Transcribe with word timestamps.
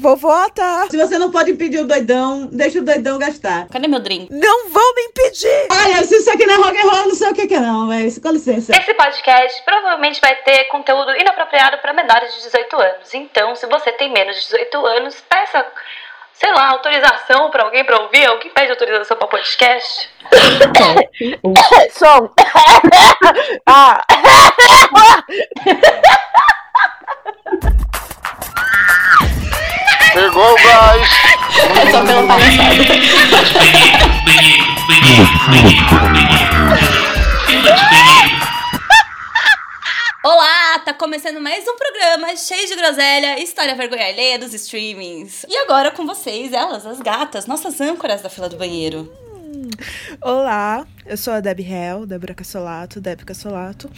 Vovota! 0.00 0.86
Se 0.88 0.96
você 0.96 1.18
não 1.18 1.28
pode 1.28 1.50
impedir 1.50 1.80
o 1.80 1.84
doidão, 1.84 2.46
deixa 2.52 2.78
o 2.78 2.84
doidão 2.84 3.18
gastar. 3.18 3.66
Cadê 3.66 3.88
meu 3.88 3.98
drink? 3.98 4.32
Não 4.32 4.68
vão 4.68 4.94
me 4.94 5.02
impedir! 5.02 5.66
Olha, 5.72 6.04
se 6.04 6.18
isso 6.18 6.30
aqui 6.30 6.46
não 6.46 6.54
é 6.54 6.56
rock 6.58 6.78
and 6.78 6.88
roll, 6.88 7.08
não 7.08 7.14
sei 7.16 7.28
o 7.28 7.34
que 7.34 7.48
que 7.48 7.54
é 7.54 7.58
não, 7.58 7.88
mas 7.88 8.16
com 8.16 8.28
licença. 8.28 8.70
Esse 8.78 8.94
podcast 8.94 9.60
provavelmente 9.64 10.20
vai 10.20 10.36
ter 10.36 10.66
conteúdo 10.66 11.10
inapropriado 11.16 11.78
para 11.78 11.92
menores 11.92 12.32
de 12.32 12.42
18 12.44 12.76
anos. 12.80 13.12
Então, 13.12 13.56
se 13.56 13.66
você 13.66 13.90
tem 13.90 14.12
menos 14.12 14.36
de 14.36 14.42
18 14.42 14.86
anos, 14.86 15.20
peça, 15.28 15.66
sei 16.34 16.52
lá, 16.52 16.68
autorização 16.68 17.50
para 17.50 17.64
alguém 17.64 17.84
para 17.84 18.00
ouvir. 18.00 18.24
Alguém 18.24 18.52
pede 18.52 18.70
autorização 18.70 19.16
para 19.16 19.26
podcast? 19.26 20.08
Som! 21.90 22.30
ah! 23.66 24.00
Pegou, 30.12 30.54
guys! 30.56 31.08
É 31.76 31.90
só 31.90 32.04
pela 32.04 32.26
palhaçada. 32.26 33.88
Olá, 40.24 40.78
tá 40.84 40.92
começando 40.92 41.40
mais 41.40 41.64
um 41.66 41.76
programa 41.76 42.36
cheio 42.36 42.68
de 42.68 42.76
groselha, 42.76 43.42
história 43.42 43.74
vergonha 43.74 44.06
alheia 44.06 44.38
dos 44.38 44.52
streamings. 44.54 45.44
E 45.48 45.56
agora 45.58 45.90
com 45.90 46.06
vocês, 46.06 46.52
elas, 46.52 46.84
as 46.84 47.00
gatas, 47.00 47.46
nossas 47.46 47.80
âncoras 47.80 48.20
da 48.22 48.28
fila 48.28 48.48
do 48.48 48.56
banheiro. 48.56 49.10
Olá, 50.20 50.86
eu 51.06 51.16
sou 51.16 51.32
a 51.32 51.40
Debbie 51.40 51.66
Hell, 51.70 52.04
Débora 52.06 52.34
Cassolato, 52.34 53.00
Debbie 53.00 53.24
Cassolato. 53.24 53.90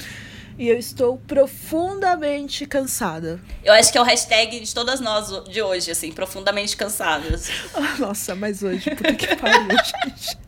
E 0.60 0.68
eu 0.68 0.78
estou 0.78 1.16
profundamente 1.16 2.66
cansada. 2.66 3.40
Eu 3.64 3.72
acho 3.72 3.90
que 3.90 3.96
é 3.96 4.00
o 4.02 4.04
hashtag 4.04 4.60
de 4.60 4.74
todas 4.74 5.00
nós 5.00 5.42
de 5.48 5.62
hoje, 5.62 5.90
assim, 5.90 6.12
profundamente 6.12 6.76
cansadas. 6.76 7.48
Ah, 7.74 7.96
Nossa, 7.98 8.34
mas 8.34 8.62
hoje, 8.62 8.90
puta 8.94 9.14
que 9.14 9.36
pariu, 9.36 9.68
gente. 10.04 10.38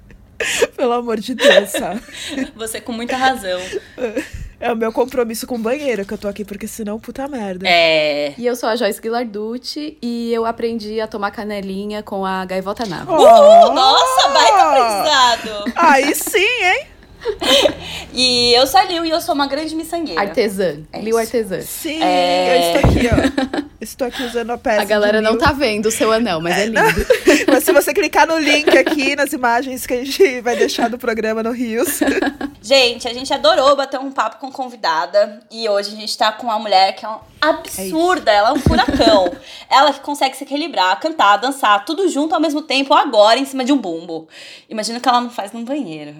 Pelo 0.76 0.92
amor 0.92 1.18
de 1.18 1.34
Deus, 1.34 1.70
sabe? 1.70 2.02
Você 2.54 2.78
com 2.78 2.92
muita 2.92 3.16
razão. 3.16 3.58
É 4.60 4.70
o 4.70 4.76
meu 4.76 4.92
compromisso 4.92 5.46
com 5.46 5.54
o 5.54 5.58
banheiro 5.58 6.04
que 6.04 6.12
eu 6.12 6.18
tô 6.18 6.28
aqui, 6.28 6.44
porque 6.44 6.68
senão, 6.68 7.00
puta 7.00 7.26
merda. 7.26 7.66
É. 7.66 8.34
E 8.36 8.44
eu 8.44 8.54
sou 8.54 8.68
a 8.68 8.76
Joyce 8.76 9.00
Guilarducci 9.00 9.96
e 10.02 10.30
eu 10.30 10.44
aprendi 10.44 11.00
a 11.00 11.06
tomar 11.06 11.30
canelinha 11.30 12.02
com 12.02 12.26
a 12.26 12.44
gaivota 12.44 12.84
nave. 12.84 13.06
Oh! 13.10 13.14
Uhul, 13.14 13.72
nossa, 13.72 14.28
baita 14.28 14.62
aprendizado! 14.62 15.72
Aí 15.74 16.14
sim, 16.14 16.38
hein? 16.38 16.91
E 18.14 18.52
eu 18.54 18.66
sou 18.66 18.78
a 18.78 18.84
Lil 18.84 19.06
e 19.06 19.10
eu 19.10 19.20
sou 19.22 19.34
uma 19.34 19.46
grande 19.46 19.74
miçangueira. 19.74 20.20
Artesã. 20.20 20.76
É 20.92 21.00
Liu 21.00 21.18
isso. 21.18 21.34
Artesã. 21.36 21.60
Sim, 21.62 22.02
É. 22.02 22.74
eu 22.74 22.76
estou 22.76 22.90
aqui, 22.90 23.08
ó. 23.08 23.62
Estou 23.80 24.06
aqui 24.06 24.22
usando 24.22 24.50
a 24.50 24.58
peça. 24.58 24.82
A 24.82 24.84
galera 24.84 25.18
de 25.18 25.24
não 25.24 25.38
tá 25.38 25.50
vendo 25.52 25.86
o 25.86 25.90
seu 25.90 26.12
anel, 26.12 26.40
mas 26.40 26.56
é 26.58 26.66
lindo. 26.66 27.06
Mas 27.50 27.64
se 27.64 27.72
você 27.72 27.94
clicar 27.94 28.26
no 28.26 28.38
link 28.38 28.68
aqui, 28.76 29.16
nas 29.16 29.32
imagens 29.32 29.86
que 29.86 29.94
a 29.94 30.04
gente 30.04 30.40
vai 30.42 30.56
deixar 30.56 30.88
do 30.90 30.98
programa 30.98 31.42
no 31.42 31.50
Rios. 31.52 32.00
Gente, 32.60 33.08
a 33.08 33.14
gente 33.14 33.32
adorou 33.32 33.74
bater 33.76 33.98
um 33.98 34.12
papo 34.12 34.38
com 34.38 34.52
convidada. 34.52 35.40
E 35.50 35.68
hoje 35.68 35.94
a 35.94 35.96
gente 35.96 36.16
tá 36.16 36.30
com 36.32 36.46
uma 36.48 36.58
mulher 36.58 36.94
que 36.94 37.04
é 37.04 37.08
absurda, 37.42 38.30
ela 38.30 38.50
é 38.50 38.52
um 38.52 38.60
furacão. 38.60 39.32
ela 39.68 39.92
que 39.92 40.00
consegue 40.00 40.36
se 40.36 40.44
equilibrar, 40.44 40.98
cantar, 41.00 41.36
dançar, 41.38 41.84
tudo 41.84 42.08
junto 42.08 42.34
ao 42.34 42.40
mesmo 42.40 42.62
tempo, 42.62 42.94
agora 42.94 43.38
em 43.38 43.44
cima 43.44 43.64
de 43.64 43.72
um 43.72 43.78
bumbo. 43.78 44.28
Imagina 44.68 44.98
o 44.98 45.00
que 45.00 45.08
ela 45.08 45.20
não 45.20 45.30
faz 45.30 45.52
num 45.52 45.64
banheiro. 45.64 46.14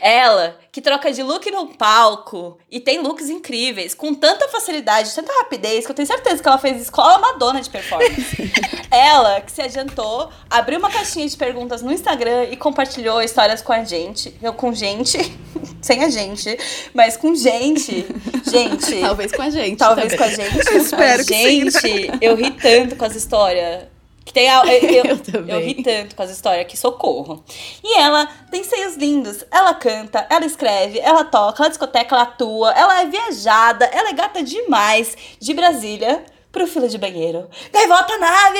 Ela 0.00 0.58
que 0.72 0.80
troca 0.80 1.12
de 1.12 1.22
look 1.22 1.50
no 1.50 1.66
palco 1.74 2.58
e 2.70 2.80
tem 2.80 3.00
looks 3.00 3.28
incríveis, 3.28 3.94
com 3.94 4.14
tanta 4.14 4.48
facilidade, 4.48 5.14
tanta 5.14 5.32
rapidez, 5.32 5.84
que 5.84 5.90
eu 5.90 5.94
tenho 5.94 6.06
certeza 6.06 6.42
que 6.42 6.48
ela 6.48 6.58
fez 6.58 6.80
escola 6.80 7.18
Madonna 7.18 7.60
de 7.60 7.68
performance. 7.68 8.50
ela 8.90 9.40
que 9.40 9.52
se 9.52 9.60
adiantou, 9.60 10.30
abriu 10.48 10.78
uma 10.78 10.90
caixinha 10.90 11.28
de 11.28 11.36
perguntas 11.36 11.82
no 11.82 11.92
Instagram 11.92 12.44
e 12.44 12.56
compartilhou 12.56 13.20
histórias 13.20 13.60
com 13.60 13.72
a 13.72 13.84
gente. 13.84 14.34
Eu 14.42 14.52
com 14.52 14.72
gente, 14.72 15.18
sem 15.82 16.02
a 16.04 16.08
gente, 16.08 16.56
mas 16.94 17.16
com 17.16 17.34
gente. 17.34 18.06
Gente. 18.50 19.00
Talvez 19.00 19.32
com 19.32 19.42
a 19.42 19.50
gente. 19.50 19.76
Talvez 19.76 20.12
também. 20.12 20.18
com 20.18 20.24
a 20.24 20.44
gente. 20.44 20.57
Eu 20.66 20.76
espero 20.78 21.24
que 21.24 21.34
sim, 21.34 21.64
né? 21.64 21.70
gente, 21.70 22.10
eu 22.20 22.34
ri 22.36 22.50
tanto 22.52 22.96
com 22.96 23.04
as 23.04 23.14
histórias. 23.14 23.84
Que 24.24 24.32
tem 24.34 24.50
a, 24.50 24.62
eu, 24.66 24.90
eu, 24.90 25.04
Eu 25.16 25.18
também. 25.18 25.54
eu 25.54 25.60
ri 25.60 25.82
tanto 25.82 26.14
com 26.14 26.22
as 26.22 26.30
histórias 26.30 26.66
que 26.66 26.76
socorro. 26.76 27.42
E 27.82 27.98
ela 27.98 28.28
tem 28.50 28.62
seios 28.62 28.94
lindos. 28.96 29.42
Ela 29.50 29.72
canta, 29.72 30.26
ela 30.28 30.44
escreve, 30.44 30.98
ela 31.00 31.24
toca, 31.24 31.62
ela 31.62 31.70
discoteca, 31.70 32.14
ela 32.14 32.24
atua, 32.24 32.72
ela 32.72 33.00
é 33.00 33.06
viajada, 33.06 33.86
ela 33.86 34.10
é 34.10 34.12
gata 34.12 34.42
demais. 34.42 35.16
De 35.40 35.54
Brasília 35.54 36.24
pro 36.52 36.66
fila 36.66 36.88
de 36.88 36.98
banheiro. 36.98 37.48
Gaivota 37.72 38.18
Nave! 38.18 38.58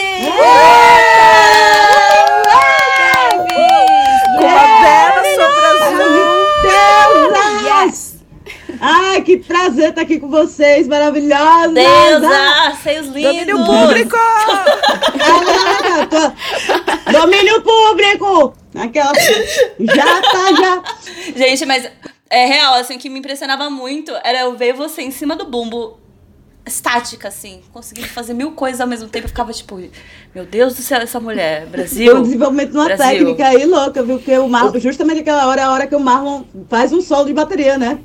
Com 4.39 4.45
uma 4.45 4.63
bela 4.81 5.23
sombra 5.35 5.69
azul. 5.69 6.09
Deusa! 6.63 7.85
Yes! 7.85 8.18
Ai, 8.81 9.23
que 9.23 9.39
prazer 9.39 9.91
estar 9.91 10.03
aqui 10.03 10.21
com 10.21 10.29
vocês, 10.29 10.87
maravilhosa! 10.87 11.73
Deusa! 11.73 12.77
Seios 12.83 13.07
lindos! 13.09 13.33
Domínio 13.33 13.67
público! 13.67 14.17
Ah, 14.17 16.07
tô- 16.09 17.21
Domínio 17.21 17.63
público! 17.63 18.55
Aquela... 18.75 19.13
Já 19.81 20.23
tá, 20.23 20.53
já. 20.57 20.83
Gente, 21.37 21.67
mas 21.67 21.91
é 22.31 22.47
real, 22.47 22.75
assim, 22.75 22.97
o 22.97 22.99
que 22.99 23.09
me 23.11 23.19
impressionava 23.19 23.69
muito 23.71 24.13
era 24.23 24.41
eu 24.43 24.57
ver 24.57 24.73
você 24.75 25.03
em 25.03 25.11
cima 25.11 25.35
do 25.35 25.47
bumbo, 25.47 25.99
estática, 26.67 27.29
assim, 27.29 27.61
conseguindo 27.73 28.09
fazer 28.09 28.35
mil 28.35 28.53
coisas 28.53 28.81
ao 28.81 28.87
mesmo 28.87 29.09
tempo. 29.09 29.25
Eu 29.25 29.29
ficava 29.31 29.53
tipo, 29.53 29.81
meu 30.35 30.45
Deus 30.45 30.75
do 30.77 30.83
céu, 30.83 31.01
essa 31.01 31.19
mulher, 31.19 31.61
Tem 31.63 31.69
um 31.69 31.71
Brasil. 31.73 32.23
desenvolvimento 32.23 32.71
de 32.71 32.77
uma 32.77 32.85
Brasil. 32.85 33.07
técnica 33.07 33.47
aí 33.49 33.65
louca, 33.67 34.03
viu? 34.03 34.19
Porque 34.19 34.39
o 34.39 34.49
Marlon, 34.49 34.79
justamente 34.79 35.21
aquela 35.21 35.47
hora 35.49 35.63
é 35.63 35.65
a 35.65 35.71
hora 35.73 35.87
que 35.87 35.97
o 35.97 36.01
Marlon 36.01 36.45
faz 36.69 36.93
um 36.93 37.01
solo 37.01 37.25
de 37.27 37.33
bateria, 37.33 37.77
né? 37.79 37.99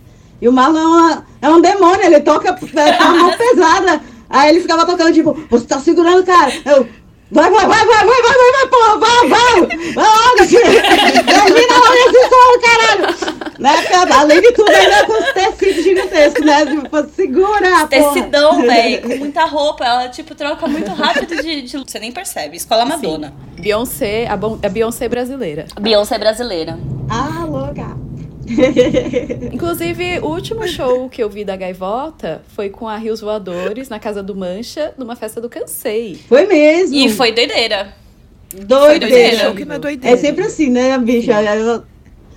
E 0.44 0.48
o 0.50 0.52
Marlon 0.52 0.78
é, 0.78 0.86
uma- 0.86 1.26
é 1.42 1.50
um 1.50 1.62
demônio, 1.62 2.06
ele 2.06 2.20
toca 2.20 2.50
é, 2.50 2.94
com 2.94 3.04
a 3.04 3.10
mão 3.14 3.32
pesada. 3.38 4.02
Aí 4.30 4.50
ele 4.50 4.60
ficava 4.60 4.86
tocando, 4.86 5.14
tipo, 5.14 5.34
você 5.50 5.66
tá 5.66 5.80
segurando, 5.80 6.22
cara. 6.26 6.52
Eu, 6.66 6.86
vai, 7.32 7.50
vai, 7.50 7.66
vai, 7.66 7.86
vai, 7.86 8.06
vai, 8.06 8.06
vai, 8.06 8.22
vai, 8.22 8.52
vai, 8.52 8.68
porra, 8.68 8.98
vai, 9.00 9.30
vai! 9.30 9.78
Vai 9.94 10.06
logo! 10.06 10.46
Termina 11.26 11.78
logo 11.78 11.94
esse 11.94 12.30
solo, 12.30 12.60
caralho! 12.62 13.54
Né? 13.60 13.72
Além 14.20 14.42
de 14.42 14.52
tudo, 14.52 14.70
ainda 14.70 15.06
com 15.06 15.14
os 15.14 15.32
tecidos 15.32 15.84
gigantescos, 15.84 16.46
né? 16.46 16.66
Tipo, 16.66 17.06
segura, 17.16 17.70
porra! 17.70 17.88
Tecidão, 17.88 18.62
velho, 18.64 19.02
com 19.02 19.16
muita 19.16 19.46
roupa. 19.46 19.86
Ela, 19.86 20.10
tipo, 20.10 20.36
troca 20.36 20.68
muito 20.68 20.92
rápido 20.92 21.42
de. 21.42 21.62
de- 21.62 21.78
Você 21.78 22.00
nem 22.00 22.12
percebe. 22.12 22.58
Escola 22.58 22.84
Madonna. 22.84 23.34
Beyoncé, 23.58 24.28
a, 24.28 24.36
bon- 24.36 24.60
a 24.62 24.68
Beyoncé 24.68 25.08
brasileira. 25.08 25.68
Beyoncé 25.80 26.18
brasileira. 26.18 26.78
Ah, 27.10 27.46
louca! 27.46 27.93
Inclusive, 29.52 30.20
o 30.20 30.28
último 30.28 30.68
show 30.68 31.10
que 31.10 31.24
eu 31.24 31.30
vi 31.30 31.44
da 31.44 31.56
gaivota 31.56 32.42
foi 32.56 32.70
com 32.70 32.88
a 32.88 32.98
Rios 32.98 33.22
Voadores 33.22 33.90
na 33.90 34.00
Casa 34.00 34.22
do 34.22 34.36
Mancha, 34.36 34.94
numa 34.98 35.16
festa 35.16 35.40
do 35.40 35.50
Cansei. 35.50 36.20
Foi 36.28 36.46
mesmo! 36.46 36.96
E 36.96 37.10
foi 37.10 37.32
doideira. 37.32 37.94
doideira! 38.54 39.00
doideira. 39.00 39.38
Show 39.38 39.56
que 39.56 39.66
não 39.66 39.76
é 39.76 39.80
doideira. 39.80 40.16
É 40.16 40.20
sempre 40.20 40.46
assim, 40.46 40.70
né, 40.70 40.98
bicha? 40.98 41.42
Eu, 41.42 41.84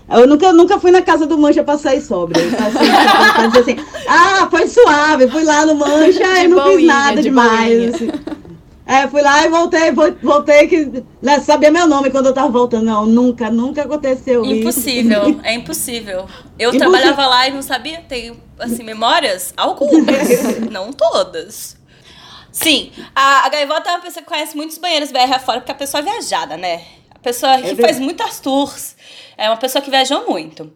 eu 0.09 0.27
nunca, 0.27 0.53
nunca 0.53 0.79
fui 0.79 0.91
na 0.91 1.03
casa 1.03 1.27
do 1.27 1.37
Mancha 1.37 1.65
pra 1.65 1.77
sair 1.77 2.01
sóbria. 2.01 2.43
Assim, 2.47 3.73
assim, 3.73 3.85
ah, 4.09 4.47
foi 4.51 4.67
suave, 4.69 5.29
fui 5.29 5.45
lá 5.45 5.67
no 5.67 5.75
Mancha 5.75 6.25
e 6.45 6.49
não 6.49 6.77
fiz 6.77 6.87
nada 6.87 7.17
de 7.17 7.23
demais. 7.23 7.95
assim. 7.95 8.11
É, 8.87 9.09
fui 9.09 9.21
lá 9.21 9.45
e 9.45 9.49
voltei, 9.49 9.91
vol- 9.91 10.17
voltei 10.23 10.69
que 10.69 11.05
sabia 11.43 11.73
meu 11.73 11.89
nome 11.89 12.09
quando 12.11 12.27
eu 12.27 12.33
tava 12.35 12.49
voltando. 12.49 12.85
Não, 12.85 13.05
nunca, 13.05 13.51
nunca 13.51 13.83
aconteceu 13.83 14.45
isso. 14.45 14.55
Impossível, 14.55 15.41
é 15.43 15.55
impossível. 15.55 16.29
Eu 16.57 16.71
Impossível. 16.71 16.79
trabalhava 16.79 17.27
lá 17.27 17.49
e 17.49 17.53
não 17.53 17.63
sabia, 17.63 18.01
tenho, 18.09 18.41
assim, 18.61 18.85
memórias? 18.85 19.53
Algumas, 19.57 20.29
não 20.71 20.93
todas. 20.93 21.77
Sim, 22.53 22.93
a, 23.15 23.45
a 23.45 23.49
Gaivota 23.49 23.91
é 23.91 23.93
uma 23.95 24.01
pessoa 24.01 24.23
que 24.23 24.29
conhece 24.29 24.57
muitos 24.57 24.79
banheiros 24.79 25.11
BR 25.11 25.35
afora, 25.35 25.61
porque 25.61 25.73
a 25.73 25.75
pessoa 25.75 26.01
é 26.01 26.05
viajada, 26.05 26.57
né? 26.57 26.83
A 27.15 27.19
pessoa 27.19 27.57
que 27.57 27.63
verdade. 27.65 27.83
faz 27.83 27.99
muitas 27.99 28.39
tours, 28.41 28.97
é 29.37 29.49
uma 29.51 29.57
pessoa 29.59 29.83
que 29.83 29.91
viajou 29.91 30.27
muito. 30.31 30.73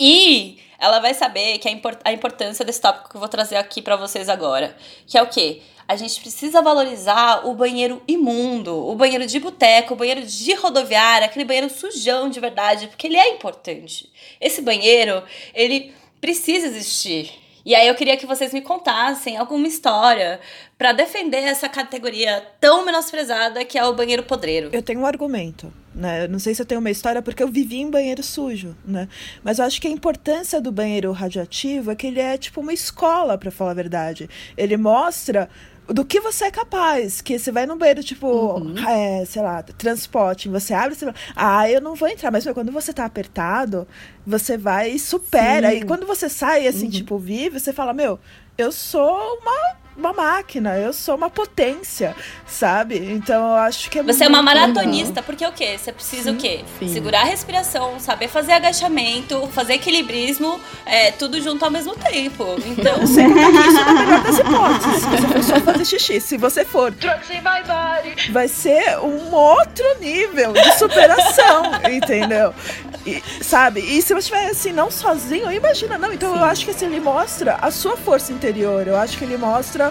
E 0.00 0.58
ela 0.78 0.98
vai 0.98 1.12
saber 1.14 1.58
que 1.58 1.68
a, 1.68 1.70
import- 1.70 2.00
a 2.04 2.12
importância 2.12 2.64
desse 2.64 2.80
tópico 2.80 3.10
que 3.10 3.16
eu 3.16 3.20
vou 3.20 3.28
trazer 3.28 3.56
aqui 3.56 3.80
pra 3.82 3.96
vocês 3.96 4.28
agora, 4.30 4.74
que 5.06 5.16
é 5.18 5.22
o 5.22 5.26
quê? 5.26 5.60
A 5.86 5.96
gente 5.96 6.20
precisa 6.20 6.62
valorizar 6.62 7.46
o 7.46 7.54
banheiro 7.54 8.02
imundo, 8.08 8.74
o 8.74 8.94
banheiro 8.94 9.26
de 9.26 9.38
boteco, 9.38 9.94
o 9.94 9.96
banheiro 9.96 10.22
de 10.22 10.54
rodoviária, 10.54 11.26
aquele 11.26 11.44
banheiro 11.44 11.70
sujão 11.70 12.28
de 12.28 12.40
verdade, 12.40 12.88
porque 12.88 13.06
ele 13.06 13.16
é 13.16 13.34
importante. 13.34 14.10
Esse 14.40 14.62
banheiro, 14.62 15.22
ele 15.54 15.92
precisa 16.20 16.66
existir. 16.66 17.44
E 17.66 17.74
aí 17.74 17.88
eu 17.88 17.94
queria 17.94 18.16
que 18.16 18.26
vocês 18.26 18.52
me 18.52 18.60
contassem 18.60 19.38
alguma 19.38 19.66
história 19.66 20.38
pra 20.76 20.92
defender 20.92 21.38
essa 21.38 21.66
categoria 21.66 22.46
tão 22.60 22.84
menosprezada 22.84 23.64
que 23.64 23.78
é 23.78 23.84
o 23.86 23.94
banheiro 23.94 24.22
podreiro. 24.22 24.68
Eu 24.70 24.82
tenho 24.82 25.00
um 25.00 25.06
argumento, 25.06 25.72
né? 25.94 26.24
Eu 26.24 26.28
não 26.28 26.38
sei 26.38 26.54
se 26.54 26.60
eu 26.60 26.66
tenho 26.66 26.80
uma 26.80 26.90
história 26.90 27.22
porque 27.22 27.42
eu 27.42 27.48
vivi 27.48 27.80
em 27.80 27.90
banheiro 27.90 28.22
sujo, 28.22 28.76
né? 28.84 29.08
Mas 29.42 29.58
eu 29.58 29.64
acho 29.64 29.80
que 29.80 29.88
a 29.88 29.90
importância 29.90 30.60
do 30.60 30.70
banheiro 30.70 31.10
radioativo 31.12 31.90
é 31.90 31.96
que 31.96 32.06
ele 32.06 32.20
é 32.20 32.36
tipo 32.36 32.60
uma 32.60 32.72
escola, 32.72 33.38
pra 33.38 33.50
falar 33.50 33.70
a 33.70 33.74
verdade. 33.74 34.28
Ele 34.58 34.76
mostra 34.76 35.48
do 35.86 36.04
que 36.04 36.20
você 36.20 36.44
é 36.46 36.50
capaz. 36.50 37.20
Que 37.20 37.38
você 37.38 37.50
vai 37.52 37.66
no 37.66 37.76
banheiro, 37.76 38.02
tipo, 38.02 38.26
Uhum. 38.26 38.74
é, 38.88 39.24
sei 39.24 39.42
lá, 39.42 39.62
transporte, 39.62 40.48
você 40.48 40.72
abre, 40.74 40.94
você 40.94 41.04
fala, 41.06 41.16
ah, 41.36 41.70
eu 41.70 41.80
não 41.80 41.94
vou 41.94 42.08
entrar. 42.08 42.30
Mas 42.30 42.44
meu, 42.44 42.54
quando 42.54 42.72
você 42.72 42.92
tá 42.92 43.04
apertado, 43.04 43.86
você 44.26 44.56
vai 44.56 44.90
e 44.90 44.98
supera. 44.98 45.70
Sim. 45.70 45.76
E 45.78 45.84
quando 45.84 46.06
você 46.06 46.28
sai, 46.28 46.66
assim, 46.66 46.88
tipo, 46.88 47.18
vive, 47.18 47.58
você 47.60 47.72
fala, 47.72 47.92
meu, 47.92 48.18
eu 48.56 48.70
sou 48.72 49.16
uma. 49.40 49.76
Uma 49.96 50.12
máquina, 50.12 50.76
eu 50.76 50.92
sou 50.92 51.14
uma 51.14 51.30
potência, 51.30 52.16
sabe? 52.46 52.96
Então 52.98 53.50
eu 53.50 53.56
acho 53.56 53.88
que 53.88 54.00
é 54.00 54.02
Você 54.02 54.24
é 54.24 54.28
uma 54.28 54.42
muito 54.42 54.54
legal. 54.54 54.68
maratonista, 54.68 55.22
porque 55.22 55.46
o 55.46 55.52
quê? 55.52 55.78
Você 55.78 55.92
precisa 55.92 56.32
o 56.32 56.36
quê? 56.36 56.64
sim. 56.78 56.88
Segurar 56.88 57.20
a 57.20 57.24
respiração, 57.24 57.98
saber 58.00 58.28
fazer 58.28 58.52
agachamento, 58.52 59.46
fazer 59.52 59.74
equilibrismo, 59.74 60.60
é, 60.84 61.10
tudo 61.12 61.40
junto 61.40 61.64
ao 61.64 61.70
mesmo 61.70 61.94
tempo. 61.96 62.56
Então, 62.66 63.06
Sem 63.06 63.32
contar 63.32 63.52
que 63.52 63.68
isso 63.68 63.78
é 63.80 63.84
na 63.84 63.92
melhor 63.92 64.22
das 64.22 64.38
hipóteses. 64.38 65.02
Se 65.02 65.06
você 65.08 65.26
for 65.28 65.42
só 65.42 65.60
fazer 65.60 65.84
xixi. 65.84 66.20
Se 66.20 66.36
você 66.36 66.64
for 66.64 66.92
vai 68.30 68.48
ser 68.48 68.98
um 68.98 69.32
outro 69.34 69.84
nível 70.00 70.52
de 70.52 70.72
superação, 70.78 71.62
entendeu? 71.90 72.52
E, 73.06 73.22
sabe? 73.42 73.80
E 73.80 74.00
se 74.00 74.14
você 74.14 74.20
estiver 74.20 74.46
assim, 74.50 74.72
não 74.72 74.90
sozinho, 74.90 75.50
imagina, 75.52 75.98
não. 75.98 76.12
Então 76.12 76.34
eu 76.34 76.44
acho 76.44 76.64
que 76.64 76.70
assim, 76.70 76.86
ele 76.86 77.00
mostra 77.00 77.58
a 77.60 77.70
sua 77.70 77.96
força 77.96 78.32
interior. 78.32 78.86
Eu 78.86 78.96
acho 78.96 79.18
que 79.18 79.24
ele 79.24 79.36
mostra 79.36 79.83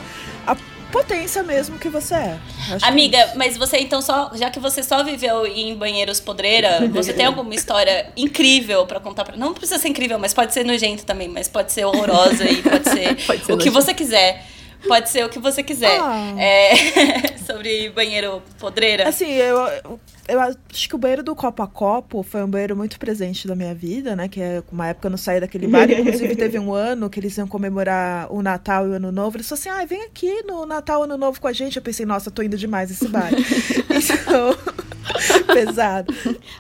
a 0.48 0.56
potência 0.92 1.42
mesmo 1.42 1.80
que 1.80 1.90
você 1.90 2.13
é. 2.13 2.40
Acho 2.72 2.86
é 2.86 2.88
amiga, 2.88 3.34
mas 3.36 3.57
você 3.57 3.78
então 3.78 4.00
só, 4.00 4.31
já 4.36 4.51
que 4.51 4.60
você 4.60 4.84
só 4.84 5.04
viveu 5.04 5.48
em 5.48 5.75
banheiros 5.75 6.19
podreira, 6.19 6.88
você 6.92 7.12
tem 7.12 7.25
alguma 7.25 7.54
história 7.56 8.12
incrível 8.16 8.86
pra 8.86 9.00
contar 9.00 9.25
pra... 9.25 9.36
Não 9.36 9.56
precisa 9.56 9.80
ser 9.80 9.90
incrível, 9.90 10.19
mas 10.19 10.36
pode 10.36 10.54
ser 10.54 10.63
nojento 10.63 11.04
também, 11.04 11.28
mas 11.28 11.48
pode 11.48 11.72
ser 11.72 11.86
horrorosa 11.86 12.45
e 12.45 12.62
pode 12.62 12.90
ser, 12.90 13.16
Pode 13.25 13.45
ser 13.45 13.54
o 13.54 13.57
que 13.57 13.69
você 13.72 13.94
quiser. 13.94 14.45
Pode 14.88 15.10
ser 15.10 15.25
o 15.25 15.30
que 15.30 15.40
você 15.40 15.63
quiser. 15.63 16.00
Ah. 16.00 16.36
É, 16.38 17.38
sobre 17.45 17.90
banheiro 17.90 18.44
podreira. 18.60 19.07
Assim, 19.10 19.31
eu, 19.31 20.00
eu 20.28 20.40
acho 20.40 20.90
que 20.90 20.96
o 20.96 20.98
banheiro 20.98 21.24
do 21.24 21.36
Copo 21.36 21.62
a 21.62 21.68
Copo 21.68 22.24
foi 22.24 22.44
um 22.44 22.50
banheiro 22.50 22.75
muito 22.75 22.98
presente 22.98 23.48
da 23.48 23.56
minha 23.56 23.75
vida, 23.75 24.16
né? 24.16 24.28
Que 24.28 24.42
é 24.42 24.64
uma 24.72 24.88
época 24.88 25.08
eu 25.08 25.12
não 25.12 25.18
saí 25.18 25.40
daquele 25.40 25.68
bar. 25.68 25.90
Inclusive, 25.92 26.36
teve 26.36 26.58
um 26.58 26.74
ano 26.74 27.10
que 27.10 27.20
eles 27.20 27.38
iam 27.38 27.48
comemorar 27.48 28.31
o 28.31 28.42
Natal 28.42 28.88
e 28.88 28.90
o 28.90 28.94
Ano 28.94 29.12
Novo. 29.12 29.38
Eles 29.38 29.48
falaram 29.50 29.62
assim: 29.62 29.84
ah, 29.84 29.86
vem 29.86 30.04
aqui 30.04 30.44
no 30.44 30.66
Natal 30.66 31.02
e 31.02 31.04
Ano 31.06 31.18
Novo 31.18 31.42
com 31.42 31.48
a 31.48 31.54
gente. 31.54 31.78
Eu 31.78 31.84
pensei, 31.84 32.06
nossa, 32.06 32.31
tô 32.31 32.42
indo 32.42 32.58
demais 32.58 32.90
esse 32.90 33.08
bar. 33.08 33.31
então, 33.92 34.56
pesado. 35.54 36.14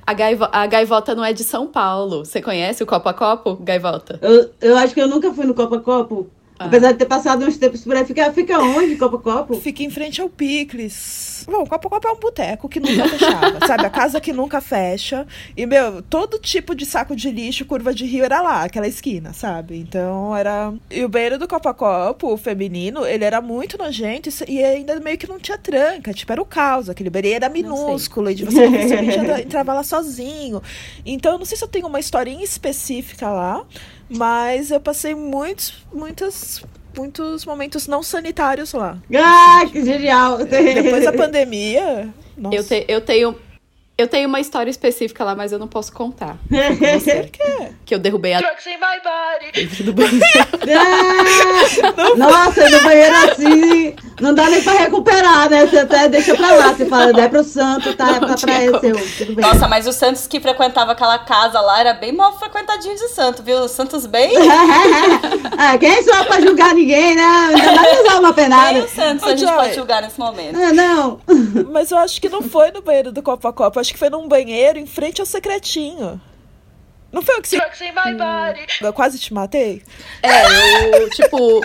A, 0.05 0.13
gaivo 0.13 0.47
a 0.51 0.67
gaivota 0.67 1.15
não 1.15 1.23
é 1.23 1.31
de 1.31 1.43
São 1.43 1.67
Paulo. 1.67 2.25
Você 2.25 2.41
conhece 2.41 2.83
o 2.83 2.85
Copo 2.85 3.07
a 3.09 3.13
Copo, 3.13 3.55
gaivota? 3.55 4.19
Eu, 4.21 4.51
eu 4.61 4.77
acho 4.77 4.93
que 4.93 5.01
eu 5.01 5.07
nunca 5.07 5.33
fui 5.33 5.45
no 5.45 5.53
Copa 5.53 5.79
Copo. 5.79 6.29
Ah. 6.59 6.65
Apesar 6.65 6.91
de 6.91 6.99
ter 6.99 7.05
passado 7.05 7.43
uns 7.45 7.57
tempos 7.57 7.81
por 7.83 7.95
aí. 7.95 8.05
Fica, 8.05 8.31
fica 8.31 8.59
onde, 8.59 8.95
Copa 8.95 9.17
Copo? 9.17 9.55
Fica 9.59 9.83
em 9.83 9.89
frente 9.89 10.21
ao 10.21 10.29
Picles. 10.29 11.45
Bom, 11.49 11.63
o 11.63 11.67
Copo 11.67 11.89
Copo 11.89 12.07
é 12.07 12.11
um 12.11 12.19
boteco 12.19 12.69
que 12.69 12.79
nunca 12.79 13.07
fechava, 13.07 13.59
sabe? 13.67 13.85
A 13.85 13.89
casa 13.89 14.21
que 14.21 14.31
nunca 14.31 14.61
fecha. 14.61 15.25
E, 15.57 15.65
meu, 15.65 16.01
todo 16.03 16.37
tipo 16.39 16.75
de 16.75 16.85
saco 16.85 17.15
de 17.15 17.29
lixo, 17.31 17.65
curva 17.65 17.93
de 17.93 18.05
rio 18.05 18.23
era 18.23 18.41
lá, 18.41 18.63
aquela 18.63 18.87
esquina, 18.87 19.33
sabe? 19.33 19.77
Então 19.77 20.35
era. 20.35 20.73
E 20.91 21.03
o 21.03 21.09
banheiro 21.09 21.37
do 21.39 21.47
Copo 21.47 21.73
Copo, 21.73 22.31
o 22.33 22.37
feminino, 22.37 23.05
ele 23.05 23.25
era 23.25 23.41
muito 23.41 23.77
nojento 23.77 24.29
e 24.47 24.63
ainda 24.63 24.99
meio 24.99 25.17
que 25.17 25.27
não 25.27 25.39
tinha 25.39 25.57
tranca. 25.57 26.13
Tipo, 26.13 26.31
era 26.31 26.41
o 26.41 26.45
caos. 26.45 26.87
Aquele 26.89 27.09
banheiro 27.09 27.37
era 27.37 27.49
minúsculo 27.49 28.29
e 28.29 28.35
de 28.35 28.45
você 28.45 28.67
você 28.69 28.95
entra- 28.95 29.41
entrava 29.41 29.73
lá 29.73 29.83
sozinho. 29.83 30.61
Então, 31.05 31.33
eu 31.33 31.39
não 31.39 31.45
sei 31.45 31.57
se 31.57 31.63
eu 31.63 31.67
tenho 31.67 31.87
uma 31.87 31.99
historinha 31.99 32.43
específica 32.43 33.27
lá, 33.29 33.65
mas 34.15 34.71
eu 34.71 34.79
passei 34.79 35.13
muitos, 35.15 35.73
muitas. 35.93 36.63
Muitos 36.95 37.43
momentos 37.43 37.87
não 37.87 38.03
sanitários 38.03 38.71
lá. 38.71 38.99
Ah, 39.15 39.61
que 39.71 39.83
genial! 39.83 40.37
Depois 40.45 41.03
da 41.05 41.11
pandemia. 41.11 42.13
Nossa. 42.37 42.55
Eu, 42.55 42.63
te- 42.63 42.85
eu 42.87 43.01
tenho. 43.01 43.35
Eu 43.95 44.07
tenho 44.07 44.27
uma 44.27 44.39
história 44.39 44.71
específica 44.71 45.23
lá, 45.23 45.35
mas 45.35 45.51
eu 45.51 45.59
não 45.59 45.67
posso 45.67 45.93
contar. 45.93 46.35
Por 46.49 47.29
quê? 47.29 47.69
Que 47.85 47.93
eu 47.93 47.99
derrubei 47.99 48.33
a 48.33 48.39
Drugs 48.39 48.65
in 48.65 48.77
my 48.77 48.99
body. 49.03 49.67
do 49.83 49.93
banheiro. 49.93 50.23
Ah! 50.75 52.15
Nossa, 52.17 52.69
no 52.69 52.81
banheiro 52.81 53.15
assim, 53.29 53.95
não 54.19 54.33
dá 54.33 54.49
nem 54.49 54.63
pra 54.63 54.73
recuperar, 54.73 55.47
né? 55.47 55.67
Você 55.67 55.77
até 55.77 56.09
deixa 56.09 56.35
pra 56.35 56.53
lá, 56.53 56.73
você 56.73 56.87
fala, 56.87 57.21
é 57.21 57.27
pro 57.29 57.43
santo, 57.43 57.93
tá, 57.95 58.19
Não 58.19 58.29
tá 58.29 58.35
pra 58.35 58.79
como. 58.79 58.95
esse, 58.97 59.25
tudo 59.25 59.35
bem. 59.35 59.45
Nossa, 59.45 59.67
mas 59.67 59.85
o 59.85 59.93
Santos 59.93 60.25
que 60.25 60.39
frequentava 60.39 60.93
aquela 60.93 61.19
casa 61.19 61.61
lá 61.61 61.79
era 61.79 61.93
bem 61.93 62.11
mal 62.13 62.37
frequentadinho 62.39 62.95
de 62.95 63.09
santo, 63.09 63.43
viu? 63.43 63.59
O 63.59 63.67
Santos 63.67 64.07
bem. 64.07 64.33
ah, 65.55 65.77
quem 65.77 66.01
sou 66.01 66.15
eu 66.15 66.25
pra 66.25 66.41
julgar 66.41 66.73
ninguém, 66.73 67.15
né? 67.15 67.21
Ainda 67.53 67.71
mais 67.73 67.99
usar 67.99 68.19
uma 68.19 68.21
Nem 68.29 68.33
penada. 68.33 68.79
o 68.79 68.87
Santos 68.87 69.23
Ô, 69.23 69.27
a 69.27 69.35
gente 69.35 69.47
Joy. 69.47 69.55
pode 69.55 69.75
julgar 69.75 70.01
nesse 70.01 70.19
momento. 70.19 70.57
Ah, 70.59 70.73
não. 70.73 71.19
Mas 71.71 71.91
eu 71.91 71.97
acho 71.99 72.19
que 72.19 72.27
não 72.27 72.41
foi 72.41 72.71
no 72.71 72.81
banheiro 72.81 73.11
do 73.11 73.21
Copa 73.21 73.53
Copa. 73.53 73.82
Acho 73.83 73.91
que 73.91 73.99
foi 73.99 74.09
num 74.09 74.29
banheiro 74.29 74.79
em 74.79 74.85
frente 74.85 75.19
ao 75.19 75.25
secretinho. 75.25 76.21
Não 77.11 77.21
foi 77.21 77.37
o 77.37 77.41
que 77.41 77.49
se... 77.49 77.57
Eu 78.81 78.93
quase 78.93 79.19
te 79.19 79.33
matei? 79.33 79.83
É, 80.21 81.01
eu, 81.01 81.09
tipo, 81.09 81.59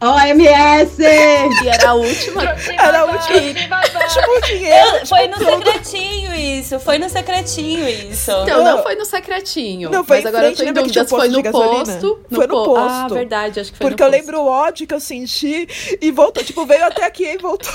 OMS! 0.00 0.96
e 1.02 1.68
era 1.68 1.90
a 1.90 1.94
última. 1.94 2.42
Era 2.78 3.00
a 3.00 3.04
última. 3.04 3.80
Tipo, 3.80 4.30
o 4.30 4.40
dinheiro. 4.42 4.96
Eu- 5.00 5.06
foi 5.06 5.28
no 5.28 5.38
tipo, 5.38 5.50
tudo. 5.50 5.64
secretinho 5.64 6.34
isso, 6.34 6.80
foi 6.80 6.98
no 6.98 7.08
secretinho 7.08 7.88
isso. 7.88 8.30
Então, 8.42 8.62
não 8.64 8.82
foi 8.82 8.94
no 8.96 9.04
secretinho. 9.04 9.90
Não, 9.90 10.04
foi 10.04 10.16
mas 10.18 10.26
agora 10.26 10.44
eu 10.48 10.54
frente, 10.56 10.64
tô 10.64 10.70
em 10.70 10.82
dúvida 10.82 11.04
foi 11.06 11.28
no 11.28 11.42
posto 11.42 11.52
posto. 11.92 12.20
Foi 12.34 12.46
no 12.46 12.64
po- 12.64 12.76
Ah, 12.76 13.00
posto. 13.02 13.14
verdade, 13.14 13.60
acho 13.60 13.72
que 13.72 13.78
foi 13.78 13.86
Porque 13.88 14.02
no 14.02 14.08
eu 14.08 14.12
posto. 14.12 14.20
lembro 14.26 14.40
o 14.42 14.46
ódio 14.46 14.86
que 14.86 14.94
eu 14.94 15.00
senti 15.00 15.68
e 16.00 16.10
voltou. 16.10 16.42
Tipo, 16.44 16.66
veio 16.66 16.84
até 16.84 17.04
aqui 17.04 17.24
e 17.24 17.38
voltou. 17.38 17.72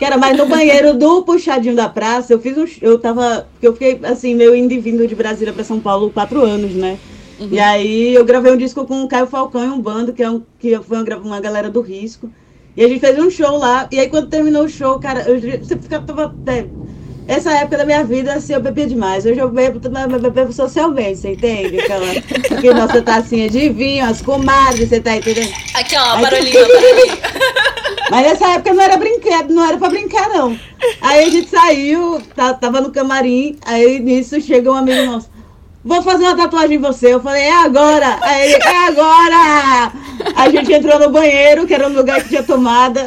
Cara, 0.00 0.16
mas 0.16 0.36
no 0.36 0.46
banheiro 0.46 0.94
do 0.94 1.22
puxadinho 1.22 1.74
da 1.76 1.88
praça, 1.88 2.32
eu 2.32 2.40
fiz 2.40 2.56
um. 2.56 2.64
Eu 2.80 2.98
tava. 2.98 3.46
Eu 3.62 3.72
fiquei 3.72 4.00
assim, 4.04 4.34
meio 4.34 4.54
indo 4.54 4.72
e 4.72 4.78
vindo 4.78 5.06
de 5.06 5.14
Brasília 5.14 5.52
pra 5.52 5.64
São 5.64 5.80
Paulo 5.80 6.10
quatro 6.10 6.44
anos, 6.44 6.72
né? 6.72 6.98
E 7.40 7.58
aí 7.60 8.14
eu 8.14 8.24
gravei 8.24 8.52
um 8.52 8.56
disco 8.56 8.84
com 8.84 9.02
o 9.02 9.08
Caio 9.08 9.26
Falcão 9.26 9.64
e 9.64 9.68
um 9.68 9.80
bando, 9.80 10.12
que, 10.12 10.22
é 10.22 10.30
um, 10.30 10.42
que 10.58 10.78
foi 10.80 10.98
uma, 11.02 11.16
uma 11.18 11.40
galera 11.40 11.70
do 11.70 11.80
risco. 11.80 12.30
E 12.76 12.84
a 12.84 12.88
gente 12.88 13.00
fez 13.00 13.18
um 13.18 13.30
show 13.30 13.56
lá. 13.58 13.88
E 13.92 13.98
aí 13.98 14.08
quando 14.08 14.28
terminou 14.28 14.64
o 14.64 14.68
show, 14.68 14.98
cara, 14.98 15.20
eu 15.28 15.40
você 15.64 15.76
ficava. 15.76 16.04
tava- 16.06 16.34
é, 16.46 16.66
essa 17.28 17.52
época 17.52 17.76
da 17.76 17.84
minha 17.84 18.02
vida, 18.04 18.32
assim, 18.32 18.54
eu 18.54 18.60
bebia 18.60 18.86
demais. 18.86 19.26
Hoje 19.26 19.38
eu 19.38 19.50
bebo, 19.50 19.80
eu 20.22 20.30
bebo 20.30 20.52
socialmente, 20.52 21.18
você 21.18 21.32
entende? 21.32 21.78
Aquela, 21.78 22.06
que 22.60 22.72
nossa 22.72 23.02
tacinha 23.02 23.50
de 23.50 23.68
vinho, 23.68 24.04
as 24.06 24.22
comadres, 24.22 24.88
você 24.88 24.98
tá 25.00 25.14
entendendo? 25.16 25.52
Aqui, 25.74 25.94
ó, 25.96 26.14
Ai, 26.14 26.22
barulhinho, 26.22 26.52
barulhinho. 26.54 27.18
Mas 28.10 28.22
nessa 28.26 28.48
época 28.54 28.72
não 28.72 28.82
era 28.82 28.96
brinquedo, 28.96 29.52
não 29.54 29.62
era 29.68 29.76
pra 29.76 29.90
brincar, 29.90 30.28
não. 30.30 30.58
Aí 31.02 31.26
a 31.26 31.30
gente 31.30 31.50
saiu, 31.50 32.18
tá- 32.34 32.54
tava 32.54 32.80
no 32.80 32.90
camarim, 32.90 33.56
aí 33.66 33.98
nisso 33.98 34.40
chega 34.40 34.70
um 34.72 34.74
amigo 34.76 35.04
nosso. 35.04 35.28
Vou 35.88 36.02
fazer 36.02 36.24
uma 36.24 36.36
tatuagem 36.36 36.76
em 36.76 36.80
você. 36.80 37.14
Eu 37.14 37.20
falei, 37.20 37.44
é 37.44 37.64
agora! 37.64 38.18
Aí 38.20 38.52
ele, 38.52 38.62
é 38.62 38.86
agora! 38.88 39.90
A 40.36 40.50
gente 40.50 40.70
entrou 40.70 40.98
no 40.98 41.08
banheiro, 41.08 41.66
que 41.66 41.72
era 41.72 41.88
um 41.88 41.94
lugar 41.94 42.22
que 42.22 42.28
tinha 42.28 42.42
tomada. 42.42 43.06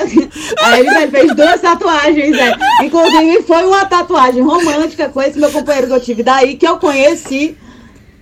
Aí 0.64 0.80
ele 0.80 0.90
né, 0.90 1.08
fez 1.08 1.36
duas 1.36 1.62
tatuagens, 1.62 2.36
né? 2.36 2.58
Inclusive, 2.82 3.44
foi 3.44 3.64
uma 3.66 3.86
tatuagem 3.86 4.42
romântica 4.42 5.10
com 5.10 5.22
esse 5.22 5.38
meu 5.38 5.52
companheiro 5.52 5.86
que 5.90 5.94
eu 5.94 6.02
tive 6.02 6.24
daí, 6.24 6.58
que 6.58 6.68
eu 6.68 6.80
conheci 6.80 7.56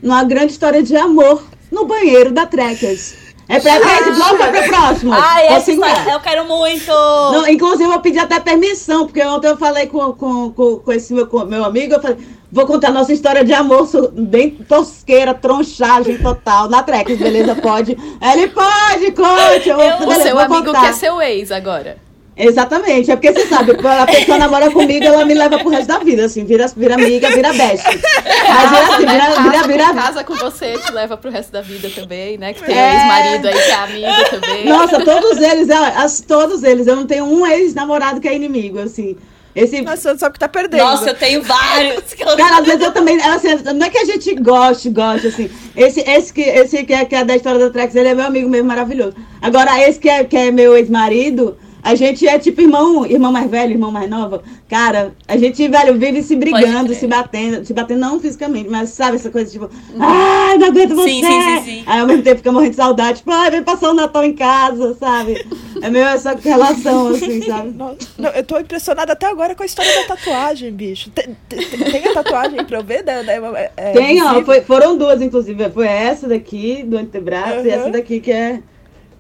numa 0.03 0.25
grande 0.25 0.51
história 0.51 0.83
de 0.83 0.97
amor 0.97 1.41
no 1.71 1.85
banheiro 1.85 2.29
da 2.29 2.45
Trekkers. 2.45 3.15
É 3.47 3.61
pra 3.61 3.77
esse 3.77 4.11
bloco 4.11 4.35
ou 4.35 4.43
é 4.43 4.51
pro 4.51 4.69
próximo? 4.69 5.11
Vou 5.11 5.55
essa 5.55 5.71
história, 5.71 6.11
eu 6.11 6.19
quero 6.19 6.45
muito. 6.45 6.91
Não, 6.91 7.47
inclusive, 7.47 7.89
eu 7.89 7.99
pedi 8.01 8.19
até 8.19 8.41
permissão, 8.41 9.05
porque 9.05 9.23
ontem 9.23 9.47
eu 9.47 9.57
falei 9.57 9.87
com, 9.87 10.11
com, 10.11 10.51
com, 10.51 10.75
com 10.79 10.91
esse 10.91 11.13
meu, 11.13 11.25
com 11.25 11.45
meu 11.45 11.63
amigo, 11.63 11.93
eu 11.93 12.01
falei, 12.01 12.17
vou 12.51 12.65
contar 12.65 12.91
nossa 12.91 13.13
história 13.13 13.43
de 13.43 13.53
amor, 13.53 13.87
bem 14.13 14.51
tosqueira, 14.67 15.33
tronchagem 15.33 16.17
total, 16.17 16.69
na 16.69 16.81
Trex, 16.83 17.17
beleza? 17.17 17.55
Pode? 17.55 17.97
Ele 18.21 18.47
pode, 18.47 19.11
conte! 19.11 19.69
Eu, 19.69 19.79
Eu- 19.79 20.07
O 20.07 20.13
seu 20.15 20.35
vou 20.35 20.39
amigo 20.45 20.65
contar. 20.65 20.81
que 20.81 20.85
é 20.87 20.93
seu 20.93 21.21
ex 21.21 21.51
agora. 21.51 21.97
Exatamente, 22.41 23.11
é 23.11 23.17
porque 23.17 23.33
você 23.33 23.45
sabe, 23.47 23.73
quando 23.75 23.99
a 23.99 24.05
pessoa 24.05 24.37
namora 24.37 24.71
comigo, 24.71 25.03
ela 25.03 25.25
me 25.25 25.33
leva 25.33 25.59
pro 25.59 25.67
resto 25.67 25.87
da 25.89 25.97
vida, 25.99 26.23
assim, 26.23 26.45
vira, 26.45 26.67
vira 26.73 26.95
amiga, 26.95 27.29
vira 27.31 27.51
best. 27.51 27.83
Mas 27.85 28.69
vira 28.69 28.81
assim, 28.93 28.97
vira, 29.05 29.19
casa, 29.19 29.41
vira, 29.43 29.59
com, 29.61 29.67
vira, 29.67 29.93
casa 29.93 30.23
com 30.23 30.35
você, 30.35 30.77
te 30.77 30.89
leva 30.93 31.17
pro 31.17 31.29
resto 31.29 31.51
da 31.51 31.61
vida 31.61 31.89
também, 31.93 32.37
né? 32.37 32.53
Que 32.53 32.63
tem 32.63 32.77
É. 32.77 32.95
ex-marido 32.95 33.45
aí 33.45 33.53
que 33.53 33.59
é 33.59 33.73
amigo 33.75 34.29
também. 34.29 34.65
Nossa, 34.69 35.03
todos 35.03 35.37
eles, 35.37 35.69
as, 35.69 36.21
todos 36.21 36.63
eles, 36.63 36.87
eu 36.87 36.95
não 36.95 37.05
tenho 37.05 37.25
um 37.25 37.45
ex-namorado 37.45 38.21
que 38.21 38.27
é 38.29 38.33
inimigo, 38.33 38.79
assim. 38.79 39.17
Esse, 39.55 39.81
Nossa, 39.81 40.13
você 40.13 40.19
sabe 40.19 40.33
que 40.33 40.39
tá 40.39 40.47
perdendo. 40.47 40.79
Nossa, 40.81 41.09
eu 41.09 41.15
tenho 41.15 41.41
vários. 41.41 42.13
que 42.13 42.21
eu- 42.23 42.37
Cara, 42.37 42.59
às 42.59 42.65
vezes 42.67 42.81
eu 42.81 42.91
também. 42.91 43.19
Assim, 43.21 43.55
não 43.73 43.85
é 43.87 43.89
que 43.89 43.97
a 43.97 44.05
gente 44.05 44.33
goste, 44.35 44.89
goste, 44.89 45.27
assim. 45.27 45.49
Esse, 45.75 46.01
esse, 46.01 46.31
que, 46.33 46.41
esse 46.41 46.83
que, 46.83 46.93
é, 46.93 47.03
que 47.05 47.15
é 47.15 47.25
da 47.25 47.35
história 47.35 47.59
da 47.59 47.69
Trex, 47.69 47.95
ele 47.95 48.09
é 48.09 48.15
meu 48.15 48.25
amigo 48.25 48.47
mesmo, 48.47 48.67
maravilhoso. 48.67 49.15
Agora, 49.41 49.79
esse 49.87 49.99
que 49.99 50.07
é, 50.09 50.23
que 50.23 50.37
é 50.37 50.51
meu 50.51 50.77
ex-marido, 50.77 51.57
A 51.81 51.95
gente 51.95 52.27
é 52.27 52.38
tipo 52.38 52.62
irmão, 52.62 53.05
irmão 53.05 53.31
mais 53.31 53.50
velho, 53.50 53.74
irmão 53.74 53.91
mais 53.91 54.09
nova. 54.09 54.43
Cara, 54.67 55.13
a 55.27 55.38
gente, 55.38 55.67
velho, 55.67 55.98
vive 55.98 56.21
se 56.21 56.36
brigando, 56.36 56.93
se 56.93 57.07
batendo, 57.07 57.65
se 57.65 57.74
batendo 57.74 58.00
não 58.00 58.19
fisicamente, 58.19 58.69
mas 58.69 58.89
sabe 58.89 59.15
essa 59.15 59.29
coisa 59.29 59.50
tipo, 59.50 59.69
ai, 60.00 60.57
não 60.57 60.67
aguento 60.67 60.95
você. 60.95 61.09
Sim, 61.09 61.24
sim, 61.24 61.41
sim, 61.41 61.63
sim. 61.63 61.83
Aí 61.86 62.00
ao 62.00 62.07
mesmo 62.07 62.24
tempo 62.24 62.38
fica 62.38 62.51
morrendo 62.51 62.71
de 62.71 62.75
saudade, 62.75 63.19
tipo, 63.19 63.31
ai, 63.31 63.51
vem 63.51 63.63
passar 63.63 63.89
o 63.89 63.93
Natal 63.93 64.24
em 64.24 64.33
casa, 64.33 64.93
sabe? 64.95 65.45
É 65.81 65.89
meio 65.89 66.05
essa 66.05 66.36
relação, 66.36 67.07
assim, 67.07 67.41
sabe? 67.48 67.74
Não, 68.17 68.29
eu 68.29 68.43
tô 68.43 68.59
impressionada 68.59 69.13
até 69.13 69.27
agora 69.27 69.55
com 69.55 69.63
a 69.63 69.65
história 69.65 69.93
da 70.01 70.15
tatuagem, 70.15 70.71
bicho. 70.71 71.09
Tem, 71.12 71.36
tem, 71.48 71.65
tem 71.65 72.07
a 72.07 72.13
tatuagem 72.13 72.63
pra 72.65 72.79
eu 72.79 72.83
ver? 72.83 73.03
Da, 73.03 73.21
da, 73.21 73.33
é, 73.77 73.91
tem, 73.93 74.21
ó, 74.21 74.43
foi, 74.43 74.62
foram 74.62 74.98
duas, 74.98 75.21
inclusive. 75.21 75.69
Foi 75.69 75.88
essa 75.88 76.27
daqui, 76.27 76.83
do 76.83 76.98
antebraço, 76.98 77.59
uhum. 77.59 77.65
e 77.65 77.69
essa 77.69 77.89
daqui 77.89 78.19
que 78.19 78.31
é 78.31 78.59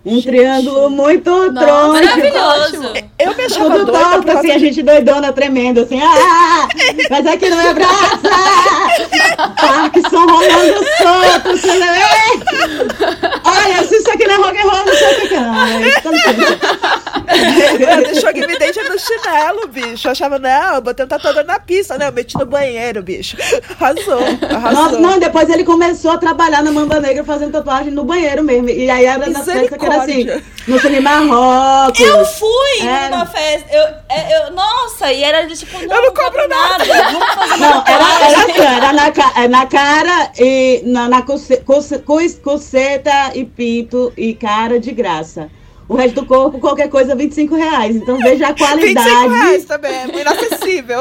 um 0.05 0.15
Gente. 0.15 0.27
triângulo 0.27 0.89
muito 0.89 1.53
tronco. 1.53 1.93
Maravilhoso. 1.93 2.93
Eu 3.19 3.35
me 3.35 3.43
achava 3.43 3.71
Tudo 3.71 3.85
doida 3.91 3.99
torto, 3.99 4.31
assim, 4.31 4.51
a 4.51 4.57
gente 4.57 4.81
doidona, 4.81 5.33
tremendo, 5.33 5.81
assim. 5.81 5.99
Ah, 6.01 6.67
mas 7.09 7.27
aqui 7.27 7.49
não 7.49 7.57
me 7.57 7.67
abraça! 7.67 8.21
Parkinson 9.59 10.25
rolando 10.25 10.85
solto, 10.97 11.67
não 11.67 11.85
é? 11.85 11.99
Olha, 13.43 13.83
se 13.83 13.97
isso 13.97 14.09
aqui 14.11 14.25
não 14.25 14.35
é 14.35 14.37
rock 14.37 14.57
and 14.57 14.63
roll, 14.63 14.85
não 14.85 14.93
sei 14.93 15.17
o 15.17 15.27
que 15.27 15.35
é. 15.35 15.39
Eu 17.93 18.03
deixou 18.03 18.33
que 18.33 18.47
me 18.47 18.57
deixa 18.57 18.81
no 18.83 18.97
chinelo, 18.97 19.67
bicho. 19.67 20.07
Eu 20.07 20.11
achava, 20.11 20.39
não, 20.39 20.75
eu 20.75 20.81
botei 20.81 21.03
um 21.05 21.09
tatuador 21.09 21.43
na 21.45 21.59
pista, 21.59 21.97
né? 21.97 22.07
Eu 22.07 22.13
meti 22.13 22.37
no 22.37 22.45
banheiro, 22.45 23.03
bicho. 23.03 23.35
Arrasou, 23.79 24.21
arrasou. 24.49 24.83
Nossa, 24.83 24.97
não, 24.99 25.19
depois 25.19 25.49
ele 25.49 25.65
começou 25.65 26.11
a 26.11 26.17
trabalhar 26.17 26.63
na 26.63 26.71
Mamba 26.71 26.99
Negra 27.01 27.23
fazendo 27.25 27.51
tatuagem 27.51 27.91
no 27.91 28.05
banheiro 28.05 28.41
mesmo. 28.43 28.69
E 28.69 28.89
aí 28.89 29.05
era 29.05 29.29
na 29.29 29.43
festa 29.43 29.77
que 29.77 29.85
era 29.85 29.98
assim, 30.01 30.25
no 30.67 30.79
Cine 30.79 30.99
Marrocos. 30.99 31.99
Eu 31.99 32.25
fui 32.25 32.81
era... 32.81 33.09
numa 33.09 33.25
festa. 33.25 33.67
Eu, 33.71 33.83
é, 34.09 34.37
eu, 34.37 34.51
nossa, 34.53 35.11
e 35.11 35.23
era 35.23 35.45
de 35.45 35.57
tipo, 35.57 35.77
não, 35.85 35.95
eu 35.95 36.03
não 36.03 36.13
cobro 36.13 36.47
nada. 36.47 36.85
nada. 36.85 37.57
Não, 37.57 37.83
era, 37.85 38.25
era 38.25 38.39
assim, 38.39 38.61
era 38.61 38.93
na, 38.93 39.43
é, 39.43 39.47
na 39.47 39.65
cara 39.65 40.31
e 40.37 40.81
na, 40.85 41.09
na 41.09 41.21
coceta, 41.21 41.63
coceta 42.43 43.31
e 43.35 43.45
pinto 43.45 44.13
e 44.17 44.33
cara 44.33 44.79
de 44.79 44.91
graça. 44.91 45.49
O 45.89 45.95
resto 45.95 46.21
do 46.21 46.27
corpo, 46.27 46.59
qualquer 46.59 46.87
coisa, 46.87 47.15
25 47.15 47.55
reais. 47.55 47.95
Então 47.95 48.19
veja 48.19 48.49
a 48.49 48.55
qualidade. 48.55 49.09
25 49.09 49.29
reais 49.29 49.65
também, 49.65 49.91
é 49.91 50.03
muito 50.03 50.19
inacessível. 50.19 50.99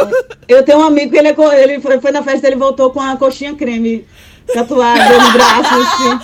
Eu 0.48 0.62
tenho 0.62 0.78
um 0.78 0.82
amigo 0.82 1.12
que 1.12 1.18
ele, 1.18 1.28
é, 1.28 1.62
ele 1.62 1.78
foi, 1.78 2.00
foi 2.00 2.10
na 2.10 2.22
festa, 2.22 2.46
ele 2.46 2.56
voltou 2.56 2.90
com 2.90 2.98
a 2.98 3.14
coxinha 3.14 3.54
creme 3.54 4.06
tatuada 4.52 5.18
no 5.18 5.32
braço, 5.32 5.74
assim. 5.74 6.20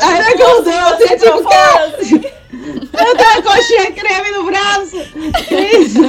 Aí 0.00 0.20
acordou, 0.20 0.72
assim, 0.72 1.16
tipo, 1.16 1.48
cara, 1.48 3.08
eu 3.08 3.16
tenho 3.16 3.38
a 3.38 3.42
coxinha 3.42 3.92
creme 3.92 4.30
no 4.30 4.44
braço. 4.44 4.96
Isso? 5.80 6.00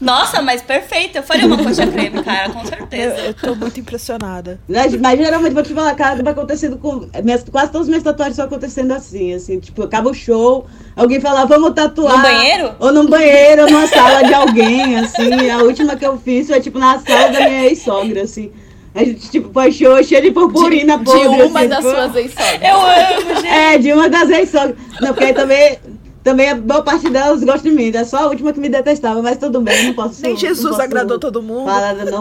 Nossa, 0.00 0.42
mas 0.42 0.60
perfeito. 0.60 1.18
Eu 1.18 1.22
faria 1.22 1.46
uma 1.46 1.56
coxinha 1.56 1.86
creme, 1.86 2.22
cara, 2.24 2.50
com 2.50 2.64
certeza. 2.66 3.16
Eu, 3.18 3.24
eu 3.26 3.34
tô 3.34 3.54
muito 3.54 3.78
impressionada. 3.78 4.58
Mas, 4.68 4.96
mas 4.96 5.18
geralmente, 5.18 5.54
vou 5.54 5.62
te 5.62 5.72
falar, 5.72 5.94
cara, 5.94 6.22
vai 6.22 6.32
acontecendo 6.32 6.76
com. 6.76 7.08
Minhas, 7.22 7.44
quase 7.44 7.70
todas 7.70 7.86
as 7.86 7.88
minhas 7.88 8.02
tatuagens 8.02 8.32
estão 8.32 8.46
acontecendo 8.46 8.90
assim, 8.92 9.32
assim. 9.32 9.60
Tipo, 9.60 9.84
acaba 9.84 10.10
o 10.10 10.14
show, 10.14 10.66
alguém 10.96 11.20
fala, 11.20 11.44
vamos 11.44 11.72
tatuar. 11.72 12.16
No 12.16 12.22
banheiro? 12.22 12.74
Ou 12.80 12.92
num 12.92 13.06
banheiro, 13.06 13.62
ou 13.62 13.70
numa 13.70 13.86
sala 13.86 14.24
de 14.24 14.34
alguém, 14.34 14.98
assim. 14.98 15.50
A 15.50 15.58
última 15.58 15.94
que 15.94 16.04
eu 16.04 16.18
fiz 16.18 16.48
foi, 16.48 16.60
tipo, 16.60 16.80
na 16.80 16.98
sala 16.98 17.28
da 17.28 17.48
minha 17.48 17.66
ex-sogra, 17.66 18.22
assim. 18.22 18.50
A 18.94 19.04
gente, 19.04 19.30
tipo, 19.30 19.48
baixou 19.48 20.02
cheio 20.04 20.20
de 20.20 20.30
purpurina 20.30 20.98
de, 20.98 21.04
podre. 21.04 21.22
De 21.22 21.42
uma 21.42 21.60
assim, 21.60 21.68
das 21.68 21.78
tipo, 21.78 21.90
suas 21.90 22.16
ex-sogras. 22.16 22.60
Eu 22.62 22.76
amo, 22.76 23.34
gente. 23.40 23.46
É, 23.46 23.78
de 23.78 23.92
uma 23.92 24.08
das 24.08 24.28
ex-sogras. 24.28 24.76
Não, 25.00 25.08
porque 25.08 25.24
aí 25.24 25.32
também, 25.32 25.78
também 26.22 26.50
a 26.50 26.54
boa 26.54 26.82
parte 26.82 27.08
delas 27.08 27.42
gosta 27.42 27.68
de 27.68 27.74
mim. 27.74 27.90
É 27.94 28.04
só 28.04 28.18
a 28.18 28.26
última 28.26 28.52
que 28.52 28.60
me 28.60 28.68
detestava, 28.68 29.22
mas 29.22 29.38
tudo 29.38 29.62
bem, 29.62 29.86
não 29.86 29.94
posso... 29.94 30.20
Nem 30.20 30.36
Jesus 30.36 30.68
posso 30.68 30.82
agradou 30.82 31.18
todo 31.18 31.42
mundo. 31.42 31.64
Falar, 31.64 31.94
não, 31.94 32.20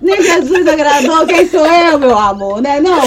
Nem 0.00 0.22
Jesus 0.22 0.66
agradou, 0.66 1.26
quem 1.26 1.48
sou 1.48 1.66
eu, 1.66 1.98
meu 1.98 2.18
amor, 2.18 2.62
né? 2.62 2.80
Não. 2.80 3.02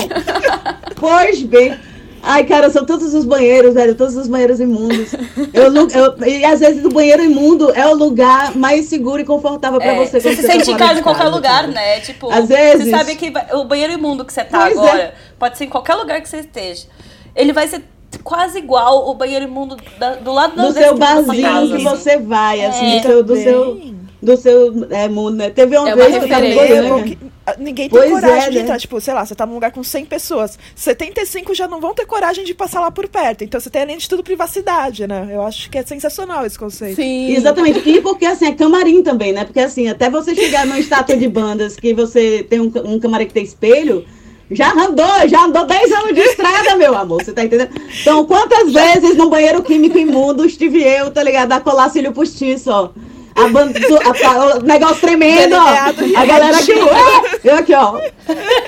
Pois 0.95 1.41
bem... 1.41 1.86
Ai, 2.29 2.43
cara, 2.43 2.69
são 2.69 2.85
todos 2.85 3.13
os 3.13 3.23
banheiros, 3.23 3.73
velho, 3.73 3.95
todos 3.95 4.17
os 4.17 4.27
banheiros 4.27 4.59
imundos. 4.59 5.13
Eu, 5.53 5.73
eu, 5.73 6.27
e 6.27 6.43
às 6.43 6.59
vezes 6.59 6.83
o 6.83 6.89
banheiro 6.89 7.23
imundo 7.23 7.71
é 7.73 7.87
o 7.87 7.95
lugar 7.95 8.53
mais 8.53 8.87
seguro 8.87 9.21
e 9.21 9.25
confortável 9.25 9.79
pra 9.79 9.93
é, 9.93 10.05
você. 10.05 10.19
Você 10.19 10.35
se 10.35 10.41
tá 10.41 10.51
sente 10.51 10.71
em 10.71 10.75
casa 10.75 10.99
em 10.99 11.03
qualquer 11.03 11.29
lugar, 11.29 11.69
né? 11.69 12.01
Tipo, 12.01 12.29
às 12.29 12.49
vezes. 12.49 12.83
Você 12.83 12.91
sabe 12.91 13.15
que 13.15 13.31
o 13.53 13.63
banheiro 13.63 13.93
imundo 13.93 14.25
que 14.25 14.33
você 14.33 14.43
tá 14.43 14.59
Pois 14.59 14.77
agora 14.77 15.01
é. 15.01 15.13
pode 15.39 15.57
ser 15.57 15.63
em 15.63 15.69
qualquer 15.69 15.95
lugar 15.95 16.19
que 16.21 16.27
você 16.27 16.39
esteja. 16.39 16.87
Ele 17.33 17.53
vai 17.53 17.65
ser 17.67 17.81
quase 18.23 18.57
igual 18.57 19.09
o 19.09 19.13
banheiro 19.13 19.45
imundo 19.45 19.77
da- 19.97 20.15
do 20.15 20.33
lado 20.33 20.53
da 20.55 20.67
do 20.67 20.73
da 20.73 20.81
seu 20.81 20.97
barzinho 20.97 21.43
casa, 21.43 21.67
que 21.67 21.73
assim. 21.75 21.83
você 21.83 22.17
vai, 22.17 22.65
assim, 22.65 22.97
É. 22.97 22.99
do 22.99 23.07
seu, 23.07 23.23
do 23.23 23.35
seu, 23.37 23.81
do 24.21 24.35
seu 24.35 24.87
é, 24.89 25.07
mundo, 25.07 25.35
né? 25.37 25.49
Teve 25.49 25.77
uma 25.77 25.89
É 25.89 25.93
uma 25.95 26.03
vez 26.03 26.17
que 26.17 26.23
eu 26.23 26.29
tava. 26.29 27.03
Que- 27.03 27.17
ah, 27.45 27.55
Ninguém 27.59 27.87
tem 27.87 27.99
Pois 27.99 28.09
coragem 28.09 28.47
é, 28.47 28.49
de 28.49 28.57
né? 28.57 28.63
entrar. 28.63 28.79
Tipo, 28.79 28.99
sei 28.99 29.13
lá, 29.13 29.25
você 29.25 29.35
tá 29.35 29.45
num 29.45 29.53
lugar 29.53 29.71
com 29.71 29.83
100 29.83 30.05
pessoas. 30.05 30.57
75 30.75 31.53
já 31.53 31.67
não 31.67 31.79
vão 31.79 31.93
ter 31.93 32.05
coragem 32.05 32.43
de 32.43 32.53
passar 32.53 32.81
lá 32.81 32.89
por 32.89 33.07
perto. 33.07 33.43
Então 33.43 33.59
você 33.59 33.69
tem 33.69 33.83
além 33.83 33.97
de 33.97 34.09
tudo 34.09 34.23
privacidade, 34.23 35.07
né? 35.07 35.29
Eu 35.31 35.43
acho 35.43 35.69
que 35.69 35.77
é 35.77 35.83
sensacional 35.83 36.45
esse 36.45 36.57
conceito. 36.57 36.95
Sim. 36.95 37.35
Exatamente. 37.35 37.87
E 37.87 38.01
porque, 38.01 38.25
assim, 38.25 38.47
é 38.47 38.51
camarim 38.53 39.03
também, 39.03 39.31
né? 39.31 39.45
Porque, 39.45 39.59
assim, 39.59 39.87
até 39.87 40.09
você 40.09 40.33
chegar 40.33 40.65
numa 40.65 40.79
estátua 40.79 41.15
de 41.15 41.27
bandas 41.27 41.75
que 41.75 41.93
você 41.93 42.45
tem 42.49 42.59
um, 42.59 42.71
um 42.85 42.99
camarim 42.99 43.27
que 43.27 43.33
tem 43.33 43.43
espelho, 43.43 44.03
já 44.49 44.73
andou, 44.73 45.27
já 45.27 45.45
andou 45.45 45.65
10 45.65 45.91
anos 45.91 46.15
de 46.15 46.21
estrada, 46.21 46.75
meu 46.75 46.95
amor. 46.97 47.23
Você 47.23 47.33
tá 47.33 47.43
entendendo? 47.43 47.69
Então, 48.01 48.25
quantas 48.25 48.73
vezes 48.73 49.15
no 49.15 49.29
banheiro 49.29 49.61
químico 49.61 49.97
imundo 49.97 50.43
estive 50.45 50.83
eu, 50.83 51.11
tá 51.11 51.21
ligado? 51.21 51.51
A 51.51 51.59
colar 51.59 51.89
cílio 51.89 52.11
postiço, 52.13 52.71
ó. 52.71 52.89
A 53.37 53.47
banda, 53.49 53.79
a- 53.79 54.57
o 54.57 54.61
negócio 54.63 55.01
tremendo, 55.01 55.55
ó. 55.55 55.59
A 56.17 56.25
galera 56.25 56.57
aqui, 56.57 56.71
eu 57.43 57.55
aqui, 57.55 57.73
ó. 57.73 57.99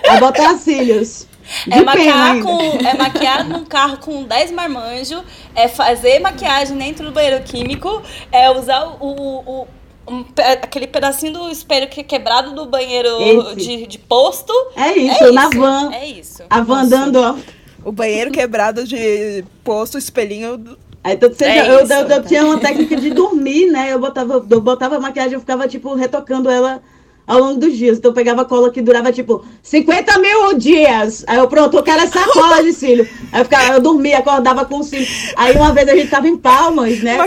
A 0.09 0.17
botar 0.19 0.55
cílios. 0.57 1.27
De 1.65 1.73
É 1.73 1.81
maquiar, 1.81 2.39
com, 2.43 2.59
é 2.87 2.93
maquiar 2.95 3.43
num 3.49 3.65
carro 3.65 3.97
com 3.97 4.23
10 4.23 4.51
marmanjos, 4.51 5.23
é 5.55 5.67
fazer 5.67 6.19
maquiagem 6.19 6.77
dentro 6.77 7.05
do 7.05 7.11
banheiro 7.11 7.41
químico, 7.43 8.03
é 8.31 8.51
usar 8.51 8.85
o, 8.99 9.07
o- 9.07 9.67
um 10.07 10.23
pe- 10.23 10.43
aquele 10.43 10.85
pedacinho 10.85 11.33
do 11.33 11.49
espelho 11.49 11.87
que 11.87 12.01
é 12.01 12.03
quebrado 12.03 12.53
do 12.53 12.67
banheiro 12.67 13.55
de, 13.55 13.87
de 13.87 13.97
posto. 13.97 14.53
É 14.75 14.95
isso, 14.95 15.23
é 15.23 15.31
na 15.31 15.47
isso, 15.49 15.59
van. 15.59 15.91
É 15.91 16.05
isso. 16.05 16.43
A 16.49 16.61
van 16.61 16.81
andando, 16.81 17.15
ó. 17.19 17.35
O 17.83 17.91
banheiro 17.91 18.29
quebrado 18.29 18.85
de 18.85 19.43
posto, 19.63 19.97
espelhinho. 19.97 20.77
Aí, 21.03 21.17
você 21.17 21.45
É 21.45 21.71
eu, 21.71 21.83
isso. 21.83 21.93
eu- 21.93 22.07
eu 22.07 22.23
tinha 22.23 22.45
uma 22.45 22.57
técnica 22.59 22.95
de 22.95 23.09
dormir, 23.11 23.67
né? 23.71 23.93
Eu 23.93 23.99
botava, 23.99 24.45
eu 24.49 24.61
botava 24.61 24.97
a 24.97 24.99
maquiagem, 24.99 25.33
eu 25.33 25.39
ficava, 25.39 25.67
tipo, 25.67 25.93
retocando 25.95 26.49
ela 26.49 26.81
ao 27.25 27.39
longo 27.39 27.59
dos 27.59 27.77
dias. 27.77 27.97
Então 27.97 28.09
eu 28.11 28.15
pegava 28.15 28.43
cola 28.43 28.71
que 28.71 28.81
durava, 28.81 29.11
tipo, 29.11 29.45
50 29.63 30.17
mil 30.19 30.53
dias. 30.57 31.23
Aí 31.27 31.37
eu, 31.37 31.47
pronto, 31.47 31.77
eu 31.77 31.83
quero 31.83 32.01
essa 32.01 32.23
cola 32.33 32.61
de 32.63 32.73
cílio. 32.73 33.07
Aí 33.31 33.41
eu, 33.41 33.45
ficava, 33.45 33.73
eu 33.75 33.81
dormia, 33.81 34.17
acordava 34.17 34.65
com 34.65 34.83
cílio. 34.83 35.07
Aí 35.37 35.55
uma 35.55 35.71
vez 35.71 35.87
a 35.87 35.95
gente 35.95 36.09
tava 36.09 36.27
em 36.27 36.35
Palmas, 36.35 37.01
né? 37.01 37.17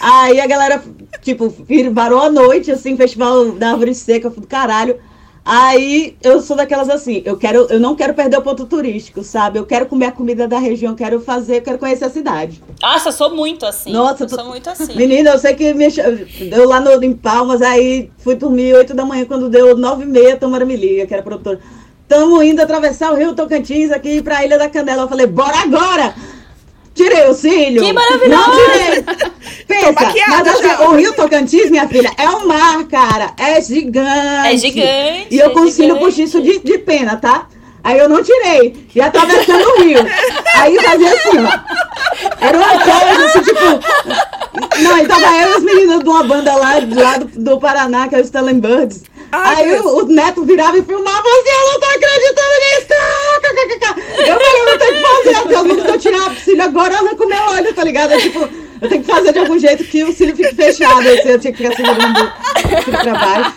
Aí 0.00 0.38
a 0.40 0.46
galera, 0.46 0.82
tipo, 1.22 1.52
varou 1.92 2.20
a 2.20 2.30
noite, 2.30 2.70
assim, 2.70 2.96
festival 2.96 3.52
da 3.52 3.70
árvore 3.72 3.94
seca, 3.94 4.26
eu 4.28 4.30
falei, 4.30 4.42
do 4.46 4.48
caralho. 4.48 4.96
Aí 5.48 6.16
eu 6.24 6.42
sou 6.42 6.56
daquelas 6.56 6.88
assim, 6.90 7.22
eu 7.24 7.36
quero, 7.36 7.68
eu 7.70 7.78
não 7.78 7.94
quero 7.94 8.12
perder 8.14 8.36
o 8.36 8.42
ponto 8.42 8.66
turístico, 8.66 9.22
sabe? 9.22 9.60
Eu 9.60 9.64
quero 9.64 9.86
comer 9.86 10.06
a 10.06 10.10
comida 10.12 10.48
da 10.48 10.58
região, 10.58 10.96
quero 10.96 11.20
fazer, 11.20 11.60
quero 11.60 11.78
conhecer 11.78 12.04
a 12.06 12.10
cidade. 12.10 12.60
Nossa, 12.82 13.10
eu 13.10 13.12
sou 13.12 13.30
muito 13.32 13.64
assim. 13.64 13.92
Nossa, 13.92 14.24
eu 14.24 14.26
tu- 14.26 14.34
sou 14.34 14.44
muito 14.46 14.68
assim. 14.68 14.96
Menina, 14.96 15.30
eu 15.30 15.38
sei 15.38 15.54
que 15.54 15.72
me, 15.72 15.86
eu 16.50 16.68
lá 16.68 16.80
no, 16.80 17.00
em 17.00 17.12
Palmas, 17.12 17.62
aí 17.62 18.10
fui 18.18 18.34
dormir 18.34 18.74
8 18.74 18.92
da 18.92 19.04
manhã, 19.04 19.24
quando 19.24 19.48
deu 19.48 19.76
9 19.76 20.02
e 20.02 20.06
meia, 20.06 20.34
a 20.34 20.36
Tamara 20.36 20.64
me 20.64 20.74
liga, 20.74 21.06
que 21.06 21.14
era 21.14 21.22
produtora. 21.22 21.60
Tamo 22.08 22.42
indo 22.42 22.60
atravessar 22.60 23.12
o 23.12 23.16
Rio 23.16 23.32
Tocantins 23.34 23.92
aqui 23.92 24.20
pra 24.22 24.44
Ilha 24.44 24.58
da 24.58 24.68
Canela. 24.68 25.02
Eu 25.02 25.08
falei, 25.08 25.26
bora 25.28 25.58
agora! 25.58 26.12
Tirei 26.96 27.28
o 27.28 27.34
cílio. 27.34 27.82
Que 27.82 27.92
maravilhoso! 27.92 28.42
Não 28.42 28.52
tirei. 28.52 29.04
Pensa, 29.68 29.92
maquiada 29.92 30.52
mas 30.52 30.58
já. 30.60 30.80
o 30.88 30.96
Rio 30.96 31.12
Tocantins, 31.12 31.70
minha 31.70 31.86
filha, 31.88 32.10
é 32.16 32.28
um 32.30 32.46
mar, 32.46 32.84
cara. 32.84 33.32
É 33.36 33.60
gigante. 33.60 34.48
É 34.48 34.56
gigante, 34.56 35.26
E 35.30 35.38
eu 35.38 35.50
é 35.50 35.50
com 35.50 35.66
cílio 35.68 35.94
gigante. 35.94 35.98
postiço 36.04 36.40
de, 36.40 36.58
de 36.60 36.78
pena, 36.78 37.16
tá? 37.16 37.46
Aí 37.84 37.98
eu 37.98 38.08
não 38.08 38.22
tirei. 38.22 38.88
E 38.94 39.00
atravessando 39.00 39.64
o 39.64 39.82
rio. 39.82 39.98
Aí 40.56 40.76
fazia 40.80 41.12
assim, 41.14 41.38
ó. 41.38 42.44
Era 42.44 42.58
uma 42.58 42.68
coisa 42.80 43.24
assim, 43.26 43.42
tipo. 43.42 44.82
Não, 44.82 44.98
e 44.98 45.06
tava 45.06 45.26
eu 45.26 45.50
e 45.50 45.54
as 45.54 45.62
meninas 45.62 46.00
de 46.00 46.08
uma 46.08 46.22
banda 46.24 46.54
lá, 46.56 46.74
lá 46.94 47.18
do, 47.18 47.26
do 47.26 47.60
Paraná, 47.60 48.08
que 48.08 48.14
é 48.16 48.20
o 48.20 48.24
Stellan 48.24 48.58
Birds. 48.58 49.04
Ai, 49.32 49.64
Aí 49.64 49.80
o, 49.80 49.98
o 49.98 50.06
neto 50.06 50.44
virava 50.44 50.78
e 50.78 50.82
filmava 50.82 51.18
assim, 51.18 51.50
eu 51.50 51.72
não 51.72 51.80
tô 51.80 51.86
acreditando 51.86 52.56
nisso! 52.62 52.86
Eu 54.18 54.40
falei, 54.40 54.72
eu 54.72 54.78
tenho 54.78 54.94
que 54.94 55.02
fazer, 55.02 55.34
até 55.36 55.60
o 55.60 55.64
mundo 55.64 55.82
que 55.84 55.90
eu 55.90 55.98
tirar 55.98 56.30
o 56.30 56.34
cílio 56.36 56.62
agora, 56.62 56.94
eu 56.94 56.98
arranco 57.06 57.28
meu 57.28 57.42
olho, 57.50 57.74
tá 57.74 57.84
ligado? 57.84 58.12
É 58.12 58.18
tipo, 58.18 58.48
eu 58.80 58.88
tenho 58.88 59.02
que 59.02 59.10
fazer 59.10 59.32
de 59.32 59.38
algum 59.38 59.58
jeito 59.58 59.84
que 59.84 60.04
o 60.04 60.12
cílio 60.12 60.36
fique 60.36 60.54
fechado, 60.54 61.00
assim, 61.08 61.28
eu 61.28 61.38
tinha 61.38 61.52
que 61.52 61.62
ficar 61.62 61.76
segurando 61.76 62.18
o 62.18 62.82
cílio 62.82 63.00
pra 63.00 63.12
baixo. 63.14 63.52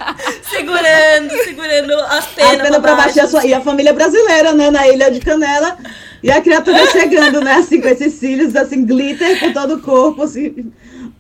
Segurando, 0.50 1.44
segurando 1.44 1.94
as 1.94 2.26
A 2.26 2.28
penas 2.36 2.62
pena 2.62 2.80
pra 2.80 2.96
baixo 2.96 3.18
e 3.18 3.20
a, 3.20 3.24
baixo. 3.24 3.32
sua- 3.32 3.46
e 3.46 3.54
a 3.54 3.62
família 3.62 3.94
brasileira, 3.94 4.54
né, 4.54 4.70
na 4.72 4.88
Ilha 4.88 5.10
de 5.12 5.20
Canela. 5.20 5.78
E 6.22 6.30
a 6.30 6.42
criatura 6.42 6.86
chegando, 6.92 7.40
né? 7.40 7.54
Assim, 7.54 7.80
com 7.80 7.88
esses 7.88 8.14
cílios, 8.16 8.54
assim, 8.56 8.84
glitter 8.86 9.40
por 9.40 9.54
todo 9.54 9.76
o 9.76 9.82
corpo, 9.82 10.24
assim. 10.24 10.70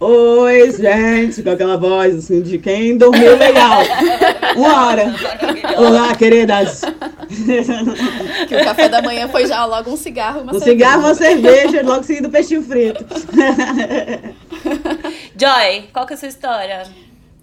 Oi, 0.01 0.71
gente, 0.71 1.43
com 1.43 1.49
aquela 1.49 1.75
voz, 1.75 2.15
assim, 2.15 2.41
de 2.41 2.57
quem 2.57 2.97
dormiu 2.97 3.35
legal. 3.37 3.81
Uma 4.55 4.87
hora. 4.87 5.13
Olá, 5.77 6.15
queridas. 6.15 6.81
Que 8.47 8.55
o 8.55 8.63
café 8.63 8.87
da 8.87 9.01
manhã 9.01 9.27
foi 9.27 9.45
já 9.45 9.65
logo 9.65 9.91
um 9.91 9.97
cigarro 9.97 10.39
uma 10.41 10.55
Um 10.55 10.59
cerveja. 10.59 10.71
cigarro, 10.71 11.01
uma 11.01 11.13
cerveja, 11.15 11.81
logo 11.83 12.03
seguido 12.03 12.29
do 12.29 12.31
peixinho 12.31 12.63
frito. 12.63 13.05
Joy, 15.37 15.89
qual 15.91 16.05
que 16.07 16.13
é 16.13 16.15
a 16.15 16.19
sua 16.19 16.29
história? 16.29 16.83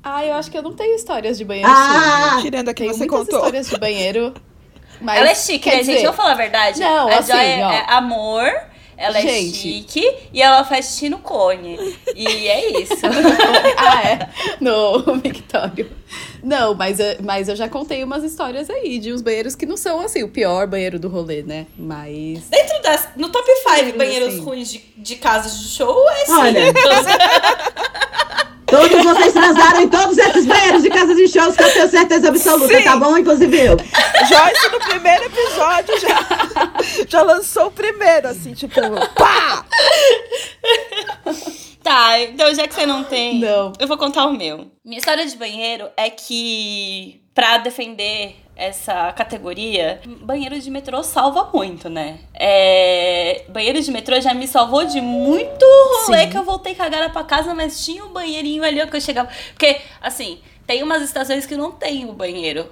Ah, 0.03 0.25
eu 0.25 0.35
acho 0.35 0.51
que 0.51 0.57
eu 0.57 0.63
não 0.63 0.73
tenho 0.73 0.95
histórias 0.97 1.37
de 1.37 1.45
banheiro 1.45 1.69
Ah! 1.71 2.39
Tirando 2.41 2.69
a 2.71 2.75
que 2.75 2.83
Tenho 2.85 2.95
você 2.95 3.01
muitas 3.01 3.19
contou. 3.19 3.39
histórias 3.41 3.69
de 3.69 3.79
banheiro. 3.79 4.33
Mas, 5.01 5.19
ela 5.21 5.29
é 5.31 5.35
chique, 5.35 5.69
né, 5.69 5.77
gente? 5.83 5.87
dizer, 5.97 6.03
Vamos 6.05 6.17
falar 6.17 6.33
a 6.33 6.37
verdade? 6.37 6.81
Não, 6.81 7.09
a 7.09 7.19
assim, 7.19 7.33
Joy 7.33 7.41
é, 7.45 7.65
ó. 7.67 7.71
é 7.71 7.85
amor, 7.89 8.51
ela 8.97 9.19
é 9.19 9.23
Gente. 9.23 9.57
chique 9.57 10.17
e 10.33 10.41
ela 10.43 10.65
faz 10.65 10.87
xixi 10.87 11.09
no 11.09 11.19
cone. 11.19 11.79
E 12.15 12.27
é 12.49 12.81
isso. 12.81 12.95
ah, 13.77 14.03
é. 14.09 14.29
No 14.61 15.03
Victório. 15.21 15.91
Não, 16.43 16.75
mas, 16.75 16.99
eu- 17.01 17.17
mas 17.23 17.49
eu 17.49 17.57
já 17.57 17.69
contei 17.69 18.03
umas 18.05 18.23
histórias 18.25 18.71
aí 18.71 18.99
de 18.99 19.13
uns 19.13 19.21
banheiros 19.23 19.55
que 19.55 19.67
não 19.67 19.77
são 19.77 20.01
assim, 20.01 20.23
o 20.23 20.29
pior 20.29 20.67
banheiro 20.67 20.99
do 20.99 21.09
rolê, 21.09 21.43
né? 21.43 21.67
Mas. 21.77 22.45
Dentro 22.49 22.81
das. 22.83 23.09
No 23.17 23.29
top 23.31 23.49
5 23.69 23.99
banheiros 23.99 24.29
assim. 24.35 24.41
ruins 24.45 24.71
de, 24.73 24.79
de 24.97 25.17
casas 25.17 25.59
de 25.59 25.69
show, 25.69 26.09
é 26.11 26.25
sim. 26.27 26.33
Olha. 26.33 26.61
Todos 28.67 29.03
vocês 29.05 29.33
transaram 29.33 29.83
em 29.83 29.89
todos 29.89 30.19
esses 30.19 30.45
banheiros 30.47 30.83
de 30.83 30.91
casa 30.91 31.15
de 31.15 31.29
shows 31.29 31.57
que 31.57 31.63
eu 31.63 31.73
tenho 31.73 31.89
certeza 31.89 32.29
absoluta, 32.29 32.77
Sim. 32.77 32.83
tá 32.83 32.97
bom? 32.97 33.17
Inclusive 33.17 33.57
eu. 33.59 33.77
Joyce, 33.77 34.69
no 34.73 34.81
primeiro 34.81 35.25
episódio, 35.25 36.01
já, 36.01 36.19
já 37.09 37.23
lançou 37.23 37.67
o 37.67 37.71
primeiro, 37.71 38.29
assim, 38.29 38.53
tipo, 38.55 38.81
pá! 39.15 39.65
Tá, 41.83 42.21
então 42.21 42.53
já 42.53 42.67
que 42.67 42.75
você 42.75 42.85
não 42.85 43.05
tem, 43.05 43.39
Não. 43.39 43.73
eu 43.79 43.87
vou 43.87 43.97
contar 43.97 44.27
o 44.27 44.33
meu. 44.33 44.69
Minha 44.85 44.99
história 44.99 45.25
de 45.25 45.37
banheiro 45.37 45.89
é 45.97 46.11
que, 46.11 47.21
pra 47.33 47.59
defender 47.59 48.35
essa 48.57 49.13
categoria, 49.13 50.01
banheiro 50.23 50.59
de 50.59 50.71
metrô 50.71 51.03
salva 51.03 51.51
muito, 51.53 51.91
né? 51.91 52.21
É, 52.35 53.45
banheiro 53.49 53.81
de 53.83 53.91
metrô 53.91 54.19
já 54.19 54.33
me 54.33 54.49
salvou 54.49 54.85
de 54.87 55.01
muito 55.01 55.65
rolê 56.07 56.23
Sim. 56.23 56.31
que 56.31 56.39
eu 56.39 56.43
voltei 56.43 56.75
cagada 56.75 57.11
pra 57.11 57.23
casa, 57.23 57.55
mas 57.55 57.85
tinha 57.85 58.05
um 58.05 58.09
banheirinho 58.09 58.65
ali 58.65 58.85
que 58.87 58.97
eu 58.97 59.01
chegava. 59.01 59.29
Porque, 59.53 59.81
assim, 60.01 60.41
tem 60.67 60.83
umas 60.83 61.03
estações 61.03 61.45
que 61.45 61.57
não 61.57 61.71
tem 61.71 62.09
o 62.09 62.13
banheiro. 62.13 62.67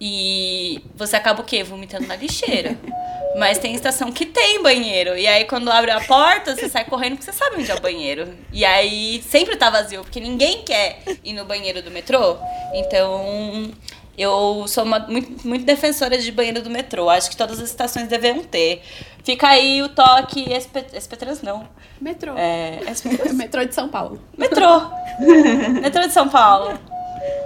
E 0.00 0.82
você 0.96 1.14
acaba 1.16 1.40
o 1.40 1.44
quê? 1.44 1.62
Vomitando 1.62 2.06
na 2.06 2.16
lixeira. 2.16 2.76
Mas 3.38 3.58
tem 3.58 3.74
estação 3.74 4.12
que 4.12 4.26
tem 4.26 4.62
banheiro. 4.62 5.16
E 5.16 5.26
aí, 5.26 5.44
quando 5.44 5.70
abre 5.70 5.90
a 5.90 6.00
porta, 6.00 6.54
você 6.54 6.68
sai 6.68 6.84
correndo 6.84 7.16
porque 7.16 7.24
você 7.24 7.32
sabe 7.32 7.56
onde 7.56 7.70
é 7.70 7.74
o 7.74 7.80
banheiro. 7.80 8.32
E 8.52 8.64
aí, 8.64 9.20
sempre 9.28 9.56
tá 9.56 9.70
vazio, 9.70 10.02
porque 10.02 10.20
ninguém 10.20 10.62
quer 10.62 11.00
ir 11.24 11.32
no 11.32 11.44
banheiro 11.44 11.82
do 11.82 11.90
metrô. 11.90 12.36
Então, 12.74 13.72
eu 14.16 14.64
sou 14.68 14.84
uma, 14.84 14.98
muito, 15.00 15.46
muito 15.46 15.64
defensora 15.64 16.16
de 16.18 16.30
banheiro 16.32 16.62
do 16.62 16.70
metrô. 16.70 17.08
Acho 17.10 17.30
que 17.30 17.36
todas 17.36 17.58
as 17.60 17.68
estações 17.68 18.08
deveriam 18.08 18.42
ter. 18.44 18.82
Fica 19.24 19.48
aí 19.48 19.82
o 19.82 19.88
toque 19.88 20.44
SP, 20.54 20.84
SP3, 20.94 21.38
não. 21.42 21.66
Metrô. 22.00 22.32
É, 22.36 22.80
SP, 22.92 23.08
Metrô 23.32 23.64
de 23.64 23.74
São 23.74 23.88
Paulo. 23.88 24.20
metrô. 24.36 24.82
metrô 25.80 26.02
de 26.06 26.12
São 26.12 26.28
Paulo. 26.28 26.78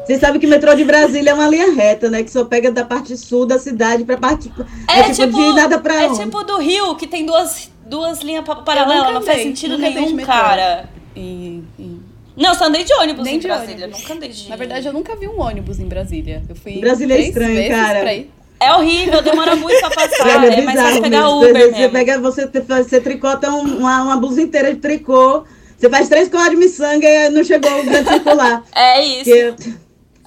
Vocês 0.05 0.21
sabem 0.21 0.41
que 0.41 0.47
o 0.47 0.51
metrô 0.51 0.75
de 0.75 0.85
Brasília 0.85 1.31
é 1.31 1.35
uma 1.35 1.47
linha 1.47 1.73
reta, 1.73 2.11
né? 2.11 2.23
Que 2.23 2.31
só 2.31 2.45
pega 2.45 2.73
da 2.73 2.85
parte 2.85 3.17
sul 3.17 3.47
da 3.47 3.59
cidade 3.59 4.05
pra 4.05 4.17
parte. 4.17 4.51
É, 4.89 5.03
tipo, 5.13 5.33
de 5.33 5.53
nada 5.55 5.79
pra 5.79 6.03
é 6.03 6.09
onde. 6.09 6.19
tipo 6.25 6.43
do 6.43 6.59
Rio, 6.59 6.97
que 6.97 7.07
tem 7.07 7.25
duas, 7.27 7.71
duas 7.87 8.21
linhas 8.21 8.45
pa- 8.45 8.57
paralelas. 8.57 9.13
Não 9.15 9.23
faz 9.23 9.43
sentido 9.43 9.77
nenhum, 9.79 10.17
cara. 10.25 10.89
E, 11.15 11.63
e- 11.79 12.01
Não, 12.38 12.54
só 12.54 12.64
andei 12.66 12.85
de 12.85 12.92
ônibus 12.95 13.25
Nem 13.25 13.37
em 13.37 13.38
de 13.38 13.47
Brasília. 13.47 13.85
ônibus. 13.87 14.00
Nunca 14.02 14.14
andei 14.14 14.28
de... 14.30 14.49
Na 14.49 14.57
verdade, 14.57 14.87
eu 14.87 14.92
nunca 14.92 15.16
vi 15.16 15.26
um 15.28 15.40
ônibus 15.40 15.78
em 15.80 15.87
Brasília. 15.87 16.42
Eu 16.49 16.54
fui 16.54 16.78
Brasília 16.78 17.14
é 17.16 17.21
estranho, 17.21 17.68
cara. 17.71 18.26
É 18.61 18.75
horrível, 18.75 19.23
demora 19.23 19.54
muito 19.54 19.78
pra 19.80 19.90
passar. 19.90 20.40
Velho, 20.40 20.52
é 20.52 20.61
mais 20.62 20.80
fácil 20.80 21.02
pegar 21.02 21.23
mesmo. 21.23 21.37
Uber 21.38 21.52
você, 21.52 21.71
mesmo. 21.78 21.92
pega, 21.92 22.21
você, 22.21 22.47
você 22.47 23.00
tricota 23.00 23.50
um- 23.50 23.78
uma, 23.78 24.02
uma 24.02 24.16
blusa 24.16 24.40
inteira 24.42 24.75
de 24.75 24.80
tricô. 24.80 25.45
Você 25.78 25.88
faz 25.88 26.09
três 26.09 26.28
colares 26.28 26.52
de 26.52 26.57
miçanga 26.57 27.07
e 27.07 27.28
não 27.30 27.45
chegou 27.45 27.71
o 27.80 27.85
grande 27.85 28.09
circular. 28.09 28.64
É 28.75 29.04
isso. 29.04 29.25
Que- 29.25 29.75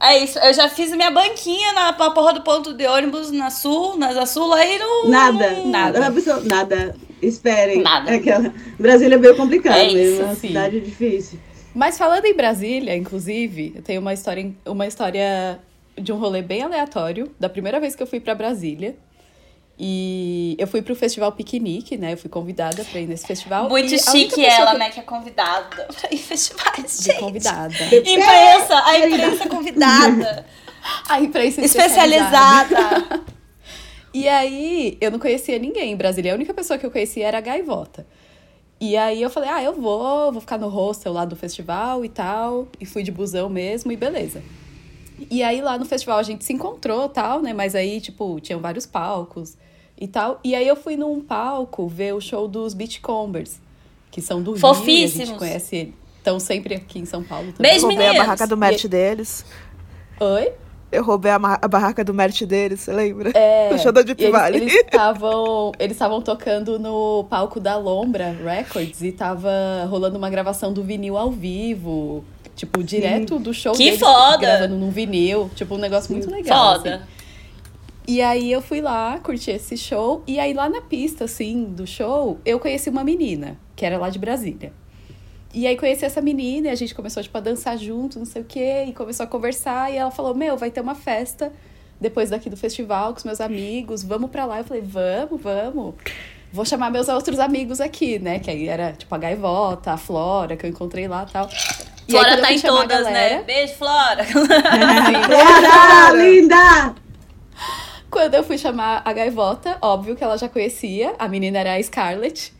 É 0.01 0.17
isso. 0.23 0.39
Eu 0.39 0.53
já 0.53 0.69
fiz 0.69 0.91
minha 0.95 1.11
banquinha 1.11 1.73
na, 1.73 1.91
na 1.91 2.11
porra 2.11 2.33
do 2.33 2.41
ponto 2.41 2.73
de 2.73 2.85
ônibus 2.87 3.31
na 3.31 3.49
Sul, 3.49 3.97
na 3.97 4.07
Asa 4.09 4.25
Sul, 4.25 4.53
aí 4.53 4.79
não... 4.79 5.09
nada, 5.09 5.49
não- 5.51 5.67
Nada. 5.67 5.99
nada. 6.45 6.95
Esperem. 7.21 7.81
Nada. 7.83 8.11
É 8.11 8.15
Aquela... 8.15 8.51
Brasília 8.79 9.15
é 9.15 9.17
meio 9.19 9.35
complicado 9.35 9.75
É 9.77 9.85
isso, 9.87 9.93
mesmo, 9.95 10.21
é 10.21 10.25
uma 10.25 10.35
sim. 10.35 10.47
cidade 10.47 10.79
difícil. 10.79 11.37
Mas 11.73 11.97
falando 11.97 12.25
em 12.25 12.33
Brasília, 12.35 12.95
inclusive, 12.95 13.73
eu 13.75 13.81
tenho 13.81 14.01
uma 14.01 14.13
história, 14.13 14.51
uma 14.65 14.85
história 14.87 15.59
de 15.97 16.11
um 16.11 16.17
rolê 16.17 16.41
bem 16.41 16.61
aleatório, 16.63 17.31
da 17.39 17.47
primeira 17.49 17.79
vez 17.79 17.95
que 17.95 18.03
eu 18.03 18.07
fui 18.07 18.19
pra 18.19 18.35
Brasília. 18.35 18.95
E 19.83 20.55
eu 20.59 20.67
fui 20.67 20.81
pro 20.81 20.95
festival 20.95 21.31
Piquenique, 21.31 21.97
né? 21.97 22.13
Eu 22.13 22.17
fui 22.17 22.29
convidada 22.29 22.83
pra 22.85 22.99
ir 22.99 23.07
nesse 23.07 23.25
festival. 23.25 23.67
Muito 23.67 23.93
e 23.95 23.97
chique 23.99 24.45
ela, 24.45 24.73
que- 24.73 24.77
né, 24.77 24.89
que 24.91 24.99
é 24.99 25.03
convidada 25.03 25.87
pra 25.99 26.09
ir 26.11 26.15
em 26.15 26.17
festivais, 26.19 26.99
De 26.99 27.05
gente. 27.05 27.19
convidada. 27.19 27.73
Imprensa, 27.91 28.83
a 28.85 28.99
imprensa 28.99 29.49
convidada. 29.49 30.45
A 31.09 31.19
imprensa 31.21 31.61
especializada. 31.61 32.75
E 34.13 34.27
aí, 34.27 34.97
eu 34.99 35.09
não 35.09 35.17
conhecia 35.17 35.57
ninguém 35.57 35.93
em 35.93 35.95
Brasília. 35.95 36.33
A 36.33 36.35
única 36.35 36.53
pessoa 36.53 36.77
que 36.77 36.85
eu 36.85 36.91
conhecia 36.91 37.25
era 37.25 37.37
a 37.37 37.41
Gaivota. 37.41 38.05
E 38.81 38.97
aí 38.97 39.21
eu 39.21 39.29
falei, 39.29 39.47
ah, 39.47 39.63
eu 39.63 39.73
vou, 39.79 40.31
vou 40.31 40.41
ficar 40.41 40.57
no 40.57 40.67
hostel 40.67 41.13
lá 41.13 41.23
do 41.23 41.35
festival 41.35 42.03
e 42.03 42.09
tal. 42.09 42.67
E 42.79 42.85
fui 42.85 43.03
de 43.03 43.11
busão 43.11 43.47
mesmo, 43.47 43.91
e 43.91 43.95
beleza. 43.95 44.41
E 45.29 45.43
aí 45.43 45.61
lá 45.61 45.77
no 45.77 45.85
festival 45.85 46.17
a 46.17 46.23
gente 46.23 46.43
se 46.43 46.51
encontrou 46.51 47.07
tal, 47.07 47.43
né? 47.43 47.53
Mas 47.53 47.75
aí, 47.75 48.01
tipo, 48.01 48.39
tinham 48.39 48.59
vários 48.59 48.87
palcos 48.87 49.55
e 49.95 50.07
tal. 50.07 50.39
E 50.43 50.55
aí 50.55 50.67
eu 50.67 50.75
fui 50.75 50.95
num 50.95 51.21
palco 51.21 51.87
ver 51.87 52.15
o 52.15 52.19
show 52.19 52.47
dos 52.47 52.73
Beachcombers, 52.73 53.59
que 54.09 54.19
são 54.19 54.41
do 54.41 54.53
Rio. 54.53 54.57
E 54.57 54.65
a 54.65 54.73
Fofíssimos. 54.73 55.27
gente 55.27 55.37
conhece, 55.37 55.93
estão 56.17 56.39
sempre 56.39 56.73
aqui 56.73 56.97
em 56.97 57.05
São 57.05 57.23
Paulo 57.23 57.51
também. 57.53 57.73
Beijo, 57.73 57.85
roubei 57.85 58.07
a 58.07 58.13
barraca 58.15 58.47
do 58.47 58.57
merch 58.57 58.87
deles. 58.87 59.45
Oi? 60.19 60.53
Eu 60.91 61.03
roubei 61.03 61.31
a, 61.31 61.35
a 61.61 61.67
barraca 61.67 62.03
do 62.03 62.13
merch 62.13 62.41
deles, 62.45 62.81
você 62.81 62.91
lembra? 62.91 63.31
É, 63.33 63.69
O 63.75 63.79
show 63.79 63.91
da 63.91 64.01
Deep 64.01 64.21
e 64.21 64.25
eles- 64.25 64.35
Valley. 64.39 64.61
Eles 64.61 64.73
estavam 64.75 65.71
eles 65.79 65.95
estavam 65.95 66.21
tocando 66.21 66.77
no 66.77 67.23
palco 67.29 67.59
da 67.59 67.77
Lombra 67.77 68.31
Records 68.43 69.01
e 69.01 69.11
tava 69.11 69.49
rolando 69.89 70.17
uma 70.17 70.29
gravação 70.29 70.73
do 70.73 70.83
vinil 70.83 71.17
ao 71.17 71.31
vivo. 71.31 72.23
Tipo, 72.55 72.83
direto 72.83 73.39
do 73.39 73.53
show 73.53 73.71
Que 73.73 73.85
deles, 73.85 73.99
foda! 73.99 74.37
gravando 74.37 74.75
num 74.75 74.91
vinil. 74.91 75.49
Tipo, 75.55 75.75
um 75.75 75.77
negócio 75.77 76.11
muito 76.11 76.29
legal. 76.29 76.75
Foda. 76.77 76.95
assim. 76.95 77.03
E 78.07 78.21
aí 78.21 78.51
eu 78.51 78.61
fui 78.61 78.81
lá, 78.81 79.17
curti 79.19 79.51
esse 79.51 79.77
show. 79.77 80.21
E 80.27 80.39
aí 80.39 80.53
lá 80.53 80.67
na 80.67 80.81
pista, 80.81 81.23
assim, 81.25 81.63
do 81.63 81.87
show, 81.87 82.39
eu 82.43 82.59
conheci 82.59 82.89
uma 82.89 83.03
menina, 83.03 83.57
que 83.75 83.85
era 83.85 83.97
lá 83.97 84.09
de 84.09 84.19
Brasília. 84.19 84.73
E 85.53 85.67
aí 85.67 85.75
conheci 85.75 86.05
essa 86.05 86.21
menina 86.21 86.67
e 86.67 86.71
a 86.71 86.75
gente 86.75 86.95
começou, 86.95 87.21
tipo, 87.21 87.37
a 87.37 87.41
dançar 87.41 87.77
junto, 87.77 88.17
não 88.17 88.25
sei 88.25 88.41
o 88.41 88.45
quê. 88.45 88.85
E 88.87 88.93
começou 88.93 89.23
a 89.25 89.27
conversar. 89.27 89.91
E 89.91 89.97
ela 89.97 90.09
falou, 90.11 90.33
meu, 90.33 90.55
vai 90.57 90.71
ter 90.71 90.79
uma 90.81 90.95
festa 90.95 91.51
depois 91.99 92.29
daqui 92.29 92.49
do 92.49 92.55
festival 92.57 93.11
com 93.11 93.17
os 93.17 93.23
meus 93.25 93.41
amigos. 93.41 94.01
Vamos 94.03 94.29
pra 94.31 94.45
lá. 94.45 94.59
Eu 94.59 94.63
falei, 94.63 94.81
vamos, 94.85 95.41
vamos. 95.41 95.95
Vou 96.53 96.65
chamar 96.65 96.89
meus 96.89 97.07
outros 97.09 97.39
amigos 97.39 97.79
aqui, 97.81 98.17
né? 98.19 98.39
Que 98.39 98.49
aí 98.51 98.67
era, 98.67 98.93
tipo, 98.93 99.13
a 99.13 99.17
Gaivota, 99.17 99.91
a 99.93 99.97
Flora, 99.97 100.55
que 100.57 100.65
eu 100.65 100.69
encontrei 100.69 101.07
lá 101.07 101.25
e 101.27 101.31
tal. 101.31 101.49
E 102.07 102.15
aí, 102.15 102.23
Flora 102.23 102.35
eu 102.35 102.41
tá 102.41 102.51
em 102.53 102.59
todas, 102.59 103.03
galera- 103.03 103.35
né? 103.37 103.43
Beijo, 103.43 103.73
Flora. 103.75 104.25
Bora, 105.27 106.11
linda! 106.15 106.95
Quando 108.09 108.35
eu 108.35 108.43
fui 108.43 108.57
chamar 108.57 109.01
a 109.05 109.13
gaivota, 109.13 109.77
óbvio 109.81 110.15
que 110.15 110.23
ela 110.23 110.37
já 110.37 110.49
conhecia. 110.49 111.13
A 111.17 111.27
menina 111.27 111.59
era 111.59 111.75
a 111.75 111.81
Scarlett. 111.83 112.53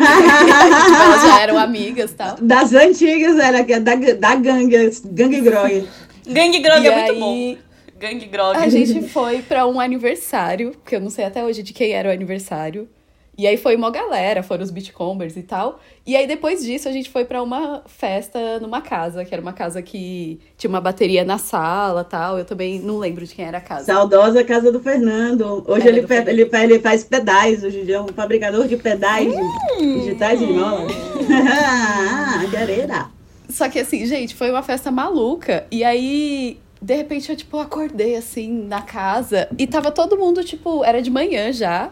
Elas 0.00 1.22
já 1.22 1.40
eram 1.42 1.58
amigas 1.58 2.10
e 2.10 2.14
tal. 2.14 2.36
Das 2.40 2.72
antigas, 2.72 3.38
era 3.38 3.58
é 3.58 3.80
da, 3.80 3.94
da 3.94 4.34
gangue, 4.34 4.90
gangue 5.06 5.40
grog. 5.40 5.88
Gangue 6.26 6.60
Grog 6.60 6.82
E 6.82 6.86
é 6.86 6.94
muito 6.94 7.12
aí, 7.12 7.18
bom. 7.18 7.56
Gangue 7.98 8.26
Grog. 8.26 8.56
A 8.56 8.68
gente 8.68 9.08
foi 9.08 9.42
pra 9.42 9.66
um 9.66 9.80
aniversário, 9.80 10.74
que 10.86 10.96
eu 10.96 11.00
não 11.00 11.10
sei 11.10 11.24
até 11.24 11.44
hoje 11.44 11.62
de 11.62 11.72
quem 11.72 11.92
era 11.92 12.08
o 12.08 12.12
aniversário. 12.12 12.88
E 13.40 13.46
aí 13.46 13.56
foi 13.56 13.74
uma 13.74 13.90
galera, 13.90 14.42
foram 14.42 14.62
os 14.62 14.70
beachcombers 14.70 15.34
e 15.36 15.42
tal. 15.42 15.80
E 16.06 16.14
aí 16.14 16.26
depois 16.26 16.62
disso 16.62 16.88
a 16.88 16.92
gente 16.92 17.08
foi 17.08 17.24
pra 17.24 17.42
uma 17.42 17.82
festa 17.86 18.60
numa 18.60 18.82
casa, 18.82 19.24
que 19.24 19.32
era 19.32 19.40
uma 19.40 19.54
casa 19.54 19.80
que 19.80 20.38
tinha 20.58 20.68
uma 20.68 20.80
bateria 20.80 21.24
na 21.24 21.38
sala 21.38 22.04
tal. 22.04 22.38
Eu 22.38 22.44
também 22.44 22.78
não 22.80 22.98
lembro 22.98 23.24
de 23.26 23.34
quem 23.34 23.46
era 23.46 23.56
a 23.56 23.60
casa. 23.62 23.86
Saudosa 23.86 24.44
casa 24.44 24.70
do 24.70 24.78
Fernando. 24.80 25.64
Hoje 25.66 25.88
ele, 25.88 26.02
do 26.02 26.08
Fernando. 26.08 26.28
ele, 26.28 26.42
ele 26.52 26.78
faz 26.80 27.02
pedais, 27.02 27.64
hoje 27.64 27.82
dia 27.84 27.96
é 27.96 28.00
um 28.02 28.08
fabricador 28.08 28.68
de 28.68 28.76
pedais 28.76 29.32
de- 29.32 29.94
digitais 30.00 30.38
de 30.38 30.46
mola. 30.46 30.86
ah, 31.48 32.44
querida. 32.50 33.06
Só 33.48 33.68
que 33.68 33.78
assim, 33.78 34.04
gente, 34.06 34.34
foi 34.34 34.50
uma 34.50 34.62
festa 34.62 34.90
maluca. 34.90 35.66
E 35.70 35.82
aí, 35.82 36.58
de 36.80 36.94
repente, 36.94 37.30
eu, 37.30 37.36
tipo, 37.36 37.58
acordei 37.58 38.16
assim 38.16 38.48
na 38.68 38.82
casa 38.82 39.48
e 39.58 39.66
tava 39.66 39.90
todo 39.90 40.16
mundo, 40.16 40.44
tipo, 40.44 40.84
era 40.84 41.00
de 41.02 41.10
manhã 41.10 41.52
já. 41.52 41.90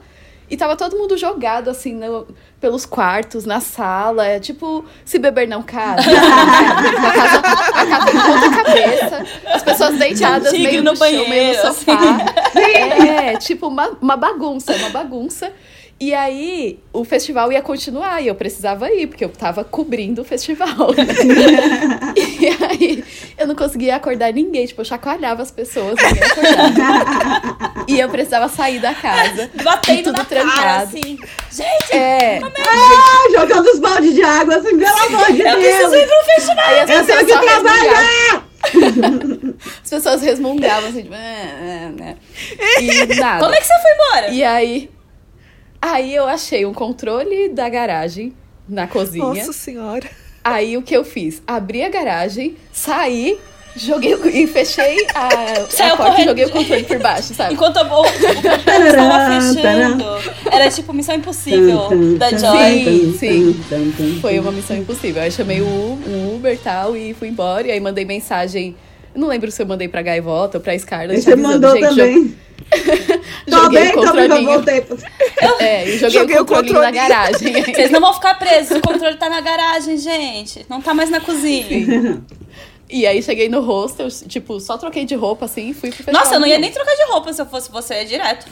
E 0.50 0.56
tava 0.56 0.76
todo 0.76 0.96
mundo 0.96 1.16
jogado, 1.16 1.68
assim, 1.68 1.92
no- 1.94 2.26
pelos 2.60 2.86
quartos, 2.86 3.44
na 3.44 3.60
sala. 3.60 4.26
É 4.26 4.40
tipo, 4.40 4.84
se 5.04 5.18
beber 5.18 5.46
não 5.46 5.62
casa. 5.62 6.00
a 6.08 7.12
casa, 7.12 7.38
a 7.38 7.86
casa 7.86 8.06
de 8.06 8.12
ponta 8.12 8.64
cabeça. 8.64 9.26
As 9.46 9.62
pessoas 9.62 9.98
deitadas 9.98 10.50
tigre 10.50 10.68
meio 10.70 10.82
no 10.82 10.90
no, 10.92 10.96
chão, 10.96 11.06
meio 11.08 11.28
banheiro, 11.28 11.58
no 11.58 11.74
sofá. 11.74 12.00
É, 12.56 13.36
tipo, 13.36 13.68
uma, 13.68 13.88
uma 14.00 14.16
bagunça, 14.16 14.74
uma 14.74 14.90
bagunça. 14.90 15.52
E 16.00 16.14
aí, 16.14 16.78
o 16.92 17.04
festival 17.04 17.50
ia 17.50 17.60
continuar 17.60 18.22
e 18.22 18.28
eu 18.28 18.34
precisava 18.36 18.88
ir, 18.88 19.08
porque 19.08 19.24
eu 19.24 19.30
tava 19.30 19.64
cobrindo 19.64 20.22
o 20.22 20.24
festival. 20.24 20.68
e 22.58 22.64
aí, 22.64 23.04
eu 23.36 23.46
não 23.46 23.54
conseguia 23.54 23.96
acordar 23.96 24.32
ninguém. 24.32 24.66
Tipo, 24.66 24.80
eu 24.80 24.84
chacoalhava 24.84 25.42
as 25.42 25.50
pessoas, 25.50 25.96
ninguém 26.00 26.22
acordava. 26.30 27.84
e 27.86 28.00
eu 28.00 28.08
precisava 28.08 28.48
sair 28.48 28.78
da 28.80 28.94
casa. 28.94 29.50
Batendo 29.62 30.04
tudo 30.04 30.18
na 30.18 30.24
cara, 30.24 30.26
trancado. 30.44 30.84
assim. 30.84 31.18
Gente, 31.50 31.92
É, 31.92 32.40
Ah, 32.40 33.30
jogando 33.40 33.66
os 33.66 33.78
baldes 33.78 34.14
de 34.14 34.22
água, 34.22 34.56
assim, 34.56 34.78
pelo 34.78 34.96
amor 34.96 35.32
de 35.32 35.40
eu 35.42 35.54
preciso 35.56 35.90
Deus. 35.90 36.02
ir 36.02 36.06
pro 36.06 36.34
festival. 36.34 36.64
aí 36.68 36.80
Eu 36.80 36.86
tenho 36.86 37.00
que 37.06 37.12
só 37.12 37.18
resmungavam. 37.18 37.62
trabalhar! 37.64 38.48
As 39.84 39.90
pessoas 39.90 40.22
resmungavam, 40.22 40.88
assim, 40.90 41.02
tipo, 41.02 41.14
"Ah, 41.14 41.18
ah, 41.18 41.90
né? 41.92 42.16
E 42.80 43.14
nada. 43.16 43.40
Como 43.44 43.54
é 43.54 43.58
que 43.60 43.66
você 43.66 43.72
foi 43.80 43.92
embora? 43.92 44.28
E 44.30 44.44
aí, 44.44 44.90
aí 45.80 46.14
eu 46.14 46.26
achei 46.28 46.66
um 46.66 46.74
controle 46.74 47.48
da 47.50 47.68
garagem 47.68 48.34
na 48.68 48.86
cozinha. 48.86 49.24
Nossa 49.24 49.52
senhora. 49.52 50.08
Aí 50.54 50.76
o 50.76 50.82
que 50.82 50.96
eu 50.96 51.04
fiz? 51.04 51.42
Abri 51.46 51.82
a 51.82 51.88
garagem, 51.88 52.56
saí, 52.72 53.38
joguei 53.76 54.14
e 54.32 54.46
fechei 54.46 55.06
a, 55.14 55.28
Saiu 55.70 55.94
a 55.94 55.96
porta 55.96 56.12
correndo. 56.12 56.20
e 56.20 56.24
joguei 56.24 56.44
o 56.46 56.50
controle 56.50 56.84
por 56.84 56.98
baixo, 56.98 57.34
sabe? 57.34 57.54
Enquanto 57.54 57.76
o, 57.84 58.00
o 58.02 58.06
estava 58.06 59.40
fechando. 59.40 60.04
Era 60.50 60.70
tipo 60.70 60.92
Missão 60.92 61.14
Impossível 61.14 61.88
da 62.18 62.30
Joy. 62.30 63.16
Sim, 63.18 63.60
Foi 64.20 64.38
uma 64.38 64.52
missão 64.52 64.76
impossível. 64.76 65.22
Aí 65.22 65.30
chamei 65.30 65.60
o, 65.60 65.64
o 65.66 66.34
Uber 66.36 66.54
e 66.54 66.58
tal 66.58 66.96
e 66.96 67.14
fui 67.14 67.28
embora. 67.28 67.66
E 67.66 67.70
aí 67.70 67.80
mandei 67.80 68.04
mensagem. 68.04 68.74
Eu 69.18 69.22
não 69.22 69.28
lembro 69.28 69.50
se 69.50 69.60
eu 69.60 69.66
mandei 69.66 69.88
pra 69.88 70.00
Gaivota 70.00 70.58
ou 70.58 70.62
pra 70.62 70.78
Scarlett. 70.78 71.20
Você 71.22 71.34
mandou 71.34 71.72
gente, 71.74 71.88
também. 71.88 72.36
Joguei 73.48 73.80
bem, 73.82 73.90
o 73.90 73.94
tô 73.94 74.12
bem, 74.12 74.22
eu 74.22 74.28
controlinho. 74.28 74.52
voltei. 74.52 74.84
É, 75.60 75.88
e 75.88 75.98
joguei, 75.98 76.10
Joguei 76.20 76.38
o 76.38 76.42
o 76.42 76.46
controlinho 76.46 76.80
na 76.82 76.90
garagem. 76.92 77.52
Vocês 77.74 77.90
não 77.90 78.00
vão 78.00 78.12
ficar 78.14 78.34
presos, 78.38 78.76
o 78.78 78.80
controle 78.80 79.16
tá 79.16 79.28
na 79.28 79.40
garagem, 79.40 79.96
gente. 79.98 80.64
Não 80.68 80.80
tá 80.80 80.94
mais 80.94 81.10
na 81.10 81.20
cozinha. 81.20 82.22
E 82.88 83.06
aí 83.08 83.20
cheguei 83.22 83.48
no 83.48 83.60
hostel, 83.60 84.06
tipo, 84.28 84.60
só 84.60 84.78
troquei 84.78 85.04
de 85.04 85.14
roupa 85.16 85.46
assim 85.46 85.70
e 85.70 85.74
fui 85.74 85.88
pro 85.90 85.96
festival. 85.98 86.22
Nossa, 86.22 86.36
eu 86.36 86.40
não 86.40 86.46
ia 86.46 86.58
nem 86.58 86.70
trocar 86.70 86.94
de 86.94 87.04
roupa 87.10 87.32
se 87.32 87.42
eu 87.42 87.46
fosse 87.46 87.70
você, 87.72 87.94
eu 87.94 87.98
ia 87.98 88.04
direto. 88.06 88.46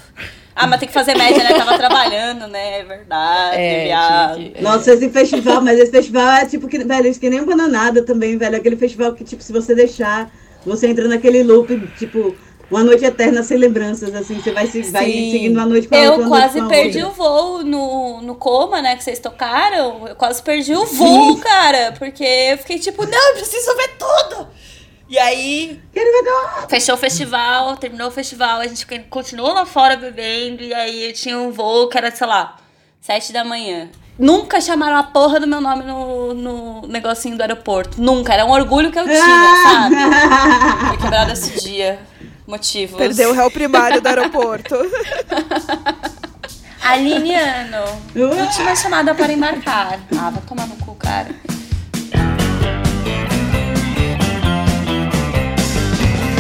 Ah, 0.54 0.66
mas 0.66 0.80
tem 0.80 0.88
que 0.88 0.94
fazer 0.94 1.16
média, 1.16 1.42
né? 1.44 1.54
Tava 1.54 1.76
trabalhando, 1.78 2.48
né? 2.48 2.80
É 2.80 2.82
verdade, 2.84 3.56
É, 3.56 3.84
viado. 3.84 4.36
que- 4.38 4.62
Nossa, 4.62 4.92
esse 4.94 5.08
festival, 5.10 5.60
mas 5.62 5.78
esse 5.78 5.92
festival 5.92 6.28
é 6.32 6.44
tipo 6.46 6.66
que, 6.66 6.78
velho, 6.78 7.06
isso 7.08 7.20
que 7.20 7.30
nem 7.30 7.40
um 7.40 7.46
bananada 7.46 8.02
também, 8.04 8.36
velho. 8.36 8.56
Aquele 8.56 8.76
festival 8.76 9.12
que, 9.14 9.22
tipo, 9.24 9.42
se 9.42 9.52
você 9.52 9.74
deixar, 9.74 10.30
você 10.66 10.88
entra 10.88 11.06
naquele 11.06 11.42
loop, 11.42 11.78
tipo, 11.96 12.34
uma 12.70 12.82
noite 12.82 13.04
eterna 13.04 13.42
sem 13.42 13.56
lembranças, 13.56 14.12
assim, 14.14 14.40
você 14.40 14.50
vai, 14.50 14.66
se, 14.66 14.82
vai 14.82 15.04
Sim. 15.04 15.30
seguindo 15.30 15.56
uma 15.56 15.66
noite 15.66 15.86
pra 15.86 15.98
outra. 15.98 16.12
Eu 16.12 16.26
uma 16.26 16.28
noite 16.28 16.52
quase 16.52 16.68
perdi 16.68 17.02
outra. 17.02 17.10
o 17.10 17.14
voo 17.14 17.64
no, 17.64 18.22
no 18.22 18.34
coma, 18.34 18.82
né? 18.82 18.96
Que 18.96 19.04
vocês 19.04 19.20
tocaram. 19.20 20.08
Eu 20.08 20.16
quase 20.16 20.42
perdi 20.42 20.74
o 20.74 20.84
voo, 20.84 21.36
cara. 21.38 21.92
Porque 21.96 22.24
eu 22.24 22.58
fiquei 22.58 22.78
tipo, 22.80 23.06
não, 23.06 23.28
eu 23.28 23.34
preciso 23.36 23.76
ver 23.76 23.90
tudo. 23.96 24.48
E 25.08 25.16
aí, 25.16 25.80
fechou 26.68 26.96
o 26.96 26.98
festival, 26.98 27.76
terminou 27.76 28.08
o 28.08 28.10
festival, 28.10 28.58
a 28.58 28.66
gente 28.66 28.84
continuou 29.08 29.52
lá 29.52 29.64
fora 29.64 29.96
bebendo. 29.96 30.64
E 30.64 30.74
aí 30.74 31.06
eu 31.06 31.12
tinha 31.12 31.38
um 31.38 31.52
voo 31.52 31.88
que 31.88 31.96
era, 31.96 32.10
sei 32.10 32.26
lá, 32.26 32.56
sete 33.00 33.32
da 33.32 33.44
manhã. 33.44 33.88
Nunca 34.18 34.60
chamaram 34.60 34.96
a 34.96 35.02
porra 35.02 35.38
do 35.38 35.46
meu 35.46 35.60
nome 35.60 35.84
no, 35.84 36.32
no 36.32 36.86
negocinho 36.88 37.36
do 37.36 37.42
aeroporto. 37.42 38.00
Nunca. 38.00 38.32
Era 38.32 38.46
um 38.46 38.50
orgulho 38.50 38.90
que 38.90 38.98
eu 38.98 39.04
tinha, 39.04 39.18
sabe? 39.62 39.96
Foi 40.88 40.96
quebrado 40.96 41.32
esse 41.32 41.60
dia. 41.60 41.98
Motivos. 42.46 42.96
Perdeu 42.96 43.30
o 43.30 43.32
réu 43.34 43.50
primário 43.50 44.00
do 44.00 44.06
aeroporto. 44.06 44.74
Aliniano, 46.80 47.82
última 48.14 48.76
chamada 48.76 49.12
para 49.12 49.32
embarcar. 49.32 49.98
Ah, 50.16 50.30
vai 50.30 50.40
tomar 50.42 50.68
no 50.68 50.76
cu, 50.76 50.94
cara. 50.94 51.34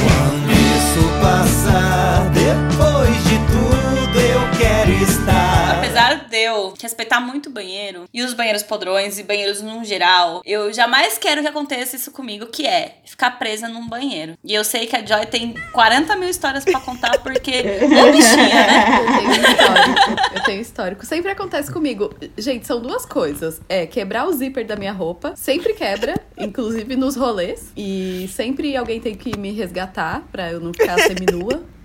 Quando 0.00 0.52
isso 0.52 1.02
passar, 1.20 2.30
quero 4.58 4.90
estar. 5.02 5.78
Apesar 5.78 6.28
de 6.28 6.36
eu 6.36 6.74
respeitar 6.80 7.20
muito 7.20 7.48
o 7.48 7.52
banheiro 7.52 8.04
e 8.12 8.22
os 8.22 8.32
banheiros 8.32 8.62
podrões 8.62 9.18
e 9.18 9.22
banheiros 9.22 9.60
no 9.60 9.84
geral, 9.84 10.40
eu 10.44 10.72
jamais 10.72 11.18
quero 11.18 11.42
que 11.42 11.48
aconteça 11.48 11.96
isso 11.96 12.10
comigo, 12.10 12.46
que 12.46 12.66
é 12.66 12.98
ficar 13.04 13.32
presa 13.32 13.68
num 13.68 13.86
banheiro. 13.86 14.34
E 14.42 14.54
eu 14.54 14.64
sei 14.64 14.86
que 14.86 14.96
a 14.96 15.04
Joy 15.04 15.26
tem 15.26 15.54
40 15.72 16.16
mil 16.16 16.28
histórias 16.28 16.64
pra 16.64 16.80
contar, 16.80 17.18
porque 17.18 17.50
é 17.52 18.12
bichinha, 18.12 18.66
né? 18.66 18.86
Eu 19.00 19.18
tenho 19.18 19.42
histórico. 19.42 20.34
Eu 20.34 20.42
tenho 20.42 20.60
histórico. 20.60 21.06
Sempre 21.06 21.30
acontece 21.32 21.72
comigo. 21.72 22.14
Gente, 22.38 22.66
são 22.66 22.80
duas 22.80 23.04
coisas. 23.04 23.60
É 23.68 23.86
quebrar 23.86 24.26
o 24.26 24.32
zíper 24.32 24.66
da 24.66 24.76
minha 24.76 24.92
roupa. 24.92 25.34
Sempre 25.36 25.74
quebra, 25.74 26.14
inclusive 26.38 26.96
nos 26.96 27.16
rolês. 27.16 27.72
E 27.76 28.28
sempre 28.32 28.76
alguém 28.76 29.00
tem 29.00 29.14
que 29.14 29.36
me 29.38 29.52
resgatar 29.52 30.22
pra 30.32 30.50
eu 30.50 30.60
não 30.60 30.72
ficar 30.72 30.98
seminua. 31.00 31.75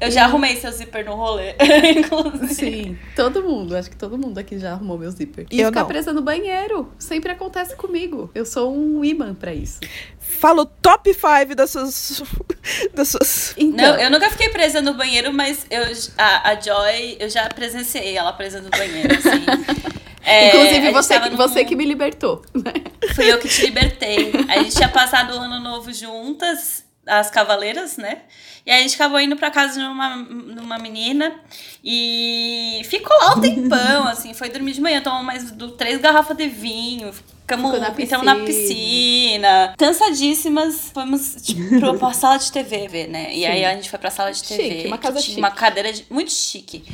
Eu 0.00 0.10
já 0.10 0.24
arrumei 0.24 0.56
seu 0.56 0.70
zíper 0.72 1.04
no 1.04 1.14
rolê, 1.14 1.54
inclusive. 1.96 2.54
Sim, 2.54 2.98
todo 3.14 3.42
mundo. 3.42 3.76
Acho 3.76 3.88
que 3.90 3.96
todo 3.96 4.18
mundo 4.18 4.38
aqui 4.38 4.58
já 4.58 4.72
arrumou 4.72 4.98
meu 4.98 5.10
zíper. 5.10 5.46
E 5.50 5.60
Eu 5.60 5.68
ficar 5.68 5.80
não. 5.80 5.86
presa 5.88 6.12
no 6.12 6.20
banheiro. 6.22 6.92
Sempre 6.98 7.32
acontece 7.32 7.74
comigo. 7.76 8.30
Eu 8.34 8.44
sou 8.44 8.74
um 8.76 9.04
imã 9.04 9.34
pra 9.34 9.54
isso. 9.54 9.80
Fala 10.18 10.62
o 10.62 10.66
top 10.66 11.14
5 11.14 11.54
das 11.54 11.70
suas. 11.70 12.22
das 12.94 13.08
suas. 13.08 13.54
Então, 13.56 13.92
Não, 13.94 14.00
eu 14.00 14.10
nunca 14.10 14.28
fiquei 14.30 14.48
presa 14.50 14.82
no 14.82 14.94
banheiro, 14.94 15.32
mas 15.32 15.64
eu, 15.70 15.82
a, 16.18 16.50
a 16.50 16.60
Joy, 16.60 17.16
eu 17.20 17.30
já 17.30 17.48
presenciei 17.48 18.16
ela 18.16 18.32
presa 18.32 18.60
no 18.60 18.68
banheiro, 18.70 19.14
assim. 19.14 19.46
É, 20.28 20.48
inclusive 20.48 20.90
você, 20.90 21.20
que, 21.20 21.30
num- 21.30 21.36
você 21.36 21.64
que 21.64 21.76
me 21.76 21.84
libertou. 21.84 22.42
né? 22.52 22.72
Fui 23.14 23.32
eu 23.32 23.38
que 23.38 23.48
te 23.48 23.64
libertei. 23.66 24.32
A 24.48 24.58
gente 24.60 24.74
tinha 24.74 24.88
passado 24.88 25.32
o 25.32 25.38
ano 25.38 25.60
novo 25.60 25.92
juntas, 25.92 26.82
as 27.06 27.30
cavaleiras, 27.30 27.96
né? 27.96 28.22
E 28.64 28.70
aí 28.70 28.80
a 28.80 28.82
gente 28.82 28.96
acabou 28.96 29.20
indo 29.20 29.36
pra 29.36 29.50
casa 29.50 29.78
de 29.78 29.86
uma, 29.86 30.16
de 30.16 30.60
uma 30.60 30.78
menina 30.78 31.40
e 31.84 32.82
ficou 32.84 33.16
lá 33.18 33.36
um 33.36 33.40
tempão, 33.40 34.06
assim. 34.08 34.34
Foi 34.34 34.48
dormir 34.48 34.72
de 34.72 34.80
manhã, 34.80 35.00
tomamos 35.00 35.24
mais 35.24 35.50
do, 35.52 35.70
três 35.72 36.00
garrafas 36.00 36.36
de 36.36 36.48
vinho. 36.48 37.12
Ficamos, 37.46 37.78
na 37.78 37.90
entramos 37.90 38.26
na 38.26 38.34
piscina. 38.34 38.44
piscina. 38.44 39.74
Cansadíssimas, 39.78 40.90
fomos 40.92 41.36
tipo, 41.36 41.96
pra, 41.96 42.10
sala 42.12 42.38
de 42.38 42.50
TV 42.50 42.88
ver, 42.88 43.06
né? 43.06 43.32
E 43.32 43.46
aí 43.46 43.64
a 43.64 43.72
gente 43.72 43.88
foi 43.88 44.00
pra 44.00 44.10
sala 44.10 44.32
de 44.32 44.42
TV. 44.42 44.62
Chique, 44.62 44.86
uma 44.88 44.98
casa 44.98 45.20
tinha 45.20 45.26
chique. 45.26 45.38
uma 45.38 45.50
cadeira 45.52 45.92
de, 45.92 46.04
muito 46.10 46.32
chique. 46.32 46.84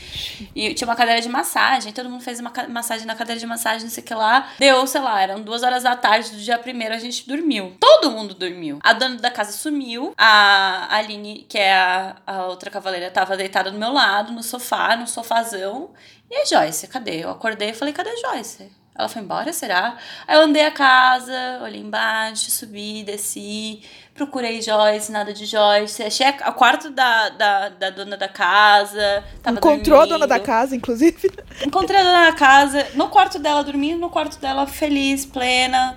E 0.55 0.75
tinha 0.75 0.87
uma 0.87 0.95
cadeira 0.95 1.23
de 1.23 1.29
massagem, 1.31 1.91
todo 1.91 2.11
mundo 2.11 2.23
fez 2.23 2.39
uma 2.39 2.53
massagem 2.69 3.07
na 3.07 3.15
cadeira 3.15 3.41
de 3.41 3.47
massagem, 3.47 3.85
não 3.85 3.91
sei 3.91 4.03
o 4.03 4.07
que 4.07 4.15
lá. 4.15 4.47
Deu, 4.59 4.87
sei 4.87 5.01
lá, 5.01 5.23
eram 5.23 5.41
duas 5.41 5.63
horas 5.63 5.85
da 5.85 5.97
tarde 5.97 6.31
do 6.33 6.37
dia 6.37 6.59
primeiro, 6.59 6.95
a 6.95 6.99
gente 6.99 7.27
dormiu. 7.27 7.75
Todo 7.81 8.11
mundo 8.11 8.35
dormiu. 8.35 8.79
A 8.83 8.93
dona 8.93 9.17
da 9.17 9.31
casa 9.31 9.53
sumiu, 9.53 10.13
a 10.19 10.95
Aline, 10.95 11.47
que 11.49 11.57
é 11.57 11.73
a, 11.73 12.17
a 12.27 12.47
outra 12.49 12.71
cavaleira, 12.71 13.11
tava 13.11 13.39
deitada 13.39 13.71
do 13.71 13.79
meu 13.79 13.91
lado, 13.91 14.33
no 14.33 14.43
sofá, 14.43 14.97
no 14.97 15.07
sofazão. 15.07 15.93
E 16.31 16.37
a 16.37 16.45
Joyce, 16.45 16.89
cadê? 16.89 17.25
Eu 17.25 17.31
acordei 17.31 17.71
e 17.71 17.75
falei, 17.75 17.95
cadê 17.95 18.11
a 18.11 18.35
Joyce? 18.35 18.82
Ela 18.95 19.09
foi 19.09 19.23
embora, 19.23 19.53
será? 19.55 19.97
Aí 20.27 20.37
eu 20.37 20.43
andei 20.43 20.67
a 20.67 20.71
casa, 20.71 21.61
olhei 21.63 21.81
embaixo, 21.81 22.51
subi, 22.51 23.03
desci, 23.03 23.81
procurei 24.15 24.61
Joyce, 24.61 25.11
nada 25.11 25.33
de 25.33 25.47
Joyce. 25.47 26.03
Achei 26.03 26.27
o 26.29 26.53
quarto 26.53 26.91
da, 26.91 27.31
da, 27.31 27.69
da 27.71 27.91
dona 27.91 28.19
da 28.19 28.29
casa. 28.29 29.25
Encontrou 29.47 30.01
a 30.01 30.05
dona 30.05 30.27
da 30.27 30.37
dormindo. 30.37 30.47
casa, 30.47 30.77
inclusive. 30.77 31.31
Encontrei 31.67 32.01
a 32.01 32.05
dona 32.05 32.31
da 32.31 32.37
casa, 32.37 32.87
no 32.95 33.09
quarto 33.09 33.39
dela 33.39 33.65
dormindo, 33.65 33.99
no 33.99 34.11
quarto 34.11 34.39
dela 34.39 34.67
feliz, 34.67 35.25
plena. 35.25 35.97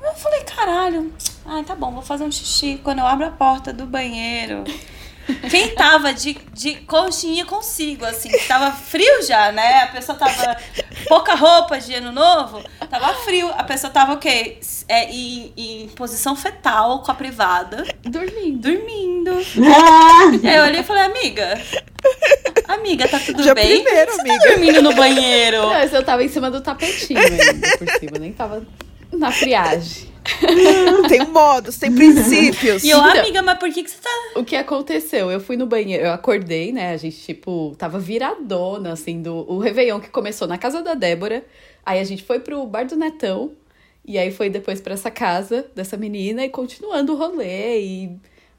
Eu 0.00 0.14
falei, 0.14 0.44
caralho, 0.44 1.12
ai 1.44 1.64
tá 1.64 1.74
bom, 1.74 1.90
vou 1.90 2.02
fazer 2.02 2.22
um 2.22 2.30
xixi 2.30 2.80
quando 2.84 3.00
eu 3.00 3.06
abro 3.06 3.26
a 3.26 3.30
porta 3.30 3.72
do 3.72 3.86
banheiro. 3.86 4.62
Quem 5.50 5.74
tava 5.74 6.12
de, 6.12 6.34
de 6.52 6.76
conchinha 6.76 7.44
consigo, 7.44 8.04
assim, 8.04 8.28
que 8.28 8.46
tava 8.46 8.70
frio 8.70 9.22
já, 9.22 9.50
né? 9.52 9.82
A 9.82 9.86
pessoa 9.88 10.16
tava 10.16 10.56
pouca 11.08 11.34
roupa 11.34 11.78
de 11.80 11.94
ano 11.94 12.12
novo, 12.12 12.62
tava 12.88 13.12
frio. 13.14 13.50
A 13.56 13.64
pessoa 13.64 13.90
tava 13.92 14.12
o 14.14 14.18
quê? 14.18 14.58
É, 14.88 15.10
em, 15.10 15.52
em 15.56 15.88
posição 15.88 16.36
fetal 16.36 17.00
com 17.02 17.10
a 17.10 17.14
privada, 17.14 17.84
Dormindo. 18.04 18.60
dormindo. 18.70 19.30
Ah, 19.66 20.30
aí 20.48 20.56
eu 20.56 20.62
olhei 20.64 20.80
e 20.80 20.84
falei, 20.84 21.02
amiga, 21.02 21.60
amiga, 22.68 23.08
tá 23.08 23.18
tudo 23.18 23.42
Já 23.42 23.52
bem? 23.54 23.82
primeiro, 23.82 24.12
você 24.12 24.20
amiga. 24.20 24.38
Tá 24.38 24.48
dormindo 24.48 24.82
no 24.82 24.94
banheiro. 24.94 25.56
Não, 25.62 25.72
eu 25.82 26.04
tava 26.04 26.22
em 26.22 26.28
cima 26.28 26.50
do 26.50 26.60
tapetinho 26.60 27.18
ainda, 27.18 27.78
por 27.78 27.88
cima. 27.98 28.18
Nem 28.18 28.32
tava 28.32 28.64
na 29.12 29.30
friagem. 29.30 30.14
Tem 31.08 31.24
modos, 31.26 31.78
tem 31.78 31.92
princípios. 31.94 32.82
E 32.82 32.90
eu, 32.90 32.98
Então. 32.98 33.20
amiga, 33.20 33.42
mas 33.42 33.58
por 33.58 33.70
que, 33.72 33.84
que 33.84 33.90
você 33.90 33.98
tá. 34.02 34.10
O 34.34 34.44
que 34.44 34.56
aconteceu? 34.56 35.30
Eu 35.30 35.38
fui 35.38 35.56
no 35.56 35.66
banheiro, 35.66 36.04
eu 36.06 36.12
acordei, 36.12 36.72
né? 36.72 36.92
A 36.92 36.96
gente, 36.96 37.16
tipo, 37.16 37.74
tava 37.78 37.98
viradona, 38.00 38.92
assim, 38.92 39.22
do 39.22 39.48
o 39.48 39.58
Réveillon 39.60 40.00
que 40.00 40.10
começou 40.10 40.48
na 40.48 40.58
casa 40.58 40.82
da 40.82 40.94
Débora. 40.94 41.44
Aí 41.84 42.00
a 42.00 42.04
gente 42.04 42.24
foi 42.24 42.40
pro 42.40 42.66
bar 42.66 42.84
do 42.86 42.96
Netão. 42.96 43.52
E 44.04 44.18
aí 44.18 44.32
foi 44.32 44.50
depois 44.50 44.80
pra 44.80 44.94
essa 44.94 45.10
casa 45.12 45.66
dessa 45.76 45.96
menina 45.96 46.44
e 46.44 46.48
continuando 46.48 47.12
o 47.12 47.16
rolê 47.16 47.80
e 47.80 48.10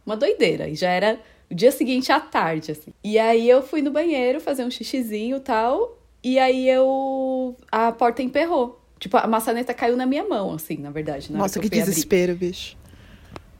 uma 0.05 0.15
doideira. 0.15 0.69
E 0.69 0.75
já 0.75 0.89
era 0.89 1.19
o 1.51 1.53
dia 1.55 1.71
seguinte 1.71 2.11
à 2.13 2.19
tarde, 2.19 2.71
assim. 2.71 2.91
E 3.03 3.17
aí 3.19 3.49
eu 3.49 3.61
fui 3.61 3.81
no 3.81 3.91
banheiro 3.91 4.39
fazer 4.39 4.63
um 4.63 4.71
xixizinho 4.71 5.37
e 5.37 5.41
tal. 5.41 5.97
E 6.23 6.39
aí 6.39 6.69
eu. 6.69 7.55
A 7.69 7.91
porta 7.91 8.21
emperrou. 8.23 8.81
Tipo, 8.99 9.17
a 9.17 9.27
maçaneta 9.27 9.73
caiu 9.73 9.95
na 9.95 10.05
minha 10.05 10.23
mão, 10.23 10.53
assim, 10.53 10.77
na 10.77 10.89
verdade. 10.89 11.31
na 11.31 11.39
Nossa, 11.39 11.57
eu 11.57 11.61
que 11.61 11.67
fui 11.69 11.79
abrir. 11.79 11.89
desespero, 11.91 12.35
bicho. 12.35 12.75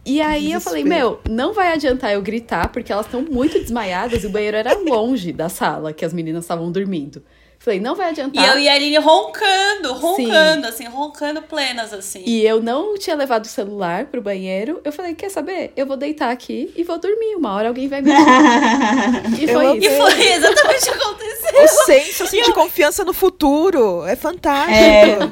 E 0.06 0.22
aí 0.22 0.54
eu 0.54 0.62
falei, 0.62 0.84
Desespero. 0.84 1.20
meu, 1.26 1.36
não 1.36 1.54
vai 1.54 1.74
adiantar 1.74 2.14
eu 2.14 2.22
gritar, 2.22 2.70
porque 2.72 2.92
elas 2.94 3.06
estão 3.06 3.22
muito 3.22 3.60
desmaiadas 3.60 4.24
e 4.24 4.28
o 4.28 4.30
banheiro 4.30 4.56
era 4.56 4.74
longe 4.78 5.34
da 5.34 5.50
sala 5.50 5.92
que 5.92 6.06
as 6.06 6.14
meninas 6.14 6.46
estavam 6.46 6.72
dormindo. 6.72 7.22
Falei, 7.68 7.82
não 7.82 7.96
vai 7.96 8.08
E 8.08 8.10
adiantar. 8.12 8.48
eu 8.54 8.60
e 8.60 8.70
a 8.70 8.74
Aline 8.76 8.98
roncando, 8.98 9.92
roncando, 9.92 10.68
assim, 10.68 10.86
roncando 10.86 11.42
plenas, 11.42 11.92
assim. 11.94 12.24
E 12.26 12.46
eu 12.46 12.62
não 12.62 12.98
tinha 12.98 13.14
levado 13.14 13.44
o 13.44 13.48
celular 13.50 14.06
pro 14.06 14.22
banheiro. 14.22 14.80
Eu 14.86 14.92
falei, 14.94 15.14
quer 15.14 15.30
saber? 15.30 15.74
Eu 15.76 15.86
vou 15.86 15.98
deitar 15.98 16.32
aqui 16.32 16.72
e 16.78 16.84
vou 16.86 16.98
dormir. 16.98 17.36
Uma 17.36 17.54
hora 17.56 17.68
alguém 17.68 17.90
vai 17.90 18.02
me. 18.02 18.10
e 19.38 19.44
Eu 19.44 19.50
foi 19.54 19.66
amei. 19.68 19.82
E 19.82 19.86
isso. 19.86 19.98
foi 19.98 20.28
exatamente 20.32 20.80
o 20.90 20.94
que 20.94 21.04
aconteceu. 21.04 21.64
O 21.64 21.68
senso 21.86 22.24
assim, 22.24 22.42
de 22.42 22.54
confiança 22.54 23.04
no 23.04 23.12
futuro 23.12 24.06
é 24.06 24.16
fantástico. 24.16 24.74
É. 24.74 25.30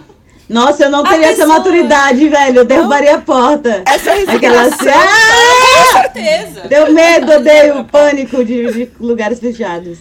Nossa, 0.48 0.84
eu 0.84 0.92
não 0.92 1.04
A 1.04 1.10
teria 1.10 1.28
essa 1.28 1.38
pessoa- 1.38 1.58
maturidade, 1.58 2.28
velho. 2.30 2.60
Eu 2.60 2.66
derrubaria 2.66 3.16
a 3.16 3.22
porta. 3.22 3.82
Essa 3.88 4.12
Aquela 4.14 4.62
assim, 4.64 4.90
ah! 4.90 5.94
Com 5.94 6.02
certeza. 6.02 6.62
Deu 6.68 6.92
medo, 6.94 7.32
odeio 7.32 7.80
o 7.80 7.86
pânico 7.86 8.44
de, 8.46 8.72
de 8.72 8.92
lugares 9.00 9.40
fechados. 9.40 9.98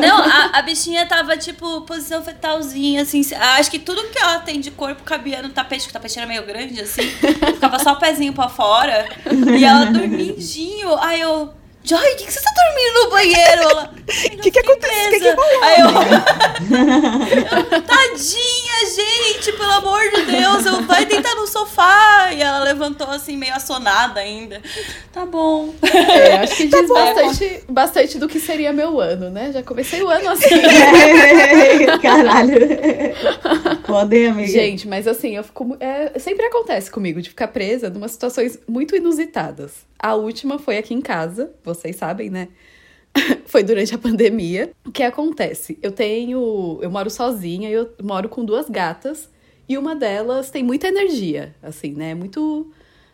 Não, 0.00 0.18
a, 0.18 0.58
a 0.58 0.62
bichinha 0.62 1.06
tava, 1.06 1.36
tipo, 1.36 1.82
posição 1.82 2.22
fetalzinha, 2.22 3.02
assim. 3.02 3.22
Acho 3.34 3.70
que 3.70 3.78
tudo 3.78 4.02
que 4.10 4.18
ela 4.18 4.38
tem 4.40 4.60
de 4.60 4.70
corpo 4.70 5.02
cabia 5.02 5.42
no 5.42 5.50
tapete, 5.50 5.84
que 5.84 5.90
o 5.90 5.92
tapete 5.92 6.18
era 6.18 6.26
meio 6.26 6.44
grande, 6.44 6.80
assim. 6.80 7.02
Ficava 7.54 7.78
só 7.78 7.92
o 7.92 7.98
pezinho 7.98 8.32
pra 8.32 8.48
fora. 8.48 9.08
E 9.58 9.64
ela 9.64 9.86
dormindinho. 9.86 10.96
Aí 10.98 11.20
eu. 11.20 11.52
Joy, 11.88 11.98
o 12.00 12.16
que, 12.16 12.26
que 12.26 12.32
você 12.32 12.40
tá 12.42 12.50
dormindo 12.50 13.04
no 13.04 13.10
banheiro? 13.10 13.62
Ela. 13.62 13.94
O 14.06 14.40
Que 14.40 14.50
que 14.52 14.60
aconteceu? 14.60 15.10
Que 15.10 15.18
que 15.20 15.30
rolou? 15.30 15.64
Aí 15.64 15.80
eu. 15.80 15.88
Tadinha, 17.82 18.86
gente, 18.94 19.52
pelo 19.52 19.72
amor 19.72 20.00
de 20.10 20.22
Deus, 20.22 20.64
eu 20.64 20.82
vai 20.82 21.04
deitar 21.04 21.34
no 21.34 21.46
sofá. 21.46 22.30
E 22.32 22.40
ela 22.40 22.60
levantou 22.60 23.08
assim, 23.10 23.36
meio 23.36 23.52
assonada 23.54 24.20
ainda. 24.20 24.62
Tá 25.12 25.26
bom. 25.26 25.74
É, 25.82 26.36
acho 26.36 26.56
que 26.56 26.68
diz 26.68 26.86
bom. 26.86 26.94
bastante, 26.94 27.64
bastante 27.68 28.18
do 28.18 28.28
que 28.28 28.38
seria 28.38 28.72
meu 28.72 29.00
ano, 29.00 29.28
né? 29.28 29.50
Já 29.52 29.62
comecei 29.62 30.00
o 30.02 30.08
ano 30.08 30.30
assim. 30.30 30.54
Caralho. 32.00 32.58
Podem, 33.86 34.28
amiga. 34.28 34.52
Gente, 34.52 34.86
mas 34.86 35.08
assim, 35.08 35.36
eu 35.36 35.42
fico. 35.42 35.76
É, 35.80 36.16
sempre 36.18 36.46
acontece 36.46 36.90
comigo 36.92 37.20
de 37.20 37.30
ficar 37.30 37.48
presa 37.48 37.90
numa 37.90 38.06
situações 38.06 38.58
muito 38.68 38.94
inusitadas. 38.94 39.84
A 39.98 40.14
última 40.14 40.58
foi 40.58 40.76
aqui 40.76 40.92
em 40.92 41.00
casa, 41.00 41.50
vocês 41.76 41.96
sabem, 41.96 42.30
né? 42.30 42.48
foi 43.46 43.62
durante 43.62 43.94
a 43.94 43.98
pandemia. 43.98 44.70
O 44.84 44.90
que 44.90 45.02
acontece? 45.02 45.78
Eu 45.82 45.92
tenho. 45.92 46.78
Eu 46.82 46.90
moro 46.90 47.10
sozinha 47.10 47.70
eu 47.70 47.90
moro 48.02 48.28
com 48.28 48.44
duas 48.44 48.68
gatas. 48.68 49.28
E 49.68 49.76
uma 49.76 49.96
delas 49.96 50.50
tem 50.50 50.62
muita 50.62 50.88
energia, 50.88 51.54
assim, 51.60 51.92
né? 51.92 52.14
Muito 52.14 52.70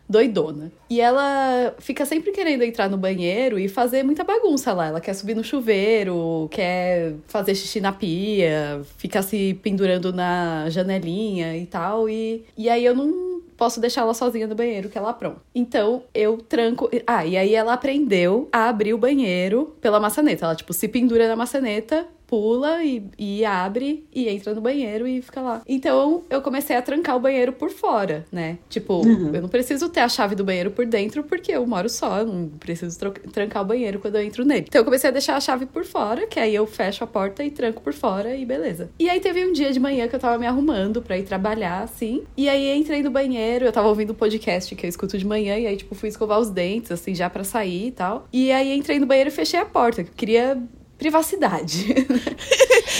doidona. 0.07 0.71
E 0.87 1.01
ela 1.01 1.73
fica 1.79 2.05
sempre 2.05 2.31
querendo 2.31 2.61
entrar 2.61 2.87
no 2.89 2.97
banheiro 2.97 3.57
e 3.57 3.67
fazer 3.67 4.03
muita 4.03 4.23
bagunça 4.23 4.71
lá. 4.71 4.87
Ela 4.87 5.01
quer 5.01 5.13
subir 5.15 5.35
no 5.35 5.43
chuveiro, 5.43 6.47
quer 6.51 7.15
fazer 7.25 7.55
xixi 7.55 7.81
na 7.81 7.91
pia, 7.91 8.81
fica 8.97 9.23
se 9.23 9.59
pendurando 9.63 10.13
na 10.13 10.69
janelinha 10.69 11.57
e 11.57 11.65
tal. 11.65 12.07
E, 12.07 12.45
e 12.55 12.69
aí 12.69 12.85
eu 12.85 12.95
não 12.95 13.32
posso 13.63 13.79
deixar 13.79 14.01
ela 14.01 14.13
sozinha 14.13 14.45
no 14.45 14.55
banheiro, 14.55 14.89
que 14.89 14.97
ela 14.97 15.11
apronta. 15.11 15.41
Então 15.55 16.03
eu 16.13 16.37
tranco. 16.37 16.89
Ah, 17.07 17.25
e 17.25 17.37
aí 17.37 17.55
ela 17.55 17.71
aprendeu 17.71 18.49
a 18.51 18.67
abrir 18.67 18.93
o 18.93 18.97
banheiro 18.97 19.73
pela 19.79 20.01
maçaneta. 20.01 20.43
Ela, 20.43 20.55
tipo, 20.55 20.73
se 20.73 20.85
pendura 20.89 21.29
na 21.29 21.35
maçaneta. 21.37 22.05
Pula 22.33 22.83
e, 22.83 23.03
e 23.15 23.45
abre 23.45 24.03
e 24.11 24.27
entra 24.27 24.55
no 24.55 24.61
banheiro 24.61 25.07
e 25.07 25.21
fica 25.21 25.39
lá. 25.39 25.61
Então 25.67 26.23
eu 26.31 26.41
comecei 26.41 26.75
a 26.75 26.81
trancar 26.81 27.15
o 27.15 27.19
banheiro 27.19 27.53
por 27.53 27.69
fora, 27.69 28.25
né? 28.31 28.57
Tipo, 28.67 29.03
eu 29.31 29.39
não 29.39 29.47
preciso 29.47 29.87
ter 29.87 29.99
a 29.99 30.09
chave 30.09 30.33
do 30.33 30.43
banheiro 30.43 30.71
por 30.71 30.83
dentro 30.83 31.23
porque 31.23 31.51
eu 31.51 31.63
moro 31.67 31.87
só, 31.87 32.17
eu 32.17 32.25
não 32.25 32.49
preciso 32.49 32.97
trancar 33.31 33.61
o 33.61 33.65
banheiro 33.67 33.99
quando 33.99 34.15
eu 34.15 34.23
entro 34.23 34.43
nele. 34.43 34.65
Então 34.67 34.81
eu 34.81 34.83
comecei 34.85 35.11
a 35.11 35.13
deixar 35.13 35.35
a 35.35 35.39
chave 35.39 35.67
por 35.67 35.85
fora, 35.85 36.25
que 36.25 36.39
aí 36.39 36.55
eu 36.55 36.65
fecho 36.65 37.03
a 37.03 37.07
porta 37.07 37.43
e 37.43 37.51
tranco 37.51 37.83
por 37.83 37.93
fora 37.93 38.35
e 38.35 38.43
beleza. 38.43 38.89
E 38.97 39.11
aí 39.11 39.19
teve 39.19 39.45
um 39.45 39.53
dia 39.53 39.71
de 39.71 39.79
manhã 39.79 40.07
que 40.07 40.15
eu 40.15 40.19
tava 40.19 40.39
me 40.39 40.47
arrumando 40.47 41.03
pra 41.03 41.15
ir 41.15 41.25
trabalhar, 41.25 41.83
assim. 41.83 42.23
E 42.35 42.49
aí 42.49 42.75
entrei 42.75 43.03
no 43.03 43.11
banheiro, 43.11 43.65
eu 43.65 43.71
tava 43.71 43.89
ouvindo 43.89 44.09
o 44.09 44.15
podcast 44.15 44.73
que 44.73 44.87
eu 44.87 44.89
escuto 44.89 45.19
de 45.19 45.27
manhã, 45.27 45.55
e 45.55 45.67
aí, 45.67 45.77
tipo, 45.77 45.93
fui 45.93 46.09
escovar 46.09 46.39
os 46.39 46.49
dentes, 46.49 46.91
assim, 46.91 47.13
já 47.13 47.29
pra 47.29 47.43
sair 47.43 47.89
e 47.89 47.91
tal. 47.91 48.27
E 48.33 48.51
aí 48.51 48.75
entrei 48.75 48.99
no 48.99 49.05
banheiro 49.05 49.29
e 49.29 49.31
fechei 49.31 49.59
a 49.59 49.65
porta, 49.65 50.03
que 50.03 50.09
eu 50.09 50.15
queria 50.15 50.59
privacidade. 51.03 51.85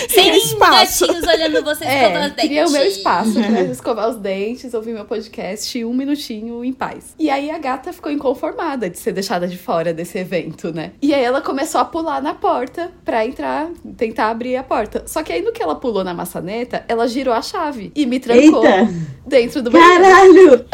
Sem 0.10 0.36
espaço. 0.36 1.08
gatinhos 1.08 1.26
olhando 1.28 1.64
vocês 1.64 1.90
É, 1.90 2.04
escovar 2.08 2.28
os 2.28 2.34
queria 2.36 2.68
o 2.68 2.72
meu 2.72 2.82
dentes. 2.82 2.98
espaço 2.98 3.34
pra 3.34 3.62
escovar 3.72 4.10
os 4.10 4.16
dentes, 4.18 4.74
ouvir 4.74 4.94
meu 4.94 5.06
podcast 5.06 5.86
um 5.86 5.94
minutinho 5.94 6.64
em 6.66 6.74
paz. 6.74 7.16
E 7.18 7.30
aí 7.30 7.50
a 7.50 7.58
gata 7.58 7.94
ficou 7.94 8.12
inconformada 8.12 8.90
de 8.90 9.00
ser 9.00 9.14
deixada 9.14 9.48
de 9.48 9.58
fora 9.58 9.94
desse 9.94 10.18
evento, 10.18 10.74
né? 10.74 10.92
E 11.02 11.14
aí 11.14 11.24
ela 11.24 11.40
começou 11.42 11.80
a 11.80 11.86
pular 11.86 12.22
na 12.22 12.34
porta 12.34 12.92
pra 13.06 13.26
entrar, 13.26 13.70
tentar 13.98 14.30
abrir 14.30 14.58
a 14.58 14.64
porta. 14.64 15.04
Só 15.08 15.24
que 15.24 15.32
aí 15.32 15.42
no 15.42 15.54
que 15.54 15.64
ela 15.64 15.76
pulou 15.76 16.04
na 16.04 16.14
maçaneta, 16.14 16.84
ela 16.90 17.08
girou 17.08 17.34
a 17.34 17.42
chave 17.42 17.92
e 17.96 18.06
me 18.06 18.20
trancou 18.20 18.66
Eita! 18.66 18.90
dentro 19.26 19.62
do 19.62 19.72
banheiro. 19.72 20.04
Caralho! 20.04 20.66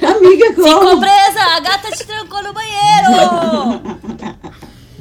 Amiga, 0.16 0.46
Ficou 0.54 0.80
como? 0.80 1.00
presa! 1.00 1.42
A 1.56 1.60
gata 1.60 1.90
te 1.90 2.06
trancou 2.06 2.42
no 2.42 2.52
banheiro! 2.54 2.78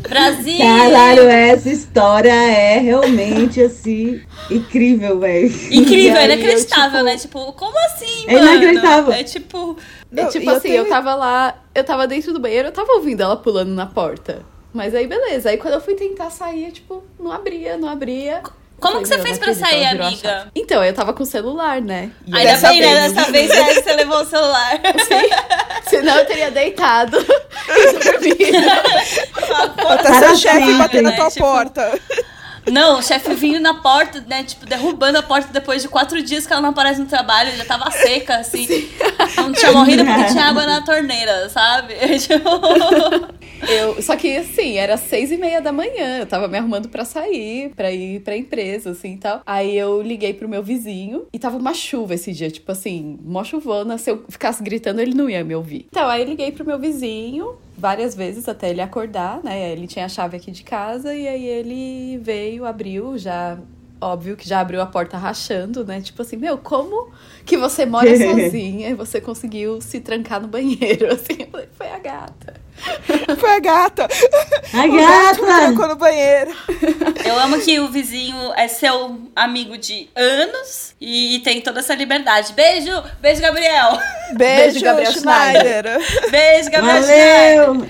Brasil! 0.08 0.58
Caralho, 0.58 1.24
essa 1.30 1.70
história 1.70 2.32
é 2.32 2.78
realmente 2.80 3.62
assim 3.62 4.22
incrível, 4.50 5.20
velho. 5.20 5.48
Incrível, 5.72 6.17
aí, 6.17 6.26
inacreditável, 6.26 7.00
eu, 7.00 7.17
tipo, 7.17 7.38
né? 7.38 7.46
Tipo, 7.46 7.54
como 7.54 7.78
assim, 7.86 8.26
É 8.28 8.34
mano? 8.34 8.46
inacreditável. 8.48 9.13
É 9.13 9.24
tipo... 9.24 9.78
É 10.15 10.22
Não, 10.24 10.30
tipo 10.30 10.46
e 10.46 10.48
eu 10.48 10.52
assim, 10.56 10.70
tenho- 10.70 10.84
eu 10.84 10.89
tava 10.89 11.13
lá, 11.15 11.56
eu 11.76 11.84
tava 11.84 12.08
dentro 12.08 12.34
do 12.34 12.39
banheiro, 12.39 12.70
eu 12.70 12.72
tava 12.72 12.93
ouvindo 12.93 13.22
ela 13.22 13.36
pulando 13.36 13.70
na 13.74 13.86
porta. 13.86 14.43
Mas 14.74 14.93
aí 14.96 15.08
beleza, 15.08 15.50
aí 15.50 15.58
quando 15.58 15.74
eu 15.76 15.82
fui 15.82 15.96
tentar 15.96 16.30
sair, 16.30 16.72
tipo, 16.72 17.04
não 17.20 17.32
abria, 17.32 17.78
não 17.78 17.89
abria. 17.89 18.41
Como 18.80 19.02
que 19.02 19.08
você 19.08 19.15
"Meu, 19.15 19.26
fez 19.26 19.39
pra 19.39 19.56
sair, 19.56 19.86
amiga? 19.88 20.15
chave." 20.15 20.52
Então, 20.54 20.84
eu 20.84 20.93
tava 20.93 21.12
com 21.12 21.24
o 21.24 21.26
celular, 21.26 21.82
né? 21.82 22.12
E 22.28 22.36
Ainda 22.38 22.52
Dessa 22.52 22.70
bem, 22.70 22.82
né? 22.82 22.88
vez, 23.02 23.12
Dessa 23.13 23.32
vez 23.32 23.52
é, 23.52 23.74
você 23.82 23.93
levou 23.96 24.22
o 24.22 24.26
celular. 24.26 24.80
Senão 25.89 26.15
eu 26.17 26.26
teria 26.28 26.52
deitado 26.52 27.17
Tá 30.04 30.20
seu 30.20 30.36
chefe 30.36 30.65
sim, 30.65 30.78
batendo 30.78 31.04
na 31.04 31.10
né? 31.12 31.15
tua 31.15 31.30
Tipo, 31.30 31.46
porta. 31.46 32.00
Não, 32.72 33.00
o 33.00 33.02
chefe 33.02 33.34
vindo 33.34 33.60
na 33.60 33.76
porta, 33.76 34.24
né? 34.28 34.43
Tipo, 34.43 34.65
derrubando 34.65 35.17
a 35.17 35.24
porta 35.24 35.50
depois 35.52 35.82
de 35.82 35.88
quatro 35.88 36.22
dias 36.22 36.46
que 36.46 36.52
ela 36.52 36.62
não 36.62 36.70
aparece 36.70 37.00
no 37.00 37.06
trabalho, 37.06 37.56
já 37.56 37.63
tava 37.65 37.89
seca, 37.91 38.38
assim. 38.38 38.89
Não 39.38 39.54
tinha 39.54 39.72
morrido 39.72 40.04
porque 40.04 40.26
tinha 40.32 40.46
água 40.46 40.65
na 40.65 40.82
torneira, 40.82 41.50
sabe? 41.50 41.96
Tipo... 42.20 43.37
Eu, 43.67 44.02
só 44.02 44.15
que 44.15 44.36
assim, 44.38 44.78
era 44.78 44.98
seis 44.98 45.32
e 45.32 45.38
meia 45.38 45.62
da 45.62 45.72
manhã, 45.72 46.20
eu 46.20 46.26
tava 46.26 46.48
me 46.48 46.58
arrumando 46.58 46.89
pra 46.89 47.06
sair, 47.06 47.70
pra 47.76 47.91
ir 47.91 48.22
pra 48.22 48.36
empresa, 48.38 48.91
assim 48.91 49.13
e 49.13 49.17
tal. 49.17 49.41
Aí 49.46 49.78
eu 49.78 50.02
liguei 50.02 50.34
pro 50.34 50.50
meu 50.50 50.62
vizinho 50.62 51.28
e 51.32 51.39
tava 51.39 51.58
uma 51.58 51.74
chuva 51.74 52.13
esse 52.15 52.32
dia, 52.34 52.50
tipo 52.52 52.72
assim, 52.72 53.17
mó 53.24 53.43
chuvona. 53.43 53.98
Se 53.98 54.12
eu 54.12 54.24
ficasse 54.30 54.62
gritando, 54.63 55.02
ele 55.02 55.13
não 55.13 55.30
ia 55.30 55.43
me 55.43 55.56
ouvir. 55.56 55.88
Então, 55.89 56.08
aí 56.10 56.22
eu 56.22 56.28
liguei 56.28 56.52
pro 56.52 56.65
meu 56.65 56.80
vizinho 56.80 57.56
várias 57.78 58.15
vezes 58.15 58.50
até 58.50 58.70
ele 58.70 58.82
acordar, 58.82 59.41
né? 59.43 59.72
Ele 59.72 59.88
tinha 59.88 60.06
a 60.06 60.10
chave 60.10 60.38
aqui 60.38 60.52
de 60.52 60.63
casa 60.63 61.13
e 61.13 61.28
aí 61.28 61.46
ele 61.46 62.17
veio, 62.17 62.65
abriu, 62.65 63.17
já. 63.17 63.58
Óbvio 64.00 64.38
que 64.38 64.48
já 64.48 64.60
abriu 64.60 64.80
a 64.80 64.86
porta 64.86 65.17
rachando, 65.17 65.84
né? 65.84 66.00
Tipo 66.02 66.22
assim, 66.22 66.38
meu, 66.38 66.60
como 66.60 67.10
que 67.43 67.58
você 67.58 67.84
mora 67.84 68.08
sozinha 68.15 68.89
e 68.89 68.93
você 68.93 69.20
conseguiu 69.20 69.82
se 69.82 70.00
trancar 70.00 70.39
no 70.39 70.48
banheiro? 70.48 71.08
Assim, 71.12 71.38
eu 71.39 71.48
falei, 71.48 71.67
foi 71.76 71.88
a 71.88 71.98
gata. 71.98 72.66
Foi 73.37 73.49
a 73.49 73.59
gata. 73.59 74.07
A 74.73 74.87
gata! 74.87 75.45
trancou 75.45 75.87
no 75.87 75.95
banheiro. 75.95 76.51
Eu 77.25 77.39
amo 77.39 77.59
que 77.59 77.79
o 77.79 77.89
vizinho 77.89 78.53
é 78.55 78.67
seu 78.67 79.19
amigo 79.35 79.77
de 79.77 80.09
anos 80.15 80.95
e 80.99 81.41
tem 81.43 81.61
toda 81.61 81.79
essa 81.79 81.95
liberdade. 81.95 82.53
Beijo, 82.53 82.91
beijo, 83.21 83.41
Gabriel. 83.41 83.99
Beijo, 84.33 84.81
Gabriel 84.81 85.11
Schneider. 85.11 85.85
Beijo, 86.29 86.71
Gabriel. 86.71 87.03
Schneider. 87.03 87.67
Valeu! 87.67 87.89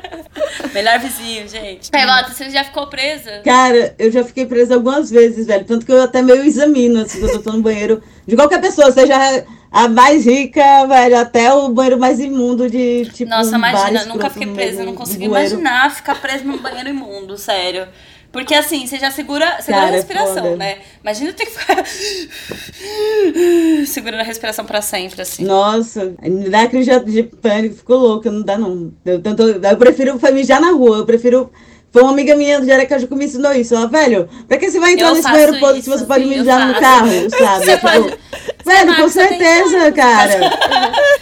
Melhor 0.72 0.98
vizinho, 1.00 1.48
gente. 1.48 1.90
Carlota, 1.90 2.32
você 2.32 2.48
já 2.50 2.64
ficou 2.64 2.86
presa? 2.86 3.40
Cara, 3.44 3.94
eu 3.98 4.10
já 4.10 4.24
fiquei 4.24 4.46
presa 4.46 4.74
algumas 4.74 5.10
vezes, 5.10 5.46
velho. 5.46 5.64
Tanto 5.64 5.84
que 5.84 5.92
eu 5.92 6.02
até 6.02 6.22
meio 6.22 6.44
examino, 6.44 7.02
assim, 7.02 7.20
quando 7.20 7.32
eu 7.32 7.42
tô 7.42 7.52
no 7.52 7.62
banheiro. 7.62 8.02
De 8.26 8.36
qualquer 8.36 8.60
pessoa, 8.60 8.92
seja 8.92 9.44
a 9.70 9.88
mais 9.88 10.24
rica, 10.26 10.86
velho, 10.86 11.18
até 11.18 11.52
o 11.52 11.68
banheiro 11.68 11.98
mais 11.98 12.18
imundo 12.20 12.68
de 12.68 13.06
tipo. 13.12 13.30
Nossa, 13.30 13.56
imagina, 13.56 14.04
nunca 14.06 14.28
fiquei 14.30 14.48
presa, 14.52 14.84
não 14.84 14.94
consigo 14.94 15.22
imaginar 15.22 15.90
ficar 15.94 16.20
presa 16.20 16.44
num 16.44 16.58
banheiro 16.58 16.88
imundo, 16.88 17.36
sério. 17.38 17.86
Porque 18.32 18.54
assim, 18.54 18.86
você 18.86 18.96
já 18.96 19.10
segura, 19.10 19.60
segura 19.60 19.80
Cara, 19.80 19.86
a 19.86 19.88
é 19.88 19.96
respiração, 19.96 20.44
foda. 20.44 20.56
né? 20.56 20.78
Imagina 21.02 21.32
ter 21.32 21.46
que 21.46 21.50
ficar 21.50 21.84
segurando 23.86 24.20
a 24.20 24.24
respiração 24.24 24.64
pra 24.64 24.80
sempre, 24.80 25.20
assim. 25.22 25.44
Nossa, 25.44 26.14
me 26.22 26.48
dá 26.48 26.66
crise 26.68 26.90
de- 27.00 27.12
de 27.12 27.22
pânico, 27.24 27.74
ficou 27.76 27.98
louca, 27.98 28.30
não 28.30 28.42
dá 28.42 28.56
não. 28.56 28.92
Eu, 29.04 29.20
tanto, 29.20 29.42
eu 29.42 29.76
prefiro 29.76 30.18
mijar 30.32 30.60
na 30.60 30.70
rua, 30.72 30.98
eu 30.98 31.06
prefiro. 31.06 31.50
Foi 31.92 32.02
uma 32.02 32.12
amiga 32.12 32.36
minha 32.36 32.60
de 32.60 32.70
Aracaju 32.70 33.08
que 33.08 33.14
me 33.16 33.24
ensinou 33.24 33.52
isso. 33.52 33.74
Ela, 33.74 33.88
velho, 33.88 34.28
pra 34.46 34.56
que 34.58 34.70
você 34.70 34.78
vai 34.78 34.92
entrar 34.92 35.08
Eu 35.08 35.14
nesse 35.14 35.28
banheiro 35.28 35.58
podre 35.58 35.82
se 35.82 35.90
você 35.90 36.04
pode 36.04 36.22
sim, 36.22 36.30
mijar 36.38 36.68
no 36.68 36.80
carro, 36.80 37.08
sabe? 37.30 37.64
Você 37.64 37.72
Tipo, 37.76 37.80
pode- 37.90 38.18
velho, 38.64 38.96
com 38.96 39.08
certeza, 39.08 39.70
território. 39.92 39.94
cara. 39.94 40.50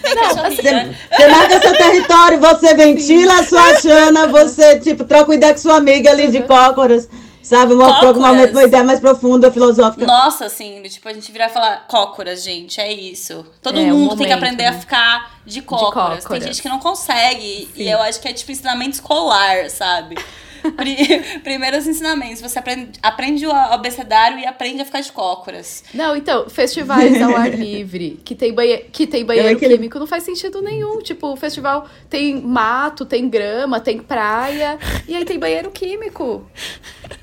Tem 0.02 0.56
Você, 0.56 0.70
né? 0.72 0.94
você 1.10 1.28
marca 1.28 1.60
seu 1.60 1.72
território, 1.76 2.38
você 2.40 2.74
ventila 2.74 3.40
a 3.40 3.44
sua 3.44 3.80
chana, 3.80 4.26
você, 4.26 4.78
tipo, 4.80 5.04
troca 5.04 5.34
ideia 5.34 5.54
com 5.54 5.60
sua 5.60 5.76
amiga 5.76 6.10
ali 6.10 6.28
de 6.30 6.42
cócoras, 6.42 7.08
sabe? 7.42 7.72
Uma, 7.72 8.00
Cócoras. 8.00 8.50
uma 8.52 8.64
ideia 8.64 8.84
mais 8.84 9.00
profunda, 9.00 9.50
filosófica. 9.50 10.04
Nossa, 10.06 10.44
assim, 10.46 10.82
tipo, 10.82 11.08
a 11.08 11.14
gente 11.14 11.32
virar 11.32 11.46
e 11.46 11.50
falar 11.50 11.86
cócoras, 11.88 12.42
gente, 12.42 12.78
é 12.78 12.92
isso. 12.92 13.44
Todo 13.62 13.78
É, 13.78 13.84
um 13.84 13.96
mundo 14.00 14.16
tem 14.16 14.26
que 14.26 14.34
momento, 14.34 14.34
aprender 14.34 14.66
a 14.66 14.72
né? 14.72 14.78
ficar 14.80 15.30
de 15.46 15.62
cócoras. 15.62 16.10
Tem 16.18 16.22
cócoras. 16.24 16.44
gente 16.44 16.60
que 16.60 16.68
não 16.68 16.78
consegue. 16.78 17.70
E 17.74 17.88
eu 17.88 18.02
acho 18.02 18.20
que 18.20 18.28
é 18.28 18.34
tipo 18.34 18.52
ensinamento 18.52 18.90
escolar, 18.96 19.70
sabe? 19.70 20.16
Pri- 20.76 21.22
Primeiros 21.44 21.86
ensinamentos. 21.86 22.40
Você 22.40 22.58
aprende, 22.58 22.98
aprende 23.02 23.46
o 23.46 23.50
abecedário 23.52 24.38
e 24.38 24.46
aprende 24.46 24.82
a 24.82 24.84
ficar 24.84 25.00
de 25.00 25.12
cócoras. 25.12 25.84
Não, 25.94 26.16
então, 26.16 26.48
festivais 26.48 27.20
ao 27.22 27.36
ar 27.36 27.50
livre, 27.54 28.20
que 28.24 28.34
tem, 28.34 28.52
banhe 28.52 28.78
que 28.92 29.06
tem 29.06 29.24
banheiro 29.24 29.56
aquele- 29.56 29.74
químico, 29.76 29.98
não 29.98 30.06
faz 30.06 30.22
sentido 30.24 30.60
nenhum. 30.62 30.98
Tipo, 31.00 31.28
o 31.32 31.36
festival 31.36 31.88
tem 32.10 32.40
mato, 32.40 33.04
tem 33.06 33.28
grama, 33.28 33.80
tem 33.80 33.98
praia, 33.98 34.78
e 35.06 35.14
aí 35.14 35.24
tem 35.24 35.38
banheiro 35.38 35.70
químico. 35.70 36.48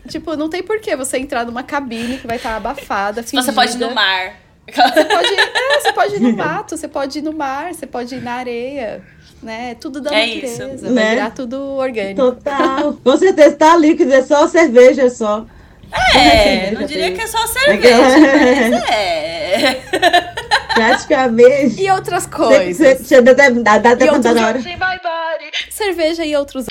Tipo, 0.08 0.36
não 0.36 0.50
tem 0.50 0.62
porquê 0.64 0.96
você 0.96 1.18
entrar 1.18 1.46
numa 1.46 1.64
cabine 1.64 2.18
que 2.18 2.28
vai 2.28 2.38
estar 2.38 2.56
abafada, 2.56 3.22
Você 3.22 3.52
pode 3.52 3.72
ir 3.76 3.80
no 3.90 3.96
mar. 3.96 4.36
Você 4.68 5.06
pode, 5.06 5.34
é, 5.36 5.80
você 5.80 5.94
pode 5.94 6.16
ir 6.16 6.20
no 6.20 6.34
mato, 6.36 6.76
você 6.78 6.88
pode 6.88 7.20
ir 7.20 7.22
no 7.22 7.34
mar, 7.34 7.72
você 7.74 7.86
pode 7.86 8.16
ir 8.16 8.22
na 8.22 8.34
areia, 8.34 9.04
né? 9.44 9.76
Tudo 9.76 10.02
da 10.02 10.12
É 10.14 10.26
natureza. 10.26 10.68
isso. 10.74 10.82
Vai 10.84 10.92
Né? 10.92 11.10
virar 11.12 11.30
tudo 11.32 11.62
orgânico. 11.78 12.22
Total. 12.22 12.94
Com 13.04 13.18
certeza, 13.18 13.56
tá 13.56 13.76
líquido, 13.78 14.14
é 14.14 14.22
só 14.24 14.48
cerveja 14.48 15.10
só. 15.10 15.46
É, 16.16 16.72
não 16.72 16.84
diria 16.84 17.12
que 17.14 17.22
é 17.22 17.28
só 17.28 17.46
cerveja, 17.48 17.96
mas 18.74 18.90
é. 18.90 19.82
Praticamente. 20.74 21.80
E 21.86 21.90
outras 21.92 22.26
coisas. 22.26 22.76
você- 22.76 22.96
você 22.96 23.22
dá 23.22 23.32
até- 23.32 23.52
Dá 23.52 24.06
E 24.06 24.10
vontade 24.10 24.40
na 24.40 24.48
hora. 24.48 24.58
outros- 24.58 24.76
Cerveja 25.70 26.26
e 26.26 26.36
outros. 26.36 26.66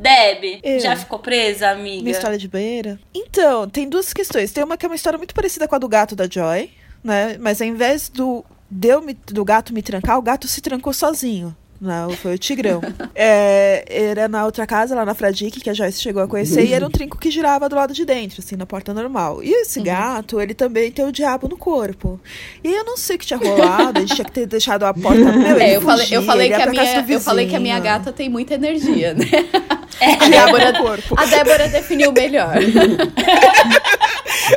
Deb, 0.00 0.60
Eu. 0.62 0.80
já 0.80 0.96
ficou 0.96 1.18
presa, 1.18 1.70
amiga? 1.70 2.02
Minha 2.02 2.12
história 2.12 2.38
de 2.38 2.48
banheira? 2.48 2.98
Então, 3.14 3.68
tem 3.68 3.88
duas 3.88 4.12
questões. 4.12 4.52
Tem 4.52 4.64
uma 4.64 4.76
que 4.76 4.86
é 4.86 4.88
uma 4.88 4.96
história 4.96 5.16
muito 5.18 5.34
parecida 5.34 5.68
com 5.68 5.74
a 5.74 5.78
do 5.78 5.88
gato 5.88 6.16
da 6.16 6.26
Joy, 6.28 6.70
né? 7.04 7.36
Mas 7.38 7.60
ao 7.60 7.68
invés 7.68 8.08
do, 8.08 8.44
de 8.70 8.88
eu 8.88 9.02
me- 9.02 9.14
do 9.14 9.44
gato 9.44 9.72
me 9.72 9.82
trancar, 9.82 10.18
o 10.18 10.22
gato 10.22 10.46
se 10.48 10.60
trancou 10.60 10.92
sozinho. 10.92 11.56
Não, 11.80 12.10
foi 12.10 12.34
o 12.34 12.38
Tigrão. 12.38 12.80
É, 13.20 13.84
era 13.88 14.28
na 14.28 14.44
outra 14.44 14.64
casa, 14.64 14.94
lá 14.94 15.04
na 15.04 15.12
Fradique, 15.12 15.60
que 15.60 15.68
a 15.68 15.74
Joyce 15.74 16.00
chegou 16.00 16.22
a 16.22 16.28
conhecer, 16.28 16.64
e 16.64 16.72
era 16.72 16.86
um 16.86 16.90
trinco 16.90 17.18
que 17.18 17.30
girava 17.32 17.68
do 17.68 17.74
lado 17.74 17.92
de 17.92 18.04
dentro, 18.04 18.40
assim, 18.40 18.54
na 18.54 18.64
porta 18.64 18.94
normal. 18.94 19.42
E 19.42 19.50
esse 19.50 19.80
gato, 19.80 20.40
ele 20.40 20.54
também 20.54 20.90
tem 20.92 21.04
o 21.04 21.10
diabo 21.10 21.48
no 21.48 21.56
corpo. 21.56 22.20
E 22.62 22.72
eu 22.72 22.84
não 22.84 22.96
sei 22.96 23.16
o 23.16 23.18
que 23.18 23.26
tinha 23.26 23.38
rolado, 23.38 23.98
a 23.98 24.00
gente 24.00 24.14
tinha 24.14 24.24
que 24.24 24.30
ter 24.30 24.46
deixado 24.46 24.84
a 24.84 24.94
porta. 24.94 25.18
Meu, 25.32 25.56
ele 25.56 25.64
É, 25.64 25.76
eu 25.76 25.80
falei, 25.82 26.06
eu 26.12 26.22
falei 26.22 26.46
ele 26.46 26.54
que 26.56 26.62
a 26.62 26.66
minha, 26.70 27.04
eu 27.08 27.20
falei 27.20 27.46
que 27.48 27.56
a 27.56 27.60
minha 27.60 27.78
gata 27.80 28.12
tem 28.12 28.28
muita 28.28 28.54
energia, 28.54 29.14
né? 29.14 29.26
A 30.00 30.28
Débora 30.28 30.70
no 30.72 30.78
corpo. 30.78 31.14
A 31.18 31.24
Débora 31.26 31.66
definiu 31.68 32.12
melhor. 32.12 32.54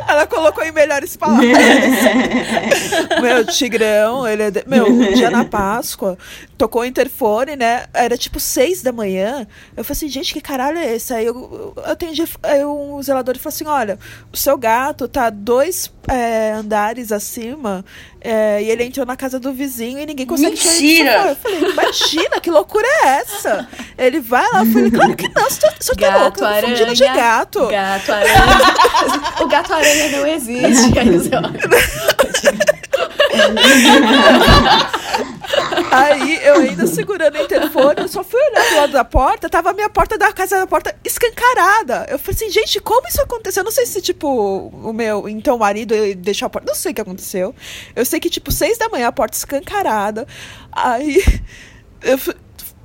Ela 0.06 0.26
colocou 0.26 0.62
em 0.64 0.70
melhores 0.72 1.16
palavras. 1.16 1.50
meu, 3.20 3.44
Tigrão, 3.46 4.26
ele 4.26 4.42
é. 4.44 4.50
de- 4.50 4.64
Meu, 4.66 4.86
um 4.86 5.12
dia 5.14 5.30
na 5.30 5.44
Páscoa, 5.44 6.16
tocou 6.56 6.82
o 6.82 6.84
interfone, 7.12 7.56
né? 7.56 7.84
Era 7.92 8.16
tipo 8.16 8.40
seis 8.40 8.80
da 8.82 8.90
manhã. 8.90 9.46
Eu 9.76 9.84
falei 9.84 9.96
assim, 9.96 10.08
gente, 10.08 10.32
que 10.32 10.40
caralho 10.40 10.78
é 10.78 10.94
esse? 10.94 11.12
Aí 11.12 11.26
eu, 11.26 11.74
eu 11.76 11.84
atendi, 11.84 12.24
aí 12.42 12.64
um 12.64 13.02
zelador 13.02 13.36
falou 13.38 13.54
assim: 13.54 13.66
olha, 13.66 13.98
o 14.32 14.36
seu 14.36 14.56
gato 14.56 15.06
tá 15.06 15.28
dois 15.30 15.92
é, 16.08 16.52
andares 16.52 17.12
acima 17.12 17.84
é, 18.20 18.60
e 18.62 18.70
ele 18.70 18.84
entrou 18.84 19.04
na 19.06 19.16
casa 19.16 19.38
do 19.38 19.52
vizinho 19.52 20.00
e 20.00 20.06
ninguém 20.06 20.26
consegue 20.26 20.56
tirar 20.56 20.74
ele 20.74 20.86
Mentira! 20.86 21.12
sofá." 21.12 21.28
Eu 21.28 21.36
falei, 21.36 21.60
imagina, 21.70 22.40
que 22.40 22.50
loucura 22.50 22.86
é 22.86 23.06
essa? 23.18 23.68
Ele 23.98 24.20
vai 24.20 24.50
lá, 24.52 24.60
eu 24.60 24.72
falei, 24.72 24.90
claro 24.90 25.14
que 25.16 25.28
não, 25.28 25.44
você 25.44 25.60
tá, 25.60 25.72
tá 25.96 26.16
louco, 26.18 26.38
fundindo 26.38 26.94
de 26.94 27.04
gato. 27.04 27.66
Gato 27.68 28.12
aranha. 28.12 28.42
o 29.40 29.46
gato 29.46 29.72
aranha 29.72 30.08
não 30.10 30.26
existe. 30.26 30.98
Aí. 30.98 31.12
Aí 35.92 36.40
eu 36.44 36.54
ainda 36.56 36.86
segurando 36.86 37.36
o 37.36 37.42
interfone, 37.42 38.00
eu 38.00 38.08
só 38.08 38.24
fui 38.24 38.40
olhar 38.40 38.68
do 38.70 38.76
lado 38.76 38.92
da 38.92 39.04
porta, 39.04 39.48
tava 39.48 39.70
a 39.70 39.72
minha 39.72 39.88
porta 39.90 40.16
da 40.16 40.32
casa 40.32 40.58
da 40.58 40.66
porta 40.66 40.94
escancarada. 41.04 42.06
Eu 42.08 42.18
falei 42.18 42.34
assim, 42.36 42.50
gente, 42.50 42.80
como 42.80 43.06
isso 43.06 43.20
aconteceu? 43.20 43.60
Eu 43.60 43.64
não 43.64 43.70
sei 43.72 43.86
se, 43.86 44.00
tipo, 44.00 44.26
o 44.72 44.92
meu, 44.92 45.28
então 45.28 45.58
marido 45.58 45.94
deixou 46.16 46.46
a 46.46 46.50
porta. 46.50 46.66
Não 46.66 46.74
sei 46.74 46.92
o 46.92 46.94
que 46.94 47.00
aconteceu. 47.00 47.54
Eu 47.94 48.04
sei 48.04 48.18
que, 48.20 48.30
tipo, 48.30 48.50
seis 48.50 48.78
da 48.78 48.88
manhã, 48.88 49.08
a 49.08 49.12
porta 49.12 49.36
escancarada. 49.36 50.26
Aí 50.72 51.22
eu 52.02 52.16
fui- 52.18 52.34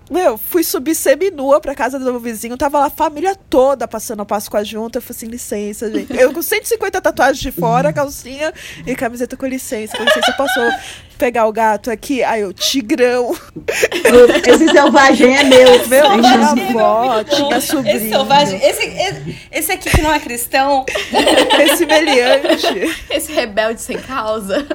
Meu, 0.10 0.38
fui 0.38 0.64
subir 0.64 0.96
semi-nua 0.96 1.60
pra 1.60 1.76
casa 1.76 2.00
do 2.00 2.06
meu 2.06 2.20
vizinho, 2.20 2.56
tava 2.56 2.80
lá 2.80 2.86
a 2.86 2.90
família 2.90 3.36
toda 3.50 3.86
passando 3.88 4.22
a 4.22 4.26
Páscoa 4.26 4.64
junto. 4.64 4.98
Eu 4.98 5.02
falei 5.02 5.18
assim, 5.18 5.26
licença, 5.28 5.92
gente. 5.92 6.16
Eu 6.18 6.32
com 6.34 6.42
150 6.42 7.02
tatuagens 7.02 7.40
de 7.40 7.52
fora, 7.52 7.92
calcinha 7.92 8.54
e 8.86 8.96
camiseta 8.96 9.36
com 9.36 9.46
licença. 9.46 9.98
Com 9.98 10.04
licença, 10.06 10.32
posso 10.34 10.60
pegar 11.18 11.46
o 11.48 11.52
gato 11.52 11.90
aqui? 11.92 12.24
Aí 12.24 12.42
eu, 12.42 12.54
tigrão. 12.54 13.36
Esse 14.48 14.70
selvagem 14.72 15.36
é 15.38 15.44
meu. 15.44 15.88
Meu, 15.88 16.06
é 16.06 16.08
avó, 16.08 16.56
muito 16.56 16.74
bom. 16.74 17.24
tinha 17.24 17.62
sobrinho. 17.62 17.98
Esse 17.98 18.10
selvagem, 18.10 18.60
esse, 18.64 18.86
esse, 18.86 19.40
esse 19.52 19.72
aqui 19.72 19.90
que 19.90 20.02
não 20.02 20.14
é 20.14 20.20
cristão, 20.20 20.86
Esse 21.72 21.86
meliante. 21.86 22.96
Esse 23.10 23.32
rebelde 23.34 23.82
sem 23.82 23.98
causa. 23.98 24.66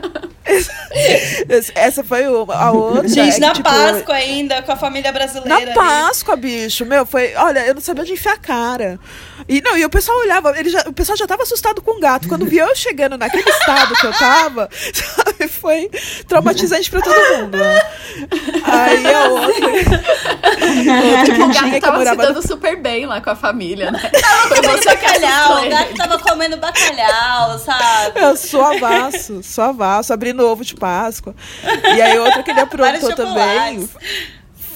Esse- 1.49 1.73
Essa 1.75 2.03
foi 2.05 2.27
uma, 2.27 2.55
a 2.55 2.71
outra. 2.73 3.09
gente, 3.09 3.37
é 3.37 3.41
na 3.41 3.53
tipo, 3.53 3.69
Páscoa 3.69 4.15
ainda, 4.15 4.63
com 4.63 4.73
a 4.73 4.77
família 4.77 5.11
Na 5.13 5.19
brasileira. 5.19 5.55
ali. 5.57 5.75
Páscoa, 5.75 6.37
bicho, 6.37 6.85
meu, 6.85 7.07
foi. 7.07 7.35
Olha, 7.37 7.61
eu 7.67 7.75
não 7.75 7.81
sabia 7.81 8.03
onde 8.03 8.13
enfiar 8.13 8.35
a 8.35 8.39
cara. 8.39 8.99
E 9.49 9.61
não, 9.61 9.77
e 9.77 9.85
o 9.85 9.91
pessoal 9.91 10.19
olhava, 10.19 10.57
ele 10.59 10.69
já, 10.71 10.83
o 10.87 10.93
pessoal 10.93 11.17
já 11.17 11.27
tava 11.27 11.43
assustado 11.43 11.81
com 11.83 11.97
o 11.97 12.01
gato. 12.01 12.29
Quando 12.29 12.47
viu 12.47 12.65
eu 12.67 12.77
chegando 12.77 13.17
naquele 13.19 13.49
estado 13.49 13.95
que 13.95 14.07
eu 14.07 14.13
tava, 14.13 14.69
sabe, 14.93 15.49
foi 15.49 15.91
traumatizante 16.33 16.91
pra 16.91 17.01
todo 17.03 17.39
mundo. 17.39 17.57
né? 17.59 17.81
Aí 18.65 19.15
a 19.15 19.29
outra. 19.29 19.73
Tipo, 21.25 21.43
o 21.45 21.49
gato 21.49 21.71
que 21.71 21.81
tava 21.81 21.99
se 21.99 21.99
morava 21.99 22.23
dando 22.27 22.47
super 22.47 22.77
bem 22.81 23.07
lá 23.07 23.21
com 23.21 23.31
a 23.31 23.35
família, 23.37 23.91
né? 23.91 24.11
Foi 24.49 24.57
Comendo 24.63 24.85
bacalhau, 24.85 25.65
o 25.65 25.69
gato 25.69 25.89
ele. 25.89 25.95
tava 25.99 26.19
comendo 26.19 26.57
bacalhau, 26.57 27.59
sabe? 27.59 28.21
Eu 28.21 28.37
sou 28.37 28.63
avasso, 28.65 29.43
sou 29.43 29.65
avasso, 29.65 30.13
abrindo 30.13 30.47
ovo 30.47 30.65
de 30.65 30.75
Páscoa. 30.75 31.35
E 31.97 32.01
aí 32.01 32.19
outra 32.19 32.43
que 32.43 32.51
ele 32.51 32.61
aprontou 32.61 33.15
também. 33.15 33.89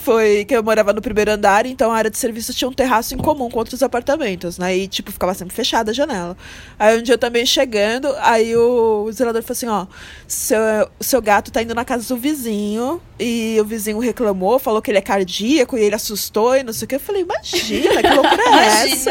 Foi 0.06 0.44
que 0.44 0.54
eu 0.54 0.62
morava 0.62 0.92
no 0.92 1.02
primeiro 1.02 1.32
andar, 1.32 1.66
então 1.66 1.90
a 1.90 1.96
área 1.96 2.08
de 2.08 2.16
serviço 2.16 2.54
tinha 2.54 2.68
um 2.68 2.72
terraço 2.72 3.12
em 3.12 3.18
comum 3.18 3.50
com 3.50 3.58
outros 3.58 3.82
apartamentos, 3.82 4.56
né? 4.56 4.76
E, 4.76 4.86
tipo, 4.86 5.10
ficava 5.10 5.34
sempre 5.34 5.52
fechada 5.52 5.90
a 5.90 5.94
janela. 5.94 6.36
Aí 6.78 6.96
um 6.96 7.02
dia 7.02 7.14
eu 7.14 7.18
também 7.18 7.44
chegando, 7.44 8.14
aí 8.20 8.56
o 8.56 9.10
zelador 9.10 9.42
falou 9.42 9.52
assim, 9.52 9.66
ó, 9.66 9.86
seu, 10.28 10.60
seu 11.00 11.20
gato 11.20 11.50
tá 11.50 11.60
indo 11.60 11.74
na 11.74 11.84
casa 11.84 12.06
do 12.06 12.16
vizinho, 12.16 13.02
e 13.18 13.56
o 13.60 13.64
vizinho 13.64 13.98
reclamou, 13.98 14.60
falou 14.60 14.80
que 14.80 14.92
ele 14.92 14.98
é 14.98 15.02
cardíaco, 15.02 15.76
e 15.76 15.82
ele 15.82 15.96
assustou, 15.96 16.54
e 16.54 16.62
não 16.62 16.72
sei 16.72 16.84
o 16.84 16.88
que. 16.88 16.94
Eu 16.94 17.00
falei, 17.00 17.22
imagina, 17.22 18.00
que 18.00 18.14
loucura 18.14 18.42
é 18.42 18.46
Imagina. 18.46 19.10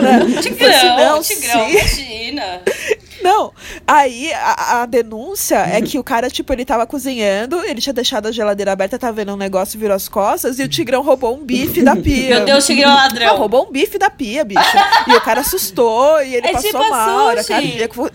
Né? 0.00 0.20
Eu 0.22 0.28
falei 0.30 0.38
assim, 0.38 0.42
Tigrão, 0.42 0.96
não, 0.96 1.22
tigrão, 1.22 1.66
sim. 1.66 1.70
imagina. 1.72 2.62
Não, 3.22 3.52
aí 3.94 4.32
a, 4.32 4.82
a 4.82 4.86
denúncia 4.86 5.56
é 5.58 5.80
que 5.82 5.98
o 5.98 6.04
cara, 6.04 6.28
tipo, 6.30 6.52
ele 6.52 6.64
tava 6.64 6.86
cozinhando, 6.86 7.60
ele 7.64 7.80
tinha 7.80 7.92
deixado 7.92 8.26
a 8.26 8.32
geladeira 8.32 8.72
aberta, 8.72 8.98
tava 8.98 9.12
vendo 9.14 9.32
um 9.32 9.36
negócio, 9.36 9.78
virou 9.78 9.94
as 9.96 10.08
costas, 10.08 10.58
e 10.58 10.62
o 10.62 10.68
tigrão 10.68 11.02
roubou 11.02 11.34
um 11.36 11.44
bife 11.44 11.82
da 11.82 11.96
pia. 11.96 12.36
Meu 12.36 12.44
Deus, 12.44 12.66
tigrão 12.66 12.88
Não, 12.90 12.96
ladrão. 12.96 13.36
roubou 13.36 13.66
um 13.68 13.72
bife 13.72 13.98
da 13.98 14.10
pia, 14.10 14.44
bicho. 14.44 14.60
e 15.06 15.12
o 15.14 15.20
cara 15.20 15.40
assustou, 15.40 16.22
e 16.22 16.34
ele 16.36 16.46
É 16.48 16.52
passou 16.52 16.70
tipo 16.70 16.90
mal, 16.90 17.36
sushi. 17.36 17.48
cardíaco. 17.48 18.10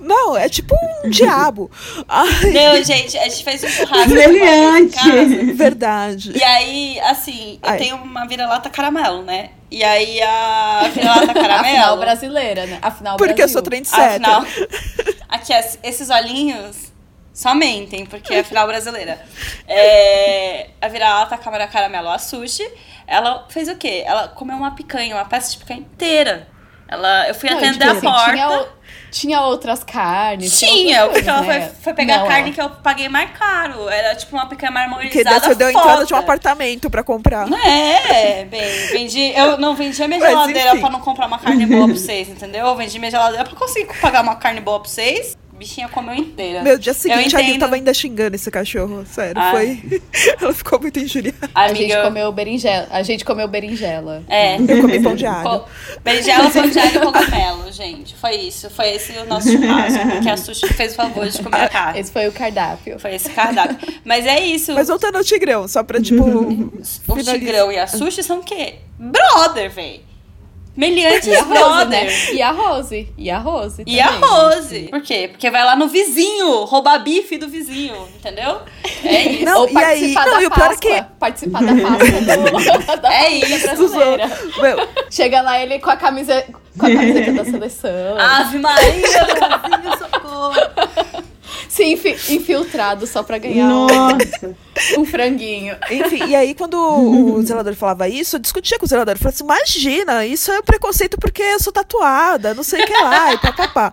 Não, 0.00 0.36
é 0.36 0.50
tipo 0.50 0.74
um 1.04 1.08
diabo. 1.08 1.70
Ai, 2.06 2.28
Não, 2.52 2.84
gente, 2.84 3.16
a 3.16 3.22
gente 3.24 3.42
fez 3.42 3.64
um 3.64 3.68
churrasco 3.68 4.10
casa. 4.94 5.52
verdade. 5.54 6.32
E 6.36 6.42
aí, 6.42 7.00
assim, 7.00 7.58
eu 7.62 7.70
Ai. 7.70 7.78
tenho 7.78 7.96
uma 7.96 8.26
vira-lata 8.26 8.68
caramelo, 8.68 9.22
né? 9.22 9.50
E 9.76 9.82
aí 9.82 10.22
a 10.22 10.88
vira-lata 10.92 11.22
Afinal 11.32 11.42
caramelo. 11.48 11.96
brasileira, 11.96 12.66
né? 12.66 12.78
Afinal 12.80 13.16
Porque 13.16 13.32
eu 13.32 13.36
Brasil. 13.36 13.52
sou 13.52 13.62
trendsetter. 13.62 14.04
Afinal, 14.06 14.44
Aqui, 15.28 15.52
es- 15.52 15.78
esses 15.82 16.10
olhinhos 16.10 16.92
só 17.32 17.54
mentem, 17.56 18.06
porque 18.06 18.32
é 18.34 18.40
a 18.40 18.44
final 18.44 18.66
brasileira. 18.68 19.20
É, 19.66 20.68
a 20.80 20.86
vira-lata 20.88 21.36
câmara 21.36 21.66
caramelo 21.66 22.08
a 22.08 22.18
sushi, 22.18 22.64
ela 23.06 23.46
fez 23.48 23.68
o 23.68 23.74
quê? 23.76 24.04
Ela 24.06 24.28
comeu 24.28 24.56
uma 24.56 24.70
picanha, 24.76 25.16
uma 25.16 25.24
peça 25.24 25.50
de 25.50 25.58
picanha 25.58 25.80
inteira. 25.80 26.46
Ela, 26.94 27.28
eu 27.28 27.34
fui 27.34 27.50
Não, 27.50 27.58
atender 27.58 27.72
tipo 27.78 27.84
a 27.84 27.92
assim, 27.92 28.00
porta. 28.06 28.32
Tinha, 28.32 28.48
o- 28.50 28.66
tinha 29.10 29.40
outras 29.42 29.84
carnes. 29.84 30.58
Tinha, 30.58 31.02
outras 31.04 31.22
porque 31.22 31.30
ela 31.30 31.44
coisas, 31.44 31.62
foi, 31.62 31.70
né? 31.70 31.76
foi 31.82 31.94
pegar 31.94 32.16
Não, 32.18 32.24
a 32.24 32.28
carne 32.28 32.52
que 32.52 32.60
eu 32.60 32.70
paguei 32.70 33.08
mais 33.08 33.30
caro. 33.30 33.88
Era 33.88 34.14
tipo 34.16 34.34
uma 34.34 34.46
picanha 34.48 34.72
Porque 34.72 34.88
marmorizada. 34.88 35.40
você 35.40 35.54
deu 35.54 35.66
a 35.68 35.70
entrada 35.70 35.98
de 36.04 36.12
um 36.12 36.16
foda. 36.16 36.20
apartamento 36.20 36.90
pra 36.90 37.02
comprar. 37.04 37.46
É, 37.64 38.44
bem, 38.44 38.86
vendi. 38.88 39.32
Eu 39.36 39.56
não 39.58 39.74
vendi 39.76 40.02
a 40.02 40.08
minha 40.08 40.18
Mas, 40.20 40.28
geladeira 40.30 40.70
enfim. 40.70 40.80
pra 40.80 40.90
não 40.90 41.00
comprar 41.00 41.26
uma 41.26 41.38
carne 41.38 41.64
boa 41.66 41.84
pra 41.86 41.94
vocês, 41.96 42.28
entendeu? 42.28 42.66
Eu 42.66 42.74
vendi 42.76 42.98
minha 42.98 43.10
geladeira 43.10 43.44
pra 43.44 43.54
conseguir 43.56 43.92
pagar 44.00 44.22
uma 44.22 44.34
carne 44.36 44.60
boa 44.60 44.80
pra 44.80 44.88
vocês. 44.88 45.36
Bichinha 45.58 45.88
comeu 45.88 46.14
inteira. 46.14 46.62
Meu, 46.62 46.76
dia 46.78 46.92
seguinte 46.92 47.36
a 47.36 47.40
Lil 47.40 47.58
tava 47.58 47.76
ainda 47.76 47.94
xingando 47.94 48.34
esse 48.34 48.50
cachorro. 48.50 49.04
Sério, 49.06 49.40
Ah. 49.40 49.52
foi. 49.52 50.02
Ela 50.40 50.52
ficou 50.52 50.80
muito 50.80 50.98
injuriada. 50.98 51.48
A 51.54 51.68
gente 51.68 51.92
Amiga, 51.92 52.02
comeu 52.02 52.32
berinjela. 52.32 52.88
A 52.90 53.02
gente 53.02 53.24
comeu 53.24 53.46
berinjela. 53.46 54.22
É. 54.28 54.56
Eu 54.56 54.80
comi 54.80 55.00
pão 55.00 55.14
de 55.14 55.24
alho. 55.26 55.64
Berinjela, 56.02 56.50
pão 56.50 56.68
de 56.68 56.78
alho 56.78 56.96
e 56.96 57.00
cogumelo, 57.00 57.72
gente. 57.72 58.14
Foi 58.16 58.34
isso. 58.34 58.68
Foi 58.70 58.90
esse 58.90 59.12
o 59.18 59.24
nosso 59.26 59.48
churrasco. 59.50 60.08
Porque 60.10 60.28
a 60.28 60.36
Sushi 60.36 60.66
fez 60.74 60.92
o 60.92 60.96
favor 60.96 61.26
de 61.28 61.40
comer 61.42 61.60
a 61.62 61.68
carne. 61.68 62.00
Esse 62.00 62.10
foi 62.12 62.26
o 62.26 62.32
cardápio. 62.32 62.98
Foi 62.98 63.14
esse 63.14 63.30
cardápio. 63.30 63.76
Mas 64.04 64.26
é 64.26 64.40
isso. 64.44 64.74
Mas 64.74 64.88
voltando 64.88 65.16
ao 65.16 65.24
Tigrão, 65.24 65.68
só 65.68 65.82
pra, 65.84 66.00
tipo. 66.00 66.24
o 66.26 66.82
finalizar. 67.16 67.34
Tigrão 67.38 67.70
e 67.70 67.78
a 67.78 67.86
Sushi 67.86 68.22
são 68.24 68.40
o 68.40 68.42
quê? 68.42 68.74
Brother, 68.98 69.70
véi. 69.70 70.02
Meliantes 70.76 71.28
E 71.28 71.36
a 71.36 71.42
Rose, 71.42 71.54
brother. 71.60 71.88
né? 71.88 72.32
E 72.32 72.42
a 72.42 72.50
Rose. 72.50 73.12
E 73.16 73.30
a 73.30 73.38
Rose. 73.38 73.82
E 73.86 74.00
a 74.00 74.08
também. 74.08 74.28
Rose. 74.28 74.88
Por 74.90 75.02
quê? 75.02 75.28
Porque 75.30 75.48
vai 75.50 75.64
lá 75.64 75.76
no 75.76 75.86
vizinho, 75.86 76.64
roubar 76.64 76.98
bife 76.98 77.38
do 77.38 77.48
vizinho, 77.48 77.94
entendeu? 78.16 78.60
É 79.04 79.22
isso. 79.30 79.44
Não, 79.44 79.60
Ou 79.60 79.66
e 79.66 79.68
aí- 79.68 79.74
participar 79.74 80.26
não, 80.26 80.34
da 80.34 80.42
e 80.42 80.46
o 80.46 80.50
pior 80.50 80.72
é 80.72 80.76
que- 80.76 81.04
Participar 81.20 81.62
da 81.62 81.72
Páscoa 81.80 82.96
do, 82.96 83.00
da 83.02 83.14
É 83.14 83.30
isso. 83.30 83.94
Meu, 84.60 84.88
Chega 85.10 85.42
lá 85.42 85.60
ele 85.60 85.78
com 85.78 85.90
a, 85.90 85.96
camisa, 85.96 86.44
com 86.78 86.86
a 86.86 86.90
camiseta 86.90 87.32
da 87.32 87.44
seleção. 87.50 88.18
Ave 88.18 88.58
Maria, 88.58 89.08
socorro. 89.98 90.54
Se 91.68 91.84
infi- 91.84 92.34
infiltrado 92.34 93.06
só 93.06 93.22
pra 93.22 93.38
ganhar 93.38 93.66
um, 93.68 93.86
Nossa. 93.86 94.56
um 94.98 95.04
franguinho. 95.04 95.76
Enfim, 95.90 96.24
e 96.26 96.34
aí 96.36 96.54
quando 96.54 96.76
o 96.78 97.42
zelador 97.42 97.74
falava 97.74 98.08
isso, 98.08 98.36
eu 98.36 98.40
discutia 98.40 98.78
com 98.78 98.84
o 98.86 98.88
zelador. 98.88 99.14
Eu 99.14 99.18
falava 99.18 99.34
assim, 99.34 99.44
imagina, 99.44 100.26
isso 100.26 100.50
é 100.52 100.62
preconceito 100.62 101.18
porque 101.18 101.42
eu 101.42 101.60
sou 101.60 101.72
tatuada, 101.72 102.54
não 102.54 102.62
sei 102.62 102.82
o 102.82 102.86
que 102.86 102.92
lá, 102.92 103.32
e 103.34 103.38
papapá. 103.38 103.92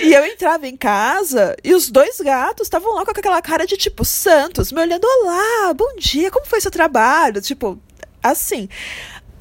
E 0.00 0.12
eu 0.12 0.24
entrava 0.26 0.66
em 0.66 0.76
casa 0.76 1.56
e 1.62 1.74
os 1.74 1.90
dois 1.90 2.18
gatos 2.20 2.66
estavam 2.66 2.94
lá 2.94 3.04
com 3.04 3.10
aquela 3.10 3.40
cara 3.42 3.66
de 3.66 3.76
tipo, 3.76 4.04
santos, 4.04 4.72
me 4.72 4.80
olhando, 4.80 5.04
olá, 5.04 5.72
bom 5.74 5.94
dia, 5.98 6.30
como 6.30 6.46
foi 6.46 6.60
seu 6.60 6.70
trabalho? 6.70 7.40
Tipo, 7.40 7.78
assim. 8.22 8.68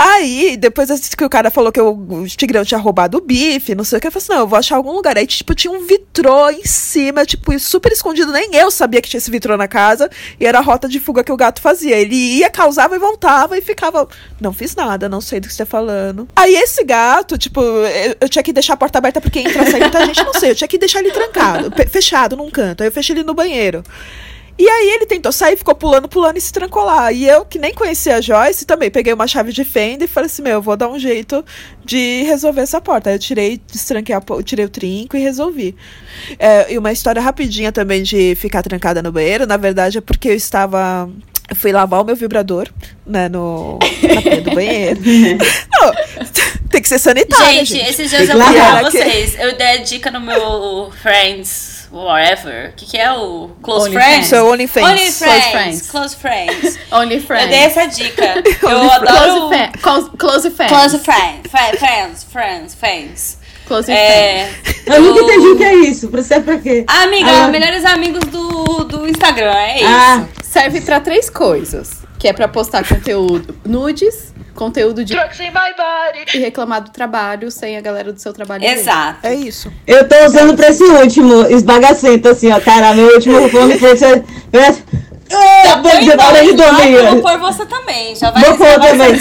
Aí, 0.04 0.58
depois 0.58 0.89
que 1.16 1.24
o 1.24 1.30
cara 1.30 1.52
falou 1.52 1.72
que 1.72 1.80
o 1.80 2.26
Tigrão 2.28 2.66
tinha 2.66 2.80
roubado 2.80 3.20
o 3.20 3.22
bife, 3.22 3.76
não 3.76 3.84
sei 3.84 3.99
o 3.99 4.02
que, 4.02 4.08
eu 4.08 4.12
falei 4.12 4.24
assim, 4.24 4.34
não, 4.34 4.39
eu 4.39 4.47
vou 4.47 4.58
achar 4.58 4.76
algum 4.76 4.91
lugar. 4.93 5.16
Aí, 5.16 5.28
tipo, 5.28 5.54
tinha 5.54 5.72
um 5.72 5.86
vitrô 5.86 6.49
em 6.49 6.66
cima, 6.66 7.24
tipo, 7.24 7.58
super 7.60 7.91
escondido. 7.91 8.32
Nem 8.32 8.56
eu 8.56 8.72
sabia 8.72 8.99
que 8.99 9.08
tinha 9.08 9.20
esse 9.20 9.30
vitrô 9.30 9.56
na 9.56 9.68
casa. 9.68 10.10
E 10.39 10.45
era 10.47 10.58
a 10.58 10.62
rota 10.62 10.89
de 10.89 10.99
fuga 10.99 11.24
que 11.24 11.32
o 11.32 11.38
gato 11.38 11.62
fazia. 11.62 11.95
Ele 11.95 12.16
ia, 12.16 12.49
causava 12.49 12.95
e 12.95 12.99
voltava 12.99 13.56
e 13.56 13.62
ficava... 13.62 14.08
Não 14.39 14.52
fiz 14.52 14.76
nada, 14.76 15.08
não 15.08 15.22
sei 15.22 15.39
do 15.39 15.47
que 15.47 15.54
você 15.54 15.64
tá 15.64 15.70
falando. 15.70 16.28
Aí, 16.36 16.56
esse 16.56 16.84
gato, 16.84 17.38
tipo, 17.38 17.62
eu, 17.62 18.16
eu 18.22 18.28
tinha 18.28 18.41
que 18.41 18.52
deixar 18.52 18.74
a 18.74 18.78
porta 18.78 18.97
aberta 18.97 19.22
porque 19.22 19.39
entra, 19.39 19.70
sai 19.70 19.82
muita 19.82 20.04
gente, 20.08 20.24
não 20.24 20.34
sei. 20.34 20.49
Eu 20.49 20.56
tinha 20.56 20.68
que 20.68 20.80
deixar 20.80 20.99
ele 20.99 21.12
trancado, 21.12 21.72
fechado 21.88 22.36
num 22.36 22.49
canto. 22.49 22.82
Aí 22.82 22.88
eu 22.88 22.91
fechei 22.91 23.16
ele 23.16 23.24
no 23.24 23.36
banheiro. 23.36 23.84
E 24.58 24.68
aí 24.68 24.89
ele 24.91 25.06
tentou 25.06 25.32
sair, 25.32 25.58
ficou 25.58 25.74
pulando, 25.74 26.08
pulando 26.08 26.38
e 26.38 26.41
se 26.41 26.52
trancou 26.52 26.84
lá. 26.84 27.12
E 27.12 27.28
eu, 27.28 27.43
que 27.45 27.58
nem 27.58 27.74
conhecia 27.74 28.18
a 28.18 28.22
Joyce, 28.22 28.66
também 28.66 28.91
peguei 28.91 29.12
uma 29.14 29.28
chave 29.28 29.52
de 29.52 29.64
fenda 29.64 30.06
e 30.06 30.08
falei 30.08 30.28
assim, 30.28 30.41
meu, 30.41 30.54
eu 30.54 30.62
vou 30.62 30.78
dar 30.78 30.88
um 30.89 30.99
jeito 30.99 31.43
de 31.84 32.24
resolver 32.24 32.62
essa 32.62 32.80
porta. 32.80 33.10
Aí 33.10 33.16
eu 33.16 33.20
tirei, 33.20 33.60
destranquei 33.72 34.14
a, 34.14 34.22
tirei 34.43 34.66
o 34.66 34.70
trinco 34.70 35.18
e 35.18 35.20
resolvi. 35.20 35.76
É, 36.38 36.72
e 36.74 36.78
uma 36.78 36.91
história 36.91 37.22
rapidinha 37.22 37.72
também 37.72 38.04
de 38.04 38.36
ficar 38.36 38.62
trancada 38.62 39.02
no 39.02 39.12
banheiro, 39.12 39.47
na 39.47 39.58
verdade 39.58 39.97
é 39.97 40.02
porque 40.02 40.30
eu 40.30 40.36
estava... 40.36 41.10
Eu 41.49 41.56
fui 41.56 41.74
lavar 41.74 42.02
o 42.02 42.06
meu 42.06 42.16
vibrador, 42.16 42.70
né, 43.06 43.28
no, 43.28 43.78
na 44.14 44.22
pia 44.22 44.41
do 44.41 44.52
banheiro. 44.56 45.02
Não, 45.74 45.91
tem 46.70 46.82
que 46.82 46.88
ser 46.88 46.97
sanitário, 46.97 47.45
Gente, 47.45 47.74
gente. 47.74 47.89
esses 47.89 48.10
dias 48.10 48.22
eu 48.22 48.28
que 48.28 48.32
vou 48.34 48.39
lavar. 48.54 48.68
falar 48.68 48.82
pra 48.84 48.91
vocês. 48.91 49.36
Eu 49.38 49.58
dei 49.58 49.68
a 49.68 49.78
dica 49.78 50.10
no 50.12 50.22
meu 50.22 50.91
Friends, 51.02 51.80
whatever. 51.92 52.70
O 52.70 52.74
que, 52.76 52.86
que 52.86 52.98
é 52.98 53.12
o 53.12 53.50
Close 53.62 53.88
Only 53.88 53.94
Friends? 54.00 54.28
Seu 54.28 54.48
OnlyFans. 54.48 54.86
Only 54.86 54.98
Close 55.12 55.18
Friends. 55.18 55.52
friends. 55.52 55.92
Close 55.92 56.16
Friends. 56.16 56.80
Only 56.92 57.16
Eu 57.16 57.22
friends. 57.22 57.50
dei 57.50 57.60
essa 57.60 57.86
dica. 57.88 58.26
Eu 58.46 58.56
Close, 58.60 58.89
adoro. 58.96 59.50
fa- 59.50 59.72
close, 59.82 60.10
close 60.18 60.50
friends. 60.52 60.72
Close 60.74 61.00
Friends. 61.00 61.42
Fri- 61.52 61.78
Friends, 61.78 62.24
Friends, 62.32 62.76
Friends. 62.76 63.38
Close 63.68 63.86
friends. 63.86 64.02
É. 64.02 64.50
Eu 64.88 65.02
nunca 65.02 65.22
entendi 65.24 65.48
o 65.48 65.58
que 65.58 65.64
é 65.64 65.74
isso. 65.76 66.10
Pra 66.10 66.22
ser 66.24 66.42
pra 66.42 66.58
quê? 66.58 66.84
Amiga, 66.88 67.30
Ah. 67.32 67.48
melhores 67.48 67.86
amigos 67.86 68.22
do, 68.26 68.84
do 68.84 69.08
Instagram, 69.08 69.54
é 69.54 69.78
isso. 69.78 69.88
Ah, 69.88 70.26
Serve 70.44 70.82
pra 70.82 71.00
três 71.00 71.30
coisas. 71.30 72.02
Que 72.20 72.28
é 72.28 72.34
pra 72.34 72.48
postar 72.48 72.86
conteúdo 72.88 73.58
nudes, 73.66 74.30
conteúdo 74.62 75.03
de 75.03 75.14
e 76.36 76.38
reclamar 76.39 76.82
do 76.84 76.91
trabalho 76.91 77.49
sem 77.49 77.78
a 77.78 77.82
galera 77.82 78.14
do 78.14 78.20
seu 78.22 78.32
trabalho. 78.32 78.62
ver. 78.62 78.80
Exato. 78.80 79.18
É 79.24 79.34
isso. 79.34 79.72
eu 79.88 80.07
tô 80.07 80.16
usando 80.26 80.55
pra 80.55 80.70
esse 80.70 80.84
último, 80.84 81.47
esbagacento, 81.47 82.30
assim, 82.30 82.51
ó. 82.51 82.59
Cara, 82.59 82.93
meu 82.93 83.07
último 83.16 83.47
fone 83.49 83.80
foi... 83.80 83.97
Ah, 85.34 85.64
Já 85.66 85.78
hora 86.28 86.43
de 86.43 86.53
dois 86.53 86.72
lá, 86.74 86.86
eu 86.89 87.12
Vou 87.14 87.22
pôr 87.22 87.39
você 87.39 87.66
também. 87.66 88.16
Já 88.16 88.30
vai, 88.32 88.43
Vou 88.43 88.57
pôr 88.57 88.68
também. 88.80 89.12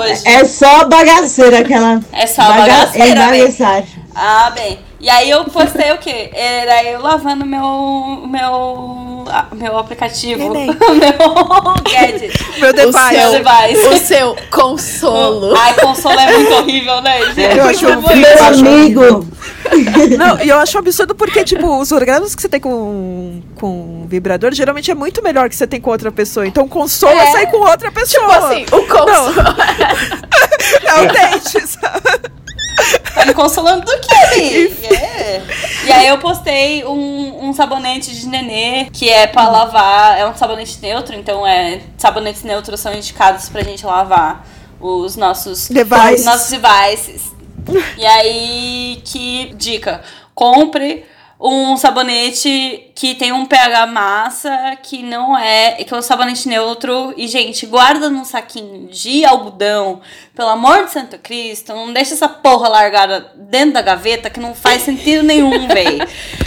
hoje. 0.00 0.22
É 0.26 0.44
só 0.44 0.84
bagaceira 0.86 1.60
aquela. 1.60 2.00
É 2.12 2.26
só 2.26 2.42
baga- 2.42 2.60
bagaceira, 2.62 3.20
É 3.20 3.30
bem. 3.30 3.94
Ah, 4.14 4.50
bem. 4.54 4.78
E 5.00 5.08
aí 5.10 5.28
eu 5.28 5.44
postei 5.44 5.92
o 5.92 5.98
quê? 5.98 6.30
Era 6.32 6.84
eu 6.84 7.02
lavando 7.02 7.44
meu 7.44 8.22
meu 8.28 9.24
ah, 9.28 9.46
meu 9.52 9.76
aplicativo, 9.78 10.38
Neném. 10.52 10.66
meu 10.76 11.74
gadget. 11.92 12.32
Meu 12.60 12.70
O 12.70 12.72
device. 12.72 12.98
seu- 13.14 13.30
seu, 13.30 13.42
device. 13.42 13.88
o 13.88 13.98
seu 13.98 14.36
consolo. 14.50 15.54
Ai, 15.56 15.74
console 15.74 16.18
é 16.20 16.32
muito 16.38 16.54
horrível, 16.54 17.00
né, 17.02 17.20
gente? 17.32 17.56
Eu 17.58 17.64
acho 17.66 17.84
Muito 17.84 18.10
um 18.12 18.16
Meu 18.16 18.44
amigo. 18.44 19.28
Não, 20.18 20.40
e 20.40 20.48
eu 20.48 20.58
acho 20.58 20.76
um 20.76 20.80
absurdo 20.80 21.14
porque, 21.14 21.42
tipo, 21.42 21.78
os 21.80 21.90
orgasmos 21.90 22.34
que 22.34 22.42
você 22.42 22.48
tem 22.48 22.60
com, 22.60 23.42
com 23.58 24.06
vibrador 24.08 24.52
geralmente 24.54 24.90
é 24.90 24.94
muito 24.94 25.22
melhor 25.22 25.48
que 25.48 25.56
você 25.56 25.66
tem 25.66 25.80
com 25.80 25.90
outra 25.90 26.12
pessoa. 26.12 26.46
Então, 26.46 26.68
consolo 26.68 27.12
é, 27.12 27.28
É. 27.28 27.32
sair 27.32 27.46
com 27.50 27.56
outra 27.58 27.90
pessoa. 27.90 28.22
Tipo 28.28 28.44
assim, 28.46 28.64
o 28.70 28.86
consolo. 28.86 29.34
É 30.86 31.00
o 31.02 31.06
date, 31.12 31.66
sabe? 31.66 32.43
Tá 33.14 33.24
me 33.24 33.34
consolando 33.34 33.84
do 33.84 34.00
quê? 34.00 34.72
É. 35.14 35.42
E 35.86 35.92
aí 35.92 36.08
eu 36.08 36.18
postei 36.18 36.84
um, 36.84 37.48
um 37.48 37.52
sabonete 37.52 38.14
de 38.14 38.26
nenê 38.26 38.86
que 38.92 39.08
é 39.08 39.26
pra 39.26 39.48
lavar. 39.48 40.18
É 40.18 40.26
um 40.26 40.34
sabonete 40.34 40.78
neutro, 40.80 41.14
então 41.14 41.46
é. 41.46 41.80
Sabonetes 41.98 42.42
neutros 42.42 42.80
são 42.80 42.92
indicados 42.92 43.48
pra 43.48 43.62
gente 43.62 43.84
lavar 43.86 44.46
os 44.80 45.16
nossos 45.16 45.68
Devices. 45.68 46.20
os 46.20 46.24
nossos 46.26 46.50
devices. 46.50 47.32
E 47.96 48.04
aí, 48.04 49.00
que 49.04 49.54
dica? 49.56 50.02
Compre 50.34 51.06
um 51.46 51.76
sabonete 51.76 52.90
que 52.94 53.14
tem 53.14 53.30
um 53.30 53.44
pH 53.44 53.86
massa, 53.86 54.78
que 54.82 55.02
não 55.02 55.36
é. 55.36 55.72
que 55.72 55.92
é 55.92 55.96
um 55.96 56.00
sabonete 56.00 56.48
neutro. 56.48 57.12
E, 57.18 57.28
gente, 57.28 57.66
guarda 57.66 58.08
num 58.08 58.24
saquinho 58.24 58.88
de 58.88 59.26
algodão. 59.26 60.00
Pelo 60.34 60.48
amor 60.48 60.86
de 60.86 60.92
Santo 60.92 61.18
Cristo, 61.18 61.74
não 61.74 61.92
deixa 61.92 62.14
essa 62.14 62.28
porra 62.28 62.68
largada 62.68 63.30
dentro 63.36 63.74
da 63.74 63.82
gaveta 63.82 64.30
que 64.30 64.40
não 64.40 64.54
faz 64.54 64.82
sentido 64.82 65.22
nenhum, 65.22 65.50
véi. 65.68 65.98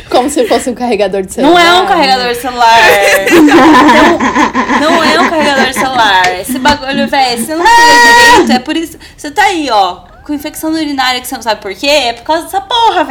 Como 0.10 0.32
se 0.32 0.48
fosse 0.48 0.72
um 0.72 0.74
carregador 0.74 1.22
de 1.22 1.32
celular. 1.32 1.54
Não 1.54 1.60
é 1.60 1.80
um 1.80 1.86
carregador 1.86 2.30
de 2.30 2.42
celular. 2.42 2.78
Não, 4.80 4.92
não 4.92 5.04
é 5.04 5.20
um 5.20 5.30
carregador 5.30 5.66
de 5.68 5.74
celular. 5.74 6.40
Esse 6.40 6.60
bagulho, 6.60 7.08
velho, 7.08 7.46
você 7.46 7.56
não 7.56 7.66
direito. 7.66 8.52
É 8.52 8.60
por 8.60 8.78
isso. 8.78 8.98
Você 9.16 9.32
tá 9.32 9.44
aí, 9.44 9.70
ó, 9.70 10.02
com 10.24 10.34
infecção 10.34 10.72
urinária 10.72 11.20
que 11.20 11.28
você 11.28 11.36
não 11.36 11.42
sabe 11.42 11.62
por 11.62 11.74
quê. 11.74 11.88
É 11.88 12.14
por 12.14 12.24
causa 12.24 12.44
dessa 12.44 12.62
porra, 12.62 13.04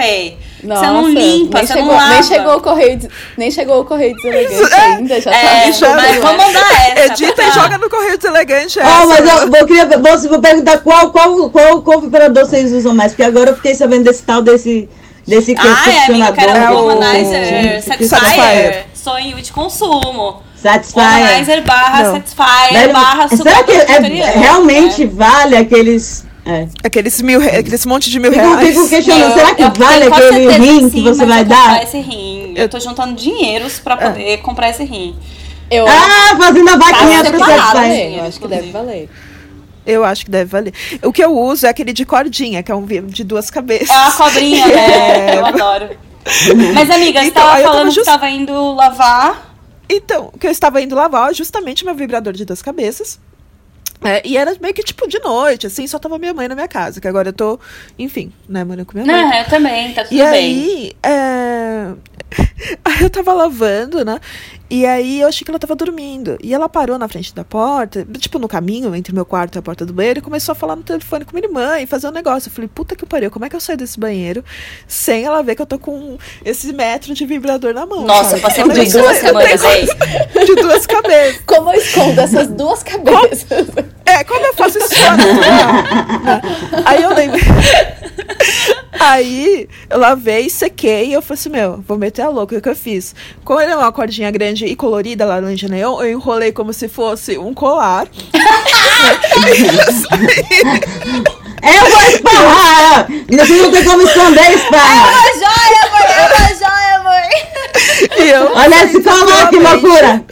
velho. 0.63 0.81
Você 0.81 0.87
não 0.87 1.09
limpa, 1.09 1.59
nem 1.59 1.67
você 1.67 1.73
chegou, 1.75 1.87
não 1.89 1.95
lava. 1.97 2.13
Nem 2.15 2.23
chegou 2.23 2.57
o 2.57 2.61
correio, 2.61 2.97
de- 2.99 3.09
nem 3.37 3.51
chegou 3.51 3.81
o 3.81 3.85
correio 3.85 4.15
deselegante 4.17 4.75
ainda, 4.75 5.21
já 5.21 5.31
É, 5.31 5.65
tá. 5.67 5.71
já- 5.73 5.95
mas 5.97 6.17
vamos 6.17 6.47
mandar 6.47 6.73
essa. 6.97 7.13
Edita 7.13 7.33
pra- 7.35 7.45
e 7.49 7.53
joga 7.53 7.79
no 7.79 7.91
correio 7.91 8.17
deselegante. 8.19 8.79
Ó, 8.79 8.83
essa. 8.83 9.07
mas 9.07 9.29
eu 9.43 9.51
vou, 9.51 9.67
queria, 9.67 9.87
vou, 9.87 10.19
vou 10.29 10.41
perguntar 10.41 10.79
qual, 10.79 11.11
qual, 11.11 11.51
qual, 11.51 11.83
qual 11.83 12.01
vibrador 12.01 12.45
vocês 12.47 12.73
usam 12.73 12.95
mais, 12.95 13.13
porque 13.13 13.23
agora 13.25 13.51
eu 13.51 13.57
fiquei 13.57 13.75
sabendo 13.75 14.05
desse 14.05 14.23
tal 14.23 14.43
desse, 14.43 14.89
desse 15.27 15.55
Ah, 15.59 15.91
é, 15.91 16.07
amiga, 16.11 16.33
quero 16.33 16.51
É 16.57 16.71
o- 16.71 16.75
Womanizer 16.89 17.83
que 17.99 18.07
Satisfyer. 18.09 18.87
Sonho 18.95 19.37
de 19.41 19.53
consumo. 19.53 20.43
Satisfyer. 20.61 21.05
Womanizer 21.05 21.63
barra. 21.63 22.05
Satisfyer 22.13 22.93
barra 22.93 23.29
será 23.29 23.63
que 23.63 23.73
é- 23.73 24.39
realmente 24.39 25.07
vale 25.07 25.57
aqueles 25.57 26.26
É. 26.47 26.69
Aqueles, 26.85 27.21
mil, 27.23 27.41
re- 27.41 27.57
aqueles 27.57 27.85
monte 27.85 28.09
de 28.09 28.21
mil 28.21 28.33
Fico, 28.33 28.45
reais. 28.45 28.69
fico 28.69 28.89
questionando, 28.89 29.35
será 29.35 29.55
que 29.55 29.63
Eu 29.63 29.73
vale 29.73 30.07
quase 30.09 30.25
aquele 30.27 30.49
rim 30.53 30.81
sim, 30.83 30.91
que 30.91 31.03
você 31.03 31.27
vai 31.27 31.41
eu 31.41 31.45
dar? 31.45 31.83
esse 31.83 31.99
rim. 31.99 32.55
Eu 32.57 32.69
tô 32.69 32.79
juntando 32.79 33.15
dinheiros 33.15 33.81
pra 33.81 33.97
poder 33.97 34.39
comprar 34.39 34.71
esse 34.71 34.85
rim. 34.85 35.17
Eu 35.69 35.85
Ah, 35.89 36.37
fazendo 36.39 36.69
a 36.71 36.77
vaquinha 36.77 37.25
Tá 37.25 37.31
pro 37.31 37.39
né? 37.41 37.57
também, 37.73 38.17
eu 38.19 38.25
acho 38.25 38.39
que 38.41 38.47
deve 38.49 38.71
valer. 38.71 39.09
Eu 39.85 40.05
acho 40.05 40.25
que 40.25 40.31
deve 40.31 40.45
valer. 40.51 40.73
O 41.03 41.13
que 41.13 41.23
eu 41.23 41.37
uso 41.37 41.67
é 41.67 41.69
aquele 41.69 41.93
de 41.93 42.05
cordinha, 42.05 42.63
que 42.63 42.71
é 42.71 42.75
um 42.75 42.85
de 42.87 43.25
duas 43.25 43.51
cabeças. 43.51 43.91
É 43.91 43.99
uma 43.99 44.13
cobrinha, 44.13 44.67
né? 44.69 45.31
É. 45.35 45.39
Eu 45.39 45.47
adoro. 45.47 45.89
Mas, 46.75 46.91
amiga, 46.91 47.21
você 47.21 47.27
Então, 47.29 47.43
eu 47.43 47.49
tava 47.51 47.63
falando 47.63 47.87
just- 47.91 47.99
que 47.99 48.05
tava 48.05 48.29
indo 48.31 48.75
lavar. 48.75 49.55
Então, 49.89 50.33
que 50.41 50.45
eu 50.47 50.51
estava 50.51 50.81
indo 50.83 50.95
lavar 50.97 51.33
justamente 51.33 51.85
meu 51.85 51.95
vibrador 51.95 52.33
de 52.33 52.45
duas 52.45 52.61
cabeças. 52.61 53.21
É, 54.03 54.23
e 54.25 54.37
era 54.37 54.55
meio 54.61 54.75
que 54.75 54.83
tipo 54.83 55.09
de 55.09 55.19
noite, 55.21 55.67
assim, 55.67 55.87
só 55.87 55.99
tava 55.99 56.19
minha 56.19 56.35
mãe 56.35 56.49
na 56.49 56.55
minha 56.55 56.69
casa, 56.69 57.01
que 57.01 57.09
agora 57.09 57.31
eu 57.31 57.33
tô, 57.33 57.59
enfim, 57.99 58.33
né, 58.49 58.63
morando 58.65 58.87
com 58.87 58.93
minha 58.99 59.07
mãe. 59.07 59.23
Não, 59.25 59.35
eu 59.35 59.45
também, 59.47 59.93
tá 59.95 60.05
tudo 60.05 60.15
E 60.15 60.19
bem. 60.19 60.27
aí, 60.31 60.93
é... 61.03 61.93
aí 62.85 63.03
eu 63.03 63.11
tava 63.11 63.33
lavando, 63.33 64.05
né? 64.05 64.21
E 64.69 64.85
aí 64.85 65.21
eu 65.21 65.29
achei 65.29 65.45
que 65.45 65.51
ela 65.51 65.59
tava 65.59 65.77
dormindo. 65.77 66.37
E 66.43 66.53
ela 66.53 66.69
parou 66.69 66.99
na 66.99 67.09
frente 67.09 67.35
da 67.35 67.45
porta, 67.45 68.07
tipo 68.19 68.39
no 68.39 68.49
caminho 68.49 68.95
entre 68.95 69.15
meu 69.15 69.25
quarto 69.25 69.57
e 69.57 69.59
a 69.59 69.63
porta 69.63 69.87
do 69.87 69.93
banheiro, 69.93 70.19
e 70.19 70.23
começou 70.23 70.53
a 70.53 70.55
falar 70.55 70.75
no 70.77 70.83
telefone 70.83 71.25
com 71.25 71.35
minha 71.35 71.47
irmã 71.47 71.79
e 71.79 71.87
fazer 71.87 72.09
um 72.09 72.13
negócio. 72.13 72.49
Eu 72.49 72.53
falei, 72.53 72.69
puta 72.73 72.97
que 72.97 73.07
pariu, 73.07 73.31
como 73.31 73.45
é 73.45 73.49
que 73.49 73.57
eu 73.57 73.61
saio 73.61 73.79
desse 73.79 73.99
banheiro 73.99 74.45
sem 74.87 75.25
ela 75.25 75.43
ver 75.43 75.55
que 75.55 75.63
eu 75.63 75.67
tô 75.67 75.79
com 75.79 76.19
esse 76.45 76.73
metro 76.73 77.15
de 77.15 77.25
vibrador 77.25 77.73
na 77.73 77.87
mão? 77.87 78.05
Nossa, 78.05 78.31
sabe? 78.31 78.37
eu 78.37 78.43
passei 78.43 78.63
É 78.63 78.65
um 78.67 78.69
por 78.69 78.79
isso 78.79 78.97
negócio 78.97 79.17
essa 79.17 79.27
semana, 79.27 79.51
eu 79.51 79.59
tenho 79.59 79.87
véi. 80.35 80.45
De 80.47 80.55
duas 80.57 80.87
cabeças. 80.87 81.41
Como 81.47 81.73
eu 81.73 81.81
escondo 81.81 82.21
essas 82.21 82.49
duas 82.49 82.83
cabeças? 82.83 83.69
É, 84.07 84.23
como 84.23 84.47
eu 84.47 84.55
faço 84.55 84.79
isso? 84.79 84.95
Aí 86.87 87.03
eu 87.03 87.13
lembro. 87.13 87.41
Aí 88.99 89.69
eu 89.89 89.99
lavei, 89.99 90.49
sequei 90.49 91.09
e 91.09 91.13
eu 91.13 91.23
falei 91.23 91.39
assim, 91.39 91.51
meu, 91.51 91.85
vou 91.87 91.99
meter 91.99 92.23
a 92.23 92.29
louca. 92.29 92.57
O 92.57 92.61
que 92.61 92.69
eu 92.69 92.77
fiz? 92.77 93.15
Como 93.45 93.61
ele 93.61 93.73
é 93.73 93.77
uma 93.77 93.93
cordinha 93.93 94.31
grande 94.31 94.67
e 94.67 94.75
colorida, 94.75 95.25
laranja 95.25 95.69
neon, 95.69 96.03
eu 96.03 96.11
enrolei 96.11 96.53
como 96.53 96.73
se 96.73 96.89
fosse 96.89 97.39
um 97.39 97.55
colar. 97.55 98.09
Eu 101.63 101.91
vou 101.91 102.03
esparrar! 102.03 103.07
Você 103.29 103.53
não 103.55 103.71
tem 103.71 103.85
como 103.85 104.03
esconder 104.03 104.51
esparra! 104.53 105.09
Uma 105.09 105.33
joia, 105.35 105.81
amor! 105.87 106.07
É 106.11 106.27
uma 106.27 106.49
joia, 106.55 106.97
amor! 106.99 107.27
E 108.19 108.29
eu 108.31 108.53
Olha 108.55 108.85
esse 108.85 109.03
colar, 109.03 109.49
que 109.49 109.59
loucura! 109.59 110.25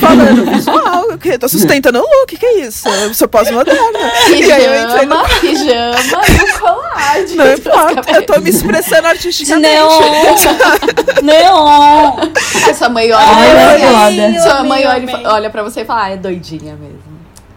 falando 0.00 0.50
visual, 0.52 1.04
o 1.12 1.18
quê? 1.18 1.38
Tô 1.38 1.48
sustentando 1.48 1.98
o 2.00 2.02
look, 2.02 2.36
que 2.36 2.44
é 2.44 2.60
isso? 2.62 2.88
Eu 2.88 3.14
sou 3.14 3.28
pós-moderna. 3.28 3.80
E 4.28 4.50
aí 4.52 4.64
eu 4.64 4.82
entrei 4.84 5.06
no... 5.06 5.16
Pijama, 5.40 6.22
e 6.28 6.50
o 6.50 6.58
colar 6.58 7.24
de 7.24 7.34
Não 7.36 7.52
importa, 7.54 8.12
eu 8.12 8.26
tô 8.26 8.40
me 8.40 8.50
expressando 8.50 9.06
artisticamente. 9.06 9.68
neon! 9.68 11.22
neon! 11.22 12.12
Sua 12.76 12.88
mãe 12.88 13.12
olha, 13.12 13.24
Ai, 13.26 13.50
pra 13.50 13.60
é 13.62 13.78
você- 13.78 13.86
foda. 14.32 14.40
sua 14.50 14.64
mãe 14.64 14.82
Eu 14.82 14.90
olha, 14.90 15.10
e 15.10 15.26
olha 15.26 15.50
pra 15.50 15.62
você 15.62 15.80
e 15.82 15.84
fala, 15.84 16.04
ah, 16.04 16.10
é 16.10 16.16
doidinha 16.16 16.74
mesmo. 16.76 17.05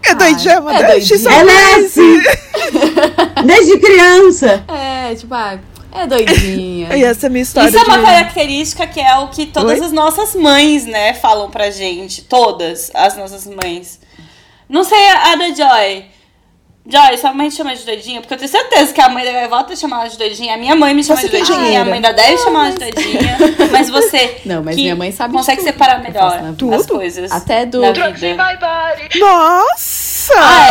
É 0.02 0.14
doidinha, 0.14 0.54
é 0.54 0.86
doidinha. 0.86 1.30
Ela 1.30 1.52
é 1.52 1.74
assim! 1.84 2.20
Desde 3.46 3.78
criança! 3.78 4.64
É, 4.68 5.14
tipo, 5.14 5.34
ah, 5.34 5.58
é 5.92 6.06
doidinha. 6.06 6.88
E 6.96 7.04
essa 7.04 7.26
é 7.26 7.28
a 7.28 7.30
minha 7.30 7.42
história 7.42 7.68
Isso 7.68 7.78
é 7.78 7.82
uma 7.82 7.98
de... 7.98 8.04
característica 8.04 8.86
que 8.86 9.00
é 9.00 9.18
o 9.18 9.28
que 9.28 9.46
todas 9.46 9.78
Oi? 9.78 9.86
as 9.86 9.92
nossas 9.92 10.34
mães, 10.34 10.86
né, 10.86 11.14
falam 11.14 11.50
pra 11.50 11.70
gente. 11.70 12.22
Todas 12.22 12.90
as 12.94 13.16
nossas 13.16 13.46
mães. 13.46 14.00
Não 14.68 14.84
sei 14.84 15.08
a 15.08 15.34
da 15.36 15.48
Joy. 15.48 16.04
Joy, 16.90 17.18
sua 17.18 17.32
mãe 17.32 17.48
te 17.48 17.54
chama 17.56 17.74
de 17.76 17.84
doidinha? 17.84 18.20
Porque 18.20 18.34
eu 18.34 18.38
tenho 18.38 18.50
certeza 18.50 18.92
que 18.92 19.00
a 19.00 19.08
mãe 19.08 19.24
da 19.24 19.30
gaivota 19.32 19.76
chama 19.76 20.00
ela 20.00 20.08
de 20.08 20.18
doidinha. 20.18 20.54
A 20.54 20.56
minha 20.56 20.74
mãe 20.74 20.92
me 20.92 21.04
chama 21.04 21.20
Você 21.20 21.28
de 21.28 21.36
é 21.36 21.38
doidinha. 21.44 21.82
A 21.82 21.84
mãe 21.84 22.00
da 22.00 22.10
Deb 22.10 22.36
chama 22.38 22.66
ela 22.66 22.76
de 22.76 22.78
doidinha. 22.90 23.38
Mas 23.70 23.88
você. 23.88 24.40
Não, 24.44 24.62
mas 24.64 24.74
minha 24.74 24.96
mãe 24.96 25.12
sabe 25.12 25.32
Consegue 25.34 25.58
tudo 25.60 25.66
separar 25.72 26.00
melhor 26.02 26.32
vida. 26.38 26.50
as 26.50 26.56
Tudo? 26.56 26.88
coisas. 26.88 27.30
Até 27.30 27.64
do-. 27.64 27.80
Nossa! 29.18 30.34
Ah, 30.36 30.66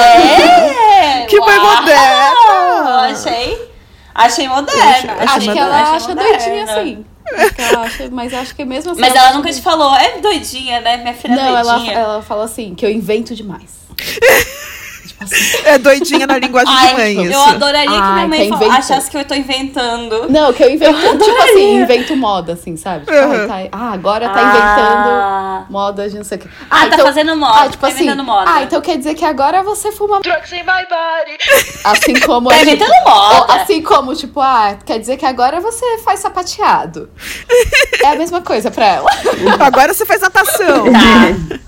é? 1.22 1.26
Que 1.30 1.40
mãe 1.40 1.58
Uau! 1.58 1.76
moderna! 1.76 3.02
Achei. 3.12 3.70
Achei 4.14 4.48
moderna. 4.50 5.14
Acho- 5.14 5.24
Acho 5.24 5.38
achei- 5.38 5.54
que 5.54 5.60
ela 5.60 5.82
acha 5.96 6.08
moderna. 6.10 6.38
doidinha 6.38 6.64
assim. 6.66 7.06
Acho 7.32 7.54
que 7.54 7.62
ela 7.62 7.82
acha, 7.84 8.10
mas 8.12 8.34
acho 8.34 8.56
que 8.56 8.66
mesmo 8.66 8.92
assim. 8.92 9.02
Mas 9.02 9.16
ela 9.16 9.28
acha 9.30 9.38
nunca 9.38 9.52
te 9.54 9.62
falou, 9.62 9.96
é 9.96 10.18
doidinha, 10.20 10.82
né? 10.82 10.98
Minha 10.98 11.14
filha 11.14 11.34
é 11.34 11.36
Não, 11.36 11.58
ela, 11.58 11.74
doidinha. 11.76 11.94
ela 11.94 12.22
fala 12.22 12.44
assim, 12.46 12.74
que 12.76 12.86
eu 12.86 12.90
invento 12.90 13.34
demais. 13.36 13.80
É 15.66 15.78
doidinha 15.78 16.26
na 16.26 16.38
linguagem 16.38 16.74
Ai, 16.74 16.88
de 16.88 16.94
mãe, 16.96 17.16
eu 17.26 17.32
isso. 17.32 17.40
adoraria 17.50 17.90
que 17.90 17.98
Ai, 17.98 18.28
minha 18.28 18.50
mãe 18.58 18.70
achasse 18.72 19.10
que 19.12 19.18
eu 19.18 19.26
tô 19.26 19.34
inventando. 19.36 20.28
Não, 20.30 20.54
que 20.54 20.64
eu 20.64 20.70
invento, 20.70 20.98
Eu 20.98 21.18
tipo 21.20 21.42
assim, 21.42 21.82
invento 21.82 22.16
moda, 22.16 22.54
assim, 22.54 22.78
sabe? 22.78 23.06
Tipo, 23.06 23.18
Uhum. 23.18 23.48
tá- 23.48 23.68
ah, 23.72 23.92
agora 23.94 24.30
tá 24.30 24.42
inventando 24.42 25.10
Ah, 25.10 25.66
moda 25.70 26.10
de 26.10 26.16
não 26.18 26.24
sei 26.24 26.38
o 26.38 26.42
quê. 26.42 26.48
Ah, 26.70 26.88
tá 26.88 26.98
fazendo 27.00 27.36
moda, 27.36 27.60
Ah, 27.62 27.70
tipo 27.70 27.82
tá 27.82 27.88
assim, 27.88 28.04
inventando 28.06 28.24
moda. 28.24 28.50
ah, 28.50 28.64
então 28.64 28.80
quer 28.82 28.98
dizer 28.98 29.14
que 29.16 29.26
agora 29.26 29.62
você 29.64 29.92
fuma 29.92 30.20
Assim 31.84 32.14
como... 32.26 32.50
Tá 32.50 32.56
gente- 32.58 32.76
inventando 32.76 33.04
moda. 33.06 33.54
Assim 33.56 33.82
como, 33.82 34.16
tipo, 34.16 34.40
ah, 34.40 34.78
quer 34.86 35.00
dizer 35.00 35.18
que 35.18 35.26
agora 35.26 35.60
você 35.60 35.98
faz 36.00 36.20
sapateado. 36.22 37.10
É 38.02 38.08
a 38.08 38.16
mesma 38.16 38.42
coisa 38.42 38.72
pra 38.72 38.86
ela. 38.86 39.10
Agora 39.60 39.94
você 39.94 40.06
faz 40.06 40.22
natação. 40.22 40.86
Tá. 40.92 41.60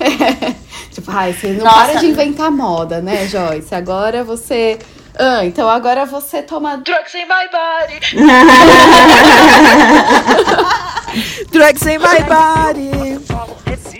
Tipo, 1.00 1.16
ai, 1.16 1.32
você 1.32 1.48
não 1.48 1.64
Nossa. 1.64 1.92
para 1.92 2.00
de 2.00 2.06
inventar 2.06 2.50
moda, 2.50 3.00
né, 3.00 3.26
Joyce? 3.26 3.74
Agora 3.74 4.22
você... 4.22 4.78
Ah, 5.18 5.44
então 5.44 5.68
agora 5.68 6.06
você 6.06 6.40
toma... 6.42 6.76
Drugs 11.50 11.86
in 11.86 11.98
my 11.98 12.20
body. 12.28 13.18
solo 13.26 13.56
resisto. 13.64 13.88
Assim 13.88 13.99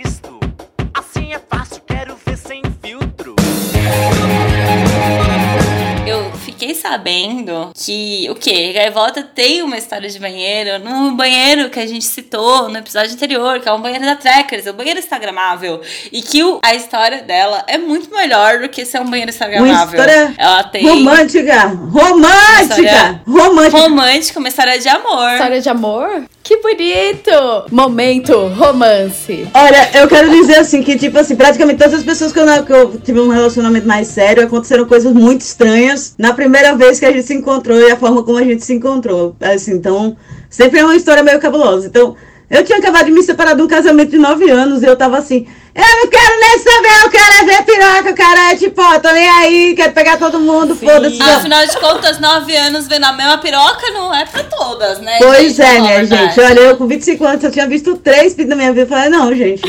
sabendo 6.91 7.71
que 7.73 8.27
o 8.29 8.35
quê? 8.35 8.73
Gaivota 8.73 9.23
tem 9.23 9.61
uma 9.63 9.77
história 9.77 10.09
de 10.09 10.19
banheiro 10.19 10.77
no 10.83 11.11
banheiro 11.15 11.69
que 11.69 11.79
a 11.79 11.87
gente 11.87 12.03
citou 12.03 12.67
no 12.67 12.77
episódio 12.77 13.13
anterior, 13.13 13.61
que 13.61 13.69
é 13.69 13.71
um 13.71 13.79
banheiro 13.81 14.03
da 14.03 14.15
Trackers, 14.17 14.67
o 14.67 14.73
banheiro 14.73 14.99
instagramável. 14.99 15.79
E 16.11 16.21
que 16.21 16.43
o- 16.43 16.59
a 16.61 16.75
história 16.75 17.21
dela 17.21 17.63
é 17.67 17.77
muito 17.77 18.13
melhor 18.13 18.59
do 18.59 18.67
que 18.67 18.83
ser 18.85 18.99
um 18.99 19.09
banheiro 19.09 19.29
instagramável. 19.31 19.99
história 19.99 20.33
Ela 20.37 20.63
tem 20.65 20.85
Romântica! 20.85 21.67
Romântica! 21.67 22.61
História- 22.61 23.21
Romântica! 23.25 23.77
romântica, 23.77 24.39
uma 24.39 24.49
história 24.49 24.77
de 24.77 24.89
amor. 24.89 25.31
História 25.31 25.61
de 25.61 25.69
amor? 25.69 26.23
Que 26.43 26.57
bonito! 26.57 27.31
Momento 27.71 28.47
romance. 28.47 29.47
Olha, 29.53 29.89
eu 29.93 30.07
quero 30.07 30.29
dizer 30.29 30.55
assim 30.57 30.83
que, 30.83 30.97
tipo 30.97 31.17
assim, 31.17 31.35
praticamente 31.35 31.77
todas 31.77 31.93
as 31.99 32.03
pessoas 32.03 32.33
que 32.33 32.39
eu, 32.39 32.65
que 32.65 32.73
eu 32.73 32.99
tive 32.99 33.19
um 33.21 33.29
relacionamento 33.29 33.87
mais 33.87 34.07
sério 34.07 34.43
aconteceram 34.43 34.85
coisas 34.85 35.13
muito 35.13 35.41
estranhas 35.41 36.13
na 36.17 36.33
primeira 36.33 36.73
vez 36.85 36.99
que 36.99 37.05
a 37.05 37.11
gente 37.11 37.23
se 37.23 37.33
encontrou 37.33 37.79
e 37.79 37.91
a 37.91 37.97
forma 37.97 38.23
como 38.23 38.37
a 38.37 38.43
gente 38.43 38.63
se 38.63 38.73
encontrou. 38.73 39.35
Assim, 39.39 39.73
então, 39.73 40.17
sempre 40.49 40.79
é 40.79 40.83
uma 40.83 40.95
história 40.95 41.23
meio 41.23 41.39
cabulosa. 41.39 41.87
Então, 41.87 42.15
eu 42.49 42.63
tinha 42.63 42.77
acabado 42.79 43.05
de 43.05 43.11
me 43.11 43.23
separar 43.23 43.53
de 43.53 43.61
um 43.61 43.67
casamento 43.67 44.11
de 44.11 44.17
nove 44.17 44.49
anos 44.49 44.83
e 44.83 44.85
eu 44.85 44.95
tava 44.95 45.17
assim, 45.17 45.47
eu 45.73 45.97
não 45.97 46.07
quero 46.09 46.39
nem 46.39 46.59
saber, 46.59 47.03
eu 47.05 47.09
quero 47.09 47.33
é 47.33 47.43
ver 47.45 47.63
piroca, 47.63 48.13
cara. 48.13 48.51
É 48.51 48.55
tipo, 48.55 48.81
ó, 48.81 48.99
tô 48.99 49.11
nem 49.11 49.29
aí, 49.29 49.73
quero 49.75 49.93
pegar 49.93 50.17
todo 50.17 50.39
mundo, 50.39 50.75
foda-se. 50.75 51.17
não. 51.17 51.37
Afinal 51.37 51.65
de 51.65 51.77
contas, 51.79 52.19
nove 52.19 52.55
anos 52.55 52.87
vendo 52.87 53.05
a 53.05 53.13
mesma 53.13 53.37
piroca 53.37 53.89
não 53.91 54.13
é 54.13 54.25
pra 54.25 54.43
todas, 54.43 54.99
né? 54.99 55.17
Pois 55.19 55.55
gente? 55.55 55.61
é, 55.61 55.79
minha 55.79 55.95
verdade. 55.99 56.35
gente. 56.35 56.39
Olha, 56.41 56.59
eu 56.59 56.77
com 56.77 56.87
25 56.87 57.25
anos, 57.25 57.43
eu 57.43 57.51
tinha 57.51 57.67
visto 57.67 57.95
três 57.97 58.35
na 58.37 58.55
minha 58.55 58.69
vida. 58.73 58.81
Eu 58.81 58.87
falei, 58.87 59.09
não, 59.09 59.33
gente, 59.35 59.61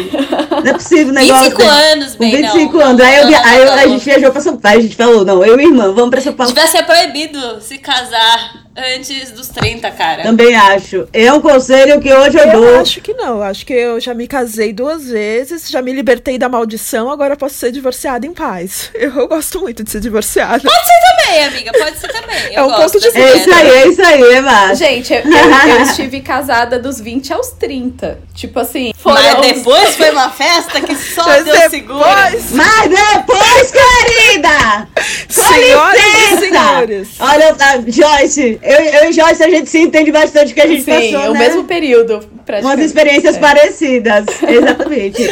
não 0.51 0.71
é 0.71 0.73
possível 0.73 1.09
o 1.09 1.13
negócio. 1.13 1.45
25 1.51 1.63
anos, 1.63 2.13
Com 2.17 2.19
bem, 2.19 2.37
25 2.43 2.77
não. 2.79 2.87
anos. 2.87 3.01
Aí, 3.03 3.17
eu, 3.17 3.25
Não, 3.25 3.31
não, 3.31 3.45
aí 3.45 3.59
eu- 3.59 3.67
não, 3.67 3.73
a 3.73 3.77
não. 3.77 3.89
gente 3.93 4.05
viajou 4.05 4.33
pra 4.33 4.41
São 4.41 4.57
Paulo. 4.57 4.79
A 4.79 4.83
gente 4.83 4.97
falou, 4.97 5.25
não, 5.25 5.45
eu 5.45 5.61
e 5.61 5.65
irmã, 5.65 5.93
vamos 5.93 6.11
pra 6.11 6.21
São 6.21 6.33
Paulo. 6.33 6.53
Devia 6.53 6.69
ser 6.69 6.83
proibido 6.85 7.61
se 7.61 7.79
casar 7.79 8.63
antes 8.77 9.31
dos 9.33 9.49
30, 9.49 9.91
cara. 9.91 10.23
Também 10.23 10.55
acho. 10.57 11.07
É 11.13 11.33
um 11.33 11.41
conselho 11.41 12.01
que 12.01 12.13
hoje 12.13 12.39
eu, 12.39 12.45
Eu 12.47 12.61
dou. 12.61 12.81
acho 12.81 13.01
que 13.01 13.13
não. 13.15 13.43
Acho 13.43 13.67
que 13.67 13.73
eu 13.73 14.01
já 14.01 14.15
me 14.15 14.27
casei 14.27 14.73
duas 14.73 15.05
vezes, 15.09 15.69
já 15.71 15.83
me 15.83 15.92
libertei 15.93 16.39
da 16.39 16.49
maldição, 16.49 17.11
agora 17.11 17.35
eu 17.35 17.37
posso 17.39 17.55
ser 17.57 17.71
divorciada 17.73 18.27
em 18.27 18.33
paz. 18.33 18.91
Eu, 18.95 19.11
eu 19.21 19.29
gosto 19.29 19.61
muito 19.61 19.83
de 19.85 19.91
ser 19.91 20.01
divorciada. 20.01 20.61
Pode 20.61 20.87
ser 20.87 21.27
também, 21.27 21.45
amiga. 21.45 21.73
Pode 21.79 21.99
ser 21.99 22.09
também. 22.09 22.53
Eu 22.53 22.53
É 22.55 22.63
um 22.63 22.69
gosto 22.69 22.93
ponto 22.93 23.01
de 23.01 23.11
dessa 23.13 23.19
É 23.19 23.37
isso 23.37 23.53
aí, 23.53 23.71
é 23.71 23.87
isso 23.89 24.03
aí, 24.03 24.41
massa. 24.41 24.75
Gente, 24.75 25.13
eu, 25.13 25.21
eu- 25.21 25.69
eu 25.77 25.83
estive 25.83 26.21
casada 26.21 26.79
dos 26.79 27.01
20 27.01 27.33
aos 27.33 27.51
30. 27.53 28.19
Tipo 28.35 28.61
assim, 28.61 28.93
foram... 28.97 29.17
Mas 29.23 29.55
depois 29.55 29.97
foi 29.97 30.11
uma 30.11 30.31
festa 30.31 30.81
que 30.81 30.95
só 30.97 31.25
Mas 31.27 31.45
segura. 31.71 32.31
depois, 32.31 32.51
Mas 32.53 32.89
depois, 32.89 33.73
querida! 33.73 34.89
senhoras 35.29 36.01
e 36.33 36.37
senhores. 36.39 37.09
Olha, 37.21 37.55
tá, 37.55 37.79
Joyce, 37.87 38.59
eu, 38.63 38.79
eu 38.81 39.11
e 39.11 39.13
Joyce, 39.13 39.43
a 39.43 39.51
gente 39.51 39.69
se 39.71 39.79
entende 39.81 40.11
bastante 40.13 40.55
que 40.55 40.61
a 40.61 40.67
gente 40.67 40.83
Sim, 40.85 41.13
passou, 41.13 41.31
o 41.31 41.33
né? 41.35 41.39
mesmo 41.41 41.65
período, 41.65 42.21
Umas 42.61 42.81
experiências 42.81 43.37
É. 43.37 43.39
parecidas. 43.39 44.25
Exatamente. 44.47 45.23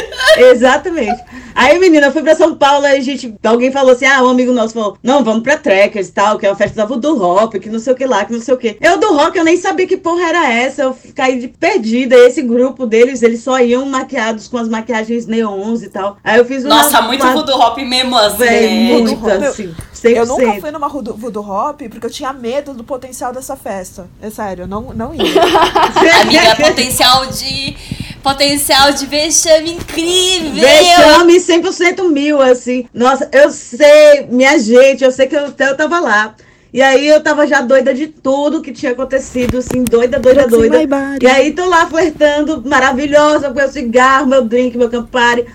Exatamente. 0.51 1.23
Aí, 1.53 1.79
menina, 1.79 2.07
eu 2.07 2.11
fui 2.11 2.21
pra 2.21 2.35
São 2.35 2.55
Paulo, 2.55 2.85
aí 2.85 2.99
a 2.99 3.03
gente. 3.03 3.33
Alguém 3.43 3.71
falou 3.71 3.91
assim: 3.91 4.05
ah, 4.05 4.23
um 4.23 4.29
amigo 4.29 4.51
nosso 4.53 4.73
falou: 4.73 4.97
não, 5.03 5.23
vamos 5.23 5.43
pra 5.43 5.57
Trekkers 5.57 6.07
e 6.09 6.11
tal, 6.11 6.37
que 6.37 6.45
é 6.45 6.49
uma 6.49 6.55
festa 6.55 6.85
do 6.85 7.17
rock, 7.17 7.59
que 7.59 7.69
não 7.69 7.79
sei 7.79 7.93
o 7.93 7.95
que 7.95 8.05
lá, 8.05 8.25
que 8.25 8.33
não 8.33 8.39
sei 8.41 8.53
o 8.53 8.57
que. 8.57 8.77
Eu 8.81 8.99
do 8.99 9.13
rock, 9.13 9.37
eu 9.37 9.43
nem 9.43 9.57
sabia 9.57 9.87
que 9.87 9.97
porra 9.97 10.29
era 10.29 10.51
essa. 10.51 10.83
Eu 10.83 10.97
caí 11.15 11.39
de 11.39 11.47
perdida. 11.47 12.15
Esse 12.15 12.41
grupo 12.41 12.85
deles, 12.85 13.21
eles 13.21 13.43
só 13.43 13.59
iam 13.59 13.85
maquiados 13.85 14.47
com 14.47 14.57
as 14.57 14.67
maquiagens 14.67 15.25
neons 15.25 15.83
e 15.83 15.89
tal. 15.89 16.17
Aí 16.23 16.37
eu 16.37 16.45
fiz 16.45 16.63
uma. 16.63 16.75
Nossa, 16.75 17.01
muito 17.01 17.23
uma, 17.23 17.33
voodoo 17.33 17.59
hop 17.59 17.77
mesmo 17.79 18.17
assim. 18.17 18.37
Véi, 18.37 18.69
né? 18.69 18.93
muito 18.93 19.15
Voodoo 19.15 19.47
assim. 19.47 19.73
100%. 19.93 20.15
Eu 20.15 20.25
nunca 20.25 20.61
fui 20.61 20.71
numa 20.71 20.89
voodoo, 20.89 21.15
voodoo 21.15 21.43
hop 21.43 21.81
porque 21.89 22.05
eu 22.05 22.11
tinha 22.11 22.33
medo 22.33 22.73
do 22.73 22.83
potencial 22.83 23.31
dessa 23.31 23.55
festa. 23.55 24.07
É 24.21 24.29
sério, 24.29 24.63
eu 24.63 24.67
não, 24.67 24.93
não 24.93 25.13
ia. 25.13 25.21
Amiga, 26.21 26.55
potencial 26.57 27.25
de. 27.27 27.75
Potencial 28.23 28.93
de 28.93 29.05
vexame 29.05 29.73
incrível! 29.73 30.63
Vexame 30.63 31.37
100% 31.37 32.09
mil, 32.09 32.41
assim. 32.41 32.87
Nossa, 32.93 33.29
eu 33.31 33.49
sei, 33.49 34.27
minha 34.29 34.57
gente, 34.59 35.03
eu 35.03 35.11
sei 35.11 35.27
que 35.27 35.35
eu, 35.35 35.53
eu 35.57 35.77
tava 35.77 35.99
lá. 35.99 36.35
E 36.73 36.81
aí 36.81 37.05
eu 37.05 37.21
tava 37.21 37.45
já 37.45 37.61
doida 37.61 37.93
de 37.93 38.07
tudo 38.07 38.61
que 38.61 38.71
tinha 38.71 38.93
acontecido, 38.93 39.57
assim, 39.57 39.83
doida, 39.83 40.19
doida, 40.19 40.47
doida. 40.47 40.77
E 41.21 41.27
aí 41.27 41.51
tô 41.51 41.65
lá 41.65 41.85
flertando, 41.85 42.63
maravilhosa, 42.65 43.49
com 43.49 43.55
meu 43.55 43.69
cigarro, 43.69 44.27
meu 44.27 44.43
drink, 44.43 44.77
meu 44.77 44.89
Campari. 44.89 45.45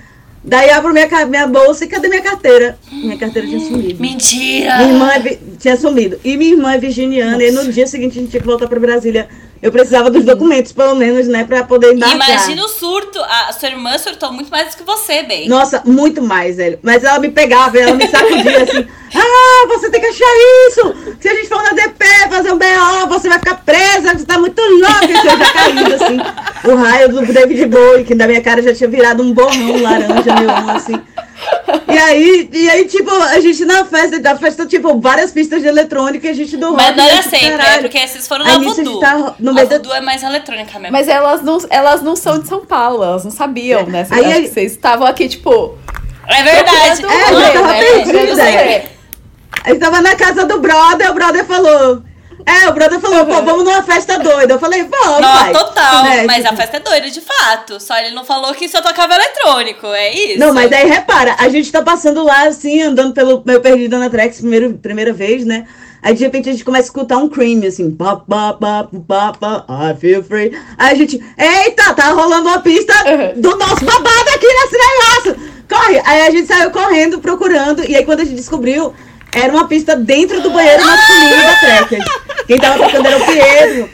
Daí 0.45 0.71
abro 0.71 0.93
minha, 0.93 1.09
minha 1.27 1.47
bolsa 1.47 1.85
e 1.85 1.89
cadê 1.89 2.09
minha 2.09 2.23
carteira? 2.23 2.79
Minha 2.93 3.17
carteira 3.17 3.49
tinha 3.49 3.61
sumido. 3.61 4.01
Mentira! 4.01 4.77
Minha 4.79 4.93
irmã 4.93 5.11
é 5.13 5.39
tinha 5.59 5.77
sumido. 5.77 6.21
E 6.23 6.37
minha 6.37 6.53
irmã 6.53 6.75
é 6.75 6.79
virginiana, 6.79 7.43
e 7.43 7.51
no 7.51 7.73
dia 7.73 7.87
seguinte 7.87 8.19
a 8.19 8.21
gente 8.21 8.31
tinha 8.31 8.41
que 8.41 8.47
voltar 8.47 8.69
pra 8.69 8.79
Brasília. 8.79 9.27
Eu 9.63 9.73
precisava 9.73 10.11
dos 10.11 10.25
documentos, 10.25 10.73
pelo 10.73 10.95
menos, 10.95 11.27
né, 11.27 11.45
pra 11.45 11.65
poder 11.65 11.95
embarcar. 11.95 12.17
Imagina 12.17 12.65
o 12.65 12.69
surto. 12.69 13.19
A 13.21 13.53
sua 13.53 13.69
irmã 13.69 13.97
surtou 13.99 14.33
muito 14.33 14.51
mais 14.51 14.71
do 14.71 14.77
que 14.77 14.83
você, 14.83 15.23
bem. 15.23 15.49
Nossa, 15.49 15.83
muito 15.85 16.23
mais, 16.23 16.57
velho. 16.57 16.79
Mas 16.83 17.03
ela 17.05 17.19
me 17.19 17.31
pegava, 17.31 17.79
ela 17.79 17.95
me 17.95 18.07
sacudia 18.09 18.63
assim. 18.63 18.87
Ah, 19.19 19.67
você 19.69 19.89
tem 19.89 20.01
que 20.01 20.09
achar 20.09 20.25
isso! 20.69 21.17
Se 21.21 21.29
a 21.29 21.35
gente 21.35 21.49
for 21.49 21.63
na 21.63 21.71
DP 21.71 22.05
fazer 22.29 22.53
um 22.53 22.59
BO, 22.59 23.09
você 23.09 23.29
vai 23.29 23.39
ficar 23.39 23.55
presa, 23.65 24.13
você 24.13 24.27
tá 24.27 24.39
muito 24.39 24.61
louca. 24.61 25.07
Eu 25.07 25.25
já 25.25 25.53
caído, 25.53 25.95
assim. 25.95 26.19
O 26.65 26.75
raio 26.75 27.09
do 27.09 27.25
David 27.33 27.67
Bowie, 27.67 28.05
que 28.05 28.15
na 28.15 28.27
minha 28.27 28.43
cara 28.43 28.61
já 28.61 28.75
tinha 28.75 28.91
virado 28.91 29.23
um 29.23 29.33
borrão 29.33 29.81
laranja, 29.81 30.35
neon, 30.35 30.71
assim. 30.71 31.01
E 31.89 31.99
aí, 31.99 32.51
e 32.53 32.69
aí, 32.71 32.85
tipo, 32.87 33.11
a 33.11 33.41
gente 33.41 33.65
na 33.65 33.85
festa, 33.85 34.19
da 34.21 34.37
festa, 34.37 34.67
tipo, 34.67 35.01
várias 35.01 35.31
pistas 35.33 35.63
de 35.63 35.69
eletrônica 35.69 36.27
e 36.27 36.31
a 36.31 36.35
gente 36.35 36.57
do 36.57 36.71
rock. 36.71 36.77
Mas 36.83 36.97
não 36.97 37.05
era 37.05 37.17
tipo, 37.19 37.31
sempre, 37.31 37.47
é 37.47 37.57
caralho. 37.59 37.83
porque 37.83 38.07
vocês 38.09 38.29
foram 38.29 38.45
Aí 38.45 38.53
na 38.53 38.59
nisso 38.59 38.73
a 38.73 38.75
gente 38.77 38.85
voodoo. 38.87 39.01
tá 39.01 39.35
no 39.39 39.51
a 39.51 39.55
meio 39.55 39.69
da- 39.69 39.77
voodoo 39.77 39.95
é 39.95 40.01
mais 40.01 40.23
eletrônica 40.23 40.79
mesmo. 40.79 40.93
Mas 40.93 41.09
elas 41.09 41.43
não, 41.43 41.59
elas 41.71 42.03
não 42.03 42.15
são 42.17 42.39
de 42.39 42.49
São 42.49 42.65
Paulo, 42.67 43.03
elas 43.05 43.25
não 43.25 43.31
sabiam, 43.31 43.87
né? 43.87 44.07
Aí- 44.11 44.25
Acho 44.25 44.41
que 44.43 44.49
vocês 44.49 44.73
estavam 44.73 45.07
aqui, 45.07 45.29
tipo. 45.29 45.77
é 46.29 46.43
verdade. 46.43 47.05
É, 47.07 47.33
eu 47.33 47.53
tava 47.53 47.73
né? 47.73 47.81
perdida. 47.81 48.35
Você. 48.35 48.83
A 49.65 49.69
gente 49.71 49.81
tava 49.81 50.01
na 50.01 50.15
casa 50.15 50.45
do 50.45 50.61
brother, 50.61 51.11
o 51.11 51.15
brother 51.15 51.45
falou. 51.45 52.03
É, 52.49 52.69
o 52.69 52.73
brother 52.73 53.01
falou, 53.01 53.27
pô, 53.27 53.43
vamos 53.43 53.65
numa 53.65 53.83
festa 53.83 54.19
doida. 54.21 54.55
Eu 54.55 54.59
falei, 54.61 54.85
vamos, 54.85 55.21
Não, 55.21 55.33
pai. 55.43 55.53
total. 55.53 56.05
Né, 56.05 56.23
mas 56.27 56.43
tipo, 56.45 56.55
a 56.55 56.57
festa 56.57 56.77
é 56.77 56.81
doida, 56.81 57.11
de 57.11 57.21
fato. 57.21 57.81
Só 57.81 57.97
ele 57.99 58.15
não 58.15 58.25
falou 58.25 58.55
que 58.55 58.69
só 58.69 58.81
tocava 58.81 59.15
eletrônico. 59.17 59.87
É 59.89 60.15
isso. 60.15 60.39
Não, 60.39 60.55
mas 60.55 60.71
aí 60.71 60.87
repara, 60.89 61.35
a 61.39 61.49
gente 61.49 61.73
tá 61.73 61.83
passando 61.83 62.23
lá, 62.25 62.45
assim, 62.47 62.81
andando 62.83 63.13
pelo 63.13 63.43
meu 63.45 63.61
perdido 63.61 63.99
na 63.99 64.09
Trex, 64.09 64.39
primeiro, 64.41 64.75
primeira 64.75 65.13
vez, 65.13 65.45
né? 65.45 65.67
Aí 66.01 66.15
de 66.15 66.23
repente 66.23 66.49
a 66.49 66.53
gente 66.53 66.65
começa 66.65 66.85
a 66.85 66.87
escutar 66.87 67.17
um 67.17 67.29
cream, 67.29 67.67
assim, 67.67 67.91
pá, 67.91 68.15
pá, 68.15 68.53
pá, 68.53 68.87
pá, 69.09 69.33
pá, 69.33 69.65
I 69.91 69.97
feel 69.99 70.23
free. 70.23 70.57
Aí 70.79 70.93
a 70.93 70.95
gente, 70.95 71.21
eita, 71.37 71.95
tá 71.95 72.11
rolando 72.11 72.49
uma 72.49 72.61
pista 72.61 72.93
Uhum. 73.11 73.41
do 73.41 73.57
nosso 73.57 73.85
babado 73.85 74.31
aqui 74.35 74.47
nesse 74.47 74.79
negócio. 74.79 75.53
Corre! 75.69 76.01
Aí 76.05 76.29
a 76.29 76.31
gente 76.31 76.47
saiu 76.47 76.71
correndo, 76.71 77.19
procurando, 77.19 77.83
e 77.91 77.97
aí 77.97 78.05
quando 78.05 78.21
a 78.21 78.25
gente 78.25 78.37
descobriu, 78.37 78.95
era 79.37 79.53
uma 79.53 79.69
pista 79.69 79.95
dentro 79.95 80.41
do 80.41 80.51
banheiro 80.51 80.85
masculino 80.85 81.43
da 81.43 81.57
Trekkers. 81.57 82.05
Quem 82.47 82.59
tava 82.59 82.79
tocando 82.79 83.07
era 83.07 83.17
o 83.19 83.27
Pietro. 83.27 83.91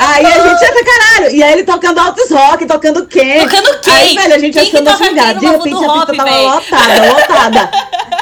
Aí 0.00 0.26
a 0.26 0.48
gente 0.48 0.62
ia 0.62 0.72
pra 0.72 0.84
caralho. 0.84 1.30
E 1.34 1.42
aí 1.42 1.52
ele 1.52 1.64
tocando 1.64 1.98
altos 1.98 2.30
rock, 2.30 2.66
tocando 2.66 3.06
quem? 3.06 3.46
Tocando 3.46 3.78
quem? 3.80 3.94
Aí, 3.94 4.14
velho, 4.16 4.34
a 4.34 4.38
gente 4.38 4.58
assim, 4.58 4.76
lugar. 4.76 4.98
quem 4.98 5.14
De 5.14 5.46
repente 5.46 5.84
a 5.84 5.92
pista 5.92 6.14
tava 6.14 6.30
véi? 6.30 6.44
lotada, 6.46 7.12
lotada. 7.12 7.70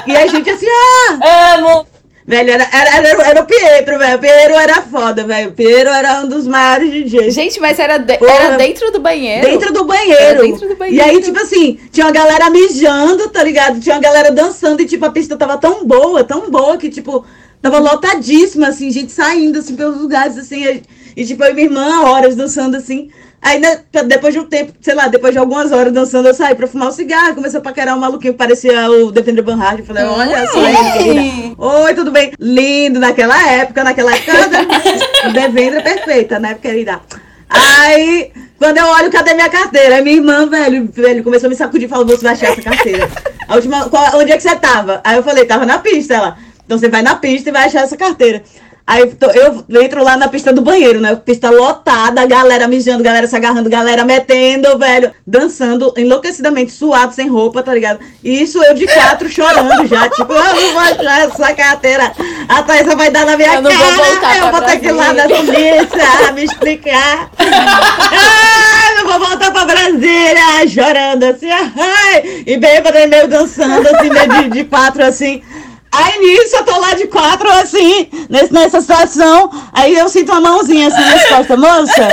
E 0.06 0.16
a 0.16 0.26
gente 0.26 0.50
assim, 0.50 0.66
ah! 0.68 1.54
Amo. 1.54 1.86
Velho, 2.30 2.48
era, 2.48 2.68
era, 2.72 2.96
era, 2.96 3.22
era 3.30 3.42
o 3.42 3.44
Pietro, 3.44 3.98
velho. 3.98 4.16
O 4.16 4.20
Pietro 4.20 4.54
era 4.54 4.82
foda, 4.82 5.24
velho. 5.24 5.48
O 5.48 5.52
Pietro 5.52 5.88
era 5.88 6.20
um 6.20 6.28
dos 6.28 6.46
maiores 6.46 6.88
DJs. 6.92 7.34
Gente, 7.34 7.58
mas 7.58 7.76
era, 7.76 7.98
de- 7.98 8.18
Porra. 8.18 8.32
era 8.32 8.56
dentro 8.56 8.92
do 8.92 9.00
banheiro. 9.00 9.48
Dentro 9.48 9.72
do 9.72 9.84
banheiro. 9.84 10.42
Dentro 10.42 10.68
do 10.68 10.76
banheiro. 10.76 10.96
E 10.96 11.10
aí, 11.10 11.20
tipo 11.20 11.40
assim, 11.40 11.76
tinha 11.90 12.06
uma 12.06 12.12
galera 12.12 12.48
mijando, 12.48 13.28
tá 13.30 13.42
ligado? 13.42 13.80
Tinha 13.80 13.96
uma 13.96 14.00
galera 14.00 14.30
dançando 14.30 14.80
e, 14.80 14.86
tipo, 14.86 15.04
a 15.04 15.10
pista 15.10 15.36
tava 15.36 15.58
tão 15.58 15.84
boa, 15.84 16.22
tão 16.22 16.48
boa, 16.48 16.76
que, 16.76 16.88
tipo, 16.88 17.24
tava 17.60 17.80
lotadíssima, 17.80 18.68
assim, 18.68 18.92
gente 18.92 19.10
saindo, 19.10 19.58
assim, 19.58 19.74
pelos 19.74 20.00
lugares, 20.00 20.38
assim. 20.38 20.64
E, 20.64 20.82
e, 21.16 21.26
tipo, 21.26 21.42
eu 21.42 21.50
e 21.50 21.54
minha 21.54 21.66
irmã, 21.66 22.02
horas 22.04 22.36
dançando, 22.36 22.76
assim. 22.76 23.10
Aí, 23.42 23.58
né, 23.58 23.80
depois 24.06 24.34
de 24.34 24.40
um 24.40 24.44
tempo, 24.44 24.72
sei 24.82 24.94
lá, 24.94 25.08
depois 25.08 25.32
de 25.32 25.38
algumas 25.38 25.72
horas 25.72 25.92
dançando, 25.92 26.28
eu 26.28 26.34
saí 26.34 26.54
pra 26.54 26.66
fumar 26.66 26.88
um 26.88 26.92
cigarro, 26.92 27.34
comecei 27.34 27.58
a 27.58 27.62
paquerar 27.62 27.96
um 27.96 28.00
maluquinho 28.00 28.34
que 28.34 28.38
parecia 28.38 28.90
o 28.90 29.10
Defender 29.10 29.42
Van 29.42 29.58
Halen. 29.58 29.82
Falei, 29.84 30.04
olha 30.04 30.46
só. 30.46 30.58
Oi, 31.56 31.94
tudo 31.94 32.10
bem? 32.10 32.32
Lindo 32.38 33.00
naquela 33.00 33.40
época, 33.50 33.82
naquela 33.82 34.12
época, 34.14 34.32
Devendra 35.32 35.80
perfeita, 35.82 36.38
né, 36.38 36.54
querida? 36.60 37.00
Aí, 37.48 38.30
quando 38.58 38.76
eu 38.76 38.86
olho, 38.86 39.10
cadê 39.10 39.32
minha 39.34 39.48
carteira? 39.48 39.96
Aí 39.96 40.02
minha 40.04 40.16
irmã, 40.16 40.46
velho, 40.46 40.88
velho, 40.92 41.24
começou 41.24 41.46
a 41.46 41.50
me 41.50 41.56
sacudir 41.56 41.86
e 41.86 41.88
falou, 41.88 42.06
você 42.06 42.22
vai 42.22 42.32
achar 42.34 42.52
essa 42.52 42.62
carteira. 42.62 43.08
A 43.48 43.54
última, 43.56 43.88
qual- 43.88 44.18
onde 44.18 44.32
é 44.32 44.36
que 44.36 44.42
você 44.42 44.54
tava? 44.56 45.00
Aí 45.02 45.16
eu 45.16 45.22
falei, 45.22 45.44
tava 45.46 45.64
na 45.66 45.78
pista, 45.78 46.14
ela. 46.14 46.36
Então 46.64 46.78
você 46.78 46.88
vai 46.88 47.02
na 47.02 47.16
pista 47.16 47.48
e 47.48 47.52
vai 47.52 47.64
achar 47.66 47.82
essa 47.82 47.96
carteira. 47.96 48.42
Aí 48.90 49.02
eu, 49.36 49.64
eu 49.68 49.82
entro 49.82 50.02
lá 50.02 50.16
na 50.16 50.26
pista 50.26 50.52
do 50.52 50.62
banheiro, 50.62 51.00
né? 51.00 51.14
Pista 51.14 51.48
lotada, 51.48 52.26
galera 52.26 52.66
mijando, 52.66 53.04
galera 53.04 53.28
se 53.28 53.36
agarrando, 53.36 53.70
galera 53.70 54.04
metendo, 54.04 54.76
velho, 54.76 55.12
dançando 55.24 55.94
enlouquecidamente, 55.96 56.72
suado, 56.72 57.14
sem 57.14 57.28
roupa, 57.28 57.62
tá 57.62 57.72
ligado? 57.72 58.00
E 58.24 58.42
isso 58.42 58.60
eu 58.64 58.74
de 58.74 58.88
quatro 58.88 59.28
chorando 59.30 59.86
já, 59.86 60.08
tipo, 60.10 60.32
eu 60.32 60.42
não 60.42 60.72
vou 60.72 60.80
achar 60.80 61.20
essa 61.20 61.54
carteira. 61.54 62.10
A 62.48 62.64
Thaisa 62.64 62.96
vai 62.96 63.12
dar 63.12 63.26
na 63.26 63.36
minha 63.36 63.54
Eu 63.54 63.62
não 63.62 63.70
cara. 63.70 63.94
vou 63.94 64.46
eu 64.46 64.50
vou 64.50 64.62
ter 64.62 64.80
que 64.80 64.88
ir 64.88 64.92
lá 64.92 65.12
na 65.12 65.22
polícia 65.22 66.32
me 66.34 66.42
explicar. 66.42 67.30
Ai, 67.38 69.00
eu 69.02 69.06
vou 69.06 69.20
voltar 69.20 69.52
pra 69.52 69.66
Brasília, 69.66 70.68
chorando 70.68 71.22
assim, 71.26 71.48
ai, 71.48 72.42
e 72.44 72.56
bêbada 72.56 73.06
meio 73.06 73.28
dançando, 73.28 73.86
assim, 73.86 74.10
meio 74.10 74.28
de, 74.28 74.48
de 74.50 74.64
quatro, 74.64 75.04
assim. 75.04 75.44
Aí 75.92 76.20
nisso 76.20 76.56
eu 76.56 76.64
tô 76.64 76.78
lá 76.78 76.94
de 76.94 77.06
quatro, 77.08 77.50
assim, 77.50 78.08
nesse, 78.28 78.52
nessa 78.52 78.80
situação, 78.80 79.50
aí 79.72 79.96
eu 79.96 80.08
sinto 80.08 80.30
uma 80.30 80.40
mãozinha 80.40 80.86
assim 80.86 81.00
nas 81.00 81.26
costas, 81.26 81.58
moça, 81.58 82.08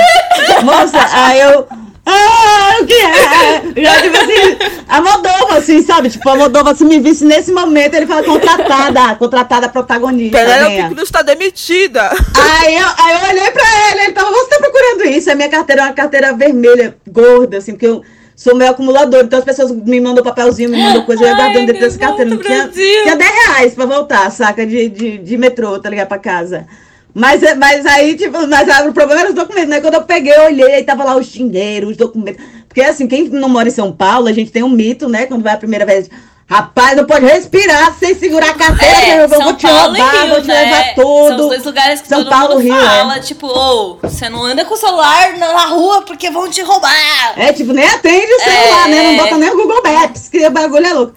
moça, 0.64 0.98
aí 1.12 1.40
eu. 1.40 1.66
Ah, 2.10 2.78
o 2.80 2.86
que 2.86 2.94
é? 2.94 3.82
Já, 3.82 4.00
tipo 4.00 4.16
assim, 4.16 4.58
a 4.88 5.00
Moldova, 5.00 5.58
assim, 5.58 5.82
sabe? 5.82 6.08
Tipo, 6.08 6.28
a 6.30 6.36
Moldova, 6.36 6.74
se 6.74 6.82
me 6.82 6.98
visse 6.98 7.22
nesse 7.24 7.52
momento, 7.52 7.94
ele 7.94 8.06
fala 8.06 8.24
contratada, 8.24 9.14
contratada 9.16 9.68
protagonista. 9.68 10.38
Penélope 10.38 10.74
venha. 10.74 10.88
Cruz 10.88 11.10
tá 11.10 11.20
demitida. 11.20 12.10
Aí 12.34 12.76
eu, 12.76 12.86
aí 12.96 13.14
eu 13.14 13.28
olhei 13.28 13.50
pra 13.50 13.90
ele, 13.90 14.00
ele 14.04 14.12
tava, 14.12 14.30
você 14.30 14.48
tá 14.48 14.58
procurando 14.58 15.04
isso? 15.04 15.30
A 15.30 15.34
minha 15.34 15.50
carteira 15.50 15.82
é 15.82 15.84
uma 15.84 15.92
carteira 15.92 16.32
vermelha, 16.32 16.96
gorda, 17.06 17.58
assim, 17.58 17.72
porque 17.72 17.86
eu 17.86 18.02
sou 18.38 18.54
meio 18.54 18.70
acumulador, 18.70 19.24
então 19.24 19.40
as 19.40 19.44
pessoas 19.44 19.72
me 19.72 20.00
mandam 20.00 20.22
papelzinho, 20.22 20.70
me 20.70 20.80
mandam 20.80 21.04
coisa, 21.04 21.24
eu 21.24 21.28
ia 21.28 21.34
guardando 21.34 21.66
dentro 21.66 21.80
dessa 21.82 21.98
carteira. 21.98 22.30
Não 22.30 22.36
tinha, 22.38 22.68
tinha 23.02 23.16
10 23.16 23.30
reais 23.30 23.74
pra 23.74 23.84
voltar, 23.84 24.30
saca, 24.30 24.64
de, 24.64 24.88
de, 24.88 25.18
de 25.18 25.36
metrô, 25.36 25.76
tá 25.80 25.90
ligado, 25.90 26.06
pra 26.06 26.18
casa. 26.18 26.64
Mas, 27.12 27.42
é- 27.42 27.54
mas 27.56 27.84
aí, 27.84 28.14
tipo, 28.16 28.46
mas 28.46 28.86
o 28.86 28.92
problema 28.92 29.22
era 29.22 29.30
os 29.30 29.34
documentos, 29.34 29.68
né? 29.70 29.80
Quando 29.80 29.94
eu 29.94 30.02
peguei, 30.02 30.32
eu 30.32 30.44
olhei, 30.44 30.72
aí 30.74 30.84
tava 30.84 31.02
lá 31.02 31.16
os 31.16 31.26
dinheiros, 31.26 31.90
os 31.90 31.96
documentos. 31.96 32.44
Porque 32.68 32.80
assim, 32.80 33.08
quem 33.08 33.28
não 33.28 33.48
mora 33.48 33.66
em 33.66 33.72
São 33.72 33.90
Paulo, 33.90 34.28
a 34.28 34.32
gente 34.32 34.52
tem 34.52 34.62
um 34.62 34.68
mito, 34.68 35.08
né? 35.08 35.26
Quando 35.26 35.42
vai 35.42 35.54
a 35.54 35.58
primeira 35.58 35.84
vez. 35.84 36.08
Rapaz, 36.50 36.96
não 36.96 37.04
pode 37.04 37.26
respirar 37.26 37.94
sem 37.98 38.14
segurar 38.14 38.48
a 38.50 38.54
carteira, 38.54 39.28
que 39.28 39.34
eu 39.34 39.40
vou 39.42 39.52
te 39.52 39.66
roubar, 39.66 40.28
vou 40.28 40.40
te 40.40 40.46
levar 40.46 40.94
tudo. 40.94 41.02
É, 41.02 41.04
São 41.04 41.30
os 41.30 41.36
dois 41.48 41.64
lugares 41.64 42.00
que 42.00 42.08
São 42.08 42.18
todo 42.24 42.30
Paulo, 42.30 42.54
mundo 42.54 42.62
Rio, 42.62 42.74
fala, 42.74 43.16
é. 43.16 43.20
tipo, 43.20 43.46
ô, 43.46 43.98
você 44.02 44.30
não 44.30 44.42
anda 44.44 44.64
com 44.64 44.72
o 44.72 44.76
celular 44.78 45.36
na 45.36 45.52
na 45.52 45.66
rua 45.66 46.00
porque 46.02 46.30
vão 46.30 46.48
te 46.48 46.62
roubar. 46.62 47.34
É, 47.36 47.52
tipo, 47.52 47.74
nem 47.74 47.86
atende 47.86 48.32
o 48.32 48.40
celular, 48.40 48.86
É. 48.86 48.90
né? 48.90 49.02
Não 49.10 49.16
bota 49.18 49.36
nem 49.36 49.50
o 49.50 49.56
Google 49.56 49.82
Maps, 49.84 50.28
que 50.30 50.46
o 50.46 50.50
bagulho 50.50 50.86
é 50.86 50.92
louco. 50.94 51.14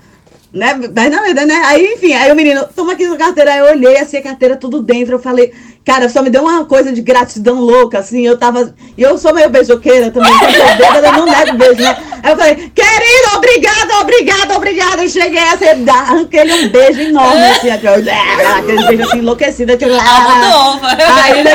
Né? 0.53 0.73
Mas 0.93 1.09
na 1.09 1.21
verdade, 1.21 1.47
né? 1.47 1.61
Aí, 1.65 1.93
enfim, 1.93 2.11
aí 2.11 2.29
o 2.29 2.35
menino, 2.35 2.67
toma 2.75 2.91
aqui 2.91 3.07
sua 3.07 3.15
carteira. 3.15 3.53
Aí 3.53 3.59
eu 3.59 3.67
olhei 3.67 3.97
assim, 3.99 4.17
a 4.17 4.21
carteira 4.21 4.57
tudo 4.57 4.81
dentro. 4.81 5.15
Eu 5.15 5.19
falei, 5.19 5.53
cara, 5.85 6.09
só 6.09 6.21
me 6.21 6.29
deu 6.29 6.43
uma 6.43 6.65
coisa 6.65 6.91
de 6.91 7.01
gratidão 7.01 7.59
louca, 7.59 7.99
assim. 7.99 8.25
Eu 8.25 8.37
tava. 8.37 8.73
E 8.97 9.01
eu 9.01 9.17
sou 9.17 9.33
meio 9.33 9.49
beijoqueira 9.49 10.11
também, 10.11 10.31
quando 10.37 10.55
eu 10.55 10.67
sou 10.67 10.75
bêbada, 10.77 11.07
eu 11.07 11.13
não 11.13 11.25
nego 11.25 11.57
beijo, 11.57 11.81
né? 11.81 11.97
Aí 12.23 12.31
eu 12.31 12.37
falei, 12.37 12.55
querido, 12.55 13.35
obrigado, 13.35 14.01
obrigado, 14.01 14.51
obrigada. 14.55 15.03
Eu 15.03 15.09
cheguei 15.09 15.39
assim, 15.39 15.89
arranquei 15.89 16.39
ele 16.41 16.53
um 16.53 16.69
beijo 16.69 17.01
enorme, 17.01 17.43
assim, 17.45 17.69
aquele, 17.69 18.09
aquele 18.09 18.87
beijo 18.87 19.03
assim, 19.03 19.17
enlouquecido. 19.17 19.77
Tipo, 19.77 19.91
Moldova. 19.91 20.87
Aí, 21.23 21.43
né, 21.43 21.51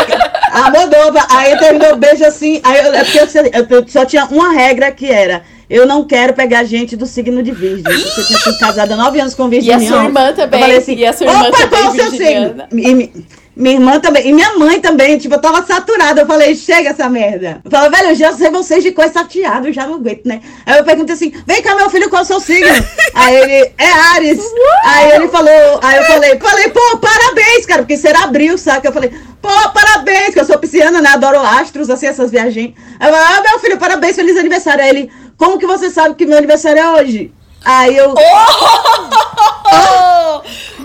a 0.53 0.71
Moldova, 0.71 1.27
aí 1.31 1.57
terminou 1.59 1.93
o 1.93 1.97
beijo 1.97 2.25
assim, 2.25 2.61
aí 2.65 2.85
eu, 2.85 2.95
é 2.95 3.05
porque 3.05 3.19
eu, 3.19 3.79
eu 3.79 3.89
só 3.89 4.05
tinha 4.05 4.25
uma 4.27 4.53
regra 4.53 4.91
que 4.91 5.11
era, 5.11 5.43
eu 5.69 5.87
não 5.87 6.05
quero 6.05 6.33
pegar 6.33 6.65
gente 6.65 6.97
do 6.97 7.07
signo 7.07 7.43
de 7.43 7.53
virgem, 7.53 7.83
porque 7.83 8.21
eu 8.21 8.27
tinha 8.27 8.39
sido 8.39 8.59
casada 8.59 8.95
há 8.95 8.97
nove 8.97 9.21
anos 9.21 9.35
com 9.35 9.53
E 9.53 9.73
a 9.73 9.79
sua 9.79 10.05
irmã 10.05 10.33
também. 10.33 10.61
Eu 10.61 10.67
falei 10.67 10.79
assim, 10.79 10.95
e 10.95 11.07
a 11.07 11.13
sua 11.13 11.27
irmã 11.27 11.49
opa, 11.49 11.59
também, 11.59 11.69
qual 11.69 11.93
o 11.93 11.95
seu 11.95 12.11
signo? 12.11 12.65
E 12.73 13.25
minha 13.57 13.75
irmã 13.75 13.99
também, 13.99 14.29
e 14.29 14.33
minha 14.35 14.59
mãe 14.59 14.79
também, 14.79 15.17
tipo, 15.17 15.35
eu 15.35 15.41
tava 15.41 15.65
saturada, 15.65 16.21
eu 16.21 16.27
falei, 16.27 16.55
chega 16.55 16.91
essa 16.91 17.09
merda. 17.09 17.63
Eu 17.65 17.71
falei, 17.71 17.89
velho, 17.89 18.09
eu 18.11 18.15
já 18.15 18.31
sei 18.35 18.51
vocês 18.51 18.85
de 18.85 18.93
coisa 18.93 19.15
sateada, 19.15 19.67
eu 19.67 19.73
já 19.73 19.87
não 19.87 19.95
aguento, 19.95 20.27
né? 20.27 20.43
Aí 20.67 20.77
eu 20.77 20.85
perguntei 20.85 21.15
assim, 21.15 21.33
vem 21.47 21.63
cá, 21.63 21.75
meu 21.75 21.89
filho, 21.89 22.11
qual 22.11 22.21
é 22.21 22.23
o 22.23 22.27
seu 22.27 22.39
signo? 22.39 22.69
aí 23.15 23.35
ele, 23.35 23.73
é 23.79 23.91
Ares. 24.15 24.39
Aí 24.85 25.13
ele 25.13 25.29
falou, 25.29 25.81
aí 25.83 25.97
eu 25.97 26.05
falei, 26.05 26.39
falei, 26.39 26.69
pô, 26.69 26.99
parabéns, 26.99 27.65
cara, 27.65 27.81
porque 27.81 27.97
será 27.97 28.25
abril, 28.25 28.59
saca? 28.59 28.89
Eu 28.89 28.93
falei, 28.93 29.11
pô, 29.41 29.71
parabéns, 29.71 30.35
que 30.35 30.41
eu 30.41 30.45
sou 30.45 30.59
pisciana, 30.59 31.01
né? 31.01 31.09
Adoro 31.09 31.41
astros, 31.41 31.89
assim, 31.89 32.07
essas 32.07 32.31
viagens. 32.31 32.75
Aí 33.01 33.09
eu 33.09 33.15
falei, 33.15 33.39
ah, 33.39 33.43
meu 33.43 33.59
filho, 33.59 33.79
parabéns, 33.79 34.17
feliz 34.17 34.37
aniversário. 34.37 34.85
Aí 34.85 34.91
ele, 34.91 35.11
como 35.39 35.59
que 35.59 35.67
você 35.67 35.89
sabe 35.89 36.15
que 36.15 36.27
meu 36.27 36.37
aniversário 36.37 36.79
é 36.79 36.93
hoje? 36.93 37.33
Aí 37.65 37.97
eu, 37.97 38.15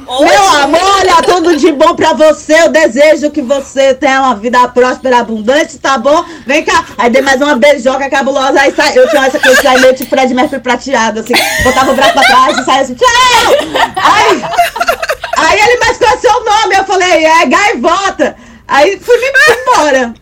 Oh, 0.08 0.26
meu 0.26 0.44
amor, 0.64 0.82
olha, 1.00 1.22
tudo 1.24 1.56
de 1.56 1.72
bom 1.72 1.96
pra 1.96 2.14
você. 2.14 2.64
Eu 2.64 2.70
desejo 2.70 3.30
que 3.32 3.42
você 3.42 3.94
tenha 3.94 4.22
uma 4.22 4.36
vida 4.36 4.68
próspera, 4.70 5.20
abundante, 5.20 5.78
tá 5.78 5.98
bom? 5.98 6.26
Vem 6.46 6.64
cá. 6.64 6.86
Aí 6.98 7.10
dei 7.10 7.22
mais 7.22 7.42
uma 7.42 7.56
beijoca 7.56 8.10
cabulosa. 8.10 8.60
Aí 8.60 8.74
sai, 8.74 8.98
eu 8.98 9.08
tinha 9.10 9.26
essa 9.26 9.40
coisa 9.40 9.70
aí 9.70 9.80
meio 9.80 9.96
tipo 9.96 10.10
Fred 10.10 10.34
Mercury 10.34 10.62
prateado, 10.62 11.20
assim. 11.20 11.34
Botava 11.64 11.92
o 11.92 11.96
braço 11.96 12.14
pra 12.14 12.24
trás 12.24 12.58
e 12.58 12.66
saia 12.66 12.82
assim, 12.82 12.96
tchau! 12.96 13.08
Aí, 13.96 14.44
aí 15.38 15.60
ele, 15.60 15.80
mas 15.80 15.98
qual 15.98 16.14
é 16.14 16.18
seu 16.18 16.44
nome? 16.44 16.76
Eu 16.76 16.84
falei, 16.84 17.26
é 17.26 17.46
Gaivota. 17.46 18.36
Aí 18.68 19.00
fui 19.00 19.16
embora. 19.18 20.21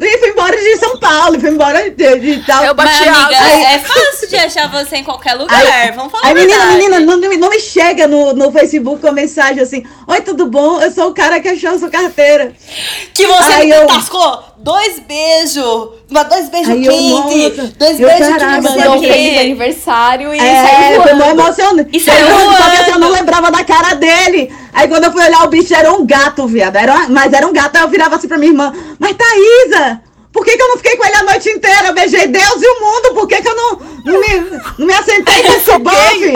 E 0.00 0.18
fui 0.18 0.28
embora 0.30 0.56
de 0.56 0.76
São 0.78 0.98
Paulo, 0.98 1.38
fui 1.38 1.50
embora 1.50 1.90
de, 1.90 2.18
de 2.18 2.42
tal. 2.46 2.64
Eu 2.64 2.74
Mas, 2.74 2.90
bati 2.98 3.08
amiga, 3.08 3.36
asa. 3.38 3.60
é 3.74 3.78
fácil 3.78 4.28
de 4.28 4.36
achar 4.36 4.70
você 4.70 4.96
em 4.96 5.04
qualquer 5.04 5.34
lugar. 5.34 5.60
Aí, 5.60 5.92
Vamos 5.92 6.10
falar 6.10 6.24
aí 6.26 6.30
a 6.32 6.34
menina, 6.34 6.66
menina, 6.66 7.00
não, 7.00 7.18
me- 7.18 7.36
não 7.36 7.50
me 7.50 7.60
chega 7.60 8.06
no, 8.06 8.32
no 8.32 8.50
Facebook 8.50 9.00
com 9.02 9.12
mensagem 9.12 9.62
assim: 9.62 9.84
Oi, 10.06 10.20
tudo 10.22 10.46
bom? 10.46 10.80
Eu 10.80 10.90
sou 10.90 11.08
o 11.08 11.14
cara 11.14 11.38
que 11.40 11.48
achou 11.48 11.78
sua 11.78 11.90
carteira. 11.90 12.52
Que 13.12 13.26
você 13.26 13.52
Aí 13.52 13.66
me 13.68 13.76
eu- 13.76 13.86
tascou 13.86 14.42
dois 14.62 14.98
beijos. 15.00 15.88
Mas 16.10 16.28
dois 16.28 16.48
beijos 16.48 16.74
quentes. 16.74 17.70
Dois 17.76 17.96
beijos 17.98 18.28
que 18.28 18.40
sei 18.40 18.60
Mandou 18.76 18.96
um 18.96 19.00
feliz 19.00 19.38
aniversário 19.40 20.34
e 20.34 20.38
É, 20.38 20.66
saiu 20.66 21.02
foi 21.02 21.12
mó 21.14 21.24
voando. 21.24 21.40
emocionante. 21.40 21.90
E 21.96 22.00
saiu 22.00 22.26
Só 22.26 22.34
que 22.34 22.40
assim, 22.40 22.76
eu 22.78 22.84
voando. 22.86 22.98
não 23.00 23.08
lembrava 23.10 23.50
da 23.50 23.64
cara 23.64 23.94
dele. 23.94 24.52
Aí 24.72 24.88
quando 24.88 25.04
eu 25.04 25.12
fui 25.12 25.22
olhar, 25.24 25.44
o 25.44 25.48
bicho 25.48 25.74
era 25.74 25.92
um 25.92 26.06
gato, 26.06 26.46
viado. 26.46 26.76
Era 26.76 26.92
uma- 26.94 27.08
mas 27.08 27.32
era 27.32 27.46
um 27.46 27.52
gato, 27.52 27.76
aí 27.76 27.82
eu 27.82 27.88
virava 27.88 28.16
assim 28.16 28.28
pra 28.28 28.38
minha 28.38 28.52
irmã: 28.52 28.72
Mas 28.98 29.16
Thaísa, 29.16 30.00
por 30.32 30.44
que, 30.44 30.56
que 30.56 30.62
eu 30.62 30.68
não 30.68 30.76
fiquei 30.76 30.96
com 30.96 31.04
ele 31.06 31.16
a 31.16 31.22
noite 31.24 31.48
inteira? 31.48 31.88
Eu 31.88 31.94
beijei 31.94 32.26
Deus 32.28 32.62
e 32.62 32.66
o 32.66 32.80
mundo, 32.80 33.14
por 33.14 33.26
que, 33.26 33.40
que 33.42 33.48
eu 33.48 33.56
não, 33.56 33.80
não, 34.04 34.20
me, 34.20 34.60
não 34.78 34.86
me 34.86 34.92
assentei 34.94 35.42
com 35.42 35.52
esse 35.52 35.78
bofe? 35.78 36.32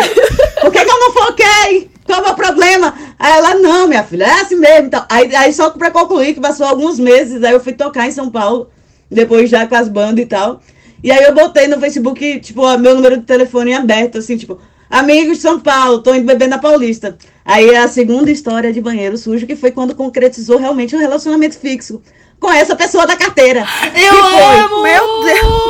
Por 0.61 0.73
que, 0.73 0.85
que 0.85 0.91
eu 0.91 1.01
não 1.01 1.13
foquei? 1.13 1.91
Qual 2.05 2.25
é 2.25 2.31
o 2.31 2.35
problema? 2.35 2.95
Aí 3.19 3.33
ela, 3.33 3.55
não, 3.55 3.89
minha 3.89 4.05
filha, 4.05 4.25
é 4.25 4.41
assim 4.41 4.57
mesmo. 4.57 4.87
Então, 4.87 5.05
aí, 5.09 5.35
aí 5.35 5.53
só 5.53 5.71
pra 5.71 5.91
concluir, 5.91 6.35
que 6.35 6.41
passou 6.41 6.67
alguns 6.67 6.99
meses, 6.99 7.43
aí 7.43 7.53
eu 7.53 7.61
fui 7.61 7.73
tocar 7.73 8.07
em 8.07 8.13
São 8.13 8.31
Paulo, 8.31 8.69
depois 9.11 9.49
já 9.49 9.67
com 9.67 9.75
as 9.75 9.89
bandas 9.89 10.25
e 10.25 10.27
tal. 10.27 10.61
E 11.03 11.11
aí 11.11 11.25
eu 11.25 11.35
botei 11.35 11.67
no 11.67 11.81
Facebook, 11.81 12.41
tipo, 12.41 12.63
ó, 12.63 12.77
meu 12.79 12.95
número 12.95 13.17
de 13.17 13.25
telefone 13.25 13.75
aberto, 13.75 14.19
assim, 14.19 14.37
tipo, 14.37 14.59
amigos 14.89 15.37
de 15.37 15.43
São 15.43 15.61
Paulo, 15.61 16.03
tô 16.03 16.15
indo 16.15 16.27
beber 16.27 16.49
na 16.49 16.59
Paulista. 16.59 17.17
Aí 17.45 17.71
é 17.71 17.79
a 17.79 17.89
segunda 17.89 18.31
história 18.31 18.73
de 18.73 18.81
banheiro 18.81 19.19
sujo, 19.19 19.47
que 19.47 19.57
foi 19.57 19.71
quando 19.71 19.95
concretizou 19.95 20.59
realmente 20.59 20.97
um 20.97 20.99
relacionamento 20.99 21.59
fixo 21.59 22.01
com 22.41 22.53
essa 22.53 22.77
pessoa 22.77 23.07
da 23.07 23.17
carteira. 23.17 23.67
Eu 23.95 24.17
amo! 24.17 24.83
Meu 24.83 25.25
Deus! 25.25 25.65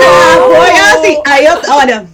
Cara, 0.00 0.42
foi 0.56 0.70
assim. 0.80 1.22
Aí 1.26 1.46
eu, 1.46 1.60
olha, 1.70 2.06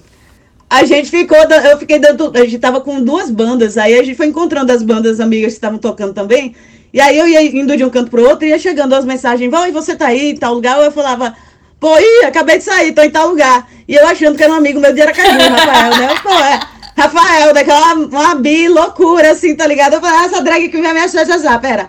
a 0.68 0.84
gente 0.84 1.10
ficou, 1.10 1.38
eu 1.38 1.78
fiquei 1.78 1.98
dando, 1.98 2.30
a 2.34 2.40
gente 2.40 2.58
tava 2.58 2.80
com 2.80 3.02
duas 3.02 3.30
bandas, 3.30 3.78
aí 3.78 3.98
a 3.98 4.02
gente 4.02 4.16
foi 4.16 4.26
encontrando 4.26 4.70
as 4.70 4.82
bandas 4.82 5.18
amigas 5.18 5.52
que 5.52 5.56
estavam 5.56 5.78
tocando 5.78 6.12
também. 6.12 6.54
E 6.92 7.00
aí 7.00 7.18
eu 7.18 7.26
ia 7.26 7.42
indo 7.42 7.76
de 7.76 7.84
um 7.84 7.90
canto 7.90 8.10
pro 8.10 8.28
outro 8.28 8.46
ia 8.46 8.58
chegando 8.58 8.94
as 8.94 9.04
mensagens, 9.04 9.50
vão, 9.50 9.66
e 9.66 9.72
você 9.72 9.96
tá 9.96 10.08
aí 10.08 10.30
em 10.30 10.36
tal 10.36 10.54
lugar? 10.54 10.82
Eu 10.82 10.92
falava, 10.92 11.34
pô, 11.80 11.98
ih, 11.98 12.24
acabei 12.24 12.58
de 12.58 12.64
sair, 12.64 12.92
tô 12.92 13.02
em 13.02 13.10
tal 13.10 13.28
lugar. 13.28 13.68
E 13.86 13.94
eu 13.94 14.06
achando 14.06 14.36
que 14.36 14.42
era 14.42 14.52
um 14.52 14.56
amigo 14.56 14.80
meu 14.80 14.92
de 14.92 15.00
Aracaju, 15.00 15.38
Rafael, 15.38 15.96
né? 15.96 16.12
Eu, 16.12 16.22
pô, 16.22 16.38
é. 16.38 16.60
Rafael, 16.96 17.54
daquela 17.54 17.94
uma 17.94 18.34
bi 18.34 18.68
loucura, 18.68 19.30
assim, 19.30 19.54
tá 19.54 19.66
ligado? 19.66 19.94
Eu 19.94 20.00
falei, 20.00 20.18
ah, 20.18 20.24
essa 20.24 20.42
drag 20.42 20.68
que 20.68 20.82
vai 20.82 20.92
me 20.92 21.00
achar 21.00 21.24
já 21.24 21.38
já, 21.38 21.58
pera. 21.58 21.88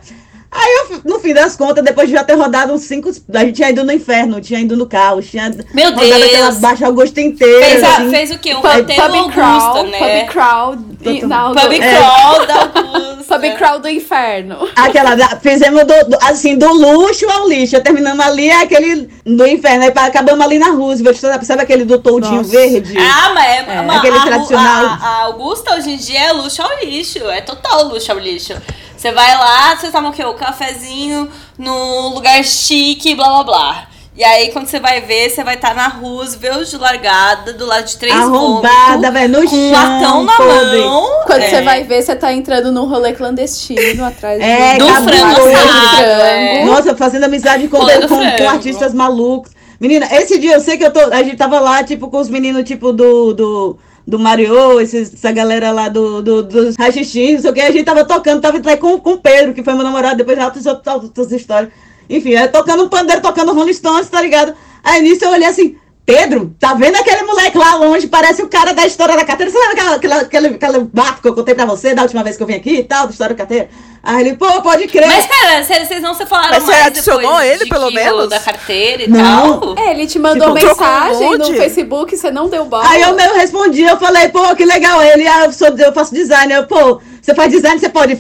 Aí 0.52 0.88
eu, 0.90 1.02
no 1.06 1.20
fim 1.20 1.32
das 1.32 1.56
contas, 1.56 1.84
depois 1.86 2.08
de 2.08 2.16
já 2.16 2.24
ter 2.24 2.34
rodado 2.34 2.74
uns 2.74 2.82
cinco. 2.82 3.10
A 3.36 3.40
gente 3.46 3.54
tinha 3.58 3.70
ido 3.70 3.84
no 3.84 3.92
inferno, 3.92 4.42
tinha 4.42 4.60
ido 4.60 4.76
no 4.76 4.88
caos, 4.88 5.30
tinha 5.30 5.56
Meu 5.76 5.92
rodado 5.92 6.10
Deus! 6.10 6.24
aquela 6.26 6.52
Baixa 6.54 6.86
Augusta 6.88 7.22
inteira. 7.22 7.66
Fez, 7.66 7.84
a- 7.84 7.88
assim. 7.94 8.10
fez 8.10 8.32
o 8.32 8.40
quê? 8.40 8.56
Um 8.56 8.60
roteiro 8.62 8.86
pub 9.04 9.16
Augusta, 9.16 9.32
crawl, 9.32 9.84
né? 9.86 9.98
pub 10.24 10.30
crawl, 10.32 10.76
e- 11.02 11.26
na, 11.26 11.50
Pub 11.52 11.72
é, 11.72 11.80
crawl 11.80 12.46
da 12.48 12.62
Augusta. 12.82 13.40
pub 13.40 13.58
crawl 13.58 13.80
do 13.80 13.90
inferno. 13.90 14.68
Aquela, 14.76 15.14
da- 15.16 15.38
fizemos 15.40 15.82
do, 15.86 16.10
do- 16.10 16.18
assim, 16.24 16.58
do 16.58 16.68
luxo 16.74 17.30
ao 17.30 17.48
lixo. 17.48 17.80
Terminamos 17.82 18.26
ali, 18.26 18.50
é 18.50 18.64
aquele 18.64 19.08
do 19.24 19.46
inferno. 19.46 19.84
Aí 19.84 19.94
acabamos 19.96 20.44
ali 20.44 20.58
na 20.58 20.72
Roosevelt. 20.72 21.16
Sabe, 21.18 21.46
sabe 21.46 21.62
aquele 21.62 21.86
do 21.86 22.00
toldinho 22.00 22.38
Nossa. 22.38 22.50
verde? 22.50 22.98
Ah, 22.98 23.32
mas 23.36 23.68
é, 23.68 23.82
uma- 23.82 23.98
aquele 24.00 24.18
a, 24.18 24.22
tradicional. 24.24 24.86
A, 24.86 25.00
a 25.04 25.24
Augusta 25.26 25.76
hoje 25.76 25.92
em 25.92 25.98
dia 25.98 26.20
é 26.30 26.34
luxo 26.34 26.60
ao 26.64 26.76
lixo. 26.84 27.20
É 27.30 27.40
total 27.42 27.84
luxo 27.88 28.12
ao 28.12 28.18
lixo. 28.18 28.54
Você 29.00 29.14
vai 29.14 29.34
lá, 29.38 29.78
você 29.78 29.90
toma 29.92 30.10
o 30.10 30.12
quê? 30.12 30.26
O 30.26 30.34
cafezinho 30.34 31.30
no 31.58 32.10
lugar 32.10 32.44
chique, 32.44 33.16
blá 33.16 33.30
blá 33.30 33.44
blá. 33.46 33.88
E 34.18 34.22
aí, 34.26 34.52
quando 34.52 34.68
você 34.68 34.78
vai 34.82 35.00
ver, 35.00 35.30
você 35.30 35.42
vai 35.42 35.56
estar 35.56 35.74
na 35.74 35.88
Roosevelt, 35.88 36.74
largada, 36.74 37.54
do 37.54 37.66
lado 37.66 37.86
de 37.86 37.96
três 37.98 38.14
Arrombada, 38.14 39.10
velho, 39.10 39.30
no 39.40 39.50
com 39.50 39.56
chão, 39.56 39.72
latão 39.72 40.24
na 40.26 40.34
podre. 40.36 40.82
mão. 40.82 41.08
Quando 41.26 41.42
é, 41.44 41.50
você 41.50 41.62
vai 41.62 41.84
ver, 41.86 42.02
você 42.04 42.14
tá 42.14 42.34
entrando 42.34 42.70
num 42.74 42.84
rolê 42.84 43.14
clandestino 43.14 44.04
atrás 44.04 44.42
É, 44.42 44.74
de 44.74 44.80
Do 44.80 44.88
cabuloso. 44.88 45.18
frango 45.18 45.42
frango. 45.42 46.22
é. 46.22 46.66
Nossa, 46.66 46.98
fazendo 46.98 47.24
amizade 47.24 47.70
com, 47.70 47.80
do 47.80 48.08
com, 48.10 48.18
com 48.38 48.50
artistas 48.50 48.94
malucos. 48.94 49.52
Menina, 49.80 50.06
esse 50.12 50.38
dia 50.38 50.56
eu 50.56 50.60
sei 50.60 50.78
que 50.78 50.84
eu 50.84 50.92
tô. 50.92 51.00
A 51.00 51.24
gente 51.24 51.38
tava 51.38 51.58
lá, 51.62 51.82
tipo, 51.86 52.10
com 52.10 52.18
os 52.20 52.28
meninos, 52.28 52.66
tipo, 52.66 52.92
do. 52.92 53.34
do 53.34 53.78
do 54.10 54.18
Mario, 54.18 54.80
essa 54.80 55.32
galera 55.32 55.72
lá 55.72 55.88
do, 55.88 56.22
do, 56.24 56.42
dos 56.42 56.76
rachixins, 56.76 57.36
não 57.36 57.42
sei 57.42 57.52
o 57.52 57.54
que, 57.54 57.62
a 57.62 57.72
gente 57.72 57.86
tava 57.86 58.04
tocando, 58.04 58.42
tava 58.42 58.60
com, 58.78 59.00
com 59.00 59.14
o 59.14 59.18
Pedro, 59.20 59.54
que 59.54 59.64
foi 59.64 59.76
meu 59.76 59.84
namorado, 59.84 60.18
depois 60.18 60.36
já 60.36 60.48
outras, 60.48 60.66
outras, 60.66 61.32
histórias. 61.32 61.72
Enfim, 62.10 62.34
aí 62.34 62.48
tocando 62.48 62.84
um 62.84 62.90
pandeiro, 62.90 63.22
tocando 63.22 63.54
Rolling 63.54 63.72
Stones, 63.72 64.10
tá 64.10 64.20
ligado? 64.20 64.56
Aí 64.84 65.04
nisso 65.04 65.24
eu 65.24 65.30
olhei 65.30 65.48
assim, 65.48 65.76
Pedro, 66.10 66.56
tá 66.60 66.74
vendo 66.74 66.96
aquele 66.96 67.22
moleque 67.22 67.56
lá 67.56 67.76
longe? 67.76 68.08
Parece 68.08 68.42
o 68.42 68.48
cara 68.48 68.74
da 68.74 68.84
história 68.84 69.16
da 69.16 69.24
carteira. 69.24 69.52
Você 69.52 69.60
lembra 69.60 69.74
aquela, 69.74 69.96
aquela, 69.96 70.22
aquele, 70.22 70.48
aquele 70.48 70.80
bafo 70.92 71.22
que 71.22 71.28
eu 71.28 71.36
contei 71.36 71.54
pra 71.54 71.66
você 71.66 71.94
da 71.94 72.02
última 72.02 72.24
vez 72.24 72.36
que 72.36 72.42
eu 72.42 72.48
vim 72.48 72.56
aqui 72.56 72.78
e 72.78 72.84
tal, 72.84 73.06
da 73.06 73.12
história 73.12 73.36
da 73.36 73.38
carteira? 73.38 73.70
Aí 74.02 74.22
ele, 74.22 74.36
pô, 74.36 74.60
pode 74.64 74.88
crer. 74.88 75.08
Mas 75.08 75.28
pera, 75.28 75.64
vocês 75.64 75.88
vocês 75.88 76.02
não 76.02 76.16
se 76.16 76.26
falaram 76.26 76.50
Mas 76.50 76.64
você 76.64 76.72
mais 76.72 76.88
adicionou 76.88 77.22
depois 77.22 77.52
ele, 77.52 77.64
de 77.64 77.70
pelo 77.70 77.88
que 77.90 77.94
menos? 77.94 78.30
Da 78.30 78.40
carteira 78.40 79.04
e 79.04 79.08
Não. 79.08 79.60
tal? 79.60 79.78
É, 79.78 79.92
ele 79.92 80.08
te 80.08 80.18
mandou 80.18 80.56
Tipo, 80.56 80.68
mensagem 80.68 81.28
um 81.28 81.38
no? 81.38 81.46
Facebook, 81.46 82.18
você 82.18 82.32
não 82.32 82.50
deu 82.50 82.66
bola. 82.66 82.90
Aí 82.90 83.04
eu 83.04 83.14
mesmo 83.14 83.36
respondi, 83.36 83.84
eu 83.84 83.98
falei, 83.98 84.30
pô, 84.30 84.56
que 84.56 84.66
legal. 84.66 85.04
Ele, 85.04 85.28
ah, 85.28 85.46
eu, 85.46 85.54
sou, 85.54 85.68
eu 85.68 85.94
faço 85.94 86.12
design. 86.12 86.52
Eu, 86.52 86.66
pô, 86.66 87.00
você 87.22 87.36
faz 87.36 87.52
design, 87.52 87.80
você 87.80 87.90
pode 87.90 88.16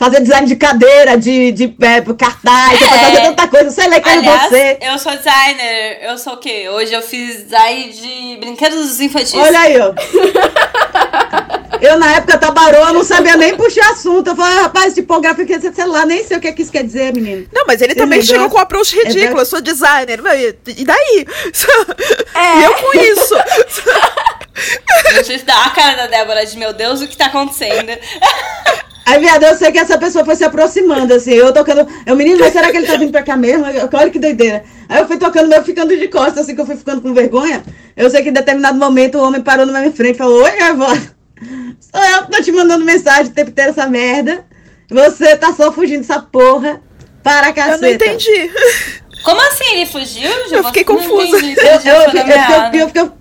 fazer 0.00 0.20
design 0.22 0.46
de 0.48 0.56
cadeira, 0.56 1.16
de, 1.18 1.52
de 1.52 1.64
é, 1.82 2.00
cartaz, 2.14 2.78
você 2.78 2.84
pode 2.88 2.94
É. 2.94 3.06
fazer 3.06 3.20
tanta 3.20 3.48
coisa. 3.48 3.70
Sei 3.70 3.86
lá, 3.88 4.00
quero 4.00 4.18
Aliás, 4.20 4.48
você. 4.48 4.78
eu 4.80 4.98
sou 4.98 5.14
designer. 5.14 5.98
Eu 6.02 6.16
sou 6.18 6.32
o 6.32 6.36
quê? 6.38 6.68
Hoje 6.70 6.92
eu 6.94 7.02
fiz 7.02 7.44
design 7.44 7.92
de 7.92 8.36
brinquedos 8.40 8.98
infantis. 8.98 9.34
Olha 9.34 9.60
aí, 9.60 9.78
ó. 9.78 9.92
Eu, 11.82 11.98
na 11.98 12.12
época, 12.16 12.36
tabaroa, 12.38 12.92
não 12.92 13.04
sabia 13.04 13.36
nem 13.36 13.54
puxar 13.56 13.90
assunto. 13.92 14.28
Eu 14.28 14.36
falei, 14.36 14.58
rapaz, 14.60 14.94
tipografia, 14.94 15.44
quer 15.46 15.56
dizer, 15.58 15.74
sei 15.74 15.84
lá, 15.86 16.04
nem 16.06 16.24
sei 16.24 16.36
o 16.36 16.40
que, 16.40 16.52
que 16.52 16.62
isso 16.62 16.72
quer 16.72 16.82
dizer, 16.84 17.12
menino. 17.14 17.46
Não, 17.52 17.64
mas 17.66 17.80
ele 17.82 17.92
Esse 17.92 18.00
também 18.00 18.18
negócio- 18.18 18.34
chegou 18.34 18.50
com 18.50 18.58
approach 18.58 18.98
é 18.98 19.02
ridículo. 19.04 19.34
ver- 19.36 19.40
Eu 19.42 19.46
sou 19.46 19.60
designer. 19.60 20.20
Meu, 20.22 20.34
e, 20.34 20.56
e 20.66 20.84
daí? 20.84 21.26
É. 22.34 22.58
E 22.58 22.64
eu 22.64 22.72
com 22.74 22.98
isso. 22.98 23.34
Deixa 25.14 25.32
eu 25.34 25.42
dar 25.44 25.66
a 25.66 25.70
cara 25.70 25.94
da 25.96 26.06
Débora 26.06 26.44
de 26.44 26.56
meu 26.58 26.72
Deus, 26.72 27.00
o 27.00 27.08
que 27.08 27.16
tá 27.16 27.26
acontecendo? 27.26 27.92
Aí, 29.10 29.18
viado, 29.20 29.42
eu 29.44 29.56
sei 29.56 29.72
que 29.72 29.78
essa 29.78 29.98
pessoa 29.98 30.24
foi 30.24 30.36
se 30.36 30.44
aproximando, 30.44 31.12
assim, 31.14 31.32
eu 31.32 31.52
tocando. 31.52 31.86
Eu, 32.06 32.14
menino, 32.14 32.38
mas 32.38 32.52
será 32.52 32.70
que 32.70 32.76
ele 32.76 32.86
tá 32.86 32.96
vindo 32.96 33.10
pra 33.10 33.22
cá 33.22 33.36
mesmo? 33.36 33.66
Eu- 33.66 33.88
Olha 33.92 34.10
que 34.10 34.18
doideira. 34.18 34.62
Aí 34.88 35.00
eu 35.00 35.06
fui 35.06 35.16
tocando, 35.16 35.48
meu 35.48 35.62
ficando 35.64 35.96
de 35.96 36.06
costas, 36.08 36.38
assim, 36.44 36.54
que 36.54 36.60
eu 36.60 36.66
fui 36.66 36.76
ficando 36.76 37.00
com 37.00 37.12
vergonha. 37.14 37.62
Eu 37.96 38.08
sei 38.10 38.22
que 38.22 38.28
em 38.28 38.32
determinado 38.32 38.78
momento 38.78 39.18
o 39.18 39.22
homem 39.22 39.40
parou 39.40 39.66
na 39.66 39.80
minha 39.80 39.92
frente 39.92 40.14
e 40.14 40.18
falou: 40.18 40.42
Oi, 40.44 40.50
Gaivota. 40.56 41.14
Sou 41.80 42.04
eu 42.04 42.24
que 42.26 42.30
tô 42.32 42.42
te 42.42 42.52
mandando 42.52 42.84
mensagem 42.84 43.26
o 43.32 43.34
tempo 43.34 43.50
inteiro 43.50 43.70
essa 43.70 43.86
merda. 43.86 44.44
Você 44.90 45.36
tá 45.36 45.52
só 45.54 45.72
fugindo 45.72 46.00
dessa 46.00 46.20
porra. 46.20 46.80
Para 47.22 47.48
a 47.48 47.52
caceta. 47.52 47.76
Eu 47.76 47.80
não 47.82 47.88
entendi. 47.90 48.50
Como 49.24 49.40
assim 49.42 49.64
ele 49.74 49.86
fugiu? 49.86 50.30
Eu 50.50 50.64
fiquei 50.64 50.84
Não 50.88 50.96
confusa. 50.96 51.36
entendi, 51.38 51.54
Eu, 51.60 51.66
eu, 51.66 51.74
entendi, 51.74 51.88
eu, 51.88 51.94
foi 52.02 52.10
eu, 52.10 52.14
nomeado. 52.24 52.76
eu, 52.76 52.90
eu, 52.94 53.12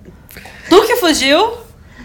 Tu 0.70 0.82
que 0.88 0.96
fugiu? 0.98 1.52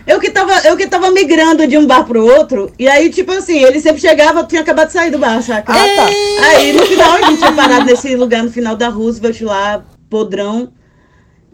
Eu 0.06 0.20
que, 0.20 0.30
tava, 0.30 0.52
eu 0.68 0.76
que 0.76 0.86
tava 0.86 1.10
migrando 1.10 1.66
de 1.66 1.78
um 1.78 1.86
bar 1.86 2.04
pro 2.04 2.26
outro, 2.26 2.70
e 2.78 2.86
aí, 2.86 3.08
tipo 3.08 3.32
assim, 3.32 3.64
ele 3.64 3.80
sempre 3.80 4.00
chegava, 4.02 4.40
eu 4.40 4.46
tinha 4.46 4.60
acabado 4.60 4.88
de 4.88 4.92
sair 4.92 5.10
do 5.10 5.18
bar, 5.18 5.42
saca? 5.42 5.72
Ah, 5.72 5.76
tá. 5.76 6.06
Aí 6.48 6.72
no 6.74 6.84
final 6.84 7.12
a 7.12 7.22
gente 7.22 7.38
tinha 7.38 7.52
parado 7.52 7.86
nesse 7.86 8.14
lugar 8.14 8.42
no 8.42 8.50
final 8.52 8.76
da 8.76 8.88
Roosevelt 8.88 9.40
lá, 9.40 9.82
podrão. 10.10 10.72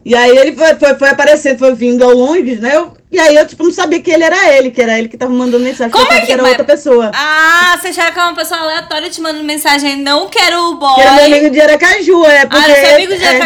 E 0.05 0.17
aí 0.17 0.37
ele 0.37 0.57
foi, 0.57 0.75
foi, 0.77 0.95
foi 0.99 1.09
aparecendo, 1.11 1.59
foi 1.59 1.75
vindo 1.75 2.03
ao 2.03 2.11
longe, 2.13 2.57
né? 2.57 2.75
Eu- 2.75 2.95
e 3.13 3.19
aí 3.21 3.37
eu, 3.37 3.47
tipo, 3.47 3.63
não 3.65 3.71
sabia 3.73 4.01
que 4.01 4.11
ele 4.11 4.25
era 4.25 4.57
ele, 4.57 4.71
que 4.71 4.81
era 4.81 4.99
ele 4.99 5.09
que 5.09 5.17
tava 5.17 5.33
mandando 5.33 5.63
mensagem, 5.63 5.93
Como 5.93 6.11
é 6.13 6.21
que- 6.21 6.27
que 6.27 6.33
era 6.33 6.43
mas- 6.43 6.53
outra 6.53 6.65
pessoa. 6.65 7.11
Ah, 7.15 7.77
você 7.81 7.89
achava 7.89 8.11
que 8.13 8.19
é 8.19 8.23
uma 8.23 8.35
pessoa 8.35 8.61
aleatória 8.61 9.11
te 9.11 9.21
mandando 9.21 9.45
mensagem, 9.45 9.97
não 9.97 10.29
quero 10.29 10.71
o 10.71 10.75
boy. 10.77 10.95
Que 10.95 11.01
era 11.03 11.13
meu 11.13 11.25
amigo 11.27 11.51
de 11.51 11.61
Aracaju, 11.61 12.25
é 12.25 12.47
porque... 12.47 12.71
Ah, 12.73 12.75
seu 12.87 12.95
amigo 12.97 13.15
de 13.17 13.25
é, 13.25 13.39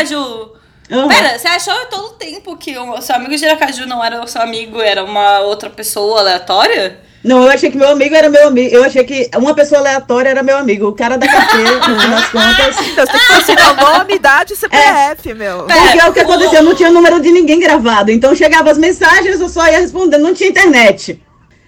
Aham. 0.94 1.08
Pera, 1.08 1.38
você 1.38 1.48
achou 1.48 1.74
todo 1.90 2.06
o 2.06 2.12
tempo 2.12 2.56
que 2.56 2.76
o 2.78 3.00
seu 3.00 3.14
amigo 3.16 3.36
de 3.36 3.44
Aracaju 3.46 3.86
não 3.86 4.02
era 4.04 4.22
o 4.22 4.26
seu 4.28 4.40
amigo, 4.42 4.80
era 4.80 5.02
uma 5.04 5.40
outra 5.40 5.68
pessoa 5.70 6.20
aleatória? 6.20 7.00
Não, 7.22 7.42
eu 7.42 7.48
achei 7.50 7.70
que 7.70 7.76
meu 7.78 7.88
amigo 7.88 8.14
era 8.14 8.28
meu 8.28 8.48
amigo. 8.48 8.74
Eu 8.74 8.84
achei 8.84 9.02
que 9.02 9.30
uma 9.34 9.54
pessoa 9.54 9.80
aleatória 9.80 10.28
era 10.28 10.42
meu 10.42 10.58
amigo. 10.58 10.88
O 10.88 10.92
cara 10.92 11.16
da 11.16 11.26
carteira, 11.26 11.76
no 11.76 12.00
fim 12.00 12.10
das 12.10 12.28
contas. 12.30 12.76
Então, 12.86 13.06
você 13.06 13.12
tem 13.12 13.20
que 13.20 13.26
considerar 13.34 13.72
o 13.72 13.98
nome, 13.98 14.14
idade 14.14 14.52
e 14.52 14.56
CPF, 14.56 15.32
meu. 15.32 15.62
Pera, 15.64 15.80
Porque 15.80 16.00
é 16.00 16.06
o 16.06 16.12
que 16.12 16.20
o- 16.20 16.22
aconteceu, 16.22 16.62
não 16.62 16.74
tinha 16.74 16.90
número 16.90 17.20
de 17.20 17.30
ninguém 17.30 17.58
gravado. 17.58 18.10
Então 18.10 18.34
chegava 18.34 18.70
as 18.70 18.76
mensagens, 18.76 19.40
eu 19.40 19.48
só 19.48 19.66
ia 19.68 19.78
respondendo, 19.78 20.20
não 20.20 20.34
tinha 20.34 20.50
internet. 20.50 21.18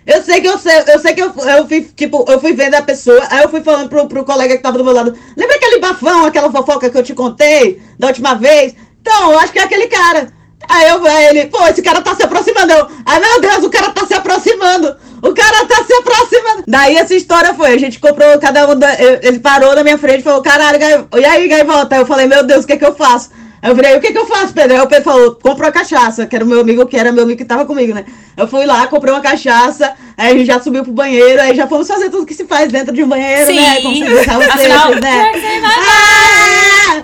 Eu 0.06 0.22
sei 0.22 0.40
que 0.42 0.46
eu 0.46 0.56
sei, 0.58 0.84
eu 0.86 0.98
sei 1.00 1.14
que 1.14 1.22
eu, 1.22 1.32
eu 1.34 1.66
fui, 1.66 1.80
tipo, 1.96 2.24
eu 2.28 2.38
fui 2.38 2.52
vendo 2.52 2.74
a 2.76 2.82
pessoa, 2.82 3.26
aí 3.28 3.42
eu 3.42 3.48
fui 3.48 3.60
falando 3.62 3.88
pro, 3.88 4.06
pro 4.06 4.24
colega 4.24 4.56
que 4.56 4.62
tava 4.62 4.76
do 4.78 4.84
meu 4.84 4.92
lado. 4.92 5.18
Lembra 5.36 5.56
aquele 5.56 5.80
bafão, 5.80 6.26
aquela 6.26 6.52
fofoca 6.52 6.88
que 6.90 6.96
eu 6.98 7.02
te 7.02 7.12
contei 7.14 7.82
da 7.98 8.08
última 8.08 8.34
vez? 8.34 8.74
Então, 9.06 9.32
eu 9.32 9.38
acho 9.38 9.52
que 9.52 9.58
é 9.58 9.62
aquele 9.62 9.86
cara. 9.86 10.28
Aí 10.68 10.88
eu 10.88 11.06
aí 11.06 11.26
ele, 11.26 11.46
pô, 11.46 11.64
esse 11.68 11.80
cara 11.80 12.00
tá 12.02 12.14
se 12.16 12.24
aproximando. 12.24 12.72
Eu, 12.72 12.88
ai 13.04 13.20
meu 13.20 13.40
Deus, 13.40 13.62
o 13.64 13.70
cara 13.70 13.90
tá 13.92 14.04
se 14.04 14.14
aproximando. 14.14 14.96
O 15.22 15.32
cara 15.32 15.64
tá 15.64 15.84
se 15.84 15.92
aproximando. 15.92 16.64
Daí 16.66 16.96
essa 16.96 17.14
história 17.14 17.54
foi, 17.54 17.72
a 17.74 17.78
gente 17.78 18.00
comprou 18.00 18.36
cada 18.40 18.68
um, 18.68 18.76
da, 18.76 18.94
eu- 18.96 19.20
ele 19.22 19.38
parou 19.38 19.74
na 19.76 19.84
minha 19.84 19.96
frente 19.96 20.20
e 20.20 20.24
falou, 20.24 20.42
caralho, 20.42 20.78
Gai- 20.78 21.04
e 21.18 21.24
aí, 21.24 21.46
Gaivota? 21.46 21.94
Aí 21.94 22.00
eu 22.00 22.06
falei, 22.06 22.26
meu 22.26 22.42
Deus, 22.44 22.64
o 22.64 22.66
que 22.66 22.72
é 22.72 22.76
que 22.76 22.84
eu 22.84 22.94
faço? 22.96 23.30
Aí 23.62 23.70
eu 23.70 23.76
falei, 23.76 23.96
o 23.96 24.00
que 24.00 24.12
que 24.12 24.18
eu 24.18 24.26
faço, 24.26 24.52
Pedro? 24.52 24.74
Aí 24.76 24.80
o 24.82 24.86
Pedro 24.88 25.04
falou, 25.04 25.34
compra 25.36 25.66
uma 25.66 25.72
cachaça, 25.72 26.26
que 26.26 26.34
era 26.34 26.44
o 26.44 26.48
meu 26.48 26.60
amigo, 26.60 26.84
que 26.86 26.96
era 26.96 27.12
meu 27.12 27.22
amigo 27.24 27.38
que 27.38 27.44
tava 27.44 27.64
comigo, 27.64 27.94
né? 27.94 28.04
Eu 28.36 28.48
fui 28.48 28.66
lá, 28.66 28.86
comprei 28.88 29.12
uma 29.14 29.20
cachaça, 29.22 29.92
aí 30.16 30.32
a 30.32 30.36
gente 30.36 30.46
já 30.46 30.60
subiu 30.60 30.82
pro 30.82 30.92
banheiro, 30.92 31.40
aí 31.40 31.54
já 31.54 31.66
fomos 31.68 31.86
fazer 31.86 32.10
tudo 32.10 32.26
que 32.26 32.34
se 32.34 32.44
faz 32.44 32.70
dentro 32.72 32.92
de 32.92 33.02
um 33.04 33.08
banheiro, 33.08 33.46
Sim. 33.46 33.60
né? 33.60 33.80
Como 33.82 33.94
se 33.94 34.50
Afinal, 34.50 34.90
né? 34.96 35.32
Ah! 35.78 37.02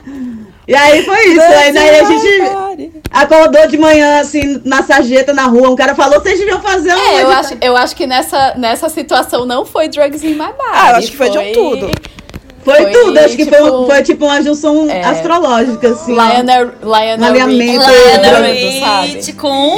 E 0.66 0.74
aí 0.74 1.02
foi 1.04 1.26
isso, 1.28 1.40
aí 1.40 1.72
daí 1.72 2.00
a 2.00 2.04
gente 2.04 2.92
acordou 3.10 3.66
de 3.66 3.76
manhã, 3.76 4.20
assim, 4.20 4.60
na 4.64 4.82
sarjeta, 4.82 5.32
na 5.32 5.44
rua, 5.44 5.68
um 5.68 5.76
cara 5.76 5.94
falou, 5.94 6.20
vocês 6.20 6.38
deviam 6.38 6.60
fazer 6.60 6.94
um... 6.94 6.98
É, 6.98 7.22
eu 7.22 7.30
acho, 7.30 7.54
eu 7.60 7.76
acho 7.76 7.96
que 7.96 8.06
nessa, 8.06 8.54
nessa 8.56 8.88
situação 8.88 9.44
não 9.44 9.64
foi 9.64 9.88
Drugs 9.88 10.22
in 10.22 10.34
My 10.34 10.46
Body. 10.46 10.70
Ah, 10.72 10.90
eu 10.90 10.96
acho 10.96 11.10
que 11.10 11.16
foi 11.16 11.30
de 11.30 11.38
um 11.38 11.52
tudo. 11.52 11.90
Foi, 12.64 12.76
foi, 12.76 12.92
tudo, 12.92 13.18
acho 13.18 13.36
que 13.36 13.44
foi, 13.44 13.60
um- 13.60 13.64
tipo, 13.64 13.86
foi 13.86 14.02
tipo 14.02 14.24
uma 14.24 14.40
junção 14.42 14.88
é, 14.88 15.02
astrológica, 15.04 15.88
assim. 15.88 16.12
Lionel, 16.12 16.72
Lionel 16.80 17.28
Alinhamento, 17.30 17.84
Richie, 17.86 18.20
Lionel 18.20 19.02
Rich 19.02 19.32
com... 19.32 19.76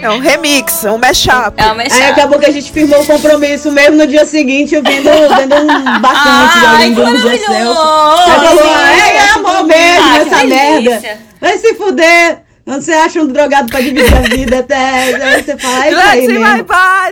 É 0.00 0.10
um 0.10 0.18
remix, 0.18 0.84
um 0.84 0.98
mashup. 0.98 1.54
É 1.56 1.72
uma 1.72 1.82
Aí 1.82 2.02
acabou 2.10 2.38
que 2.38 2.46
a 2.46 2.50
gente 2.52 2.70
firmou 2.72 3.00
o 3.00 3.06
compromisso 3.06 3.70
mesmo 3.70 3.96
no 3.96 4.06
dia 4.06 4.24
seguinte, 4.26 4.74
eu 4.74 4.82
vendo, 4.82 5.04
vendo 5.04 5.54
um 5.54 6.00
bacante 6.00 6.58
Ai, 6.66 6.84
ali 6.86 6.94
que 6.94 7.00
do 7.00 7.16
José 7.16 7.38
Celso. 7.38 7.84
maravilhoso! 7.84 8.28
Aí 8.28 8.46
falou, 8.46 8.74
é, 8.74 9.16
é 9.16 9.30
amor 9.30 9.64
mesmo, 9.64 10.04
Ah, 10.10 10.18
essa 10.18 10.44
merda. 10.44 11.18
Vai 11.40 11.58
se 11.58 11.74
fuder. 11.74 12.47
Quando 12.68 12.82
você 12.82 12.92
acha 12.92 13.22
um 13.22 13.26
drogado 13.26 13.70
pra 13.70 13.80
dividir 13.80 14.14
a 14.14 14.20
vida 14.20 14.58
até. 14.60 14.76
Aí 14.76 15.42
você 15.42 15.56
fala, 15.56 15.86
é 15.86 16.18
isso 16.18 16.30
aí 16.30 16.38
my 16.38 16.38
mesmo. 16.38 16.66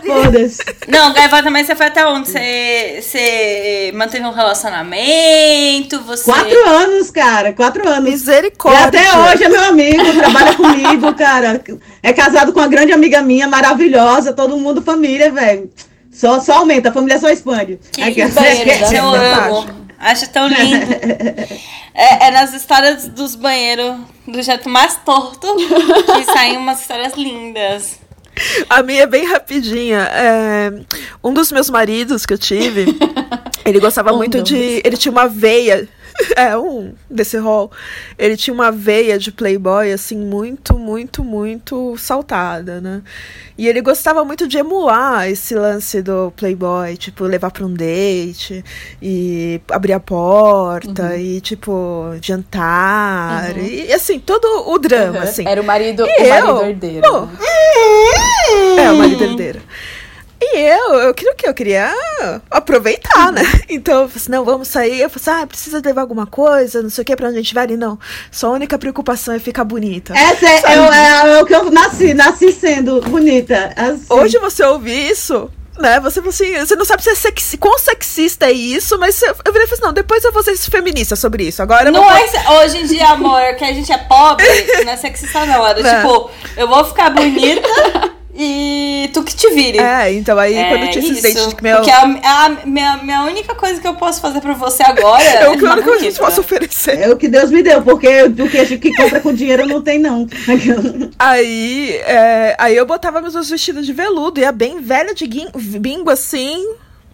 Foda-se. 0.05 0.63
Não, 0.87 1.11
Gaivota, 1.13 1.49
mas 1.49 1.65
você 1.65 1.75
foi 1.75 1.87
até 1.87 2.05
onde? 2.05 2.29
Você, 2.29 2.99
você 3.01 3.91
manteve 3.95 4.23
um 4.23 4.31
relacionamento? 4.31 5.99
Você... 6.03 6.25
Quatro 6.25 6.69
anos, 6.69 7.09
cara, 7.09 7.53
quatro 7.53 7.89
anos. 7.89 8.07
E 8.07 8.11
Misericórdia. 8.11 8.85
até 8.85 9.17
hoje 9.17 9.45
é 9.45 9.49
meu 9.49 9.63
amigo, 9.63 10.03
trabalha 10.19 10.53
comigo, 10.53 11.15
cara. 11.15 11.59
É 12.03 12.13
casado 12.13 12.53
com 12.53 12.59
uma 12.59 12.67
grande 12.67 12.91
amiga 12.91 13.23
minha, 13.23 13.47
maravilhosa, 13.47 14.33
todo 14.33 14.57
mundo 14.57 14.83
família, 14.83 15.31
velho. 15.31 15.71
Só, 16.11 16.39
só 16.39 16.59
aumenta, 16.59 16.89
a 16.89 16.93
família 16.93 17.17
só 17.17 17.31
expande. 17.31 17.79
Que 17.91 18.03
Aqui, 18.03 18.27
banheiro 18.27 18.79
da 18.79 18.93
eu 18.93 19.09
amo. 19.09 19.86
Acho 19.99 20.29
tão 20.29 20.47
lindo. 20.47 20.85
É, 21.99 22.27
é 22.27 22.31
nas 22.31 22.53
histórias 22.53 23.07
dos 23.07 23.33
banheiros, 23.33 23.95
do 24.27 24.39
jeito 24.43 24.69
mais 24.69 24.97
torto, 25.03 25.47
que 25.55 26.25
saem 26.25 26.55
umas 26.55 26.81
histórias 26.81 27.13
lindas. 27.15 27.97
A 28.69 28.83
minha 28.83 29.01
é 29.01 29.07
bem 29.07 29.25
rapidinha. 29.25 30.07
É, 30.13 30.71
um 31.23 31.33
dos 31.33 31.51
meus 31.51 31.71
maridos 31.71 32.23
que 32.23 32.33
eu 32.33 32.37
tive, 32.37 32.85
ele 33.65 33.79
gostava 33.79 34.13
Um 34.13 34.17
muito 34.17 34.37
dos. 34.37 34.43
de. 34.43 34.79
Ele 34.85 34.95
tinha 34.95 35.11
uma 35.11 35.27
veia. 35.27 35.89
É, 36.35 36.57
um 36.57 36.93
desse 37.09 37.37
rol. 37.37 37.71
Ele 38.17 38.37
tinha 38.37 38.53
uma 38.53 38.71
veia 38.71 39.17
de 39.17 39.31
playboy, 39.31 39.91
assim, 39.91 40.17
muito, 40.17 40.77
muito, 40.77 41.23
muito 41.23 41.95
saltada, 41.97 42.79
né? 42.81 43.01
E 43.57 43.67
ele 43.67 43.81
gostava 43.81 44.23
muito 44.23 44.47
de 44.47 44.57
emular 44.57 45.27
esse 45.27 45.55
lance 45.55 46.01
do 46.01 46.31
playboy, 46.35 46.95
tipo, 46.95 47.23
levar 47.23 47.49
pra 47.51 47.65
um 47.65 47.73
date, 47.73 48.63
e 49.01 49.59
abrir 49.71 49.93
a 49.93 49.99
porta, 49.99 51.17
e, 51.17 51.41
tipo, 51.41 52.11
jantar, 52.21 53.57
e, 53.57 53.91
assim, 53.91 54.19
todo 54.19 54.45
o 54.69 54.77
drama, 54.77 55.19
assim. 55.21 55.47
Era 55.47 55.61
o 55.61 55.65
marido, 55.65 56.05
E 56.07 56.23
o 56.23 56.29
marido 56.29 56.49
eu? 56.49 56.65
herdeiro. 56.65 57.01
Pô. 57.09 57.21
né? 57.21 58.85
É, 58.85 58.91
uma 58.91 59.05
herdeira. 59.05 59.59
E 60.39 60.57
eu, 60.59 60.93
eu 60.99 61.13
queria 61.13 61.33
o 61.33 61.35
quê? 61.35 61.49
Eu 61.49 61.53
queria 61.53 61.93
aproveitar, 62.49 63.31
né? 63.31 63.41
Então 63.69 64.01
eu 64.03 64.07
falei 64.07 64.21
assim, 64.21 64.31
não, 64.31 64.45
vamos 64.45 64.67
sair. 64.67 65.01
Eu 65.01 65.09
falei 65.09 65.23
assim, 65.35 65.43
ah, 65.43 65.47
precisa 65.47 65.81
levar 65.83 66.01
alguma 66.01 66.25
coisa, 66.27 66.81
não 66.81 66.89
sei 66.89 67.01
o 67.01 67.05
que, 67.05 67.15
pra 67.15 67.27
onde 67.27 67.37
a 67.37 67.41
gente 67.41 67.53
vai 67.53 67.63
ali. 67.63 67.77
Não, 67.77 67.97
sua 68.31 68.51
única 68.51 68.77
preocupação 68.77 69.33
é 69.33 69.39
ficar 69.39 69.63
bonita. 69.63 70.13
Essa 70.15 70.45
é, 70.47 70.75
é 70.75 70.79
o- 70.81 70.93
é 70.93 71.41
o 71.41 71.45
que 71.45 71.55
eu 71.55 71.71
nasci, 71.71 72.13
nasci 72.13 72.51
sendo 72.51 73.01
bonita. 73.01 73.73
assim. 73.75 74.05
Hoje 74.09 74.37
você 74.39 74.63
ouvir 74.63 75.09
isso, 75.11 75.49
né? 75.79 75.99
Você 76.01 76.19
assim, 76.19 76.57
você 76.57 76.75
não 76.75 76.85
sabe 76.85 77.03
se 77.03 77.09
é 77.09 77.15
sexi, 77.15 77.57
quão 77.57 77.77
sexista 77.79 78.45
é 78.45 78.51
isso, 78.51 78.97
mas 78.99 79.15
você- 79.15 79.27
eu 79.29 79.51
virei 79.51 79.63
e 79.65 79.67
falei 79.67 79.73
assim, 79.73 79.81
não, 79.83 79.93
depois 79.93 80.23
eu 80.23 80.31
vou 80.31 80.43
ser 80.43 80.55
feminista 80.57 81.15
sobre 81.15 81.45
isso. 81.47 81.61
Agora 81.61 81.89
eu 81.89 81.91
Não 81.91 82.03
vou... 82.03 82.11
é 82.11 82.51
hoje 82.63 82.77
em 82.77 82.85
dia, 82.85 83.09
amor, 83.09 83.55
que 83.55 83.63
a 83.65 83.73
gente 83.73 83.91
é 83.91 83.97
pobre, 83.97 84.45
não 84.85 84.91
é 84.93 84.97
sexista, 84.97 85.45
não. 85.45 85.65
Era 85.65 85.81
Não. 85.81 85.95
tipo, 86.01 86.31
eu 86.55 86.67
vou 86.67 86.83
ficar 86.85 87.09
bonita 87.09 87.67
e 88.39 89.09
tu 89.13 89.23
que 89.23 89.35
te 89.35 89.49
vire. 89.49 89.79
É, 89.79 90.13
então 90.13 90.37
aí 90.37 90.53
É 90.53 90.69
quando 90.69 90.83
eu 90.83 90.91
tinha 90.91 91.03
esses 91.11 91.21
dentes 91.23 91.53
que 91.53 91.63
meu... 91.63 91.77
Porque 91.77 91.89
a, 91.89 92.01
a 92.03 92.49
minha, 92.65 92.97
minha 92.97 93.23
única 93.23 93.55
coisa 93.55 93.81
que 93.81 93.87
eu 93.87 93.95
posso 93.95 94.21
fazer 94.21 94.39
pra 94.41 94.53
você 94.53 94.83
agora 94.83 95.23
É 95.23 95.43
é 95.45 95.49
o 95.49 95.57
que 95.57 95.63
uma 95.65 95.75
eu 95.75 95.83
que 95.83 95.89
eu 95.89 95.95
bonita. 95.95 96.19
posso 96.19 96.41
oferecer. 96.41 96.99
É 96.99 97.09
o 97.09 97.17
que 97.17 97.27
Deus 97.27 97.49
me 97.49 97.63
deu, 97.63 97.81
porque 97.81 98.23
o 98.23 98.47
que 98.49 98.57
a 98.59 98.63
gente 98.63 98.79
que 98.79 98.95
compra 98.95 99.19
com 99.19 99.33
dinheiro 99.33 99.65
não 99.65 99.81
tem, 99.81 99.97
não. 99.97 100.27
Aí, 101.17 101.95
é, 102.05 102.55
aí 102.59 102.75
eu 102.75 102.85
botava 102.85 103.19
meus 103.21 103.33
meus 103.33 103.49
vestidos 103.49 103.85
de 103.85 103.93
veludo, 103.93 104.39
ia 104.39 104.51
bem 104.51 104.79
velha 104.81 105.13
de 105.13 105.25
guin- 105.25 105.49
bingo 105.55 106.09
assim. 106.09 106.63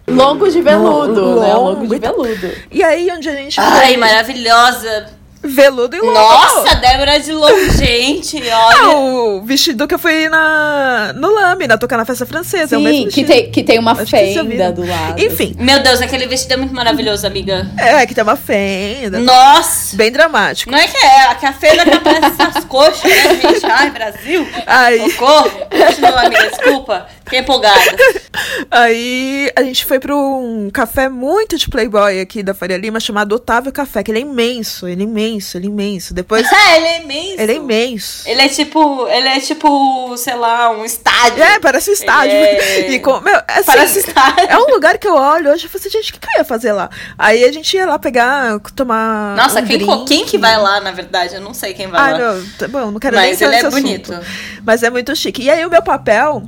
Longo 0.07 0.49
de 0.49 0.61
veludo, 0.61 1.21
Longo, 1.21 1.39
né? 1.39 1.53
Longo 1.53 1.88
de 1.88 1.99
veludo. 1.99 2.51
E 2.69 2.84
aí, 2.84 3.09
onde 3.11 3.30
a 3.30 3.36
gente 3.36 3.57
Ai, 3.59 3.88
foi, 3.88 3.97
maravilhosa. 3.97 5.05
Veludo 5.44 5.96
e 5.96 6.00
longo. 6.00 6.14
Nossa, 6.14 6.76
Débora 6.76 7.20
de 7.20 7.32
longo, 7.32 7.70
gente, 7.72 8.41
Ah, 8.50 8.68
olha. 8.88 8.98
o 8.98 9.41
vestido 9.44 9.88
que 9.88 9.96
eu 9.96 10.00
fui 10.00 10.30
na, 10.30 11.14
no 11.16 11.34
Lame, 11.34 11.68
tocar 11.78 11.98
na 11.98 12.06
festa 12.06 12.26
francesa. 12.26 12.76
é 12.76 12.78
o 12.78 12.82
mesmo 12.82 13.04
Sim, 13.04 13.10
que 13.10 13.24
vestido. 13.24 13.28
tem, 13.28 13.52
que 13.52 13.64
tem 13.64 13.80
uma 13.80 13.91
Acho 13.94 14.06
já 14.06 14.18
fenda 14.18 14.72
do 14.72 14.86
lado. 14.88 15.22
Enfim, 15.22 15.56
Meu 15.60 15.82
Deus, 15.82 16.02
aquele 16.02 16.28
vestido 16.28 16.54
é 16.54 16.58
muito 16.58 16.74
maravilhoso, 16.74 17.26
amiga. 17.28 17.68
é 17.78 18.06
que 18.06 18.14
tem 18.14 18.24
uma 18.24 18.36
fenda. 18.36 19.20
Nossa! 19.20 19.96
Bem 19.96 20.12
dramático. 20.12 20.72
Não 20.72 20.78
é 20.78 20.88
que 20.88 20.98
é, 20.98 21.36
que 21.36 21.46
a 21.46 21.54
feira 21.54 21.84
que 21.84 21.91
aparece 21.94 22.32
essas 22.39 22.64
coxas, 22.66 23.04
né, 23.04 23.39
gente? 23.41 23.66
Ai, 23.66 23.89
Brasil! 23.91 24.48
Aí, 24.66 25.12
Socorro! 25.12 25.52
Continua, 25.70 26.22
amiga, 26.26 26.50
desculpa. 26.50 27.08
Empolgada. 27.32 27.80
aí 28.69 29.51
a 29.55 29.63
gente 29.63 29.86
foi 29.86 29.99
pra 29.99 30.15
um 30.15 30.69
café 30.71 31.07
muito 31.09 31.57
de 31.57 31.69
playboy 31.69 32.19
aqui 32.19 32.43
da 32.43 32.53
Faria 32.53 32.78
Lima, 32.78 32.99
chamado 32.99 33.34
Otávio 33.36 33.71
Café, 33.71 34.03
que 34.03 34.11
ele 34.11 34.19
é 34.19 34.21
imenso, 34.21 34.88
ele 34.88 35.01
é 35.01 35.05
imenso, 35.05 35.57
ele 35.57 35.67
é 35.67 35.69
imenso. 35.69 36.13
Depois, 36.13 36.45
Ah, 36.51 36.76
ele 36.78 36.86
é 36.86 37.01
imenso. 37.01 37.41
ele 37.41 37.51
é 37.51 37.55
imenso. 37.55 38.30
Ele 38.30 38.41
é 38.41 38.49
tipo, 38.49 39.07
ele 39.07 39.28
é 39.28 39.39
tipo, 39.39 40.15
sei 40.17 40.36
lá, 40.36 40.69
um 40.71 40.84
estádio. 40.86 41.41
É, 41.43 41.59
parece 41.59 41.89
um 41.89 41.93
estádio. 41.93 42.36
é- 42.36 42.91
E 42.91 42.99
com, 42.99 43.19
meu, 43.21 43.36
assim, 43.47 43.63
Parece 43.65 43.99
estádio. 43.99 44.45
É 44.49 44.57
um 44.57 44.69
lugar 44.71 44.97
que 44.97 45.07
eu 45.07 45.15
olho 45.15 45.51
hoje 45.51 45.65
e 45.65 45.69
falo 45.69 45.80
assim, 45.80 45.89
gente, 45.89 46.11
o 46.11 46.13
que, 46.13 46.19
que 46.19 46.28
eu 46.28 46.39
ia 46.39 46.45
fazer 46.45 46.71
lá? 46.74 46.89
Aí 47.17 47.43
a 47.45 47.51
gente 47.51 47.76
ia 47.76 47.86
lá 47.86 47.97
pegar, 47.97 48.59
tomar. 48.76 49.36
Nossa, 49.36 49.61
um 49.61 49.65
quem, 49.65 49.78
drink. 49.78 50.05
quem 50.05 50.26
que 50.26 50.38
vai 50.38 50.57
lá, 50.57 50.80
na 50.82 50.91
verdade? 50.91 51.36
Eu 51.36 51.41
não 51.41 51.53
sei 51.53 51.74
quem 51.74 51.88
vai 51.88 51.99
Ah, 52.01 52.17
lá. 52.17 52.34
não, 52.34 52.45
tá 52.57 52.67
bom, 52.67 52.91
não 52.91 52.99
quero 52.99 53.15
nem 53.17 53.30
Mas 53.30 53.41
entrar 53.41 53.47
ele 53.47 53.55
é 53.59 53.63
nesse 53.63 53.82
bonito. 53.82 54.13
assunto. 54.13 54.28
Mas 54.65 54.84
é 54.84 54.89
muito 54.89 55.15
chique. 55.15 55.43
E 55.43 55.49
aí 55.49 55.65
o 55.65 55.69
meu 55.69 55.82
papel 55.82 56.43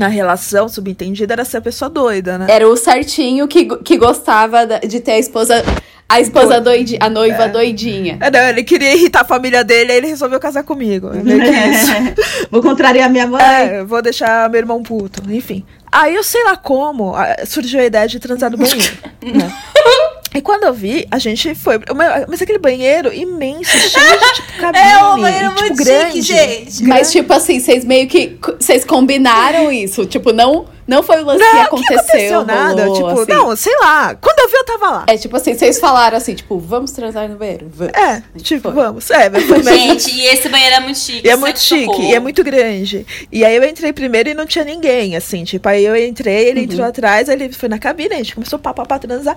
na 0.00 0.08
relação 0.08 0.66
subentendida 0.66 1.34
era 1.34 1.44
ser 1.44 1.58
a 1.58 1.60
pessoa 1.60 1.90
doida, 1.90 2.38
né? 2.38 2.46
Era 2.48 2.66
o 2.66 2.74
certinho 2.74 3.46
que, 3.46 3.66
que 3.66 3.98
gostava 3.98 4.66
de 4.66 4.98
ter 4.98 5.12
a 5.12 5.18
esposa 5.18 5.62
A 6.08 6.20
esposa 6.22 6.58
doidinha, 6.58 6.98
a 7.02 7.10
noiva 7.10 7.46
doidinha. 7.46 8.16
É, 8.18 8.30
não, 8.30 8.40
ele 8.48 8.64
queria 8.64 8.94
irritar 8.94 9.20
a 9.20 9.24
família 9.24 9.62
dele, 9.62 9.92
aí 9.92 9.98
ele 9.98 10.06
resolveu 10.06 10.40
casar 10.40 10.62
comigo. 10.64 11.10
É 11.14 11.22
meio 11.22 11.40
que 11.40 11.50
isso. 11.50 12.48
Vou 12.50 12.62
contrariar 12.62 13.10
minha 13.10 13.26
mãe. 13.26 13.42
É, 13.42 13.84
vou 13.84 14.00
deixar 14.00 14.48
meu 14.48 14.58
irmão 14.58 14.82
puto, 14.82 15.22
enfim. 15.30 15.64
Aí 15.92 16.14
eu 16.14 16.24
sei 16.24 16.42
lá 16.44 16.56
como 16.56 17.14
surgiu 17.46 17.78
a 17.80 17.84
ideia 17.84 18.08
de 18.08 18.18
transar 18.18 18.50
no 18.50 18.56
banheiro. 18.56 18.96
né? 19.22 19.52
E 20.34 20.40
quando 20.40 20.64
eu 20.64 20.72
vi, 20.72 21.06
a 21.10 21.18
gente 21.18 21.54
foi. 21.54 21.80
Mas 22.28 22.40
aquele 22.40 22.58
banheiro 22.58 23.12
imenso, 23.12 23.70
cheio 23.70 24.18
de 24.18 24.34
tipo 24.34 24.60
cabine. 24.60 24.84
É 24.90 25.04
um 25.04 25.20
banheiro 25.20 25.48
tipo, 25.50 25.60
muito 25.60 25.76
grande. 25.76 26.22
chique, 26.22 26.22
gente. 26.22 26.84
Mas, 26.84 27.10
tipo 27.10 27.32
assim, 27.32 27.58
vocês 27.58 27.84
meio 27.84 28.06
que. 28.06 28.38
Vocês 28.58 28.84
combinaram 28.84 29.72
isso. 29.72 30.06
Tipo, 30.06 30.32
não, 30.32 30.66
não 30.90 31.04
foi 31.04 31.22
o 31.22 31.24
lance 31.24 31.38
que 31.44 31.52
Não, 31.52 31.60
aconteceu. 31.62 31.94
que 31.96 32.00
aconteceu 32.00 32.44
nada. 32.44 32.84
rolou, 32.84 32.96
Tipo, 32.96 33.20
assim. 33.20 33.32
não, 33.32 33.54
sei 33.56 33.76
lá. 33.78 34.12
Quando 34.16 34.40
eu 34.40 34.48
vi, 34.48 34.56
eu 34.56 34.64
tava 34.64 34.90
lá. 34.90 35.04
É 35.06 35.16
tipo 35.16 35.36
assim, 35.36 35.54
vocês 35.54 35.78
falaram 35.78 36.16
assim, 36.16 36.34
tipo, 36.34 36.58
vamos 36.58 36.90
transar 36.90 37.28
no 37.28 37.36
banheiro? 37.36 37.70
Vamos. 37.72 37.94
É, 37.94 38.20
tipo, 38.42 38.62
foi. 38.62 38.72
vamos. 38.72 39.08
É, 39.08 39.28
mas 39.30 39.44
foi 39.44 39.58
mesmo. 39.62 39.72
Gente, 39.78 40.10
e 40.12 40.26
esse 40.26 40.48
banheiro 40.48 40.74
é 40.74 40.80
muito 40.80 40.98
chique. 40.98 41.26
E 41.26 41.30
é 41.30 41.36
muito 41.36 41.60
sexo 41.60 41.74
chique, 41.76 41.84
socorro. 41.86 42.02
e 42.10 42.12
é 42.14 42.18
muito 42.18 42.42
grande. 42.42 43.06
E 43.30 43.44
aí 43.44 43.54
eu 43.54 43.62
entrei 43.62 43.92
primeiro 43.92 44.30
e 44.30 44.34
não 44.34 44.44
tinha 44.46 44.64
ninguém, 44.64 45.14
assim, 45.14 45.44
tipo, 45.44 45.68
aí 45.68 45.84
eu 45.84 45.94
entrei, 45.94 46.48
ele 46.48 46.62
entrou 46.64 46.84
atrás, 46.84 47.28
aí 47.28 47.36
ele 47.36 47.52
foi 47.52 47.68
na 47.68 47.78
cabine, 47.78 48.14
a 48.14 48.16
gente 48.16 48.34
começou 48.34 48.60
a 48.62 48.74
pá, 48.74 48.98
transar. 48.98 49.36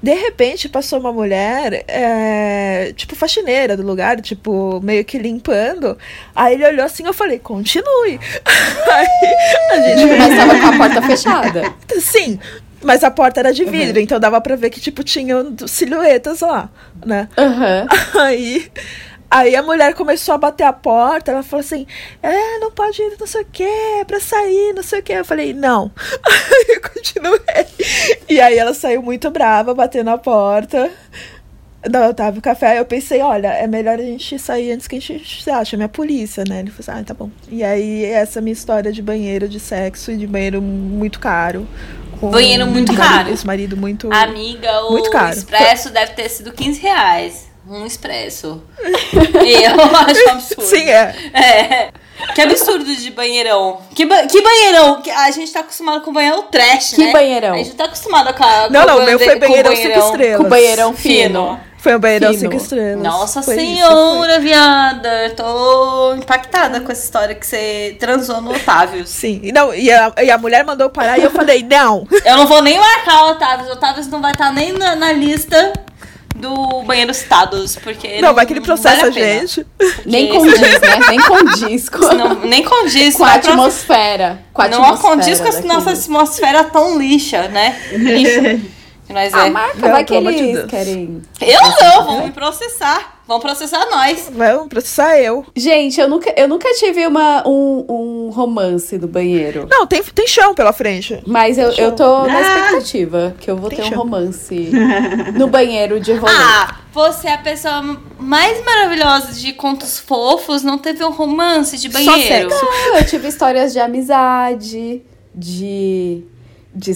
De 0.00 0.14
repente 0.14 0.68
passou 0.68 1.00
uma 1.00 1.12
mulher, 1.12 1.84
é, 1.88 2.92
tipo, 2.96 3.16
faxineira 3.16 3.76
do 3.76 3.82
lugar, 3.82 4.20
tipo, 4.20 4.80
meio 4.82 5.04
que 5.04 5.18
limpando. 5.18 5.98
Aí 6.34 6.54
ele 6.54 6.66
olhou 6.66 6.84
assim, 6.86 7.04
eu 7.06 7.12
falei, 7.12 7.40
continue. 7.40 8.20
aí 8.90 9.06
a 9.70 9.96
gente 9.96 10.36
tava 10.36 10.60
com 10.60 10.66
a 10.66 10.76
porta 10.76 10.91
fechada. 11.00 11.72
Sim, 11.98 12.38
mas 12.82 13.04
a 13.04 13.10
porta 13.10 13.40
era 13.40 13.52
de 13.52 13.64
vidro, 13.64 14.00
então 14.00 14.18
dava 14.18 14.40
pra 14.40 14.56
ver 14.56 14.70
que, 14.70 14.80
tipo, 14.80 15.02
tinham 15.04 15.54
silhuetas 15.66 16.40
lá, 16.40 16.68
né? 17.04 17.28
Aham. 17.38 17.86
Aí, 18.20 18.70
aí 19.30 19.56
a 19.56 19.62
mulher 19.62 19.94
começou 19.94 20.34
a 20.34 20.38
bater 20.38 20.64
a 20.64 20.72
porta, 20.72 21.30
ela 21.32 21.42
falou 21.42 21.64
assim, 21.64 21.86
é, 22.22 22.58
não 22.58 22.70
pode 22.70 23.00
ir, 23.00 23.16
não 23.18 23.26
sei 23.26 23.42
o 23.42 23.46
que, 23.46 23.62
é 23.62 24.04
pra 24.04 24.20
sair, 24.20 24.74
não 24.74 24.82
sei 24.82 25.00
o 25.00 25.02
que. 25.02 25.12
Eu 25.12 25.24
falei, 25.24 25.54
não. 25.54 25.90
Aí 26.22 26.76
eu 26.76 26.82
continuei. 26.82 27.40
E 28.28 28.40
aí 28.40 28.58
ela 28.58 28.74
saiu 28.74 29.02
muito 29.02 29.30
brava, 29.30 29.74
batendo 29.74 30.10
a 30.10 30.18
porta. 30.18 30.90
Da 31.88 32.08
Otávio 32.08 32.40
Café, 32.40 32.78
eu 32.78 32.84
pensei, 32.84 33.20
olha, 33.22 33.48
é 33.48 33.66
melhor 33.66 33.98
a 33.98 34.02
gente 34.02 34.38
sair 34.38 34.70
antes 34.72 34.86
que 34.86 34.96
a 34.96 35.00
gente 35.00 35.50
acha, 35.50 35.76
minha 35.76 35.88
polícia, 35.88 36.44
né? 36.48 36.60
Ele 36.60 36.70
falou 36.70 36.80
assim, 36.92 37.00
ah, 37.00 37.04
tá 37.04 37.12
bom. 37.14 37.28
E 37.50 37.64
aí, 37.64 38.04
essa 38.04 38.38
é 38.38 38.42
minha 38.42 38.52
história 38.52 38.92
de 38.92 39.02
banheiro 39.02 39.48
de 39.48 39.58
sexo 39.58 40.12
e 40.12 40.16
de 40.16 40.26
banheiro 40.26 40.62
muito 40.62 41.18
caro. 41.18 41.66
com 42.20 42.30
Banheiro 42.30 42.66
muito 42.68 42.92
marido- 42.92 43.08
caro. 43.16 43.30
Esse 43.32 43.44
marido 43.46 43.76
muito. 43.76 44.08
Amiga, 44.12 44.84
o 44.86 44.92
Muito 44.92 45.10
caro. 45.10 45.32
expresso 45.34 45.90
deve 45.90 46.12
ter 46.12 46.28
sido 46.28 46.52
15 46.52 46.80
reais. 46.80 47.48
Um 47.68 47.84
expresso. 47.86 48.62
Eu 48.78 49.80
acho 49.96 50.26
um 50.26 50.30
absurdo. 50.32 50.62
Sim, 50.62 50.88
é. 50.88 51.14
É. 51.32 51.90
Que 52.34 52.40
absurdo 52.42 52.84
de 52.94 53.10
banheirão. 53.10 53.78
Que, 53.94 54.04
ba- 54.06 54.26
que 54.26 54.40
banheirão? 54.40 55.00
Que 55.02 55.10
a 55.10 55.30
gente 55.32 55.52
tá 55.52 55.60
acostumado 55.60 56.02
com 56.02 56.12
banheirão 56.12 56.42
trash, 56.44 56.90
Que 56.94 57.06
né? 57.06 57.12
banheirão? 57.12 57.54
A 57.54 57.58
gente 57.58 57.74
tá 57.74 57.84
acostumado 57.86 58.32
com 58.34 58.42
a. 58.44 58.68
Não, 58.70 58.80
com 58.82 58.86
não, 58.86 58.98
o 58.98 59.02
o 59.02 59.06
meu 59.06 59.18
foi 59.18 59.34
com 59.34 59.40
banheirão 59.40 59.76
cinco 59.76 59.98
estrelas. 59.98 60.36
Com 60.42 60.48
banheirão 60.48 60.92
Fino. 60.94 61.28
fino. 61.28 61.60
Foi 61.82 61.96
um 61.96 61.98
banheirão 61.98 62.32
cinco 62.32 62.54
estrelas. 62.54 63.02
Nossa 63.02 63.42
Foi 63.42 63.56
isso, 63.56 63.64
senhora, 63.64 64.38
viada. 64.38 65.26
Eu 65.26 65.34
tô 65.34 66.14
impactada 66.14 66.80
com 66.80 66.92
essa 66.92 67.02
história 67.02 67.34
que 67.34 67.44
você 67.44 67.96
transou 67.98 68.40
no 68.40 68.52
Otávio. 68.52 69.04
Sim, 69.04 69.40
e, 69.42 69.50
não, 69.50 69.74
e, 69.74 69.90
a, 69.90 70.12
e 70.22 70.30
a 70.30 70.38
mulher 70.38 70.64
mandou 70.64 70.88
parar 70.88 71.18
e 71.18 71.24
eu 71.24 71.30
falei, 71.32 71.66
não. 71.68 72.06
Eu 72.24 72.36
não 72.36 72.46
vou 72.46 72.62
nem 72.62 72.78
marcar 72.78 73.24
o 73.24 73.30
Otávio. 73.32 73.66
O 73.66 73.72
Otávio 73.72 74.04
não 74.12 74.22
vai 74.22 74.30
estar 74.30 74.52
nem 74.52 74.72
na, 74.72 74.94
na 74.94 75.12
lista 75.12 75.72
do 76.36 76.82
banheiro 76.82 77.12
citados, 77.12 77.74
porque. 77.74 78.20
Não, 78.20 78.32
vai 78.32 78.46
que 78.46 78.52
ele 78.52 78.60
processa 78.60 79.10
vale 79.10 79.10
a 79.10 79.12
pena. 79.12 79.40
gente. 79.40 79.66
Nem 80.06 80.28
condiz, 80.28 80.60
né? 80.60 81.00
Nem 81.08 81.20
condiz 81.20 81.88
com, 81.88 81.98
Não, 82.14 82.34
nem 82.46 82.62
condiz 82.62 83.16
com 83.16 83.24
a 83.24 83.34
atmosfera. 83.34 84.38
Com 84.52 84.62
a 84.62 84.68
Não 84.68 84.84
atmosfera 84.84 85.16
condiz 85.16 85.40
com 85.40 85.48
a 85.48 85.74
nossa 85.74 85.90
atmosfera 85.90 86.62
tão 86.62 86.96
lixa, 86.96 87.48
né? 87.48 87.76
Enfim, 87.92 88.70
Mas 89.12 89.32
Ah, 89.34 89.46
é. 89.46 89.50
marca, 89.50 89.78
Não, 89.78 89.90
vai 89.92 90.04
que 90.04 90.18
de 90.20 90.26
eles 90.26 90.52
Deus. 90.56 90.70
querem. 90.70 91.22
Eu 91.40 91.60
não, 91.80 92.04
vão 92.04 92.24
me 92.26 92.32
processar. 92.32 93.20
Vão 93.26 93.38
processar 93.38 93.86
nós. 93.90 94.28
Vamos 94.32 94.68
processar 94.68 95.16
eu. 95.18 95.46
Gente, 95.56 96.00
eu 96.00 96.08
nunca, 96.08 96.34
eu 96.36 96.48
nunca 96.48 96.68
tive 96.74 97.06
uma, 97.06 97.46
um, 97.48 97.84
um 97.88 98.30
romance 98.30 98.98
no 98.98 99.06
banheiro. 99.06 99.66
Não, 99.70 99.86
tem, 99.86 100.02
tem 100.02 100.26
chão 100.26 100.54
pela 100.54 100.72
frente. 100.72 101.22
Mas 101.26 101.56
eu, 101.56 101.70
eu 101.72 101.92
tô 101.92 102.26
na 102.26 102.36
Ah! 102.38 102.42
expectativa 102.42 103.34
que 103.40 103.50
eu 103.50 103.56
vou 103.56 103.70
Tem 103.70 103.78
ter 103.78 103.84
um 103.84 103.88
chão. 103.90 103.98
romance 103.98 104.70
no 105.38 105.46
banheiro 105.46 106.00
de 106.00 106.12
rolê. 106.14 106.32
Ah, 106.36 106.76
você 106.92 107.28
é 107.28 107.34
a 107.34 107.38
pessoa 107.38 107.80
mais 108.18 108.62
maravilhosa 108.64 109.32
de 109.32 109.52
contos 109.52 109.98
fofos, 110.00 110.62
não 110.62 110.76
teve 110.76 111.02
um 111.04 111.10
romance 111.12 111.78
de 111.78 111.90
Só 111.90 111.98
banheiro. 112.12 112.50
sexo. 112.50 112.64
Não, 112.64 112.96
eu 112.98 113.06
tive 113.06 113.28
histórias 113.28 113.72
de 113.72 113.78
amizade, 113.78 115.02
de, 115.34 116.24
de 116.74 116.92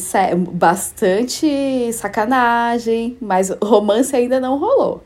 bastante 0.52 1.92
sacanagem, 1.92 3.16
mas 3.20 3.50
romance 3.62 4.14
ainda 4.14 4.40
não 4.40 4.58
rolou. 4.58 5.02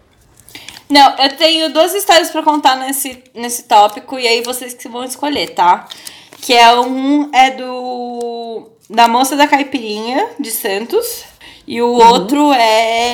Não, 0.88 1.16
eu 1.18 1.36
tenho 1.36 1.72
duas 1.72 1.94
histórias 1.94 2.30
pra 2.30 2.42
contar 2.42 2.76
nesse, 2.76 3.22
nesse 3.34 3.64
tópico 3.64 4.18
e 4.18 4.26
aí 4.26 4.42
vocês 4.42 4.74
que 4.74 4.88
vão 4.88 5.04
escolher, 5.04 5.50
tá? 5.50 5.86
Que 6.40 6.52
é 6.52 6.78
um 6.80 7.30
é 7.32 7.50
do 7.50 8.68
da 8.88 9.06
moça 9.06 9.36
da 9.36 9.46
caipirinha 9.46 10.30
de 10.40 10.50
Santos 10.50 11.24
e 11.66 11.80
o 11.80 11.92
outro 11.92 12.52
é 12.52 13.12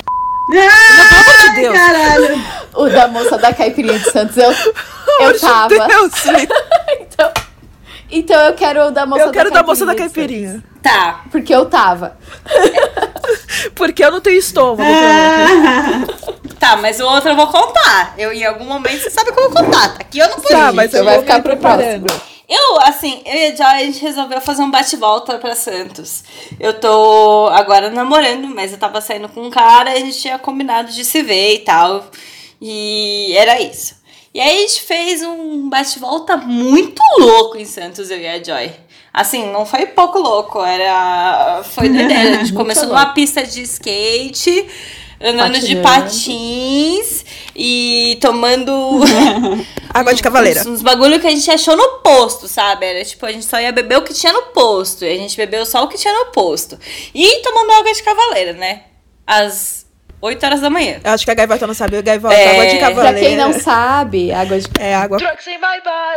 amor 0.49 1.49
de 1.49 1.61
Deus. 1.61 1.77
Caralho. 1.77 2.43
O 2.73 2.89
da 2.89 3.07
moça 3.07 3.37
da 3.37 3.53
caipirinha 3.53 3.99
de 3.99 4.11
Santos, 4.11 4.37
eu, 4.37 4.51
eu 5.21 5.39
tava. 5.39 5.87
Deus. 5.87 6.11
Então, 6.99 7.31
então 8.09 8.39
eu 8.47 8.53
quero 8.53 8.87
o 8.87 8.91
da 8.91 9.05
moça 9.05 9.23
Eu 9.23 9.31
quero 9.31 9.49
da 9.51 9.61
da 9.61 9.67
moça 9.67 9.85
da 9.85 9.95
caipirinha. 9.95 10.63
tá. 10.81 11.21
Porque 11.31 11.53
eu 11.53 11.65
tava. 11.65 12.17
Porque 13.75 14.03
eu 14.03 14.11
não 14.11 14.21
tenho 14.21 14.37
estômago. 14.37 14.81
Ah, 14.83 16.27
Tá, 16.59 16.75
mas 16.75 16.99
o 16.99 17.05
outro 17.05 17.29
eu 17.29 17.35
vou 17.35 17.47
contar. 17.47 18.15
Eu 18.17 18.33
em 18.33 18.43
algum 18.43 18.65
momento 18.65 18.99
você 18.99 19.11
sabe 19.11 19.31
vou 19.31 19.49
contar. 19.49 19.89
Tá 19.89 19.97
aqui 19.99 20.17
eu 20.17 20.27
não 20.27 20.37
podia. 20.37 20.57
Tá, 20.57 20.71
mas 20.71 20.89
Você 20.91 20.99
eu 20.99 21.05
vai 21.05 21.13
vou 21.15 21.23
ficar 21.23 21.41
pro 21.41 21.51
preparando. 21.51 22.11
Eu, 22.49 22.79
assim, 22.81 23.21
eu 23.25 23.35
e 23.35 23.45
a 23.51 23.55
Joy, 23.55 23.65
a 23.65 23.79
gente 23.85 24.01
resolveu 24.01 24.39
fazer 24.41 24.63
um 24.63 24.71
bate-volta 24.71 25.37
pra 25.37 25.53
Santos. 25.53 26.23
Eu 26.59 26.73
tô 26.79 27.49
agora 27.51 27.89
namorando, 27.91 28.47
mas 28.47 28.71
eu 28.71 28.77
tava 28.77 29.01
saindo 29.01 29.27
com 29.29 29.41
um 29.41 29.49
cara 29.49 29.91
e 29.91 29.97
a 29.97 29.99
gente 29.99 30.19
tinha 30.19 30.39
combinado 30.39 30.91
de 30.91 31.03
se 31.03 31.21
ver 31.21 31.55
e 31.55 31.59
tal. 31.59 32.05
E 32.59 33.35
era 33.37 33.61
isso. 33.61 33.95
E 34.33 34.39
aí 34.39 34.57
a 34.57 34.67
gente 34.67 34.81
fez 34.81 35.23
um 35.23 35.69
bate-volta 35.69 36.37
muito 36.37 37.01
louco 37.17 37.57
em 37.57 37.65
Santos, 37.65 38.11
eu 38.11 38.19
e 38.19 38.27
a 38.27 38.43
Joy. 38.43 38.71
Assim, 39.13 39.51
não 39.51 39.65
foi 39.65 39.87
pouco 39.87 40.19
louco, 40.19 40.61
era. 40.61 41.63
Foi 41.63 41.89
doideira. 41.89 42.37
A 42.37 42.43
gente 42.43 42.53
começou 42.53 42.87
numa 42.87 43.13
pista 43.13 43.43
de 43.43 43.63
skate, 43.63 44.67
andando 45.19 45.59
de 45.59 45.77
patins 45.77 47.25
e 47.55 48.17
tomando. 48.21 48.71
Água 49.91 50.13
de 50.13 50.21
cavaleira. 50.21 50.61
Uns, 50.61 50.67
uns 50.67 50.81
bagulho 50.83 51.19
que 51.19 51.25
a 51.25 51.31
gente 51.31 51.49
achou 51.49 51.75
no 51.75 51.99
posto, 51.99 52.47
sabe? 52.47 52.85
Era 52.85 53.03
tipo, 53.03 53.25
a 53.25 53.31
gente 53.31 53.45
só 53.45 53.59
ia 53.59 53.71
beber 53.71 53.97
o 53.97 54.03
que 54.03 54.13
tinha 54.13 54.31
no 54.31 54.43
posto. 54.53 55.03
E 55.03 55.11
a 55.11 55.15
gente 55.15 55.35
bebeu 55.35 55.65
só 55.65 55.83
o 55.83 55.87
que 55.87 55.97
tinha 55.97 56.13
no 56.13 56.31
posto. 56.31 56.77
E 57.15 57.41
tomando 57.41 57.71
água 57.71 57.91
de 57.91 58.03
cavaleira, 58.03 58.53
né? 58.53 58.83
Às 59.25 59.86
8 60.19 60.43
horas 60.45 60.61
da 60.61 60.69
manhã. 60.69 60.99
Eu 61.03 61.11
acho 61.11 61.23
que 61.23 61.29
a 61.29 61.33
gaivota 61.35 61.67
não 61.67 61.75
sabe. 61.75 61.95
A 61.97 62.01
gaivota, 62.01 62.33
É, 62.33 62.49
água 62.51 62.65
de 62.65 62.77
Pra 62.77 62.87
cavaleira. 62.89 63.19
quem 63.19 63.35
não 63.37 63.53
sabe, 63.53 64.31
água 64.31 64.59
de 64.59 64.67
É 64.79 64.95
água. 64.95 65.19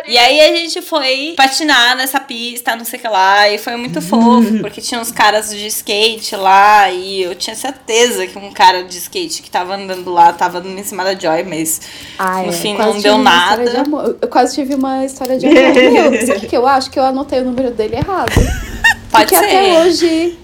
E 0.08 0.16
aí 0.16 0.40
a 0.40 0.56
gente 0.56 0.80
foi 0.80 1.34
patinar 1.36 1.94
nessa 1.96 2.18
pista, 2.18 2.74
não 2.74 2.84
sei 2.86 2.98
o 2.98 3.02
que 3.02 3.08
lá. 3.08 3.48
E 3.50 3.58
foi 3.58 3.76
muito 3.76 4.00
fofo, 4.00 4.58
porque 4.60 4.80
tinha 4.80 4.98
uns 4.98 5.12
caras 5.12 5.50
de 5.50 5.66
skate 5.66 6.34
lá. 6.34 6.90
E 6.90 7.22
eu 7.22 7.34
tinha 7.34 7.54
certeza 7.54 8.26
que 8.26 8.38
um 8.38 8.50
cara 8.52 8.82
de 8.84 8.96
skate 8.96 9.42
que 9.42 9.50
tava 9.50 9.74
andando 9.74 10.10
lá 10.10 10.32
tava 10.32 10.62
dando 10.62 10.78
em 10.78 10.84
cima 10.84 11.04
da 11.04 11.14
Joy, 11.14 11.42
mas 11.44 11.82
Ah, 12.18 12.40
no 12.42 12.48
é. 12.48 12.52
fim 12.52 12.74
não 12.78 12.98
deu 12.98 13.18
nada. 13.18 13.68
de 13.68 13.76
amor. 13.76 14.16
Eu 14.22 14.28
quase 14.28 14.54
tive 14.54 14.74
uma 14.76 15.04
história 15.04 15.38
de 15.38 15.46
amor. 15.46 15.74
Meu, 16.10 16.26
sabe 16.26 16.46
o 16.46 16.48
que 16.48 16.56
eu 16.56 16.66
acho? 16.66 16.90
Que 16.90 16.98
eu 16.98 17.04
anotei 17.04 17.40
o 17.40 17.44
número 17.44 17.70
dele 17.70 17.96
errado. 17.96 18.32
Pode 19.12 19.24
Porque 19.26 19.36
ser. 19.36 19.44
até 19.44 19.80
hoje 19.80 20.38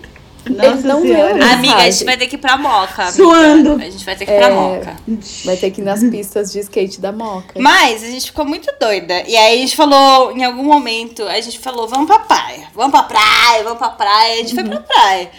ele 0.46 0.56
Nossa 0.68 0.86
não 0.88 1.02
Senhora. 1.02 1.34
deu. 1.34 1.46
Amiga, 1.52 1.74
a 1.76 1.90
gente 1.90 2.04
vai 2.04 2.16
ter 2.16 2.26
que 2.26 2.34
ir 2.36 2.38
pra 2.38 2.56
Moca. 2.56 3.02
amiga. 3.02 3.12
Suando. 3.16 3.72
A 3.74 3.90
gente 3.90 4.04
vai 4.04 4.16
ter 4.16 4.24
que 4.26 4.32
ir 4.32 4.38
pra 4.38 4.48
É. 4.48 4.54
Moca. 4.54 4.96
Vai 5.44 5.56
ter 5.56 5.70
que 5.70 5.80
ir 5.80 5.84
nas 5.84 6.02
pistas 6.04 6.52
de 6.52 6.60
skate 6.60 7.00
da 7.00 7.12
Moca. 7.12 7.58
Mas 7.60 8.02
a 8.02 8.06
gente 8.06 8.26
ficou 8.26 8.44
muito 8.44 8.72
doida. 8.80 9.22
E 9.26 9.36
aí 9.36 9.58
a 9.58 9.60
gente 9.60 9.76
falou, 9.76 10.32
em 10.36 10.44
algum 10.44 10.64
momento, 10.64 11.22
a 11.24 11.40
gente 11.40 11.58
falou, 11.58 11.88
vamos 11.88 12.06
pra 12.06 12.18
praia. 12.20 12.68
Vamos 12.74 12.90
pra 12.92 13.02
praia, 13.02 13.62
vamos 13.64 13.78
pra 13.78 13.90
praia. 13.90 14.34
A 14.34 14.36
gente 14.36 14.54
foi 14.54 14.64
pra 14.64 14.80
praia. 14.80 15.30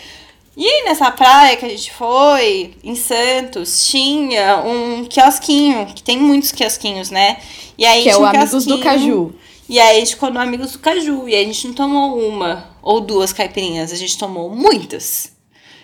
E 0.56 0.66
aí 0.66 0.86
nessa 0.86 1.12
praia 1.12 1.56
que 1.56 1.66
a 1.66 1.70
gente 1.70 1.92
foi, 1.94 2.74
em 2.84 2.96
Santos, 2.96 3.86
tinha 3.88 4.58
um 4.66 5.06
quiosquinho, 5.06 5.86
que 5.86 6.02
tem 6.02 6.18
muitos 6.18 6.52
quiosquinhos, 6.52 7.12
né? 7.12 7.38
E 7.78 7.86
aí 7.86 8.02
Que 8.04 8.10
é 8.10 8.18
o 8.18 8.22
um 8.22 8.26
Amigos 8.26 8.66
do. 8.66 8.80
Caju. 8.80 9.36
E 9.70 9.80
aí 9.80 9.98
a 9.98 10.00
gente 10.00 10.12
ficou 10.16 10.32
no 10.32 10.40
Amigos 10.40 10.72
do 10.72 10.80
Caju. 10.80 11.28
E 11.28 11.36
aí 11.36 11.44
a 11.44 11.48
gente 11.48 11.68
não 11.68 11.74
tomou 11.74 12.20
uma 12.28 12.70
ou 12.82 13.02
duas 13.02 13.34
caipirinhas, 13.34 13.92
a 13.92 13.96
gente 13.96 14.18
tomou 14.18 14.50
muitas. 14.50 15.32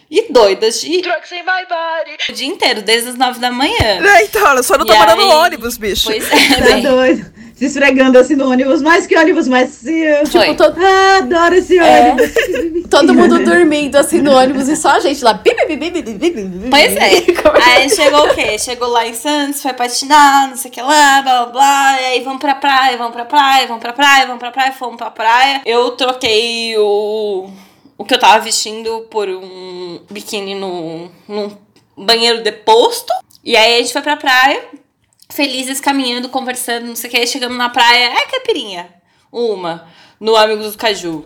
e 0.09 0.31
doidas 0.31 0.79
de 0.79 1.01
Drugs 1.01 1.31
in 1.31 1.39
my 1.43 1.65
body. 1.67 2.17
o 2.29 2.33
dia 2.33 2.47
inteiro, 2.47 2.81
desde 2.81 3.09
as 3.09 3.15
nove 3.17 3.39
da 3.39 3.51
manhã. 3.51 3.75
É, 3.81 4.23
então, 4.23 4.45
ela 4.47 4.61
só 4.63 4.77
não 4.77 4.85
E 4.85 4.87
tá 4.87 4.95
morando 4.95 5.25
no 5.25 5.31
aí- 5.31 5.37
ônibus, 5.37 5.77
bicho. 5.77 6.05
Pois 6.05 6.23
é, 6.31 6.83
Tá 6.83 6.89
doido 6.89 7.33
se 7.53 7.65
esfregando 7.65 8.17
assim 8.17 8.35
no 8.35 8.49
ônibus, 8.49 8.81
mas 8.81 9.05
que 9.05 9.15
ônibus 9.15 9.47
macio. 9.47 10.27
Foi. 10.31 10.41
Tipo, 10.41 10.55
todo... 10.55 10.77
ah, 10.83 11.17
adoro 11.17 11.55
esse 11.55 11.77
é. 11.77 12.11
ônibus. 12.11 12.35
É. 12.35 12.87
todo 12.89 13.13
mundo 13.13 13.43
dormindo 13.43 13.95
assim 13.95 14.21
no 14.21 14.35
ônibus 14.35 14.67
e 14.67 14.75
só 14.75 14.91
a 14.91 14.99
gente 14.99 15.23
lá. 15.23 15.39
Pois 16.69 16.95
é. 16.95 17.09
Aí 17.63 17.89
chegou 17.89 18.25
o 18.25 18.33
quê? 18.33 18.57
Chegou 18.57 18.87
lá 18.87 19.07
em 19.07 19.13
Santos, 19.13 19.61
foi 19.61 19.73
patinar, 19.73 20.49
não 20.49 20.57
sei 20.57 20.69
o 20.69 20.73
que 20.73 20.81
lá, 20.81 21.21
blá 21.21 21.45
blá 21.45 21.51
blá. 21.51 22.01
E 22.01 22.05
aí 22.05 22.23
vamos 22.23 22.39
pra 22.39 22.55
praia, 22.55 22.97
vamos 22.97 23.13
pra 23.13 23.25
praia, 23.25 23.67
vamos 23.67 23.81
pra 23.81 23.93
praia, 23.93 24.25
vamos 24.25 24.39
pra 24.39 24.51
praia, 24.51 24.71
fomos 24.71 24.97
pra 24.97 25.11
praia. 25.11 25.61
Eu 25.65 25.91
troquei 25.91 26.75
o. 26.77 27.49
O 27.95 28.03
que 28.03 28.15
eu 28.15 28.19
tava 28.19 28.43
vestindo 28.43 29.01
por 29.11 29.29
um 29.29 29.99
biquíni 30.09 30.55
no, 30.55 31.11
num 31.27 31.55
banheiro 31.95 32.41
deposto. 32.41 33.13
E 33.43 33.55
aí 33.55 33.75
a 33.75 33.77
gente 33.77 33.93
foi 33.93 34.01
pra 34.01 34.17
praia 34.17 34.61
felizes, 35.33 35.79
caminhando, 35.79 36.29
conversando, 36.29 36.85
não 36.87 36.95
sei 36.95 37.09
o 37.09 37.13
que. 37.13 37.27
Chegamos 37.27 37.57
na 37.57 37.69
praia, 37.69 38.05
é 38.05 38.25
caipirinha. 38.25 38.89
Uma, 39.31 39.87
no 40.19 40.35
Amigos 40.35 40.71
do 40.71 40.77
Caju. 40.77 41.25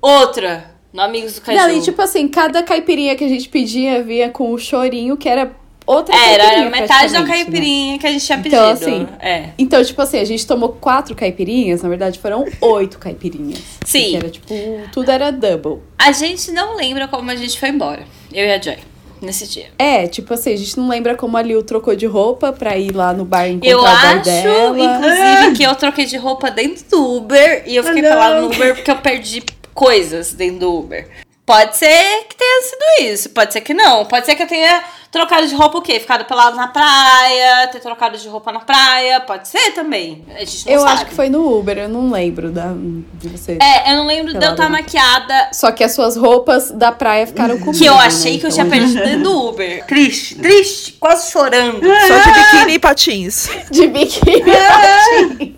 Outra, 0.00 0.74
no 0.92 1.02
Amigos 1.02 1.34
do 1.34 1.40
Caju. 1.40 1.58
Não, 1.58 1.70
e 1.70 1.80
tipo 1.80 2.00
assim, 2.00 2.28
cada 2.28 2.62
caipirinha 2.62 3.16
que 3.16 3.24
a 3.24 3.28
gente 3.28 3.48
pedia 3.48 4.02
vinha 4.02 4.30
com 4.30 4.52
o 4.52 4.58
chorinho, 4.58 5.16
que 5.16 5.28
era 5.28 5.52
outra 5.86 6.14
Era, 6.14 6.44
caipirinha. 6.44 6.68
era 6.68 6.80
metade 6.80 7.12
da 7.12 7.20
né? 7.20 7.26
caipirinha 7.26 7.98
que 7.98 8.06
a 8.06 8.10
gente 8.10 8.24
tinha 8.24 8.38
pedido. 8.38 8.56
Então, 8.56 8.70
assim, 8.70 9.08
é. 9.20 9.50
Então, 9.58 9.84
tipo 9.84 10.00
assim, 10.00 10.18
a 10.18 10.24
gente 10.24 10.46
tomou 10.46 10.70
quatro 10.70 11.14
caipirinhas, 11.14 11.82
na 11.82 11.88
verdade 11.88 12.18
foram 12.18 12.46
oito 12.60 12.98
caipirinhas. 12.98 13.60
Sim. 13.84 14.16
Era 14.16 14.30
tipo, 14.30 14.54
tudo 14.92 15.10
era 15.10 15.30
double. 15.30 15.82
A 15.98 16.12
gente 16.12 16.50
não 16.52 16.76
lembra 16.76 17.08
como 17.08 17.30
a 17.30 17.36
gente 17.36 17.58
foi 17.58 17.70
embora. 17.70 18.04
Eu 18.32 18.46
e 18.46 18.52
a 18.52 18.60
Joy. 18.60 18.91
Nesse 19.22 19.46
dia. 19.46 19.66
É, 19.78 20.06
tipo 20.08 20.34
assim, 20.34 20.52
a 20.52 20.56
gente 20.56 20.76
não 20.76 20.88
lembra 20.88 21.14
como 21.14 21.36
a 21.36 21.42
Lil 21.42 21.62
trocou 21.62 21.94
de 21.94 22.06
roupa 22.06 22.52
pra 22.52 22.76
ir 22.76 22.90
lá 22.94 23.12
no 23.12 23.24
bar 23.24 23.46
encontrar 23.48 23.70
Eu 23.70 23.78
o 23.78 23.82
bar 23.82 24.16
acho, 24.16 24.24
dela. 24.24 24.78
inclusive, 24.78 25.56
que 25.56 25.62
eu 25.62 25.74
troquei 25.76 26.04
de 26.04 26.16
roupa 26.16 26.50
dentro 26.50 26.84
do 26.90 27.16
Uber 27.18 27.62
e 27.66 27.76
eu 27.76 27.84
fiquei 27.84 28.04
Ah, 28.04 28.08
pelada 28.10 28.40
no 28.40 28.46
Uber 28.48 28.74
porque 28.74 28.90
eu 28.90 28.96
perdi 28.96 29.42
coisas 29.72 30.32
dentro 30.34 30.58
do 30.60 30.74
Uber. 30.76 31.08
Pode 31.44 31.76
ser 31.76 32.24
que 32.28 32.36
tenha 32.36 32.62
sido 32.62 33.12
isso, 33.12 33.30
pode 33.30 33.52
ser 33.52 33.60
que 33.62 33.74
não. 33.74 34.04
Pode 34.06 34.24
ser 34.24 34.36
que 34.36 34.44
eu 34.44 34.46
tenha 34.46 34.80
trocado 35.10 35.44
de 35.46 35.54
roupa 35.56 35.78
o 35.78 35.82
quê? 35.82 35.98
Ficado 35.98 36.24
pelado 36.24 36.56
na 36.56 36.68
praia, 36.68 37.66
ter 37.66 37.80
trocado 37.80 38.16
de 38.16 38.28
roupa 38.28 38.52
na 38.52 38.60
praia. 38.60 39.20
Pode 39.20 39.48
ser 39.48 39.72
também. 39.72 40.24
A 40.36 40.38
gente 40.44 40.64
não 40.66 40.72
Eu 40.72 40.80
sabe. 40.82 40.92
acho 40.92 41.06
que 41.06 41.14
foi 41.14 41.28
no 41.28 41.58
Uber, 41.58 41.78
eu 41.78 41.88
não 41.88 42.12
lembro 42.12 42.52
da, 42.52 42.68
de 43.14 43.28
você. 43.28 43.58
É, 43.60 43.90
eu 43.92 43.96
não 43.96 44.06
lembro 44.06 44.38
de 44.38 44.44
eu 44.44 44.52
estar 44.52 44.70
maquiada 44.70 45.48
Só 45.52 45.72
que 45.72 45.82
as 45.82 45.92
suas 45.92 46.16
roupas 46.16 46.70
da 46.70 46.92
praia 46.92 47.26
ficaram 47.26 47.58
comigo. 47.58 47.76
que 47.76 47.86
eu 47.86 47.94
né? 47.96 48.04
achei 48.06 48.38
que 48.38 48.46
eu 48.46 48.50
Então, 48.50 48.64
tinha 48.64 48.66
perdido 48.66 49.02
dentro 49.04 49.22
do 49.24 49.48
Uber. 49.48 49.84
Triste, 49.86 50.36
triste, 50.36 50.92
quase 50.92 51.32
chorando. 51.32 51.80
Só 52.06 52.18
de 52.18 52.32
biquíni 52.38 52.74
e 52.74 52.78
patins. 52.78 53.48
De 53.68 53.88
biquíni 53.88 54.48
É. 54.48 54.68
patins. 54.68 55.52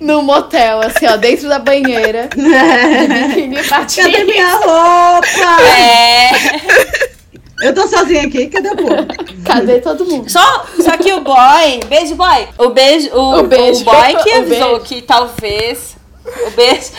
No 0.00 0.22
motel, 0.22 0.80
assim, 0.80 1.06
ó, 1.06 1.16
dentro 1.16 1.48
da 1.48 1.58
banheira. 1.58 2.28
Biquíni 2.34 3.62
patins. 3.68 3.96
Cadê 4.06 4.24
minha 4.24 4.54
roupa? 4.56 5.62
É. 5.78 7.10
Eu 7.62 7.74
tô 7.74 7.86
sozinha 7.86 8.22
aqui, 8.22 8.46
cadê 8.46 8.70
o 8.70 8.76
povo? 8.76 9.06
Cadê 9.44 9.80
todo 9.80 10.06
mundo? 10.06 10.30
Só, 10.30 10.64
só 10.82 10.96
que 10.96 11.12
o 11.12 11.20
boy, 11.20 11.80
beijo 11.90 12.14
boy, 12.14 12.48
o 12.56 12.70
beijo, 12.70 13.10
o, 13.14 13.40
O 13.40 13.42
beijo. 13.42 13.82
o 13.82 13.84
boy 13.84 14.14
que 14.22 14.30
O 14.30 14.38
avisou 14.38 14.68
beijo. 14.78 14.84
que 14.86 15.02
talvez, 15.02 15.94
o 16.46 16.50
beijo, 16.52 16.90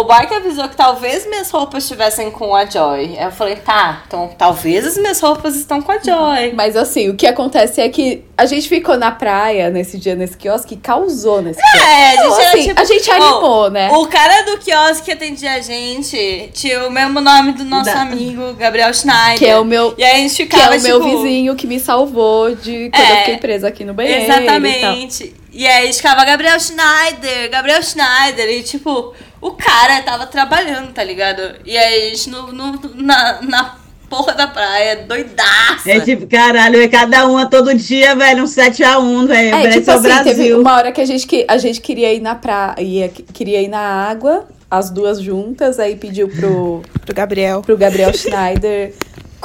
o 0.00 0.04
boy 0.04 0.26
que 0.26 0.34
avisou 0.34 0.68
que 0.68 0.76
talvez 0.76 1.26
minhas 1.26 1.50
roupas 1.50 1.82
estivessem 1.82 2.30
com 2.30 2.54
a 2.54 2.64
Joy. 2.64 3.16
Aí 3.18 3.24
eu 3.24 3.32
falei, 3.32 3.56
tá, 3.56 4.02
então 4.06 4.30
talvez 4.38 4.86
as 4.86 4.96
minhas 4.96 5.20
roupas 5.20 5.56
estão 5.56 5.82
com 5.82 5.90
a 5.92 5.98
Joy. 5.98 6.52
Mas 6.56 6.76
assim, 6.76 7.08
o 7.08 7.16
que 7.16 7.26
acontece 7.26 7.80
é 7.80 7.88
que 7.88 8.24
a 8.36 8.46
gente 8.46 8.68
ficou 8.68 8.96
na 8.96 9.10
praia 9.10 9.70
nesse 9.70 9.98
dia 9.98 10.14
nesse 10.14 10.36
quiosque 10.36 10.74
e 10.74 10.76
causou 10.76 11.42
nesse 11.42 11.60
quiosque. 11.60 11.88
É, 11.88 12.08
a 12.10 12.22
gente, 12.22 12.40
assim, 12.46 12.68
tipo- 12.68 12.80
a 12.80 12.84
gente 12.84 13.10
Ó, 13.10 13.14
animou, 13.14 13.70
né? 13.70 13.90
O 13.92 14.06
cara 14.06 14.42
do 14.42 14.58
quiosque 14.58 15.06
que 15.06 15.12
atendia 15.12 15.54
a 15.54 15.60
gente 15.60 16.50
tinha 16.52 16.86
o 16.86 16.90
mesmo 16.90 17.20
nome 17.20 17.52
do 17.52 17.64
nosso 17.64 17.86
Da- 17.92 18.02
amigo, 18.02 18.54
Gabriel 18.54 18.92
Schneider. 18.94 19.38
Que 19.38 19.46
é 19.46 19.58
o 19.58 19.64
meu, 19.64 19.94
E 19.98 20.04
aí 20.04 20.12
a 20.14 20.18
gente 20.18 20.36
que 20.36 20.42
ficava, 20.56 20.76
é 20.76 20.78
o 20.78 20.82
meu 20.82 21.00
tipo, 21.00 21.22
vizinho 21.22 21.56
que 21.56 21.66
me 21.66 21.80
salvou 21.80 22.54
de 22.54 22.90
quando 22.90 23.02
É, 23.04 23.12
eu 23.12 23.16
fiquei 23.18 23.36
presa 23.38 23.68
aqui 23.68 23.84
no 23.84 23.94
banheiro. 23.94 24.22
E 24.22 24.26
tal. 24.26 24.36
Exatamente. 24.38 25.34
E, 25.52 25.66
aí 25.66 25.82
a 25.82 25.86
gente 25.86 25.96
ficava 25.96 26.24
Gabriel 26.24 26.60
Schneider, 26.60 27.50
Gabriel 27.50 27.82
Schneider. 27.82 28.48
E 28.50 28.62
tipo, 28.62 29.14
o 29.40 29.52
cara 29.52 30.02
tava 30.02 30.26
trabalhando, 30.26 30.92
tá 30.92 31.02
ligado? 31.04 31.56
E 31.64 31.76
aí 31.76 32.06
a 32.06 32.08
gente 32.14 32.30
no, 32.30 32.52
no- 32.52 32.80
na, 32.96 33.40
na 33.42 33.74
porra 34.08 34.32
da 34.34 34.46
praia, 34.46 35.04
doidaça. 35.06 35.90
É 35.90 36.00
tipo, 36.00 36.26
caralho, 36.26 36.80
é 36.80 36.88
cada 36.88 37.26
uma 37.26 37.46
todo 37.46 37.74
dia, 37.74 38.14
velho, 38.16 38.42
um 38.44 38.46
7x1, 38.46 39.26
velho. 39.26 39.48
É, 39.48 39.50
Parece 39.50 39.78
tipo 39.80 39.90
o 39.90 39.94
assim, 39.94 40.08
teve 40.24 40.34
Brasil. 40.34 40.60
uma 40.60 40.76
hora 40.76 40.92
que 40.92 41.00
a 41.00 41.04
gente, 41.04 41.26
que, 41.26 41.44
a 41.48 41.58
gente 41.58 41.80
queria 41.80 42.12
ir 42.14 42.20
na 42.20 42.34
praia, 42.34 43.10
queria 43.32 43.60
ir 43.60 43.68
na 43.68 43.78
água, 43.80 44.46
as 44.70 44.90
duas 44.90 45.20
juntas, 45.20 45.78
aí 45.78 45.94
pediu 45.96 46.28
pro, 46.28 46.82
Do 47.04 47.14
Gabriel. 47.14 47.60
pro 47.62 47.76
Gabriel 47.76 48.12
Schneider 48.14 48.94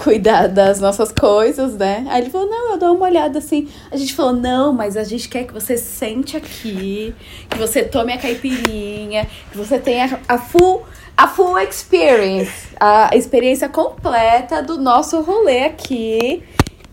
cuidar 0.03 0.47
das 0.47 0.81
nossas 0.81 1.11
coisas, 1.11 1.75
né? 1.75 2.05
Aí 2.09 2.21
ele 2.21 2.29
falou, 2.29 2.49
não, 2.49 2.71
eu 2.71 2.77
dou 2.77 2.95
uma 2.95 3.05
olhada 3.05 3.39
assim. 3.39 3.69
A 3.89 3.95
gente 3.95 4.13
falou, 4.13 4.33
não, 4.33 4.73
mas 4.73 4.97
a 4.97 5.03
gente 5.03 5.29
quer 5.29 5.45
que 5.45 5.53
você 5.53 5.77
sente 5.77 6.35
aqui, 6.35 7.15
que 7.49 7.57
você 7.57 7.83
tome 7.83 8.11
a 8.11 8.17
caipirinha, 8.17 9.27
que 9.49 9.57
você 9.57 9.79
tenha 9.79 10.19
a 10.27 10.37
full, 10.37 10.83
a 11.15 11.27
full 11.27 11.57
experience, 11.57 12.67
a 12.79 13.15
experiência 13.15 13.69
completa 13.69 14.61
do 14.61 14.77
nosso 14.77 15.21
rolê 15.21 15.65
aqui. 15.65 16.43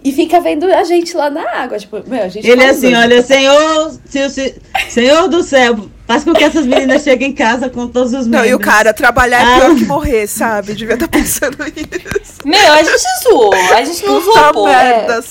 E 0.02 0.12
fica 0.12 0.40
vendo 0.40 0.64
a 0.64 0.82
gente 0.84 1.14
lá 1.16 1.28
na 1.28 1.42
água. 1.62 1.78
Tipo, 1.78 2.02
meu, 2.08 2.22
a 2.22 2.28
gente 2.28 2.48
Ele 2.48 2.62
é 2.62 2.70
assim, 2.70 2.94
olha, 2.94 3.22
Senhor, 3.22 3.92
se- 4.06 4.30
se- 4.30 4.54
Senhor 4.88 5.28
do 5.28 5.42
céu, 5.42 5.76
faz 6.06 6.24
com 6.24 6.32
que 6.32 6.42
essas 6.42 6.64
meninas 6.64 7.02
cheguem 7.02 7.30
em 7.30 7.34
casa 7.34 7.68
com 7.68 7.86
todos 7.86 8.12
os 8.14 8.26
Não, 8.26 8.38
membros. 8.40 8.50
e 8.50 8.54
o 8.54 8.58
cara, 8.58 8.94
trabalhar 8.94 9.40
é 9.40 9.42
Ah. 9.44 9.60
pior 9.60 9.74
que 9.76 9.84
morrer, 9.84 10.26
sabe? 10.26 10.72
Devia 10.74 10.94
estar 10.94 11.06
pensando 11.08 11.58
nisso. 11.64 12.38
Meu, 12.46 12.72
a 12.72 12.82
gente 12.82 13.02
zoou. 13.24 13.52
A 13.54 13.84
gente 13.84 14.06
não 14.06 14.20
zoou, 14.22 14.52
pô. 14.54 14.64
merda. 14.66 15.22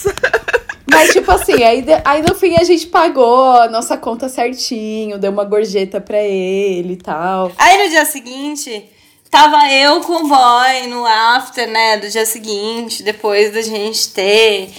Mas, 0.91 1.11
tipo 1.13 1.31
assim, 1.31 1.63
aí, 1.63 1.85
aí 2.03 2.21
no 2.21 2.33
fim 2.35 2.55
a 2.59 2.63
gente 2.63 2.87
pagou 2.87 3.51
a 3.61 3.67
nossa 3.69 3.95
conta 3.97 4.27
certinho, 4.27 5.17
deu 5.19 5.31
uma 5.31 5.43
gorjeta 5.43 6.01
pra 6.01 6.19
ele 6.21 6.93
e 6.93 6.97
tal. 6.97 7.51
Aí 7.57 7.83
no 7.83 7.89
dia 7.89 8.05
seguinte, 8.05 8.85
tava 9.29 9.71
eu 9.71 10.01
com 10.01 10.13
o 10.13 10.27
boy 10.27 10.87
no 10.87 11.05
after, 11.05 11.67
né, 11.67 11.97
do 11.97 12.09
dia 12.09 12.25
seguinte, 12.25 13.03
depois 13.03 13.53
da 13.53 13.61
gente 13.61 14.09
ter 14.09 14.69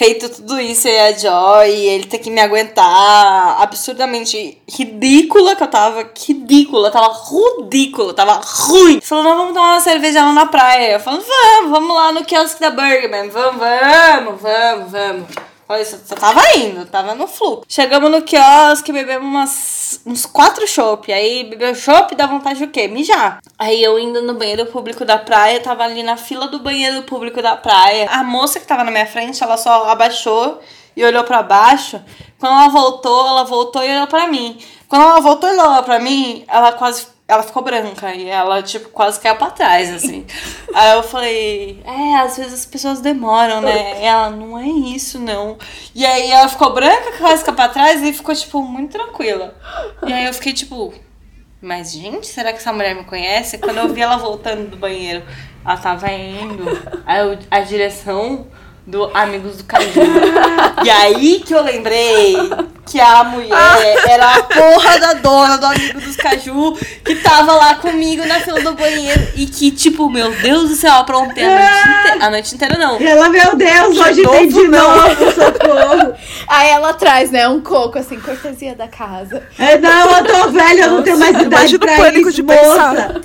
feito 0.00 0.30
tudo 0.30 0.58
isso 0.58 0.88
e 0.88 0.98
a 0.98 1.12
Joy, 1.12 1.70
ele 1.70 2.06
ter 2.06 2.18
que 2.18 2.30
me 2.30 2.40
aguentar 2.40 3.60
absurdamente 3.60 4.56
ridícula, 4.66 5.54
que 5.54 5.62
eu 5.62 5.68
tava 5.68 6.10
ridícula, 6.18 6.90
tava 6.90 7.14
ridícula, 7.28 8.14
tava 8.14 8.40
ruim. 8.42 9.00
Falou, 9.02 9.24
não, 9.24 9.36
vamos 9.36 9.52
tomar 9.52 9.72
uma 9.72 9.80
cerveja 9.80 10.24
lá 10.24 10.32
na 10.32 10.46
praia. 10.46 10.92
Eu 10.92 11.00
falei, 11.00 11.20
vamos, 11.20 11.70
vamos 11.70 11.94
lá 11.94 12.12
no 12.12 12.24
quiosque 12.24 12.60
da 12.60 12.70
Burgerman, 12.70 13.28
vamos, 13.28 13.60
vamos, 13.60 14.40
vamos, 14.40 14.90
vamos. 14.90 15.49
Olha, 15.70 15.84
só, 15.84 15.96
só 16.04 16.16
tava 16.16 16.42
indo, 16.56 16.84
tava 16.86 17.14
no 17.14 17.28
fluxo. 17.28 17.62
Chegamos 17.68 18.10
no 18.10 18.22
quiosque, 18.22 18.92
bebemos 18.92 19.24
umas, 19.24 20.00
uns 20.04 20.26
quatro 20.26 20.66
chopp. 20.66 21.12
Aí 21.12 21.44
bebeu 21.44 21.76
chopp, 21.76 22.12
dá 22.16 22.26
vontade 22.26 22.58
de 22.58 22.64
o 22.64 22.70
quê? 22.72 22.88
Mijar. 22.88 23.38
Aí 23.56 23.80
eu 23.80 23.96
indo 23.96 24.20
no 24.20 24.34
banheiro 24.34 24.66
público 24.66 25.04
da 25.04 25.16
praia, 25.16 25.60
tava 25.60 25.84
ali 25.84 26.02
na 26.02 26.16
fila 26.16 26.48
do 26.48 26.58
banheiro 26.58 27.04
público 27.04 27.40
da 27.40 27.56
praia. 27.56 28.08
A 28.10 28.24
moça 28.24 28.58
que 28.58 28.66
tava 28.66 28.82
na 28.82 28.90
minha 28.90 29.06
frente, 29.06 29.40
ela 29.44 29.56
só 29.56 29.88
abaixou 29.88 30.58
e 30.96 31.04
olhou 31.04 31.22
pra 31.22 31.40
baixo. 31.40 32.02
Quando 32.40 32.52
ela 32.52 32.68
voltou, 32.68 33.28
ela 33.28 33.44
voltou 33.44 33.84
e 33.84 33.94
olhou 33.94 34.08
pra 34.08 34.26
mim. 34.26 34.58
Quando 34.88 35.02
ela 35.02 35.20
voltou 35.20 35.48
e 35.48 35.52
olhou 35.56 35.84
pra 35.84 36.00
mim, 36.00 36.44
ela 36.48 36.72
quase 36.72 37.06
ela 37.30 37.44
ficou 37.44 37.62
branca 37.62 38.12
e 38.12 38.28
ela, 38.28 38.60
tipo, 38.60 38.88
quase 38.88 39.20
caiu 39.20 39.36
pra 39.36 39.50
trás, 39.50 39.88
assim. 39.94 40.26
Aí 40.74 40.96
eu 40.96 41.02
falei, 41.02 41.80
é, 41.84 42.16
às 42.16 42.36
vezes 42.36 42.52
as 42.52 42.66
pessoas 42.66 43.00
demoram, 43.00 43.60
né? 43.60 44.02
E 44.02 44.04
ela, 44.04 44.30
não 44.30 44.58
é 44.58 44.66
isso, 44.66 45.18
não. 45.18 45.56
E 45.94 46.04
aí 46.04 46.30
ela 46.30 46.48
ficou 46.48 46.72
branca, 46.72 47.18
quase 47.18 47.44
caiu 47.44 47.54
pra 47.54 47.68
trás 47.68 48.02
e 48.02 48.12
ficou, 48.12 48.34
tipo, 48.34 48.62
muito 48.62 48.92
tranquila. 48.92 49.54
E 50.06 50.12
aí 50.12 50.26
eu 50.26 50.34
fiquei, 50.34 50.52
tipo, 50.52 50.92
mas, 51.60 51.92
gente, 51.92 52.26
será 52.26 52.52
que 52.52 52.58
essa 52.58 52.72
mulher 52.72 52.94
me 52.94 53.04
conhece? 53.04 53.58
Quando 53.58 53.76
eu 53.78 53.88
vi 53.88 54.00
ela 54.00 54.16
voltando 54.16 54.70
do 54.70 54.76
banheiro, 54.76 55.22
ela 55.64 55.76
tava 55.76 56.10
indo 56.10 56.64
a, 57.06 57.58
a 57.58 57.60
direção 57.60 58.46
do 58.90 59.10
Amigos 59.14 59.58
do 59.58 59.64
Caju. 59.64 60.00
E 60.84 60.90
aí 60.90 61.40
que 61.40 61.54
eu 61.54 61.62
lembrei 61.62 62.36
que 62.84 63.00
a 63.00 63.22
mulher 63.22 64.02
era 64.08 64.34
a 64.34 64.42
porra 64.42 64.98
da 64.98 65.12
dona 65.14 65.58
do 65.58 65.66
Amigo 65.66 66.00
dos 66.00 66.16
Caju 66.16 66.76
que 67.04 67.14
tava 67.16 67.52
lá 67.52 67.76
comigo 67.76 68.26
na 68.26 68.40
fila 68.40 68.60
do 68.60 68.72
banheiro 68.74 69.28
e 69.36 69.46
que, 69.46 69.70
tipo, 69.70 70.10
meu 70.10 70.32
Deus 70.32 70.70
do 70.70 70.74
céu, 70.74 70.94
aprontei 70.94 71.44
a 71.44 71.50
noite 71.50 71.88
inteira. 71.88 72.26
A 72.26 72.30
noite 72.30 72.54
inteira 72.54 72.78
não. 72.78 73.00
E 73.00 73.06
ela, 73.06 73.28
meu 73.28 73.56
Deus, 73.56 73.96
hoje 73.96 74.22
novo, 74.22 74.36
tem 74.36 74.48
de 74.48 74.68
não. 74.68 74.96
novo, 74.96 75.32
socorro. 75.32 76.14
Aí 76.48 76.70
ela 76.70 76.92
traz, 76.94 77.30
né, 77.30 77.48
um 77.48 77.60
coco, 77.60 77.98
assim, 77.98 78.18
cortesia 78.18 78.74
da 78.74 78.88
casa. 78.88 79.42
É, 79.56 79.78
não, 79.78 80.16
eu 80.16 80.24
tô 80.24 80.50
velha, 80.50 80.82
eu 80.82 80.90
não 80.90 81.02
tenho 81.02 81.18
mais 81.18 81.40
idade 81.40 81.78
pra 81.78 81.96
pânico 81.96 82.28
isso, 82.28 82.36
de 82.36 82.42
moça. 82.42 82.60
pensar. 82.60 83.20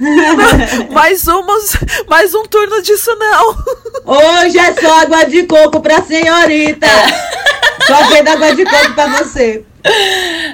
mais, 0.90 1.26
umas, 1.26 1.76
mais 2.08 2.34
um 2.34 2.44
turno 2.44 2.80
disso 2.82 3.14
não. 3.16 3.56
Hoje 4.06 4.58
é 4.58 4.72
só 4.74 4.99
água 5.00 5.24
de 5.24 5.44
coco 5.44 5.80
pra 5.80 6.02
senhorita. 6.02 6.86
Só 7.86 8.04
vendo 8.08 8.28
água 8.28 8.54
de 8.54 8.64
coco 8.64 8.94
pra 8.94 9.06
você. 9.06 9.64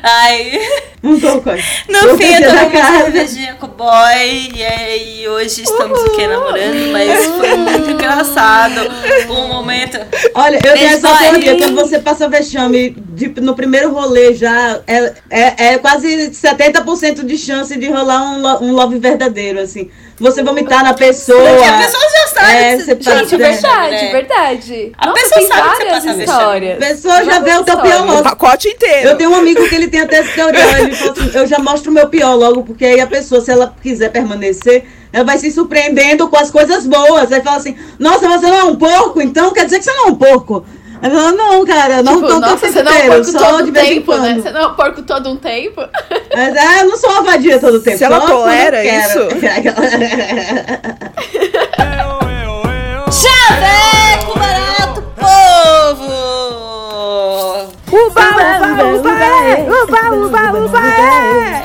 Ai. 0.03 0.61
Um 1.03 1.21
coco. 1.21 1.51
No 1.89 1.99
Eu 1.99 2.17
fim, 2.17 2.33
eu 2.35 2.49
tomei 2.49 2.81
uma 2.81 2.99
cervejinha 3.03 3.55
com 3.55 3.67
o 3.67 3.71
boy. 3.71 4.51
E 4.55 4.65
aí, 4.65 5.29
hoje 5.29 5.63
estamos 5.63 6.03
aqui 6.05 6.27
namorando, 6.27 6.93
mas 6.93 7.27
foi 7.27 7.57
muito 7.57 7.91
engraçado. 7.91 8.81
Um 9.29 9.49
momento. 9.49 9.99
Olha, 10.35 10.57
eu 10.65 10.75
tenho 10.75 10.95
essa 10.95 11.17
teoria. 11.17 11.59
Quando 11.59 11.75
você 11.75 11.99
passa 11.99 12.29
vexame 12.29 12.97
de- 13.17 13.41
no 13.41 13.55
primeiro 13.57 13.91
rolê 13.93 14.35
já, 14.35 14.79
é, 14.87 15.13
é, 15.31 15.65
é 15.75 15.79
quase 15.79 16.31
70% 16.31 17.25
de 17.25 17.39
chance 17.39 17.77
de 17.79 17.89
rolar 17.89 18.23
um, 18.23 18.67
um 18.67 18.73
love 18.73 18.99
verdadeiro, 18.99 19.59
assim. 19.61 19.91
Você 20.19 20.43
vomitar 20.43 20.83
na 20.83 20.95
pessoa. 20.95 21.39
Porque 21.51 21.65
a 21.65 21.79
pessoa 21.79 22.03
já 22.11 22.27
sabe 22.29 22.53
É, 22.53 22.79
você 22.79 22.95
passa- 22.97 23.19
Gente, 23.19 23.35
é. 23.35 23.39
verdade, 23.39 23.91
né? 24.05 24.13
verdade. 24.13 24.93
A 24.97 25.07
Nossa, 25.07 25.21
pessoa 25.23 25.39
tem 25.41 25.49
sabe 25.49 25.63
que 25.63 25.77
você 25.77 25.85
várias 25.85 26.05
passa 26.07 26.23
histórias. 26.23 26.75
A 26.83 26.87
pessoa 26.87 27.25
já 27.25 27.39
vê 27.39 27.51
o 27.57 27.65
teu 27.65 27.77
pior 27.77 27.83
Várias 27.83 28.03
O 28.03 28.07
logo. 28.13 28.23
pacote 28.23 28.69
inteiro. 28.69 29.09
Eu 29.11 29.17
tenho 29.19 29.31
um 29.31 29.35
amigo 29.35 29.69
que 29.69 29.75
ele 29.75 29.89
tem 29.89 30.01
até 30.01 30.17
essa 30.19 30.33
teoria. 30.33 30.81
Ele 30.81 30.95
falou 30.95 31.13
assim, 31.13 31.31
eu 31.35 31.47
já 31.47 31.59
mostro 31.59 31.91
o 31.91 31.95
meu 31.95 32.09
pior 32.09 32.35
logo, 32.35 32.63
porque 32.65 32.85
aí 32.87 33.01
a 33.01 33.07
pessoa, 33.07 33.41
se 33.43 33.51
ela 33.51 33.75
quiser 33.83 34.11
permanecer, 34.11 34.85
ela 35.13 35.25
vai 35.25 35.37
se 35.39 35.51
surpreendendo 35.51 36.29
com 36.29 36.37
as 36.39 36.51
coisas 36.51 36.87
boas. 36.87 37.31
Aí 37.31 37.43
fala 37.43 37.59
assim, 37.59 37.77
nossa, 37.99 38.27
você 38.27 38.47
não 38.47 38.57
é 38.59 38.65
um 38.65 38.77
porco? 38.77 39.21
Então 39.21 39.53
quer 39.53 39.65
dizer 39.67 39.79
que 39.81 39.85
você 39.85 39.93
não 39.93 40.07
é 40.07 40.11
um 40.13 40.15
porco. 40.15 40.65
Ela 41.03 41.33
não, 41.33 41.65
cara, 41.65 42.03
não 42.03 42.17
tipo, 42.17 42.29
tô 42.29 42.41
nossa, 42.41 42.55
o 42.55 42.59
tempo 42.59 42.73
você 42.73 42.83
não 42.83 42.93
é 42.93 43.05
um 43.05 43.09
porco 43.09 43.33
todo 43.33 43.65
de 43.65 43.71
um 43.71 43.73
tempo, 43.73 44.17
né? 44.17 44.35
Você 44.35 44.51
não 44.51 44.61
é 44.61 44.67
um 44.67 44.75
porco 44.75 45.03
todo 45.03 45.31
um 45.31 45.37
tempo. 45.37 45.83
Mas 46.35 46.57
é, 46.57 46.81
eu 46.83 46.89
não 46.89 46.97
sou 46.97 47.11
uma 47.11 47.23
vadia 47.23 47.59
todo 47.59 47.75
o 47.77 47.81
tempo. 47.81 47.99
Se 47.99 48.05
ela 48.05 48.17
eu 48.17 48.27
tolera 48.27 48.83
quero. 48.83 49.29
Chaveco 53.13 54.39
barato, 54.39 55.03
povo! 55.17 56.27
Uba, 57.93 58.23
uba, 58.67 58.85
uba, 58.99 59.11
é. 59.25 59.67
Uba, 59.69 60.01
uba, 60.13 60.43
uba, 60.59 60.81
é. 60.81 61.63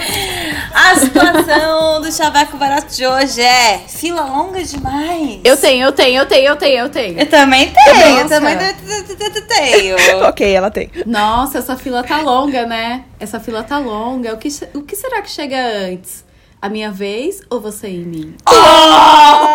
A 0.73 0.95
situação 0.95 1.80
do 2.11 2.17
chaveco 2.17 2.57
barato 2.57 2.93
de 2.93 3.07
hoje 3.07 3.41
é 3.41 3.79
fila 3.87 4.23
longa 4.23 4.61
demais. 4.61 5.39
Eu 5.45 5.55
tenho, 5.55 5.85
eu 5.85 5.91
tenho, 5.93 6.19
eu 6.19 6.25
tenho, 6.25 6.47
eu 6.49 6.55
tenho, 6.57 6.77
eu 6.79 6.89
tenho. 6.89 7.17
Eu 7.19 7.25
também 7.29 7.71
tenho, 7.71 8.19
eu 8.19 8.27
também 8.27 8.57
te- 8.57 8.73
te- 8.73 9.03
te- 9.15 9.29
te- 9.31 9.41
tenho. 9.41 9.95
Ok, 10.27 10.53
ela 10.53 10.69
tem. 10.69 10.91
Nossa, 11.05 11.59
essa 11.59 11.77
fila 11.77 12.03
tá 12.03 12.19
longa, 12.19 12.65
né? 12.65 13.05
Essa 13.17 13.39
fila 13.39 13.63
tá 13.63 13.77
longa. 13.77 14.33
O 14.33 14.37
que, 14.37 14.49
o 14.73 14.81
que 14.83 14.93
será 14.95 15.21
que 15.21 15.29
chega 15.29 15.55
antes? 15.57 16.25
A 16.61 16.67
minha 16.67 16.91
vez 16.91 17.41
ou 17.49 17.61
você 17.61 17.87
em 17.87 18.03
mim? 18.03 18.35
Ah! 18.45 19.47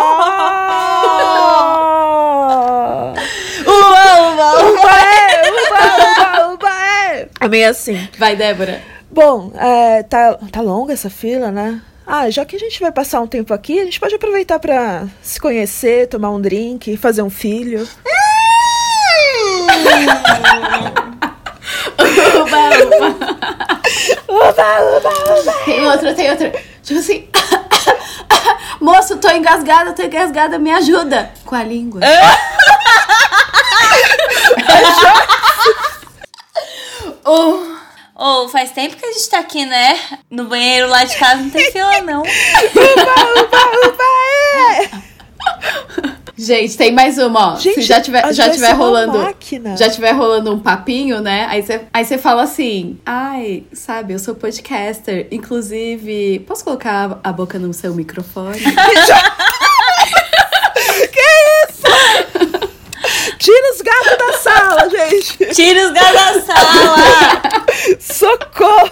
Uau, 3.66 4.36
uau. 4.36 4.72
Uba, 4.72 4.98
é, 4.98 5.50
uba, 5.50 6.48
uba, 6.48 6.54
uba, 6.54 6.70
é. 7.12 7.28
É 7.38 7.48
meio 7.48 7.68
assim. 7.70 8.08
Vai, 8.18 8.34
Débora. 8.34 8.80
Bom, 9.10 9.52
é, 9.58 10.02
tá, 10.04 10.38
tá 10.50 10.62
longa 10.62 10.94
essa 10.94 11.10
fila, 11.10 11.50
né? 11.52 11.80
Ah, 12.06 12.30
já 12.30 12.44
que 12.44 12.54
a 12.54 12.58
gente 12.58 12.78
vai 12.78 12.92
passar 12.92 13.20
um 13.20 13.26
tempo 13.26 13.52
aqui, 13.52 13.80
a 13.80 13.84
gente 13.84 13.98
pode 13.98 14.14
aproveitar 14.14 14.60
pra 14.60 15.06
se 15.20 15.40
conhecer, 15.40 16.06
tomar 16.06 16.30
um 16.30 16.40
drink, 16.40 16.96
fazer 16.96 17.20
um 17.22 17.30
filho. 17.30 17.86
Uba, 24.28 24.60
uba. 24.96 25.52
Tem 25.64 25.86
outra, 25.88 26.14
tem 26.14 26.30
outra. 26.30 26.52
Tipo 26.82 27.00
assim. 27.00 27.28
Moço, 28.80 29.16
tô 29.16 29.28
engasgada, 29.30 29.92
tô 29.92 30.02
engasgada, 30.02 30.60
me 30.60 30.70
ajuda. 30.70 31.32
Com 31.44 31.56
a 31.56 31.64
língua. 31.64 32.00
Oh, 38.18 38.44
oh, 38.44 38.48
faz 38.48 38.70
tempo 38.70 38.96
que 38.96 39.04
a 39.04 39.12
gente 39.12 39.28
tá 39.28 39.40
aqui, 39.40 39.66
né? 39.66 39.98
No 40.30 40.44
banheiro 40.44 40.88
lá 40.88 41.04
de 41.04 41.14
casa 41.16 41.42
não 41.42 41.50
tem 41.50 41.68
fila, 41.70 42.00
não. 42.00 42.22
Gente, 46.38 46.76
tem 46.76 46.92
mais 46.92 47.18
uma, 47.18 47.54
ó. 47.54 47.56
Gente, 47.56 47.76
Se 47.76 47.82
já 47.82 48.00
tiver, 48.00 48.32
já 48.32 48.50
tiver 48.50 48.74
uma 48.74 48.84
rolando. 48.84 49.18
máquina. 49.18 49.76
Já 49.76 49.90
tiver 49.90 50.12
rolando 50.12 50.52
um 50.52 50.58
papinho, 50.58 51.20
né? 51.20 51.46
Aí 51.48 51.62
você 51.62 51.82
aí 51.92 52.04
você 52.04 52.18
fala 52.18 52.42
assim: 52.42 52.98
ai, 53.04 53.64
sabe, 53.72 54.14
eu 54.14 54.18
sou 54.18 54.34
podcaster. 54.34 55.28
Inclusive, 55.30 56.40
posso 56.46 56.64
colocar 56.64 57.18
a 57.22 57.32
boca 57.32 57.58
no 57.58 57.72
seu 57.72 57.94
microfone? 57.94 58.58
Tira 63.66 63.72
os 63.72 63.82
gatos 63.82 64.18
da 64.18 64.32
sala, 64.38 64.88
gente! 64.90 65.54
Tira 65.54 65.86
os 65.86 65.92
gatos 65.92 66.44
da 66.46 66.54
sala. 66.54 66.96
Socorro! 68.00 68.90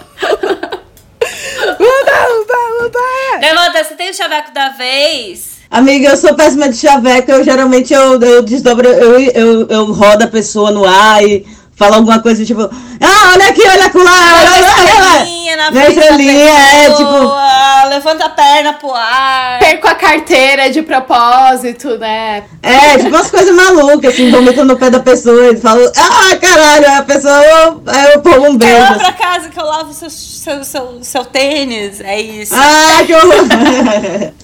Uba, 1.79 2.17
uba, 2.41 2.85
uba. 2.85 3.39
Levanta, 3.39 3.83
você 3.83 3.95
tem 3.95 4.09
o 4.09 4.13
chaveco 4.13 4.53
da 4.53 4.69
vez? 4.69 5.55
Amiga, 5.71 6.09
eu 6.09 6.17
sou 6.17 6.35
péssima 6.35 6.69
de 6.69 6.77
chaveco, 6.77 7.31
eu 7.31 7.43
geralmente 7.43 7.93
eu, 7.93 8.19
eu 8.21 8.41
desdobro, 8.43 8.87
eu, 8.87 9.19
eu, 9.19 9.67
eu 9.67 9.85
rodo 9.91 10.23
a 10.23 10.27
pessoa 10.27 10.71
no 10.71 10.85
ar 10.85 11.23
e 11.23 11.45
falo 11.75 11.95
alguma 11.95 12.19
coisa 12.19 12.45
tipo, 12.45 12.61
ah, 12.61 13.31
olha 13.33 13.49
aqui, 13.49 13.61
olha 13.61 13.91
lá, 13.93 14.37
olha 14.39 14.61
lá, 14.61 14.75
olha 14.79 14.99
lá. 14.99 15.17
Estrelinha 15.17 15.57
na 15.57 15.71
frente 15.71 15.99
estrelinha, 15.99 16.59
é, 16.59 16.89
pessoa, 16.89 17.85
Levanta 17.89 18.25
a 18.25 18.29
perna 18.29 18.73
pro 18.73 18.93
ar. 18.93 19.59
Perco 19.59 19.87
a 19.87 19.95
carteira 19.95 20.69
de 20.69 20.81
propósito, 20.81 21.97
né? 21.97 22.43
É, 22.61 22.97
tipo 22.97 23.09
umas 23.09 23.29
coisas 23.29 23.55
malucas, 23.55 24.13
assim, 24.13 24.31
vomito 24.31 24.65
no 24.65 24.77
pé 24.77 24.89
da 24.89 24.99
pessoa 24.99 25.51
e 25.51 25.57
falo, 25.57 25.81
ah, 25.95 26.35
caralho, 26.37 26.99
a 26.99 27.01
pessoa, 27.03 27.33
eu, 27.33 27.83
eu 28.11 28.21
pulo 28.21 28.49
um 28.49 28.57
beijo. 28.57 28.73
Vai 28.73 28.81
lá 28.81 28.89
assim. 28.91 28.99
pra 28.99 29.13
casa 29.13 29.49
que 29.49 29.59
eu 29.59 29.65
lavo 29.65 29.93
seu, 29.93 30.09
seu, 30.09 30.63
seu, 30.63 30.99
seu 31.01 31.25
tênis. 31.25 32.01
É 32.01 32.19
isso. 32.19 32.53
Ah, 32.55 33.03
que 33.05 33.13
horror. 33.13 33.45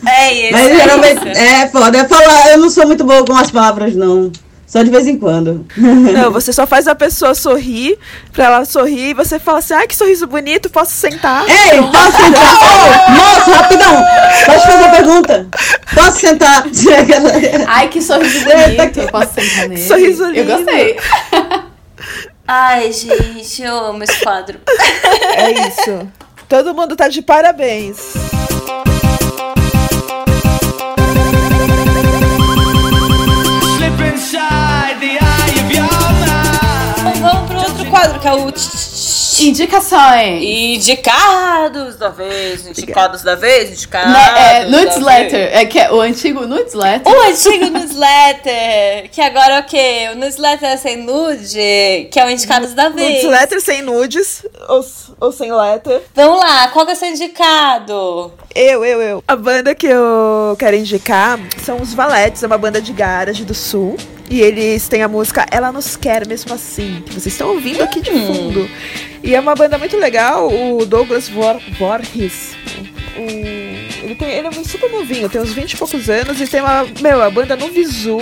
é 0.08 0.34
isso. 0.34 0.54
Mas 0.54 0.72
é 0.72 0.76
geralmente, 0.76 1.30
isso. 1.30 1.42
é 1.42 1.68
foda, 1.68 1.98
é 1.98 2.08
falar, 2.08 2.52
eu 2.52 2.58
não 2.58 2.70
sou 2.70 2.86
muito 2.86 3.04
boa 3.04 3.26
com 3.26 3.36
as 3.36 3.52
palavras, 3.52 3.96
não. 3.96 4.32
Só 4.72 4.82
de 4.84 4.90
vez 4.90 5.06
em 5.06 5.18
quando. 5.18 5.66
Não, 5.76 6.32
você 6.32 6.54
só 6.54 6.66
faz 6.66 6.88
a 6.88 6.96
pessoa 6.96 7.36
sorrir, 7.36 8.00
pra 8.32 8.46
ela 8.46 8.64
sorrir, 8.64 9.10
e 9.10 9.14
você 9.14 9.38
fala 9.38 9.60
assim, 9.60 9.74
ai, 9.74 9.86
que 9.86 9.94
sorriso 9.94 10.26
bonito, 10.28 10.70
posso 10.70 10.92
sentar? 10.94 11.44
Ei, 11.44 11.82
posso 11.82 12.18
sentar? 12.24 13.08
Ô, 13.08 13.12
moço, 13.12 13.52
rapidão! 13.52 14.06
Pode 14.46 14.62
fazer 14.62 14.84
a 14.86 14.90
pergunta? 14.90 15.48
Posso 15.94 16.20
sentar? 16.20 16.64
Ai, 17.68 17.90
que 17.90 18.02
sorriso 18.02 18.46
bonito. 18.46 19.00
Eu 19.02 19.08
posso 19.10 19.34
sentar 19.34 19.68
nele? 19.68 19.86
Sorriso 19.86 20.24
Eu 20.24 20.32
lindo. 20.32 20.56
gostei. 20.56 20.98
Ai, 22.48 22.94
gente, 22.94 23.62
eu 23.62 23.78
amo 23.78 24.04
esse 24.04 24.24
quadro. 24.24 24.58
É 25.36 25.68
isso. 25.68 26.08
Todo 26.48 26.74
mundo 26.74 26.96
tá 26.96 27.10
de 27.10 27.22
parabéns. 27.22 28.14
Quadro, 38.02 38.20
que 38.20 38.28
é 38.28 38.34
o 38.34 38.52
Indicações. 39.42 40.44
Indicados 40.44 41.96
da 41.96 42.10
vez, 42.10 42.68
indicados 42.68 43.22
da 43.24 43.36
vez, 43.36 43.72
indicados. 43.72 44.12
Né, 44.12 44.62
é, 44.62 44.66
newsletter. 44.66 45.50
É 45.54 45.66
que 45.66 45.80
é 45.80 45.92
o 45.92 46.00
antigo 46.00 46.46
newsletter. 46.46 47.12
O 47.12 47.22
antigo 47.22 47.66
newsletter, 47.70 49.10
que 49.12 49.22
agora 49.22 49.56
é 49.56 49.60
o 49.60 49.64
quê? 49.64 50.10
O 50.12 50.16
newsletter 50.16 50.78
sem 50.78 50.98
nude, 50.98 52.10
que 52.12 52.20
é 52.20 52.26
o 52.26 52.30
indicados 52.30 52.74
da 52.74 52.90
vez. 52.90 53.24
Newsletter 53.24 53.62
sem 53.62 53.82
nudes, 53.82 54.46
ou, 54.68 54.86
ou 55.20 55.32
sem 55.32 55.52
letter. 55.52 56.02
Vamos 56.14 56.40
lá, 56.40 56.68
qual 56.68 56.86
que 56.86 56.92
é 56.92 56.96
o 56.96 56.98
seu 56.98 57.10
indicado? 57.10 58.34
Eu, 58.54 58.86
eu, 58.86 59.02
eu. 59.02 59.24
A 59.28 59.36
banda 59.36 59.74
que 59.74 59.88
eu 59.88 60.56
quero 60.60 60.76
indicar 60.76 61.40
são 61.64 61.82
os 61.82 61.94
Valetes, 61.94 62.44
é 62.44 62.48
uma 62.48 62.58
banda 62.58 62.82
de 62.82 62.94
garage 62.94 63.44
do 63.44 63.56
sul. 63.56 63.98
E 64.32 64.40
eles 64.40 64.88
têm 64.88 65.04
a 65.04 65.10
música 65.10 65.46
Ela 65.52 65.74
Nos 65.74 65.98
Quer 65.98 66.26
Mesmo 66.26 66.54
Assim, 66.54 67.04
que 67.06 67.12
vocês 67.14 67.34
estão 67.34 67.50
ouvindo 67.50 67.84
aqui 67.84 68.00
de 68.00 68.12
fundo. 68.12 68.70
E 69.22 69.36
é 69.36 69.40
uma 69.42 69.54
banda 69.54 69.78
muito 69.78 69.98
legal, 69.98 70.48
o 70.50 70.86
Douglas 70.86 71.28
Vor. 71.28 71.58
O, 73.18 73.22
ele, 74.06 74.16
tem, 74.18 74.30
ele 74.30 74.48
é 74.48 74.52
super 74.64 74.90
novinho, 74.90 75.28
tem 75.28 75.42
uns 75.42 75.52
20 75.52 75.74
e 75.74 75.78
poucos 75.78 76.10
anos 76.10 76.40
e 76.40 76.48
tem 76.48 76.62
uma, 76.62 76.88
meu, 77.02 77.22
a 77.22 77.30
banda 77.30 77.58
no 77.58 77.68
visu, 77.68 78.18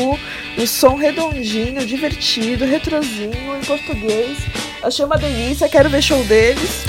um 0.57 0.65
som 0.65 0.95
redondinho, 0.95 1.85
divertido, 1.85 2.65
retrozinho, 2.65 3.55
em 3.61 3.63
português. 3.65 4.39
Achei 4.81 5.05
uma 5.05 5.15
delícia, 5.15 5.69
quero 5.69 5.89
ver 5.89 6.01
show 6.01 6.23
deles. 6.23 6.85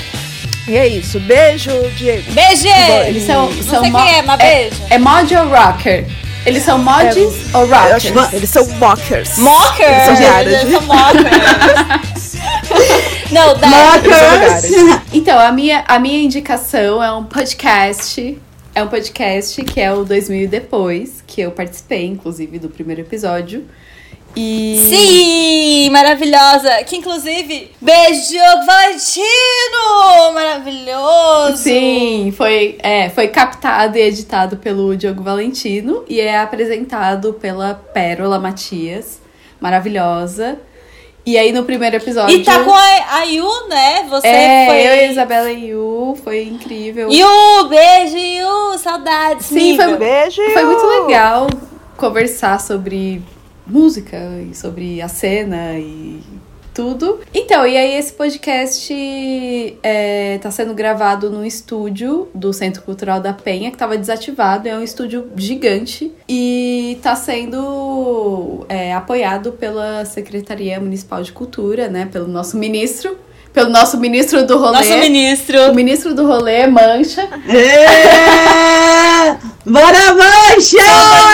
E 0.67 0.75
é 0.75 0.87
isso, 0.87 1.19
beijo, 1.19 1.69
Diego. 1.95 2.31
Beijo! 2.31 2.67
Eles 3.07 3.23
são, 3.23 3.51
Não 3.51 3.63
são 3.63 3.81
sei 3.83 3.91
mo- 3.91 4.03
quem 4.03 4.15
é, 4.15 4.21
mas 4.23 4.37
beijo. 4.39 4.75
É 4.89 4.97
mod 4.97 5.35
ou 5.35 5.47
rocker? 5.47 6.05
Eles 6.45 6.63
são 6.63 6.79
mods 6.79 7.53
ou 7.53 7.61
Eu 7.61 7.67
rockers? 7.67 8.17
acho 8.17 8.35
eles 8.35 8.49
são 8.49 8.67
mockers. 8.79 9.37
Mockers! 9.37 10.07
Eles 10.07 10.19
são. 10.19 10.39
Eles 10.39 10.71
são 10.71 10.81
mockers. 10.81 12.35
Não, 13.31 13.57
são 13.57 13.69
Mockers! 13.69 15.01
Então, 15.13 15.39
a 15.39 15.51
minha, 15.51 15.83
a 15.87 15.99
minha 15.99 16.21
indicação 16.21 17.01
é 17.01 17.11
um 17.13 17.23
podcast 17.23 18.37
É 18.73 18.83
um 18.83 18.87
podcast 18.87 19.63
que 19.63 19.79
é 19.79 19.93
o 19.93 20.03
2000 20.03 20.43
e 20.43 20.47
Depois, 20.47 21.23
que 21.27 21.41
eu 21.41 21.51
participei, 21.51 22.05
inclusive, 22.05 22.57
do 22.59 22.69
primeiro 22.69 23.01
episódio. 23.01 23.65
E. 24.35 24.77
Sim, 24.89 25.89
maravilhosa. 25.89 26.83
Que 26.83 26.97
inclusive, 26.97 27.71
beijo 27.81 28.39
Valentino! 28.65 30.33
Maravilhoso! 30.33 31.57
Sim, 31.57 32.33
foi, 32.35 32.77
é, 32.79 33.09
foi 33.09 33.27
captado 33.27 33.97
e 33.97 34.01
editado 34.01 34.57
pelo 34.57 34.95
Diogo 34.95 35.21
Valentino 35.21 36.05
e 36.07 36.19
é 36.19 36.37
apresentado 36.39 37.33
pela 37.33 37.73
Pérola 37.73 38.39
Matias, 38.39 39.21
maravilhosa. 39.59 40.57
E 41.23 41.37
aí 41.37 41.51
no 41.51 41.63
primeiro 41.63 41.97
episódio. 41.97 42.35
E 42.35 42.43
tá 42.43 42.63
com 42.63 42.73
a, 42.73 43.17
a 43.17 43.23
Yu, 43.23 43.67
né? 43.67 44.07
Você 44.09 44.27
é, 44.27 44.65
foi. 44.65 44.75
eu 44.77 44.95
e 44.95 44.99
a 44.99 45.11
Isabela 45.11 45.51
Yu, 45.51 46.17
foi 46.23 46.45
incrível. 46.45 47.11
Yu, 47.11 47.67
beijo, 47.69 48.17
Yu, 48.17 48.77
saudades. 48.79 49.45
Sim, 49.45 49.79
amiga. 49.79 49.83
foi, 49.83 49.97
Beijo! 49.97 50.41
foi 50.51 50.63
muito 50.63 50.83
legal 50.83 51.47
conversar 51.95 52.59
sobre 52.59 53.21
música 53.65 54.17
e 54.49 54.55
sobre 54.55 55.01
a 55.01 55.07
cena 55.07 55.77
e 55.77 56.21
tudo. 56.73 57.19
Então, 57.33 57.65
e 57.65 57.77
aí 57.77 57.97
esse 57.97 58.13
podcast 58.13 58.93
é, 59.83 60.39
tá 60.41 60.49
sendo 60.51 60.73
gravado 60.73 61.29
no 61.29 61.45
estúdio 61.45 62.29
do 62.33 62.53
Centro 62.53 62.81
Cultural 62.81 63.19
da 63.19 63.33
Penha, 63.33 63.71
que 63.71 63.77
tava 63.77 63.97
desativado. 63.97 64.67
É 64.67 64.75
um 64.75 64.83
estúdio 64.83 65.29
gigante 65.35 66.11
e 66.27 66.97
tá 67.01 67.15
sendo 67.15 68.65
é, 68.69 68.93
apoiado 68.93 69.51
pela 69.53 70.05
Secretaria 70.05 70.79
Municipal 70.79 71.21
de 71.21 71.31
Cultura, 71.31 71.87
né? 71.89 72.07
Pelo 72.11 72.27
nosso 72.27 72.57
ministro. 72.57 73.17
Pelo 73.53 73.69
nosso 73.69 73.97
ministro 73.97 74.47
do 74.47 74.57
rolê. 74.57 74.77
Nosso 74.77 74.97
ministro. 74.97 75.71
O 75.71 75.75
ministro 75.75 76.15
do 76.15 76.25
rolê, 76.25 76.67
Mancha. 76.67 77.27
É! 77.49 79.37
Bora, 79.65 80.13
mancha! 80.13 80.77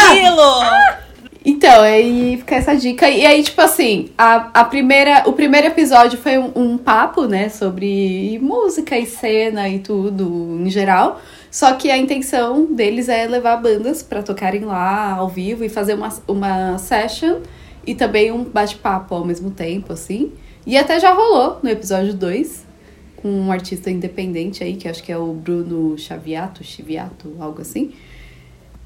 Danilo! 0.10 1.07
Então, 1.50 1.82
aí 1.82 2.36
fica 2.40 2.56
essa 2.56 2.76
dica. 2.76 3.10
E 3.10 3.26
aí, 3.26 3.42
tipo 3.42 3.62
assim, 3.62 4.10
a, 4.18 4.50
a 4.54 4.66
primeira, 4.66 5.24
o 5.26 5.32
primeiro 5.32 5.68
episódio 5.68 6.20
foi 6.20 6.38
um, 6.38 6.52
um 6.54 6.78
papo, 6.78 7.26
né, 7.26 7.48
sobre 7.48 8.38
música 8.42 9.00
e 9.00 9.06
cena 9.06 9.70
e 9.70 9.80
tudo 9.80 10.60
em 10.60 10.70
geral. 10.70 11.22
Só 11.50 11.72
que 11.76 11.90
a 11.90 11.98
intenção 11.98 12.66
deles 12.66 13.08
é 13.08 13.26
levar 13.26 13.56
bandas 13.56 14.04
pra 14.04 14.22
tocarem 14.22 14.66
lá 14.66 15.14
ao 15.14 15.30
vivo 15.30 15.64
e 15.64 15.70
fazer 15.70 15.94
uma, 15.94 16.10
uma 16.28 16.78
session 16.78 17.38
e 17.86 17.96
também 17.96 18.30
um 18.30 18.44
bate-papo 18.44 19.16
ao 19.16 19.24
mesmo 19.24 19.50
tempo, 19.50 19.94
assim. 19.94 20.34
E 20.66 20.78
até 20.78 21.00
já 21.00 21.14
rolou 21.14 21.60
no 21.64 21.70
episódio 21.70 22.14
2, 22.14 22.66
com 23.16 23.30
um 23.30 23.54
artista 23.54 23.90
independente 23.90 24.66
aí, 24.66 24.76
que 24.76 24.90
acho 24.90 25.02
que 25.02 25.14
é 25.14 25.18
o 25.18 25.32
Bruno 25.32 25.98
Chaviato, 25.98 26.62
Chiviato, 26.62 27.38
algo 27.40 27.62
assim. 27.62 27.94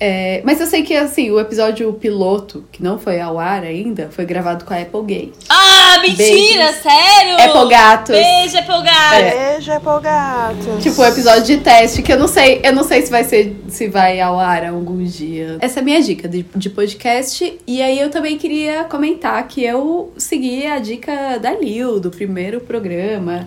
É, 0.03 0.41
mas 0.43 0.59
eu 0.59 0.65
sei 0.65 0.81
que, 0.81 0.95
assim, 0.95 1.29
o 1.29 1.39
episódio 1.39 1.93
piloto, 1.93 2.65
que 2.71 2.81
não 2.81 2.97
foi 2.97 3.21
ao 3.21 3.37
ar 3.37 3.63
ainda, 3.63 4.09
foi 4.09 4.25
gravado 4.25 4.65
com 4.65 4.73
a 4.73 4.77
Apple 4.77 5.03
Gay. 5.03 5.31
Ah, 5.47 5.99
mentira, 6.01 6.17
Beijos. 6.17 6.81
sério? 6.81 7.35
Apple 7.39 7.69
Gatos. 7.69 8.15
Beijo, 8.15 8.57
Apple 8.57 8.81
Gatos. 8.83 9.39
Beijo, 9.39 9.71
Apple 9.71 10.01
Gatos. 10.01 10.83
Tipo, 10.83 11.01
o 11.03 11.05
episódio 11.05 11.43
de 11.43 11.57
teste, 11.57 12.01
que 12.01 12.11
eu 12.11 12.17
não 12.17 12.27
sei, 12.27 12.61
eu 12.63 12.73
não 12.73 12.83
sei 12.83 13.03
se 13.03 13.11
vai 13.11 13.23
ser, 13.23 13.55
se 13.67 13.87
vai 13.89 14.19
ao 14.19 14.39
ar 14.39 14.65
algum 14.65 15.03
dia. 15.03 15.59
Essa 15.61 15.79
é 15.79 15.81
a 15.81 15.85
minha 15.85 16.01
dica 16.01 16.27
de, 16.27 16.43
de 16.55 16.69
podcast. 16.71 17.59
E 17.67 17.81
aí 17.83 17.99
eu 17.99 18.09
também 18.09 18.39
queria 18.39 18.85
comentar 18.85 19.47
que 19.47 19.63
eu 19.63 20.11
segui 20.17 20.65
a 20.65 20.79
dica 20.79 21.37
da 21.37 21.51
Lil, 21.53 21.99
do 21.99 22.09
primeiro 22.09 22.59
programa. 22.61 23.45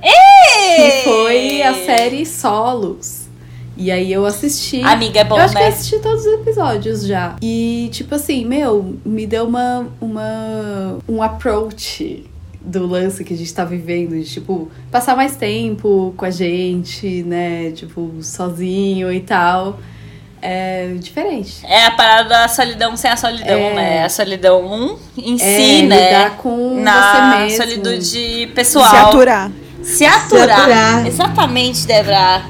Que 0.76 1.02
foi 1.02 1.62
a 1.62 1.74
série 1.74 2.24
Solos. 2.24 3.23
E 3.76 3.90
aí 3.90 4.12
eu 4.12 4.24
assisti. 4.24 4.82
Amiga, 4.82 5.20
é 5.20 5.24
bom, 5.24 5.36
eu 5.36 5.42
acho 5.42 5.55
que 5.55 5.60
né? 5.60 5.66
eu 5.68 5.72
assisti 5.72 5.98
todos 5.98 6.24
os 6.24 6.32
episódios 6.34 7.06
já. 7.06 7.36
E, 7.42 7.88
tipo 7.92 8.14
assim, 8.14 8.44
meu, 8.44 8.96
me 9.05 9.26
deu 9.26 9.44
uma, 9.46 9.86
uma 10.01 10.98
um 11.09 11.22
approach 11.22 12.24
do 12.60 12.86
lance 12.86 13.24
que 13.24 13.34
a 13.34 13.36
gente 13.36 13.52
tá 13.52 13.64
vivendo, 13.64 14.10
de, 14.12 14.24
tipo, 14.24 14.70
passar 14.90 15.14
mais 15.16 15.36
tempo 15.36 16.14
com 16.16 16.24
a 16.24 16.30
gente, 16.30 17.22
né? 17.24 17.72
Tipo, 17.72 18.12
sozinho 18.22 19.12
e 19.12 19.20
tal. 19.20 19.78
É 20.40 20.94
diferente. 20.98 21.64
É 21.64 21.86
a 21.86 21.90
parada 21.92 22.28
da 22.28 22.48
solidão 22.48 22.96
sem 22.96 23.10
a 23.10 23.16
solidão, 23.16 23.56
É. 23.59 23.74
né? 23.74 24.05
A 24.05 24.09
solidão 24.10 24.62
um, 24.64 24.96
em 25.16 25.34
É, 25.34 25.38
si, 25.38 25.82
né? 25.86 26.06
lidar 26.06 26.36
com 26.36 26.80
Na 26.80 27.32
você 27.32 27.44
mesmo. 27.44 27.56
solitude 27.64 28.46
pessoal. 28.55 28.88
Se 28.90 28.96
aturar. 28.96 29.51
Se 29.82 30.05
aturar. 30.06 30.60
aturar. 30.60 31.06
Exatamente, 31.06 31.86
Debra. 31.86 32.42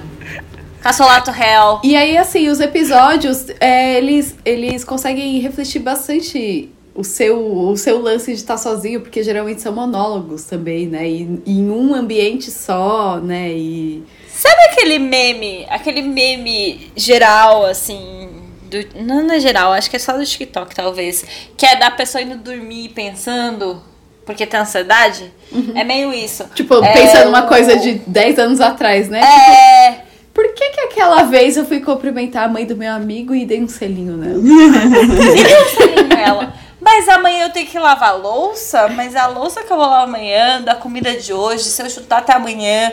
Cassolato 0.85 1.31
réu. 1.31 1.81
E 1.83 1.97
aí, 1.97 2.17
assim, 2.19 2.49
os 2.51 2.61
episódios, 2.61 3.47
é, 3.59 3.95
eles, 3.97 4.37
eles 4.45 4.85
conseguem 4.85 5.39
refletir 5.41 5.79
bastante 5.79 6.69
o 6.95 7.03
seu, 7.03 7.39
o 7.71 7.75
seu 7.77 8.01
lance 8.03 8.27
de 8.33 8.39
estar 8.39 8.59
sozinho, 8.59 9.01
porque 9.01 9.23
geralmente 9.23 9.63
são 9.63 9.73
monólogos 9.73 10.45
também, 10.45 10.87
né? 10.87 11.09
E, 11.09 11.41
e 11.47 11.53
em 11.59 11.71
um 11.71 11.95
ambiente 11.95 12.51
só, 12.51 13.17
né? 13.19 13.51
E. 13.51 14.05
Sabe 14.29 14.61
aquele 14.73 14.99
meme, 14.99 15.65
aquele 15.71 16.03
meme 16.03 16.93
geral, 16.95 17.65
assim. 17.65 18.29
Do, 18.71 19.03
não, 19.05 19.23
não 19.27 19.35
é 19.35 19.41
geral, 19.41 19.73
acho 19.73 19.89
que 19.89 19.97
é 19.97 19.99
só 19.99 20.13
do 20.13 20.25
TikTok, 20.27 20.75
talvez. 20.75 21.25
Que 21.57 21.65
é 21.65 21.77
da 21.77 21.91
pessoa 21.91 22.21
indo 22.21 22.37
dormir 22.37 22.91
pensando, 22.91 23.83
porque 24.27 24.45
tem 24.47 24.61
ansiedade. 24.61 25.33
É 25.75 25.83
meio 25.83 26.13
isso. 26.13 26.45
Tipo, 26.55 26.85
É, 26.85 26.93
pensando 26.93 27.31
uma 27.31 27.45
o- 27.45 27.49
coisa 27.49 27.75
de 27.79 27.95
10 28.07 28.39
anos 28.39 28.61
atrás, 28.61 29.09
né? 29.09 29.21
É. 29.23 30.04
Por 30.35 30.53
que 30.53 30.71
que 30.71 30.81
aquela 30.81 31.23
vez 31.23 31.57
eu 31.57 31.65
fui 31.65 31.81
cumprimentar 31.81 32.45
a 32.45 32.49
mãe 32.49 32.67
do 32.67 32.77
meu 32.77 32.93
amigo 32.93 33.33
e 33.37 33.47
dei 33.47 33.63
um 33.63 33.69
selinho 33.69 34.17
nela? 34.17 34.43
selinho 35.79 36.09
nela. 36.09 36.53
Mas 36.81 37.09
amanhã 37.09 37.45
eu 37.45 37.53
tenho 37.53 37.69
que 37.69 37.79
lavar 37.79 38.11
a 38.11 38.15
louça, 38.15 38.89
mas 38.89 39.15
a 39.15 39.29
louça 39.29 39.63
que 39.63 39.73
eu 39.73 39.77
vou 39.77 39.87
lavar 39.87 40.09
amanhã, 40.09 40.61
da 40.61 40.75
comida 40.75 41.17
de 41.17 41.33
hoje, 41.33 41.63
se 41.63 41.81
eu 41.81 41.89
chutar 41.89 42.19
até 42.19 42.33
amanhã, 42.35 42.93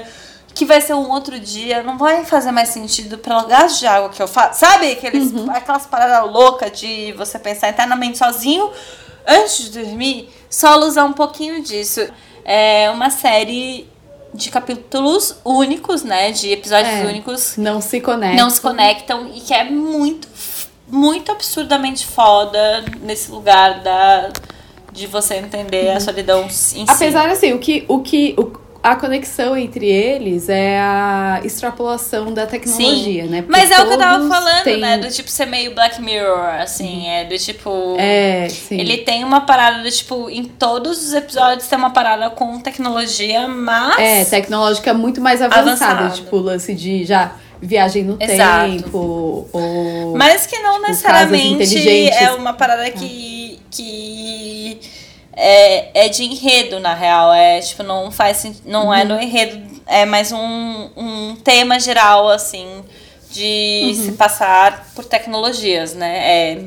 que 0.54 0.66
vai 0.66 0.80
ser 0.82 0.94
um 0.94 1.10
outro 1.10 1.40
dia, 1.40 1.82
não 1.82 1.98
vai 1.98 2.24
fazer 2.26 2.52
mais 2.52 2.70
sentido 2.70 3.18
pelo 3.18 3.48
gasto 3.48 3.80
de 3.80 3.88
água 3.88 4.10
que 4.10 4.22
eu 4.22 4.28
faço. 4.28 4.60
Sabe 4.60 4.92
aqueles, 4.92 5.34
aquelas 5.50 5.88
paradas 5.88 6.32
loucas 6.32 6.80
de 6.80 7.12
você 7.14 7.40
pensar 7.40 7.70
internamente 7.70 8.20
sozinho 8.20 8.70
antes 9.28 9.72
de 9.72 9.80
dormir? 9.80 10.30
Só 10.48 10.78
usar 10.80 11.06
um 11.06 11.14
pouquinho 11.14 11.62
disso. 11.64 12.08
É 12.46 12.90
uma 12.92 13.10
série 13.10 13.90
de 14.34 14.49
capítulos 14.49 15.36
únicos, 15.44 16.03
né? 16.03 16.32
De 16.32 16.52
episódios 16.52 16.94
É. 16.94 17.06
únicos 17.06 17.58
Não 17.58 17.82
se 17.82 17.99
conecta. 18.02 18.41
não 18.41 18.49
se 18.49 18.62
conectam 18.62 19.30
e 19.34 19.40
que 19.41 19.53
é 19.53 19.64
muito, 19.70 20.28
muito 20.88 21.32
absurdamente 21.32 22.06
foda 22.06 22.84
nesse 23.02 23.32
lugar 23.32 23.82
da 23.82 24.30
de 24.91 25.08
você 25.08 25.36
entender 25.36 25.90
a 25.91 25.99
solidão 26.02 26.44
em 26.44 26.49
si. 26.49 26.84
Apesar, 26.88 27.30
assim, 27.30 27.53
o 27.53 27.60
que. 27.60 27.86
O 27.88 27.99
que 28.02 28.36
o- 28.38 28.52
a 28.84 28.95
conexão 28.95 29.56
entre 29.56 29.86
eles 29.86 30.49
é 30.49 30.80
a 30.80 31.40
extrapolação 31.44 32.34
da 32.34 32.48
tecnologia, 32.48 33.26
né? 33.26 33.41
Porque 33.44 33.52
Mas 33.60 33.70
é 33.70 33.80
o 33.82 33.88
que 33.88 33.94
eu 33.94 33.98
tava 33.98 34.28
falando, 34.28 34.64
têm- 34.64 34.78
né? 34.78 34.98
Do 34.98 35.08
tipo 35.10 35.30
ser 35.30 35.45
meio 35.45 35.76
Black 35.76 36.02
Mirror, 36.02 36.62
assim, 36.62 37.08
é 37.08 37.26
do 37.26 37.38
tipo. 37.38 37.95
É, 37.99 38.48
sim. 38.49 38.80
Ele 38.80 38.98
tem 38.99 39.24
uma 39.24 39.41
parada 39.41 39.84
do 39.84 39.91
tipo, 39.91 40.30
em 40.30 40.45
todos 40.45 41.06
os 41.06 41.14
episódios 41.14 41.68
tem 41.68 41.78
uma 41.78 41.91
parada 41.91 42.30
com 42.32 42.60
tecnologia, 42.60 43.48
mas. 43.48 43.99
É, 43.99 44.26
tecnológica 44.26 44.94
muito 44.94 45.22
mais 45.22 45.41
avançada. 45.41 45.99
Avançado. 45.99 46.16
Tipo, 46.16 46.38
o 46.38 46.41
lance 46.41 46.74
de 46.74 47.06
já 47.06 47.34
viagem 47.62 48.03
no 48.03 48.18
Exato. 48.20 48.72
tempo. 48.72 49.48
Ou. 49.53 50.18
Mas 50.18 50.48
que 50.48 50.58
não 50.58 50.78
Tipo, 50.78 50.88
necessariamente 50.88 52.10
é 52.14 52.32
uma 52.32 52.53
parada 52.53 52.90
que, 52.90 53.60
que 53.70 54.80
é, 55.36 56.06
é 56.06 56.10
de 56.10 56.24
enredo, 56.24 56.80
na 56.80 56.94
real. 56.94 57.34
É 57.34 57.60
tipo, 57.62 57.84
não 57.84 58.12
faz 58.12 58.45
não 58.66 58.88
Uhum. 58.88 58.94
é 58.94 59.03
no 59.03 59.20
enredo, 59.22 59.62
é 59.88 60.06
mais 60.06 60.32
um, 60.32 60.90
um 60.95 61.36
tema 61.44 61.80
geral, 61.80 62.30
assim, 62.30 62.84
de 63.32 63.84
Uhum. 63.86 64.06
se 64.06 64.12
passar 64.14 64.88
por 64.95 65.06
tecnologias, 65.06 65.94
né? 65.94 66.18
É, 66.18 66.58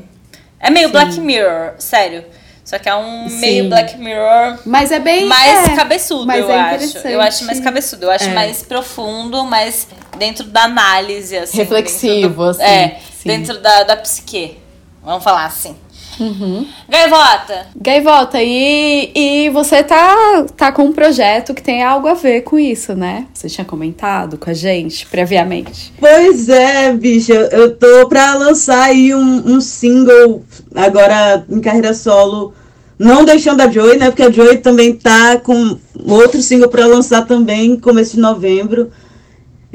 é 0.59 0.69
meio 0.69 0.87
Sim. 0.87 0.91
Black 0.93 1.19
Mirror, 1.19 1.73
sério. 1.77 2.25
Só 2.63 2.79
que 2.79 2.89
é 2.89 2.95
um 2.95 3.29
Sim. 3.29 3.37
meio 3.37 3.69
Black 3.69 3.95
Mirror 3.95 4.57
Mas 4.65 4.91
é 4.91 4.97
bem. 4.97 5.25
mais 5.25 5.69
é, 5.69 5.75
cabeçudo, 5.75 6.31
eu 6.31 6.49
é 6.49 6.59
acho. 6.59 6.97
Eu 7.07 7.21
acho 7.21 7.45
mais 7.45 7.59
cabeçudo, 7.59 8.05
eu 8.05 8.11
acho 8.11 8.25
É. 8.25 8.33
mais 8.33 8.63
profundo, 8.63 9.45
mais 9.45 9.87
dentro 10.17 10.43
da 10.45 10.63
análise, 10.63 11.37
assim. 11.37 11.57
Reflexivo, 11.57 12.43
do- 12.43 12.49
assim, 12.49 12.63
É, 12.63 12.97
sim. 13.21 13.27
dentro 13.29 13.59
da, 13.59 13.83
da 13.83 13.95
psique. 13.95 14.57
Vamos 15.03 15.23
falar 15.23 15.45
assim. 15.45 15.75
Uhum. 16.19 16.65
Gaivota! 16.89 17.67
Gaivota, 17.75 18.41
e, 18.41 19.11
e 19.15 19.49
você 19.49 19.83
tá, 19.83 20.45
tá 20.55 20.71
com 20.71 20.83
um 20.83 20.93
projeto 20.93 21.53
que 21.53 21.61
tem 21.61 21.83
algo 21.83 22.07
a 22.07 22.13
ver 22.13 22.41
com 22.41 22.57
isso, 22.57 22.93
né? 22.93 23.27
Você 23.33 23.47
tinha 23.47 23.65
comentado 23.65 24.37
com 24.37 24.49
a 24.49 24.53
gente 24.53 25.05
previamente. 25.07 25.93
Pois 25.99 26.49
é, 26.49 26.93
bicha, 26.93 27.33
eu 27.33 27.75
tô 27.75 28.07
pra 28.07 28.35
lançar 28.35 28.83
aí 28.83 29.13
um, 29.13 29.55
um 29.55 29.61
single 29.61 30.43
agora 30.73 31.45
em 31.49 31.59
carreira 31.59 31.93
solo, 31.93 32.53
não 32.97 33.25
deixando 33.25 33.61
a 33.61 33.69
Joy, 33.69 33.97
né? 33.97 34.09
Porque 34.09 34.23
a 34.23 34.31
Joy 34.31 34.57
também 34.57 34.93
tá 34.93 35.37
com 35.37 35.77
outro 36.07 36.41
single 36.41 36.69
pra 36.69 36.85
lançar 36.85 37.25
também, 37.25 37.77
começo 37.77 38.15
de 38.15 38.21
novembro. 38.21 38.91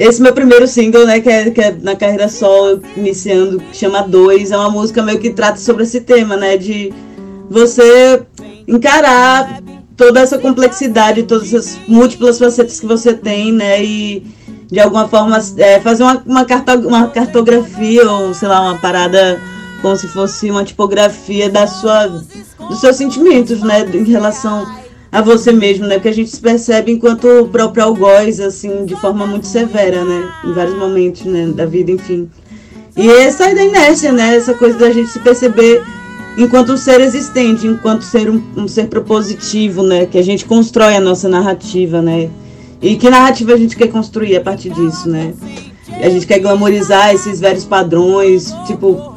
Esse 0.00 0.22
meu 0.22 0.32
primeiro 0.32 0.66
single, 0.66 1.06
né, 1.06 1.20
que 1.20 1.28
é, 1.28 1.50
que 1.50 1.60
é 1.60 1.76
na 1.82 1.94
carreira 1.94 2.26
solo, 2.26 2.82
iniciando, 2.96 3.60
que 3.60 3.76
chama 3.76 4.00
Dois, 4.00 4.50
é 4.50 4.56
uma 4.56 4.70
música 4.70 5.02
meio 5.02 5.18
que 5.18 5.28
trata 5.28 5.58
sobre 5.58 5.82
esse 5.82 6.00
tema, 6.00 6.38
né, 6.38 6.56
de 6.56 6.90
você 7.50 8.22
encarar 8.66 9.60
toda 9.98 10.20
essa 10.20 10.38
complexidade, 10.38 11.24
todas 11.24 11.52
essas 11.52 11.78
múltiplas 11.86 12.38
facetas 12.38 12.80
que 12.80 12.86
você 12.86 13.12
tem, 13.12 13.52
né, 13.52 13.84
e 13.84 14.26
de 14.68 14.80
alguma 14.80 15.06
forma 15.06 15.38
é, 15.58 15.78
fazer 15.80 16.02
uma, 16.02 16.22
uma, 16.24 16.46
uma 16.86 17.08
cartografia 17.08 18.10
ou, 18.10 18.32
sei 18.32 18.48
lá, 18.48 18.62
uma 18.62 18.78
parada 18.78 19.38
como 19.82 19.96
se 19.96 20.08
fosse 20.08 20.50
uma 20.50 20.64
tipografia 20.64 21.50
da 21.50 21.66
sua, 21.66 22.06
dos 22.06 22.80
seus 22.80 22.96
sentimentos, 22.96 23.60
né, 23.60 23.86
em 23.92 24.04
relação 24.04 24.66
a 25.12 25.20
você 25.20 25.52
mesmo, 25.52 25.86
né? 25.86 25.94
Porque 25.94 26.08
a 26.08 26.14
gente 26.14 26.30
se 26.30 26.40
percebe 26.40 26.92
enquanto 26.92 27.48
próprio 27.50 27.84
algoz, 27.84 28.40
assim, 28.40 28.84
de 28.84 28.94
forma 28.96 29.26
muito 29.26 29.46
severa, 29.46 30.04
né? 30.04 30.32
Em 30.44 30.52
vários 30.52 30.76
momentos, 30.76 31.24
né? 31.24 31.46
Da 31.54 31.66
vida, 31.66 31.90
enfim. 31.90 32.30
E 32.96 33.08
essa 33.08 33.50
é 33.50 33.54
da 33.54 33.64
inércia, 33.64 34.12
né? 34.12 34.36
Essa 34.36 34.54
coisa 34.54 34.78
da 34.78 34.90
gente 34.90 35.10
se 35.10 35.18
perceber 35.18 35.82
enquanto 36.38 36.72
um 36.72 36.76
ser 36.76 37.00
existente, 37.00 37.66
enquanto 37.66 38.02
ser 38.02 38.30
um, 38.30 38.42
um 38.56 38.68
ser 38.68 38.88
propositivo, 38.88 39.82
né? 39.82 40.06
Que 40.06 40.18
a 40.18 40.22
gente 40.22 40.44
constrói 40.44 40.94
a 40.94 41.00
nossa 41.00 41.28
narrativa, 41.28 42.00
né? 42.00 42.30
E 42.80 42.96
que 42.96 43.10
narrativa 43.10 43.52
a 43.52 43.56
gente 43.56 43.76
quer 43.76 43.88
construir 43.88 44.36
a 44.36 44.40
partir 44.40 44.70
disso, 44.70 45.08
né? 45.08 45.34
A 46.02 46.08
gente 46.08 46.26
quer 46.26 46.38
glamorizar 46.38 47.12
esses 47.12 47.40
velhos 47.40 47.64
padrões, 47.64 48.54
tipo, 48.66 49.14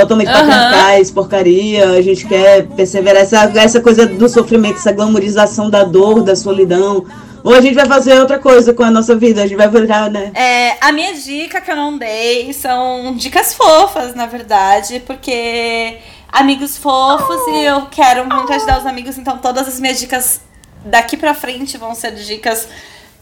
totalmente 0.00 0.28
Aham. 0.28 0.40
patriarcais, 0.40 1.10
porcaria. 1.10 1.90
A 1.90 2.02
gente 2.02 2.26
quer 2.26 2.66
perseverar 2.68 3.22
essa, 3.22 3.50
essa 3.56 3.80
coisa 3.80 4.06
do 4.06 4.28
sofrimento, 4.28 4.76
essa 4.76 4.92
glamorização 4.92 5.70
da 5.70 5.84
dor, 5.84 6.22
da 6.22 6.36
solidão. 6.36 7.06
Ou 7.42 7.54
a 7.54 7.60
gente 7.60 7.74
vai 7.74 7.86
fazer 7.86 8.18
outra 8.18 8.38
coisa 8.38 8.74
com 8.74 8.82
a 8.82 8.90
nossa 8.90 9.14
vida, 9.14 9.42
a 9.42 9.46
gente 9.46 9.56
vai 9.56 9.68
virar, 9.68 10.10
né? 10.10 10.32
É, 10.34 10.76
a 10.80 10.90
minha 10.90 11.14
dica 11.14 11.60
que 11.60 11.70
eu 11.70 11.76
não 11.76 11.96
dei 11.96 12.52
são 12.52 13.14
dicas 13.16 13.54
fofas, 13.54 14.14
na 14.14 14.26
verdade, 14.26 15.00
porque 15.06 15.96
amigos 16.30 16.76
fofos 16.76 17.36
e 17.54 17.64
eu 17.64 17.86
quero 17.86 18.26
muito 18.26 18.52
ajudar 18.52 18.80
os 18.80 18.86
amigos, 18.86 19.16
então 19.16 19.38
todas 19.38 19.68
as 19.68 19.78
minhas 19.78 20.00
dicas 20.00 20.40
daqui 20.84 21.16
pra 21.16 21.34
frente 21.34 21.78
vão 21.78 21.94
ser 21.94 22.14
dicas 22.14 22.68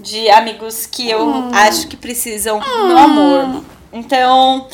de 0.01 0.31
amigos 0.31 0.87
que 0.87 1.09
eu 1.11 1.51
acho 1.53 1.87
que 1.87 1.97
precisam 1.97 2.61
no 2.61 2.97
amor. 2.97 3.63
Então, 3.93 4.67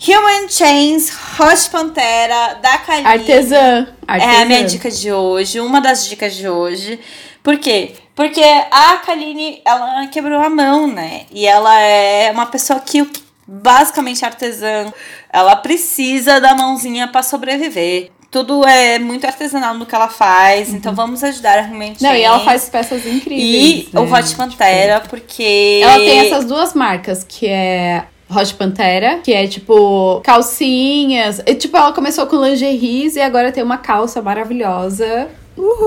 Human 0.00 0.48
Chains, 0.48 1.10
Hot 1.38 1.70
Pantera, 1.70 2.58
da 2.60 2.78
Kylie. 2.78 3.06
Artesã. 3.06 3.88
Artesã. 4.06 4.30
É 4.30 4.42
a 4.42 4.44
minha 4.44 4.64
dica 4.64 4.90
de 4.90 5.10
hoje, 5.10 5.60
uma 5.60 5.80
das 5.80 6.06
dicas 6.06 6.34
de 6.34 6.48
hoje. 6.48 7.00
Por 7.42 7.58
quê? 7.58 7.92
Porque 8.14 8.42
a 8.42 8.98
Kaline, 8.98 9.60
ela 9.64 10.06
quebrou 10.08 10.40
a 10.40 10.48
mão, 10.48 10.86
né? 10.86 11.26
E 11.30 11.46
ela 11.46 11.78
é 11.78 12.30
uma 12.30 12.46
pessoa 12.46 12.80
que 12.80 13.08
basicamente 13.46 14.24
artesã. 14.24 14.92
Ela 15.32 15.56
precisa 15.56 16.40
da 16.40 16.54
mãozinha 16.54 17.08
pra 17.08 17.22
sobreviver. 17.22 18.10
Tudo 18.30 18.66
é 18.66 18.98
muito 18.98 19.26
artesanal 19.26 19.74
no 19.74 19.86
que 19.86 19.94
ela 19.94 20.08
faz, 20.08 20.70
então 20.74 20.94
vamos 20.94 21.22
ajudar 21.22 21.60
realmente. 21.60 22.02
Não, 22.02 22.14
e 22.14 22.22
ela 22.22 22.40
faz 22.40 22.68
peças 22.68 23.06
incríveis. 23.06 23.86
E 23.86 23.88
né? 23.92 24.00
o 24.00 24.12
Hot 24.12 24.34
Pantera, 24.34 25.00
porque. 25.08 25.80
Ela 25.82 25.98
tem 25.98 26.18
essas 26.26 26.44
duas 26.44 26.74
marcas, 26.74 27.24
que 27.24 27.46
é 27.46 28.04
Hot 28.28 28.54
Pantera, 28.54 29.18
que 29.22 29.32
é 29.32 29.46
tipo 29.46 30.20
calcinhas. 30.24 31.40
E, 31.46 31.54
tipo, 31.54 31.76
ela 31.76 31.92
começou 31.92 32.26
com 32.26 32.36
lingeries 32.44 33.16
e 33.16 33.20
agora 33.20 33.52
tem 33.52 33.62
uma 33.62 33.78
calça 33.78 34.20
maravilhosa. 34.22 35.28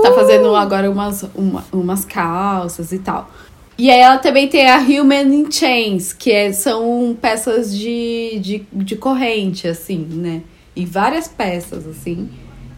Tá 0.02 0.12
fazendo 0.12 0.54
agora 0.56 0.90
umas, 0.90 1.24
uma- 1.34 1.64
umas 1.72 2.04
calças 2.04 2.92
e 2.92 2.98
tal. 2.98 3.30
E 3.78 3.90
aí 3.90 4.00
ela 4.00 4.18
também 4.18 4.48
tem 4.48 4.68
a 4.68 4.78
Human 4.78 5.22
in 5.34 5.50
Chains, 5.50 6.12
que 6.12 6.30
é- 6.30 6.52
são 6.52 7.16
peças 7.20 7.76
de, 7.76 8.38
de, 8.40 8.62
de 8.72 8.96
corrente, 8.96 9.68
assim, 9.68 9.98
né? 10.10 10.42
E 10.74 10.84
várias 10.84 11.28
peças, 11.28 11.86
assim. 11.86 12.28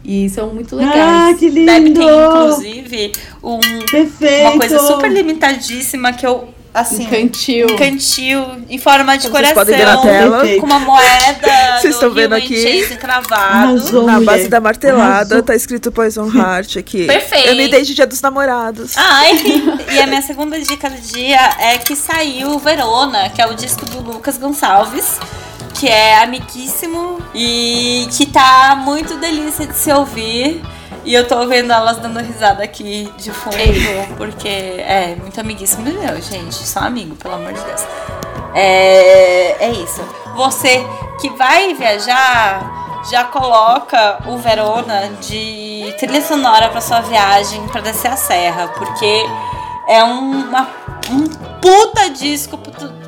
E 0.05 0.29
são 0.29 0.53
muito 0.53 0.75
legais. 0.75 0.95
Ah, 0.97 1.33
que 1.37 1.49
Deve 1.49 1.87
lindo! 1.89 1.99
ter, 2.01 2.27
inclusive, 2.27 3.11
um, 3.41 3.59
uma 4.41 4.57
coisa 4.59 4.79
super 4.79 5.09
limitadíssima 5.11 6.11
que 6.13 6.25
eu, 6.27 6.49
assim, 6.73 7.05
Um 7.05 7.09
cantil. 7.09 7.67
um 7.71 7.75
cantil 7.75 8.45
em 8.69 8.77
forma 8.77 9.17
de 9.17 9.29
Como 9.29 9.37
vocês 9.43 9.53
coração. 9.53 9.55
podem 9.55 9.77
ver 9.77 9.85
na 9.85 9.97
tela. 9.97 10.59
Com 10.59 10.65
uma 10.65 10.79
moeda 10.79 11.77
Vocês 11.79 11.93
estão 11.95 12.11
vendo 12.11 12.33
aqui? 12.33 12.85
Encravado. 12.91 14.03
Na 14.03 14.19
base 14.19 14.47
da 14.47 14.59
martelada, 14.59 15.35
Arrasou. 15.35 15.43
tá 15.43 15.55
escrito 15.55 15.91
Poison 15.91 16.31
Heart 16.33 16.77
aqui. 16.77 17.05
Perfeito. 17.05 17.47
Eu 17.49 17.55
me 17.55 17.67
dei 17.67 17.81
de 17.83 17.93
dia 17.93 18.07
dos 18.07 18.21
namorados. 18.21 18.93
Ai, 18.97 19.33
e 19.93 19.99
a 19.99 20.07
minha 20.07 20.21
segunda 20.21 20.59
dica 20.59 20.89
do 20.89 21.01
dia 21.01 21.39
é 21.59 21.77
que 21.77 21.95
saiu 21.95 22.57
Verona, 22.59 23.29
que 23.29 23.41
é 23.41 23.45
o 23.47 23.53
disco 23.53 23.85
do 23.85 23.99
Lucas 24.01 24.37
Gonçalves, 24.37 25.19
que 25.73 25.87
é 25.87 26.23
amiguíssimo 26.23 27.19
e 27.35 28.07
que 28.15 28.25
tá 28.25 28.75
muito 28.83 29.15
delícia 29.17 29.65
de 29.67 29.75
se 29.77 29.91
ouvir. 29.91 30.61
E 31.05 31.13
eu 31.13 31.27
tô 31.27 31.45
vendo 31.47 31.71
elas 31.71 31.97
dando 31.97 32.19
risada 32.19 32.63
aqui 32.63 33.11
de 33.17 33.31
fundo, 33.31 33.55
porque 34.15 34.47
é 34.47 35.15
muito 35.15 35.39
amiguíssimo 35.39 35.83
meu, 35.83 36.21
gente. 36.21 36.55
Só 36.55 36.79
amigo, 36.79 37.15
pelo 37.15 37.35
amor 37.35 37.51
de 37.51 37.61
Deus. 37.61 37.81
É, 38.55 39.65
é 39.65 39.69
isso. 39.71 40.01
Você 40.35 40.85
que 41.19 41.29
vai 41.31 41.73
viajar, 41.73 43.01
já 43.11 43.25
coloca 43.25 44.19
o 44.27 44.37
Verona 44.37 45.09
de 45.21 45.93
trilha 45.99 46.21
sonora 46.21 46.69
pra 46.69 46.79
sua 46.79 47.01
viagem 47.01 47.67
pra 47.67 47.81
descer 47.81 48.11
a 48.11 48.15
serra, 48.15 48.69
porque 48.69 49.25
é 49.87 50.03
uma, 50.03 50.69
um 51.09 51.52
puta 51.63 52.09
disco 52.09 52.59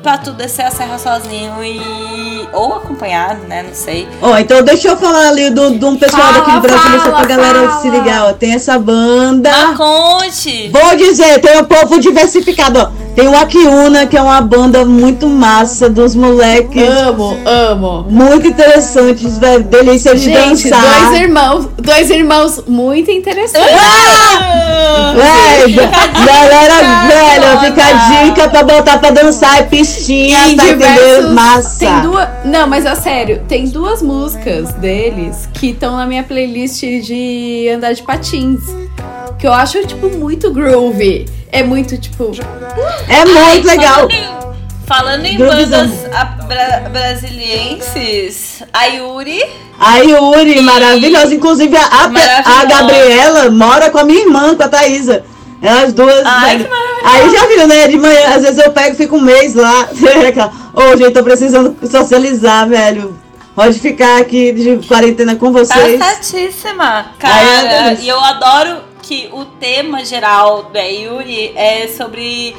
pra 0.02 0.16
tu, 0.16 0.32
descer 0.32 0.64
a 0.64 0.70
serra 0.70 0.98
sozinho 0.98 1.62
e. 1.62 2.48
ou 2.54 2.76
acompanhado, 2.76 3.40
né? 3.46 3.62
Não 3.62 3.74
sei. 3.74 4.08
Ó, 4.22 4.38
então 4.38 4.62
deixa 4.62 4.88
eu 4.88 4.96
falar 4.96 5.28
ali 5.28 5.50
do, 5.50 5.78
de 5.78 5.84
um 5.84 5.94
pessoal 5.96 6.22
Fala, 6.22 6.38
daqui 6.38 6.52
do 6.52 6.60
Brasil, 6.60 6.90
só 6.92 6.98
fala, 7.00 7.16
pra 7.18 7.24
galera 7.26 7.68
fala. 7.68 7.82
se 7.82 7.90
ligar, 7.90 8.24
ó. 8.24 8.32
Tem 8.32 8.54
essa 8.54 8.78
banda. 8.78 9.50
Ah, 9.52 9.74
conte! 9.76 10.70
Vou 10.72 10.96
dizer, 10.96 11.38
tem 11.40 11.58
o 11.58 11.64
povo 11.64 12.00
diversificado, 12.00 12.78
ó. 12.80 13.06
Tem 13.14 13.28
o 13.28 13.36
Akiuna, 13.36 14.06
que 14.06 14.16
é 14.16 14.20
uma 14.22 14.40
banda 14.42 14.84
muito 14.84 15.26
massa, 15.26 15.88
dos 15.88 16.14
moleques. 16.14 16.82
Amo, 16.86 17.36
amo. 17.46 18.06
Muito 18.10 18.46
interessantes, 18.46 19.38
velho. 19.38 19.64
Delícia 19.64 20.14
de 20.14 20.20
Gente, 20.24 20.68
dançar. 20.68 21.08
dois 21.08 21.20
irmãos, 21.20 21.68
dois 21.78 22.10
irmãos 22.10 22.62
muito 22.66 23.10
interessantes. 23.10 23.70
Velho, 25.14 25.88
galera, 26.26 26.74
velho, 27.08 27.60
fica 27.60 27.82
a 27.86 27.92
dica 28.24 28.45
pra 28.48 28.62
botar 28.62 28.98
pra 28.98 29.10
dançar, 29.10 29.58
é 29.60 29.62
pistinha, 29.64 30.38
tá 30.56 30.64
diversos- 30.64 31.30
Massa. 31.32 31.78
Tem 31.78 32.00
duas. 32.02 32.28
Não, 32.44 32.66
mas 32.66 32.84
é 32.86 32.94
sério, 32.94 33.42
tem 33.48 33.66
duas 33.68 34.00
músicas 34.02 34.72
deles 34.74 35.48
que 35.54 35.70
estão 35.70 35.96
na 35.96 36.06
minha 36.06 36.22
playlist 36.22 36.80
de 36.82 37.68
andar 37.74 37.92
de 37.92 38.02
patins. 38.02 38.60
Que 39.38 39.46
eu 39.46 39.52
acho, 39.52 39.86
tipo, 39.86 40.08
muito 40.08 40.50
groovy. 40.50 41.26
É 41.52 41.62
muito, 41.62 41.98
tipo. 41.98 42.30
É 43.08 43.24
muito 43.24 43.66
legal. 43.66 44.08
Falando 44.08 44.10
em, 44.12 44.86
falando 44.86 45.24
em 45.26 45.36
Groovizão. 45.36 45.86
bandas 45.86 46.14
a- 46.14 46.24
bra- 46.24 46.88
brasilienses, 46.90 48.62
a 48.72 48.86
Yuri. 48.86 49.42
A 49.78 49.98
Yuri, 49.98 50.60
maravilhosa. 50.62 51.34
Inclusive, 51.34 51.76
a, 51.76 51.82
a, 51.84 52.60
a 52.60 52.64
Gabriela 52.64 53.50
mora 53.50 53.90
com 53.90 53.98
a 53.98 54.04
minha 54.04 54.20
irmã, 54.20 54.54
com 54.54 54.62
a 54.62 54.68
Thaísa. 54.68 55.24
Elas 55.66 55.92
duas. 55.92 56.22
Ai, 56.24 56.58
maravilhosa. 56.58 56.86
Aí 57.04 57.30
já 57.30 57.46
viu, 57.46 57.66
né? 57.68 57.88
De 57.88 57.96
manhã, 57.98 58.34
às 58.34 58.42
vezes 58.42 58.58
eu 58.58 58.72
pego 58.72 58.92
e 58.94 58.96
fico 58.96 59.16
um 59.16 59.20
mês 59.20 59.54
lá. 59.54 59.88
Ô, 60.74 60.96
gente, 60.96 61.12
tô 61.12 61.22
precisando 61.22 61.76
socializar, 61.88 62.68
velho. 62.68 63.18
Pode 63.54 63.78
ficar 63.80 64.20
aqui 64.20 64.52
de 64.52 64.86
quarentena 64.86 65.34
com 65.36 65.52
Tá 65.52 65.58
vocês. 65.60 66.02
certíssima, 66.04 66.84
Ai, 66.84 67.04
cara. 67.18 67.88
Deus. 67.90 68.02
e 68.02 68.08
eu 68.08 68.20
adoro 68.20 68.80
que 69.02 69.28
o 69.32 69.44
tema 69.44 70.04
geral 70.04 70.64
da 70.72 70.82
Yuri 70.82 71.52
é 71.56 71.88
sobre 71.88 72.54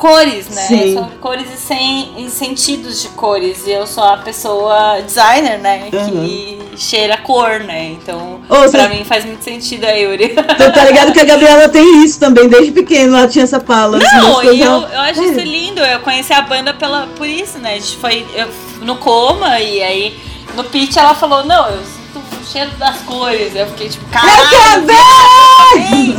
cores, 0.00 0.48
né? 0.48 0.62
Sim. 0.62 0.94
Sobre 0.94 1.16
cores 1.18 1.46
e, 1.54 1.58
sem, 1.58 2.24
e 2.24 2.30
sentidos 2.30 3.02
de 3.02 3.08
cores. 3.08 3.66
E 3.66 3.70
eu 3.70 3.86
sou 3.86 4.02
a 4.02 4.16
pessoa 4.16 5.02
designer, 5.02 5.58
né? 5.58 5.90
Que 5.90 6.58
cheira 6.74 7.18
cor, 7.18 7.60
né? 7.60 7.90
Então, 7.90 8.40
Ô, 8.48 8.70
pra 8.70 8.88
mim 8.88 9.04
faz 9.04 9.26
muito 9.26 9.44
sentido 9.44 9.84
a 9.84 9.90
Yuri. 9.90 10.30
Tu 10.30 10.72
tá 10.72 10.84
ligado 10.86 11.12
que 11.12 11.20
a 11.20 11.24
Gabriela 11.24 11.68
tem 11.68 12.02
isso 12.02 12.18
também, 12.18 12.48
desde 12.48 12.72
pequeno. 12.72 13.14
Ela 13.14 13.28
tinha 13.28 13.44
essa 13.44 13.60
pala. 13.60 13.98
assim, 13.98 14.16
Não, 14.16 14.42
e 14.42 14.60
eu, 14.62 14.80
eu 14.80 15.00
acho 15.00 15.22
isso 15.22 15.40
lindo. 15.40 15.82
Eu 15.82 16.00
conheci 16.00 16.32
a 16.32 16.40
banda 16.40 16.72
pela, 16.72 17.06
por 17.18 17.28
isso, 17.28 17.58
né? 17.58 17.74
A 17.74 17.78
gente 17.78 17.98
foi 17.98 18.26
eu, 18.34 18.48
no 18.80 18.96
coma 18.96 19.60
e 19.60 19.82
aí 19.82 20.18
no 20.56 20.64
pitch 20.64 20.96
ela 20.96 21.14
falou: 21.14 21.44
Não, 21.44 21.68
eu 21.68 21.78
sinto 21.84 22.18
o 22.40 22.46
cheiro 22.50 22.70
das 22.78 23.00
cores. 23.02 23.54
Eu 23.54 23.66
fiquei 23.66 23.90
tipo, 23.90 24.06
caralho! 24.06 24.86
também! 24.86 26.14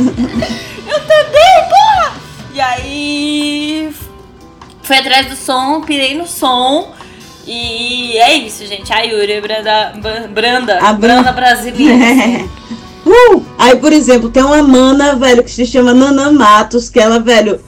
Eu 0.86 1.00
também, 1.00 1.68
porra! 1.68 1.91
E 2.54 2.60
aí 2.60 3.90
fui 4.82 4.96
atrás 4.96 5.26
do 5.26 5.36
som, 5.36 5.80
pirei 5.82 6.16
no 6.16 6.26
som. 6.26 6.92
E 7.46 8.16
é 8.18 8.34
isso, 8.34 8.64
gente. 8.66 8.92
A 8.92 9.00
Yuri, 9.00 9.40
Branda, 9.40 9.92
Branda, 10.32 10.78
A 10.78 10.92
Bran- 10.92 11.22
Branda 11.22 11.32
brasileira. 11.32 12.48
Uh! 13.04 13.42
Aí, 13.58 13.76
por 13.76 13.92
exemplo, 13.92 14.30
tem 14.30 14.44
uma 14.44 14.62
mana, 14.62 15.16
velho, 15.16 15.42
que 15.42 15.50
se 15.50 15.66
chama 15.66 15.92
Nana 15.92 16.30
Matos, 16.30 16.88
que 16.88 17.00
ela, 17.00 17.18
velho, 17.18 17.58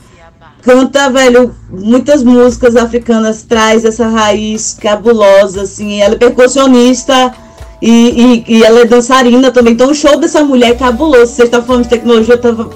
canta, 0.62 1.11
velho, 1.11 1.55
muitas 1.69 2.23
músicas 2.23 2.77
africanas, 2.77 3.43
traz 3.43 3.85
essa 3.85 4.06
raiz 4.06 4.78
cabulosa, 4.81 5.62
assim. 5.62 6.01
Ela 6.01 6.15
é 6.15 6.19
percussionista 6.19 7.35
e, 7.82 8.44
e, 8.47 8.59
e 8.59 8.62
ela 8.65 8.81
é 8.82 8.85
dançarina 8.85 9.51
também. 9.51 9.74
Então 9.74 9.90
o 9.90 9.94
show 9.94 10.16
dessa 10.16 10.44
mulher 10.44 10.70
é 10.70 10.74
cabuloso. 10.74 11.27
Você 11.35 11.43
está 11.43 11.61
falando 11.61 11.82
de 11.82 11.89
tecnologia, 11.90 12.35
eu 12.35 12.40
tava, 12.40 12.70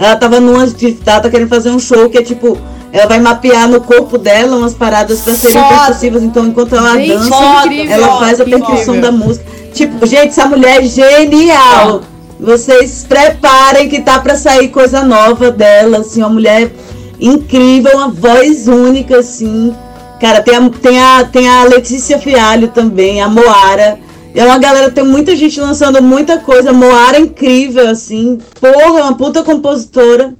ela 0.00 0.16
tava 0.16 0.40
numa 0.40 0.66
de 0.66 0.96
ela 1.04 1.20
tá 1.20 1.28
querendo 1.28 1.50
fazer 1.50 1.68
um 1.70 1.78
show 1.78 2.08
que 2.08 2.16
é 2.16 2.22
tipo. 2.22 2.58
Ela 2.90 3.06
vai 3.06 3.20
mapear 3.20 3.68
no 3.68 3.80
corpo 3.82 4.18
dela 4.18 4.56
umas 4.56 4.74
paradas 4.74 5.20
pra 5.20 5.32
serem 5.34 5.62
Foda. 5.62 5.76
percussivas. 5.76 6.22
Então, 6.24 6.46
enquanto 6.46 6.74
ela 6.74 6.96
Gente, 6.96 7.08
dança, 7.12 7.30
foda, 7.30 7.74
ela 7.88 8.18
faz 8.18 8.40
a 8.40 8.44
percussão 8.44 9.00
da 9.00 9.12
música. 9.12 9.44
Tipo, 9.72 10.04
gente, 10.06 10.30
essa 10.30 10.46
mulher 10.46 10.82
é 10.82 10.86
genial. 10.86 12.00
Vocês 12.40 13.04
preparem 13.08 13.88
que 13.88 14.00
tá 14.00 14.18
pra 14.18 14.34
sair 14.34 14.68
coisa 14.70 15.04
nova 15.04 15.52
dela, 15.52 15.98
assim, 15.98 16.20
uma 16.20 16.30
mulher 16.30 16.72
incrível, 17.20 17.92
uma 17.98 18.08
voz 18.08 18.66
única, 18.66 19.18
assim. 19.18 19.72
Cara, 20.18 20.42
tem 20.42 20.56
a, 20.56 20.70
tem 20.70 21.00
a, 21.00 21.24
tem 21.24 21.48
a 21.48 21.64
Letícia 21.64 22.18
Fialho 22.18 22.68
também, 22.68 23.22
a 23.22 23.28
Moara. 23.28 24.00
É 24.34 24.44
uma 24.44 24.58
galera, 24.58 24.90
tem 24.90 25.04
muita 25.04 25.34
gente 25.34 25.60
lançando 25.60 26.02
muita 26.02 26.38
coisa. 26.38 26.72
Moara 26.72 27.16
é 27.16 27.20
incrível, 27.20 27.88
assim. 27.88 28.38
Porra, 28.60 29.00
é 29.00 29.02
uma 29.02 29.16
puta 29.16 29.42
compositora. 29.42 30.34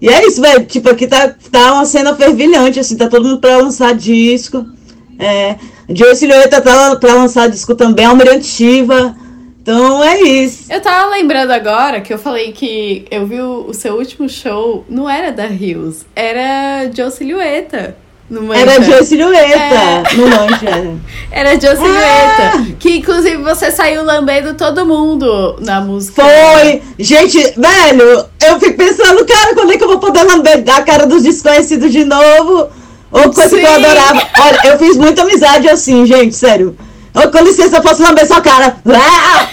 E 0.00 0.08
é 0.08 0.26
isso, 0.26 0.40
velho. 0.40 0.64
Tipo, 0.66 0.90
aqui 0.90 1.06
tá, 1.06 1.34
tá 1.50 1.74
uma 1.74 1.84
cena 1.84 2.14
fervilhante, 2.14 2.80
assim. 2.80 2.96
Tá 2.96 3.08
todo 3.08 3.26
mundo 3.26 3.40
pra 3.40 3.58
lançar 3.58 3.94
disco. 3.94 4.66
É, 5.18 5.56
Joe 5.88 6.14
Silhueta 6.16 6.60
tá 6.60 6.96
pra 6.96 7.14
lançar 7.14 7.48
disco 7.48 7.74
também. 7.74 8.04
Almirante 8.04 8.46
Shiva. 8.46 9.16
Então 9.62 10.02
é 10.04 10.20
isso. 10.20 10.72
Eu 10.72 10.80
tava 10.80 11.10
lembrando 11.10 11.50
agora 11.50 12.00
que 12.00 12.12
eu 12.12 12.18
falei 12.18 12.52
que 12.52 13.04
eu 13.10 13.26
vi 13.26 13.40
o, 13.40 13.66
o 13.66 13.74
seu 13.74 13.96
último 13.96 14.28
show, 14.28 14.84
não 14.88 15.10
era 15.10 15.32
da 15.32 15.46
Rios, 15.46 16.06
era 16.14 16.88
Joe 16.94 17.10
Silhueta. 17.10 17.96
Era 18.54 18.82
Joe 18.82 19.04
Silhueta. 19.04 19.56
É. 19.56 20.02
No 20.16 20.28
Mancha. 20.28 20.96
Era 21.30 21.60
Joe 21.60 21.70
Ah! 21.70 21.76
Silhueta. 21.76 22.76
Que 22.78 22.96
inclusive 22.98 23.36
você 23.36 23.70
saiu 23.70 24.04
lambendo 24.04 24.54
todo 24.54 24.84
mundo 24.84 25.56
na 25.60 25.80
música. 25.80 26.22
Foi! 26.22 26.82
Gente, 26.98 27.38
velho, 27.56 28.24
eu 28.42 28.58
fico 28.60 28.76
pensando, 28.76 29.24
cara, 29.24 29.54
quando 29.54 29.72
é 29.72 29.76
que 29.78 29.84
eu 29.84 29.88
vou 29.88 29.98
poder 30.00 30.24
lamber 30.24 30.64
a 30.74 30.82
cara 30.82 31.06
dos 31.06 31.22
desconhecidos 31.22 31.92
de 31.92 32.04
novo? 32.04 32.68
Ou 33.12 33.32
coisa 33.32 33.48
Sim. 33.50 33.60
que 33.60 33.66
eu 33.66 33.72
adorava. 33.74 34.22
Olha, 34.40 34.60
eu 34.64 34.78
fiz 34.78 34.96
muita 34.96 35.22
amizade 35.22 35.68
assim, 35.68 36.04
gente, 36.04 36.34
sério. 36.34 36.76
Ô, 37.14 37.30
com 37.30 37.38
licença, 37.38 37.76
eu 37.76 37.82
posso 37.82 38.02
lamber 38.02 38.26
sua 38.26 38.40
cara. 38.40 38.76
Ah! 38.86 39.48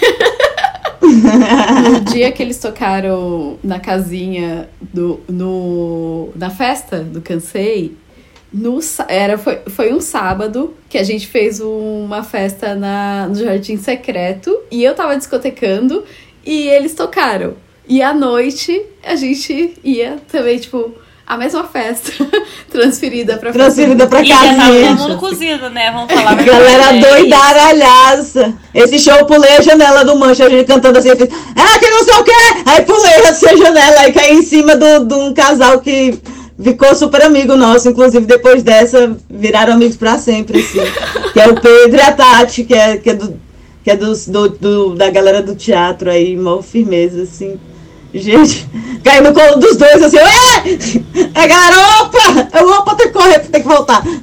No 1.02 2.00
dia 2.12 2.32
que 2.32 2.42
eles 2.42 2.58
tocaram 2.58 3.58
na 3.64 3.80
casinha 3.80 4.70
do. 4.82 5.20
No, 5.30 6.30
na 6.36 6.50
festa 6.50 7.00
do 7.00 7.22
Cansei. 7.22 7.96
No, 8.54 8.80
era, 9.08 9.38
foi, 9.38 9.60
foi 9.68 9.92
um 9.94 10.00
sábado 10.00 10.76
que 10.88 10.98
a 11.00 11.04
gente 11.04 11.26
fez 11.28 11.60
uma 11.60 12.22
festa 12.24 12.76
na, 12.76 13.28
no 13.28 13.36
Jardim 13.36 13.78
Secreto 13.78 14.56
e 14.70 14.84
eu 14.84 14.94
tava 14.94 15.18
discotecando 15.18 16.04
e 16.46 16.68
eles 16.68 16.94
tocaram. 16.94 17.56
E 17.88 18.02
à 18.04 18.14
noite 18.14 18.80
a 19.04 19.16
gente 19.16 19.74
ia 19.84 20.18
também, 20.32 20.60
tipo, 20.60 20.94
a 21.26 21.36
mesma 21.36 21.64
festa 21.64 22.12
transferida 22.70 23.38
pra 23.38 23.52
Transferida 23.52 24.06
do- 24.06 24.10
pra 24.10 24.22
E 24.22 24.26
já 24.26 24.36
tava 24.38 24.56
casinha. 24.58 24.88
todo 24.90 25.00
mundo 25.00 25.18
cozido, 25.18 25.70
né? 25.72 25.92
Vamos 25.92 26.14
falar 26.14 26.36
Galera 26.44 26.96
é 26.96 27.00
doidaralhaça. 27.00 28.54
Esse 28.74 29.00
show 29.00 29.16
eu 29.18 29.26
pulei 29.26 29.58
a 29.58 29.62
janela 29.62 30.06
do 30.06 30.16
mancha, 30.18 30.46
a 30.46 30.50
gente 30.50 30.66
cantando 30.68 31.00
assim, 31.00 31.10
eu 31.10 31.18
fiz, 31.18 31.30
ah, 31.56 31.80
que 31.80 31.90
não 31.90 32.04
sei 32.04 32.14
o 32.16 32.24
quê! 32.24 32.32
Aí 32.66 32.84
pulei 32.86 33.16
assim 33.28 33.48
a 33.48 33.56
janela 33.56 34.08
e 34.08 34.14
caí 34.14 34.34
em 34.34 34.44
cima 34.44 34.76
do- 34.76 35.06
de 35.06 35.14
um 35.14 35.34
casal 35.34 35.80
que 35.82 36.20
ficou 36.64 36.96
super 36.96 37.22
amigo 37.24 37.56
nosso, 37.56 37.90
inclusive 37.90 38.26
depois 38.26 38.64
dessa 38.64 39.16
viraram 39.30 39.74
amigos 39.74 39.98
pra 39.98 40.18
sempre, 40.18 40.60
assim. 40.60 40.80
que 41.34 41.40
é 41.40 41.48
o 41.48 41.60
Pedro 41.60 41.98
e 41.98 42.02
a 42.02 42.12
Tati, 42.12 42.64
que 42.64 42.74
é, 42.74 42.98
que 42.98 43.10
é, 43.10 43.14
do, 43.14 43.40
que 43.84 43.92
é 43.92 43.96
dos- 43.98 44.28
do, 44.28 44.50
do- 44.50 44.96
da 44.96 45.10
galera 45.10 45.42
do 45.42 45.56
teatro 45.56 46.10
aí, 46.10 46.36
mó 46.36 46.62
firmeza, 46.62 47.24
assim. 47.24 47.60
Gente, 48.16 48.68
caí 49.04 49.22
no 49.22 49.34
colo 49.34 49.56
dos 49.60 49.76
dois 49.76 50.04
assim, 50.04 50.18
é! 50.18 51.42
É 51.44 51.48
galera, 51.48 51.76
opa! 52.02 52.60
Eu, 52.60 52.70
opa, 52.70 52.94
tem 52.96 53.08
que 53.08 53.14
correr, 53.14 53.40
tem 53.40 53.62
que 53.62 53.68
voltar. 53.68 54.04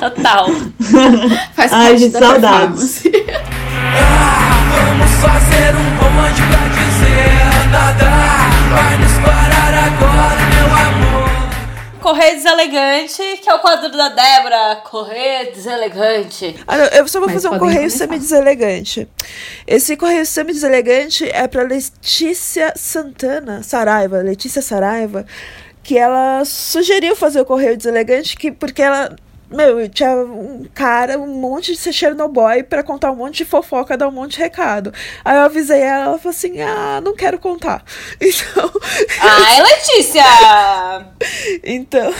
Total. 0.00 0.46
Faz 1.54 1.72
Ai, 1.72 1.86
parte 1.88 1.98
gente, 2.00 2.12
da 2.12 2.18
saudades. 2.20 2.98
performance. 3.02 3.12
Vamos 4.72 5.10
fazer 5.20 5.74
um 5.76 5.96
comando 5.98 6.42
pra 6.48 6.68
dizer 6.68 7.70
nada 7.70 8.10
Vai 8.74 8.96
nos 8.98 9.12
Correio 12.02 12.34
Deselegante, 12.34 13.22
que 13.40 13.48
é 13.48 13.54
o 13.54 13.60
quadro 13.60 13.90
da 13.90 14.08
Débora. 14.08 14.76
Correio 14.84 15.52
Deselegante. 15.52 16.56
Ah, 16.66 16.76
não, 16.76 16.84
eu 16.86 17.06
só 17.06 17.20
vou 17.20 17.28
Mas 17.28 17.42
fazer 17.42 17.54
um 17.54 17.58
correio 17.58 17.88
semi-deselegante. 17.88 19.08
Esse 19.66 19.96
correio 19.96 20.26
semi-deselegante 20.26 21.28
é 21.30 21.46
pra 21.46 21.62
Letícia 21.62 22.72
Santana, 22.76 23.62
Saraiva, 23.62 24.18
Letícia 24.18 24.60
Saraiva, 24.60 25.24
que 25.82 25.96
ela 25.96 26.44
sugeriu 26.44 27.14
fazer 27.14 27.40
o 27.40 27.44
correio 27.44 27.76
deselegante 27.76 28.36
que, 28.36 28.50
porque 28.50 28.82
ela. 28.82 29.14
Meu, 29.52 29.88
tinha 29.88 30.10
um 30.16 30.64
cara, 30.74 31.18
um 31.18 31.26
monte 31.26 31.72
de 31.72 31.78
ser 31.78 31.92
Chernobyl 31.92 32.64
pra 32.68 32.82
contar 32.82 33.10
um 33.10 33.16
monte 33.16 33.38
de 33.38 33.44
fofoca, 33.44 33.96
dar 33.96 34.08
um 34.08 34.12
monte 34.12 34.32
de 34.32 34.38
recado. 34.38 34.92
Aí 35.24 35.36
eu 35.36 35.42
avisei 35.42 35.80
ela, 35.80 36.04
ela 36.04 36.18
falou 36.18 36.30
assim: 36.30 36.60
ah, 36.60 37.00
não 37.02 37.14
quero 37.14 37.38
contar. 37.38 37.84
Então. 38.20 38.70
Ai, 39.20 39.62
Letícia! 39.62 40.24
então. 41.64 42.12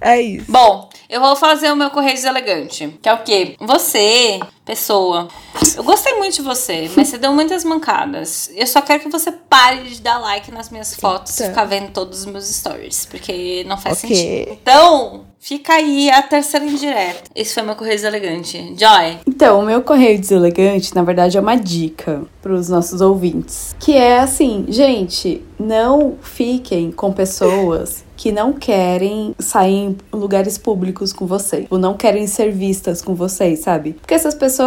É 0.00 0.20
isso. 0.20 0.50
Bom, 0.50 0.88
eu 1.08 1.20
vou 1.20 1.36
fazer 1.36 1.70
o 1.70 1.76
meu 1.76 1.90
correio 1.90 2.14
deselegante. 2.14 2.98
Que 3.02 3.08
é 3.08 3.12
o 3.12 3.22
quê? 3.22 3.56
Você, 3.60 4.40
pessoa. 4.68 5.28
Eu 5.74 5.82
gostei 5.82 6.12
muito 6.14 6.34
de 6.36 6.42
você, 6.42 6.90
mas 6.94 7.08
você 7.08 7.16
deu 7.16 7.32
muitas 7.32 7.64
mancadas. 7.64 8.50
Eu 8.54 8.66
só 8.66 8.82
quero 8.82 9.00
que 9.00 9.08
você 9.08 9.32
pare 9.32 9.82
de 9.84 10.02
dar 10.02 10.18
like 10.18 10.52
nas 10.52 10.68
minhas 10.68 10.94
fotos 10.94 11.38
e 11.38 11.42
Eita. 11.42 11.52
ficar 11.54 11.64
vendo 11.64 11.90
todos 11.90 12.20
os 12.20 12.26
meus 12.26 12.46
stories. 12.46 13.06
Porque 13.06 13.64
não 13.66 13.78
faz 13.78 14.04
Ok. 14.04 14.14
sentido. 14.14 14.58
Então, 14.60 15.24
fica 15.40 15.72
aí 15.72 16.10
a 16.10 16.20
terceira 16.22 16.66
indireta. 16.66 17.22
Esse 17.34 17.54
foi 17.54 17.62
meu 17.62 17.76
correio 17.76 17.96
deselegante. 17.96 18.58
Joy. 18.78 19.18
Então, 19.26 19.60
o 19.60 19.64
meu 19.64 19.80
correio 19.82 20.20
deselegante, 20.20 20.94
na 20.94 21.02
verdade, 21.02 21.38
é 21.38 21.40
uma 21.40 21.56
dica 21.56 22.22
para 22.42 22.52
os 22.52 22.68
nossos 22.68 23.00
ouvintes. 23.00 23.74
Que 23.80 23.96
é 23.96 24.18
assim, 24.18 24.66
gente, 24.68 25.42
não 25.58 26.18
fiquem 26.20 26.92
com 26.92 27.10
pessoas 27.10 28.06
que 28.18 28.32
não 28.32 28.52
querem 28.52 29.32
sair 29.38 29.74
em 29.76 29.96
lugares 30.12 30.58
públicos 30.58 31.12
com 31.12 31.24
vocês. 31.24 31.66
Ou 31.70 31.78
não 31.78 31.96
querem 31.96 32.26
ser 32.26 32.50
vistas 32.50 33.00
com 33.00 33.14
vocês, 33.14 33.60
sabe? 33.60 33.92
Porque 33.92 34.12
essas 34.12 34.34
pessoas 34.34 34.57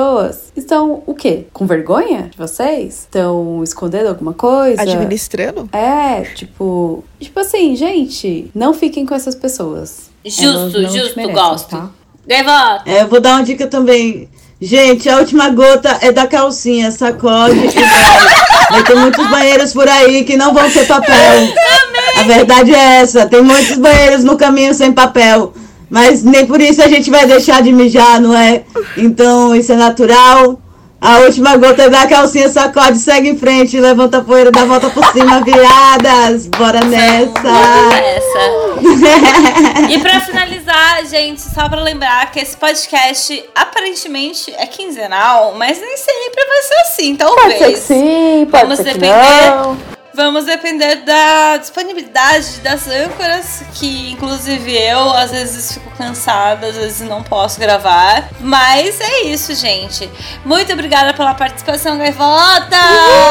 estão, 0.56 1.04
o 1.06 1.14
quê? 1.14 1.46
Com 1.54 1.66
vergonha 1.66 2.30
de 2.32 2.38
vocês? 2.38 3.00
Estão 3.00 3.64
escondendo 3.64 4.08
alguma 4.08 4.34
coisa? 4.34 4.82
Administrando? 4.82 5.70
É, 5.72 6.22
tipo... 6.22 7.04
Tipo 7.20 7.40
assim, 7.40 7.76
gente, 7.76 8.50
não 8.54 8.74
fiquem 8.74 9.06
com 9.06 9.14
essas 9.16 9.36
pessoas. 9.36 10.10
Justo, 10.26 10.82
justo, 10.84 11.16
merecem, 11.16 11.34
gosto. 11.34 11.70
tá? 11.70 11.90
Gaivota. 12.28 12.84
É, 12.86 13.02
eu 13.02 13.08
vou 13.08 13.20
dar 13.20 13.36
uma 13.36 13.44
dica 13.44 13.68
também. 13.68 14.30
Gente, 14.62 15.10
a 15.10 15.18
última 15.18 15.50
gota 15.50 15.98
é 16.02 16.12
da 16.12 16.28
calcinha, 16.28 16.92
sacode 16.92 17.58
e 17.58 17.70
vai. 17.70 18.72
Vai 18.72 18.84
ter 18.84 18.96
muitos 18.96 19.28
banheiros 19.28 19.74
por 19.74 19.90
aí 19.90 20.24
que 20.24 20.38
não 20.38 20.54
vão 20.54 20.70
ter 20.70 20.86
papel. 20.86 21.54
A 22.18 22.24
verdade 22.24 22.74
é 22.74 23.02
essa, 23.02 23.26
tem 23.26 23.42
muitos 23.42 23.78
banheiros 23.78 24.24
no 24.24 24.38
caminho 24.38 24.74
sem 24.74 24.94
papel. 24.94 25.54
Mas 25.92 26.24
nem 26.24 26.46
por 26.48 26.62
isso 26.62 26.82
a 26.82 26.88
gente 26.88 27.12
vai 27.12 27.28
deixar 27.28 27.62
de 27.62 27.74
mijar, 27.74 28.22
não 28.22 28.34
é? 28.34 28.64
Então 28.96 29.54
isso 29.54 29.74
é 29.74 29.76
natural. 29.76 30.58
A 31.02 31.18
última 31.20 31.58
gota 31.58 31.82
é 31.84 31.90
da 31.90 32.08
calcinha, 32.08 32.48
sacode, 32.48 33.00
segue 33.00 33.30
em 33.30 33.38
frente, 33.38 33.80
levanta 33.80 34.20
a 34.20 34.22
poeira, 34.22 34.52
dá 34.52 34.62
a 34.62 34.66
volta 34.66 34.90
por 34.92 35.04
cima, 35.12 35.42
viadas. 35.44 36.48
Bora 36.48 36.80
nessa. 36.86 37.32
Essa. 37.98 39.92
E 39.92 40.00
pra 40.00 40.22
finalizar, 40.22 41.06
gente, 41.08 41.42
só 41.42 41.68
pra 41.68 41.82
lembrar 41.82 42.32
que 42.32 42.40
esse 42.40 42.56
podcast 42.56 43.44
aparentemente 43.54 44.54
é 44.58 44.66
quinzenal, 44.68 45.56
mas 45.58 45.80
nem 45.80 45.98
sempre 45.98 46.48
vai 46.48 46.62
ser 46.62 46.76
assim, 46.82 47.16
talvez. 47.16 47.80
sim, 47.80 48.48
Vamos 48.50 48.80
depender. 48.80 49.12
Vamos 50.14 50.46
depender 50.46 50.98
da 50.98 51.56
disponibilidade 51.58 52.60
das 52.60 52.86
âncoras, 52.86 53.64
que 53.76 54.12
inclusive 54.12 54.78
eu 54.78 55.10
às 55.14 55.32
vezes 55.32 55.74
fico 55.74 55.90
cansada, 55.92 56.68
às 56.68 56.76
vezes 56.76 57.08
não 57.08 57.24
posso 57.24 57.58
gravar. 57.60 58.28
Mas 58.42 59.00
é 59.00 59.22
isso, 59.24 59.56
gente. 59.56 60.10
Muito 60.44 60.74
obrigada 60.74 61.14
pela 61.14 61.34
participação, 61.34 61.98
Gaivota! 61.98 62.78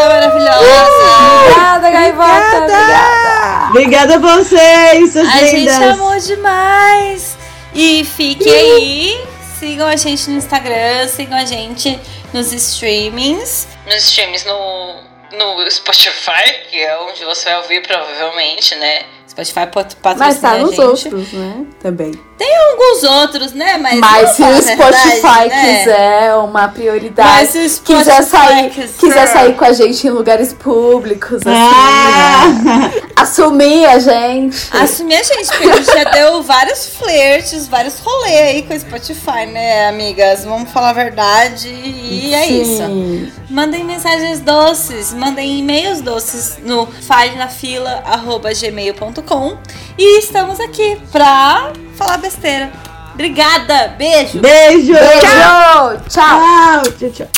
Maravilhosa! 0.08 1.40
Obrigada, 1.42 1.90
Gaivota. 1.90 2.56
Obrigada. 2.56 3.68
Obrigada 3.70 4.14
a 4.14 4.18
vocês, 4.18 5.12
suas 5.12 5.28
A 5.28 5.38
gente 5.38 5.56
lindas. 5.56 5.82
amou 5.82 6.18
demais! 6.18 7.36
E 7.74 8.04
fiquem 8.04 8.52
aí, 8.52 9.24
sigam 9.58 9.86
a 9.86 9.96
gente 9.96 10.30
no 10.30 10.38
Instagram, 10.38 11.06
sigam 11.08 11.36
a 11.38 11.44
gente 11.44 12.00
nos 12.32 12.52
streamings. 12.52 13.68
Nos 13.86 13.96
streamings 13.96 14.44
no, 14.44 15.09
no 15.32 15.70
Spotify, 15.70 16.52
que 16.68 16.76
é 16.82 16.98
onde 17.00 17.24
você 17.24 17.44
vai 17.46 17.58
ouvir 17.58 17.82
provavelmente, 17.86 18.74
né? 18.76 19.04
Spotify 19.28 19.66
pat- 19.72 19.94
patrocina 19.96 20.26
Mas 20.26 20.40
tá 20.40 20.58
nos 20.58 20.78
outros, 20.78 21.32
né? 21.32 21.66
Também. 21.80 22.12
Tem 22.40 22.56
alguns 22.56 23.02
outros, 23.04 23.52
né? 23.52 23.76
Mas, 23.76 24.00
Mas 24.00 24.30
se 24.30 24.42
o 24.42 24.62
Spotify 24.62 25.20
verdade, 25.20 25.48
né? 25.50 25.78
quiser 25.78 26.34
uma 26.36 26.68
prioridade, 26.68 27.28
Mas 27.28 27.50
se 27.50 27.58
o 27.58 27.68
Spotify 27.68 27.98
quiser 27.98 28.22
sair, 28.22 28.70
quiser- 28.70 28.96
quiser 28.98 29.26
sair 29.28 29.54
com 29.56 29.64
a 29.66 29.72
gente 29.74 30.06
em 30.06 30.10
lugares 30.10 30.54
públicos, 30.54 31.42
assim, 31.46 31.50
Ah! 31.50 32.46
né? 32.64 32.90
assumir 33.14 33.84
a 33.84 33.98
gente. 33.98 34.56
Assumir 34.72 35.16
a 35.16 35.22
gente, 35.22 35.48
porque 35.48 35.68
a 35.68 35.76
gente 35.76 35.92
já 35.92 36.04
deu 36.04 36.42
vários 36.42 36.86
flertes, 36.86 37.68
vários 37.68 37.98
rolês 37.98 38.40
aí 38.40 38.62
com 38.62 38.72
o 38.72 38.80
Spotify, 38.80 39.44
né, 39.44 39.88
amigas? 39.88 40.42
Vamos 40.46 40.72
falar 40.72 40.88
a 40.90 40.94
verdade 40.94 41.68
e 41.68 42.32
é 42.34 42.46
isso. 42.46 42.86
Sim. 42.86 43.30
Mandem 43.50 43.84
mensagens 43.84 44.40
doces, 44.40 45.12
mandem 45.12 45.58
e-mails 45.58 46.00
doces 46.00 46.56
no 46.64 46.86
falenafila.gmail.com 47.06 49.58
e 49.98 50.18
estamos 50.20 50.58
aqui 50.60 50.98
pra 51.12 51.70
falar 52.00 52.16
besteira. 52.16 52.72
Obrigada, 53.12 53.88
beijo! 53.98 54.40
Beijo! 54.40 54.94
Beijo! 54.94 55.20
Tchau! 55.20 56.00
Tchau! 56.08 56.82
Tchau, 56.98 57.10
tchau. 57.12 57.28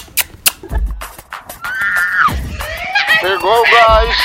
Pegou 3.20 3.60
o 3.60 3.62
gás. 3.64 4.16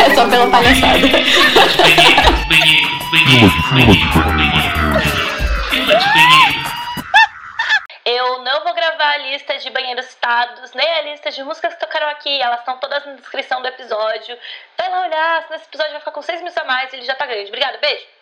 É 0.00 0.14
só 0.14 0.28
pela 0.28 0.50
palhaçada. 0.50 1.06
Eu 8.04 8.42
não 8.42 8.64
vou 8.64 8.74
gravar 8.74 9.10
a 9.10 9.18
lista 9.18 9.58
de 9.58 9.70
banheiros 9.70 10.06
citados, 10.06 10.72
nem 10.74 10.88
a 10.88 11.02
lista 11.02 11.30
de 11.30 11.44
músicas 11.44 11.74
que 11.74 11.80
tocaram 11.80 12.08
aqui. 12.08 12.40
Elas 12.40 12.60
estão 12.60 12.78
todas 12.78 13.06
na 13.06 13.12
descrição 13.12 13.62
do 13.62 13.68
episódio. 13.68 14.36
Vai 14.76 14.90
lá 14.90 15.02
olhar, 15.02 15.42
senão 15.42 15.56
esse 15.56 15.66
episódio 15.66 15.92
vai 15.92 16.00
ficar 16.00 16.12
com 16.12 16.22
6 16.22 16.40
minutos 16.40 16.58
a 16.58 16.64
mais 16.64 16.92
e 16.92 16.96
ele 16.96 17.04
já 17.04 17.14
tá 17.14 17.26
grande. 17.26 17.48
Obrigada, 17.48 17.78
beijo! 17.78 18.17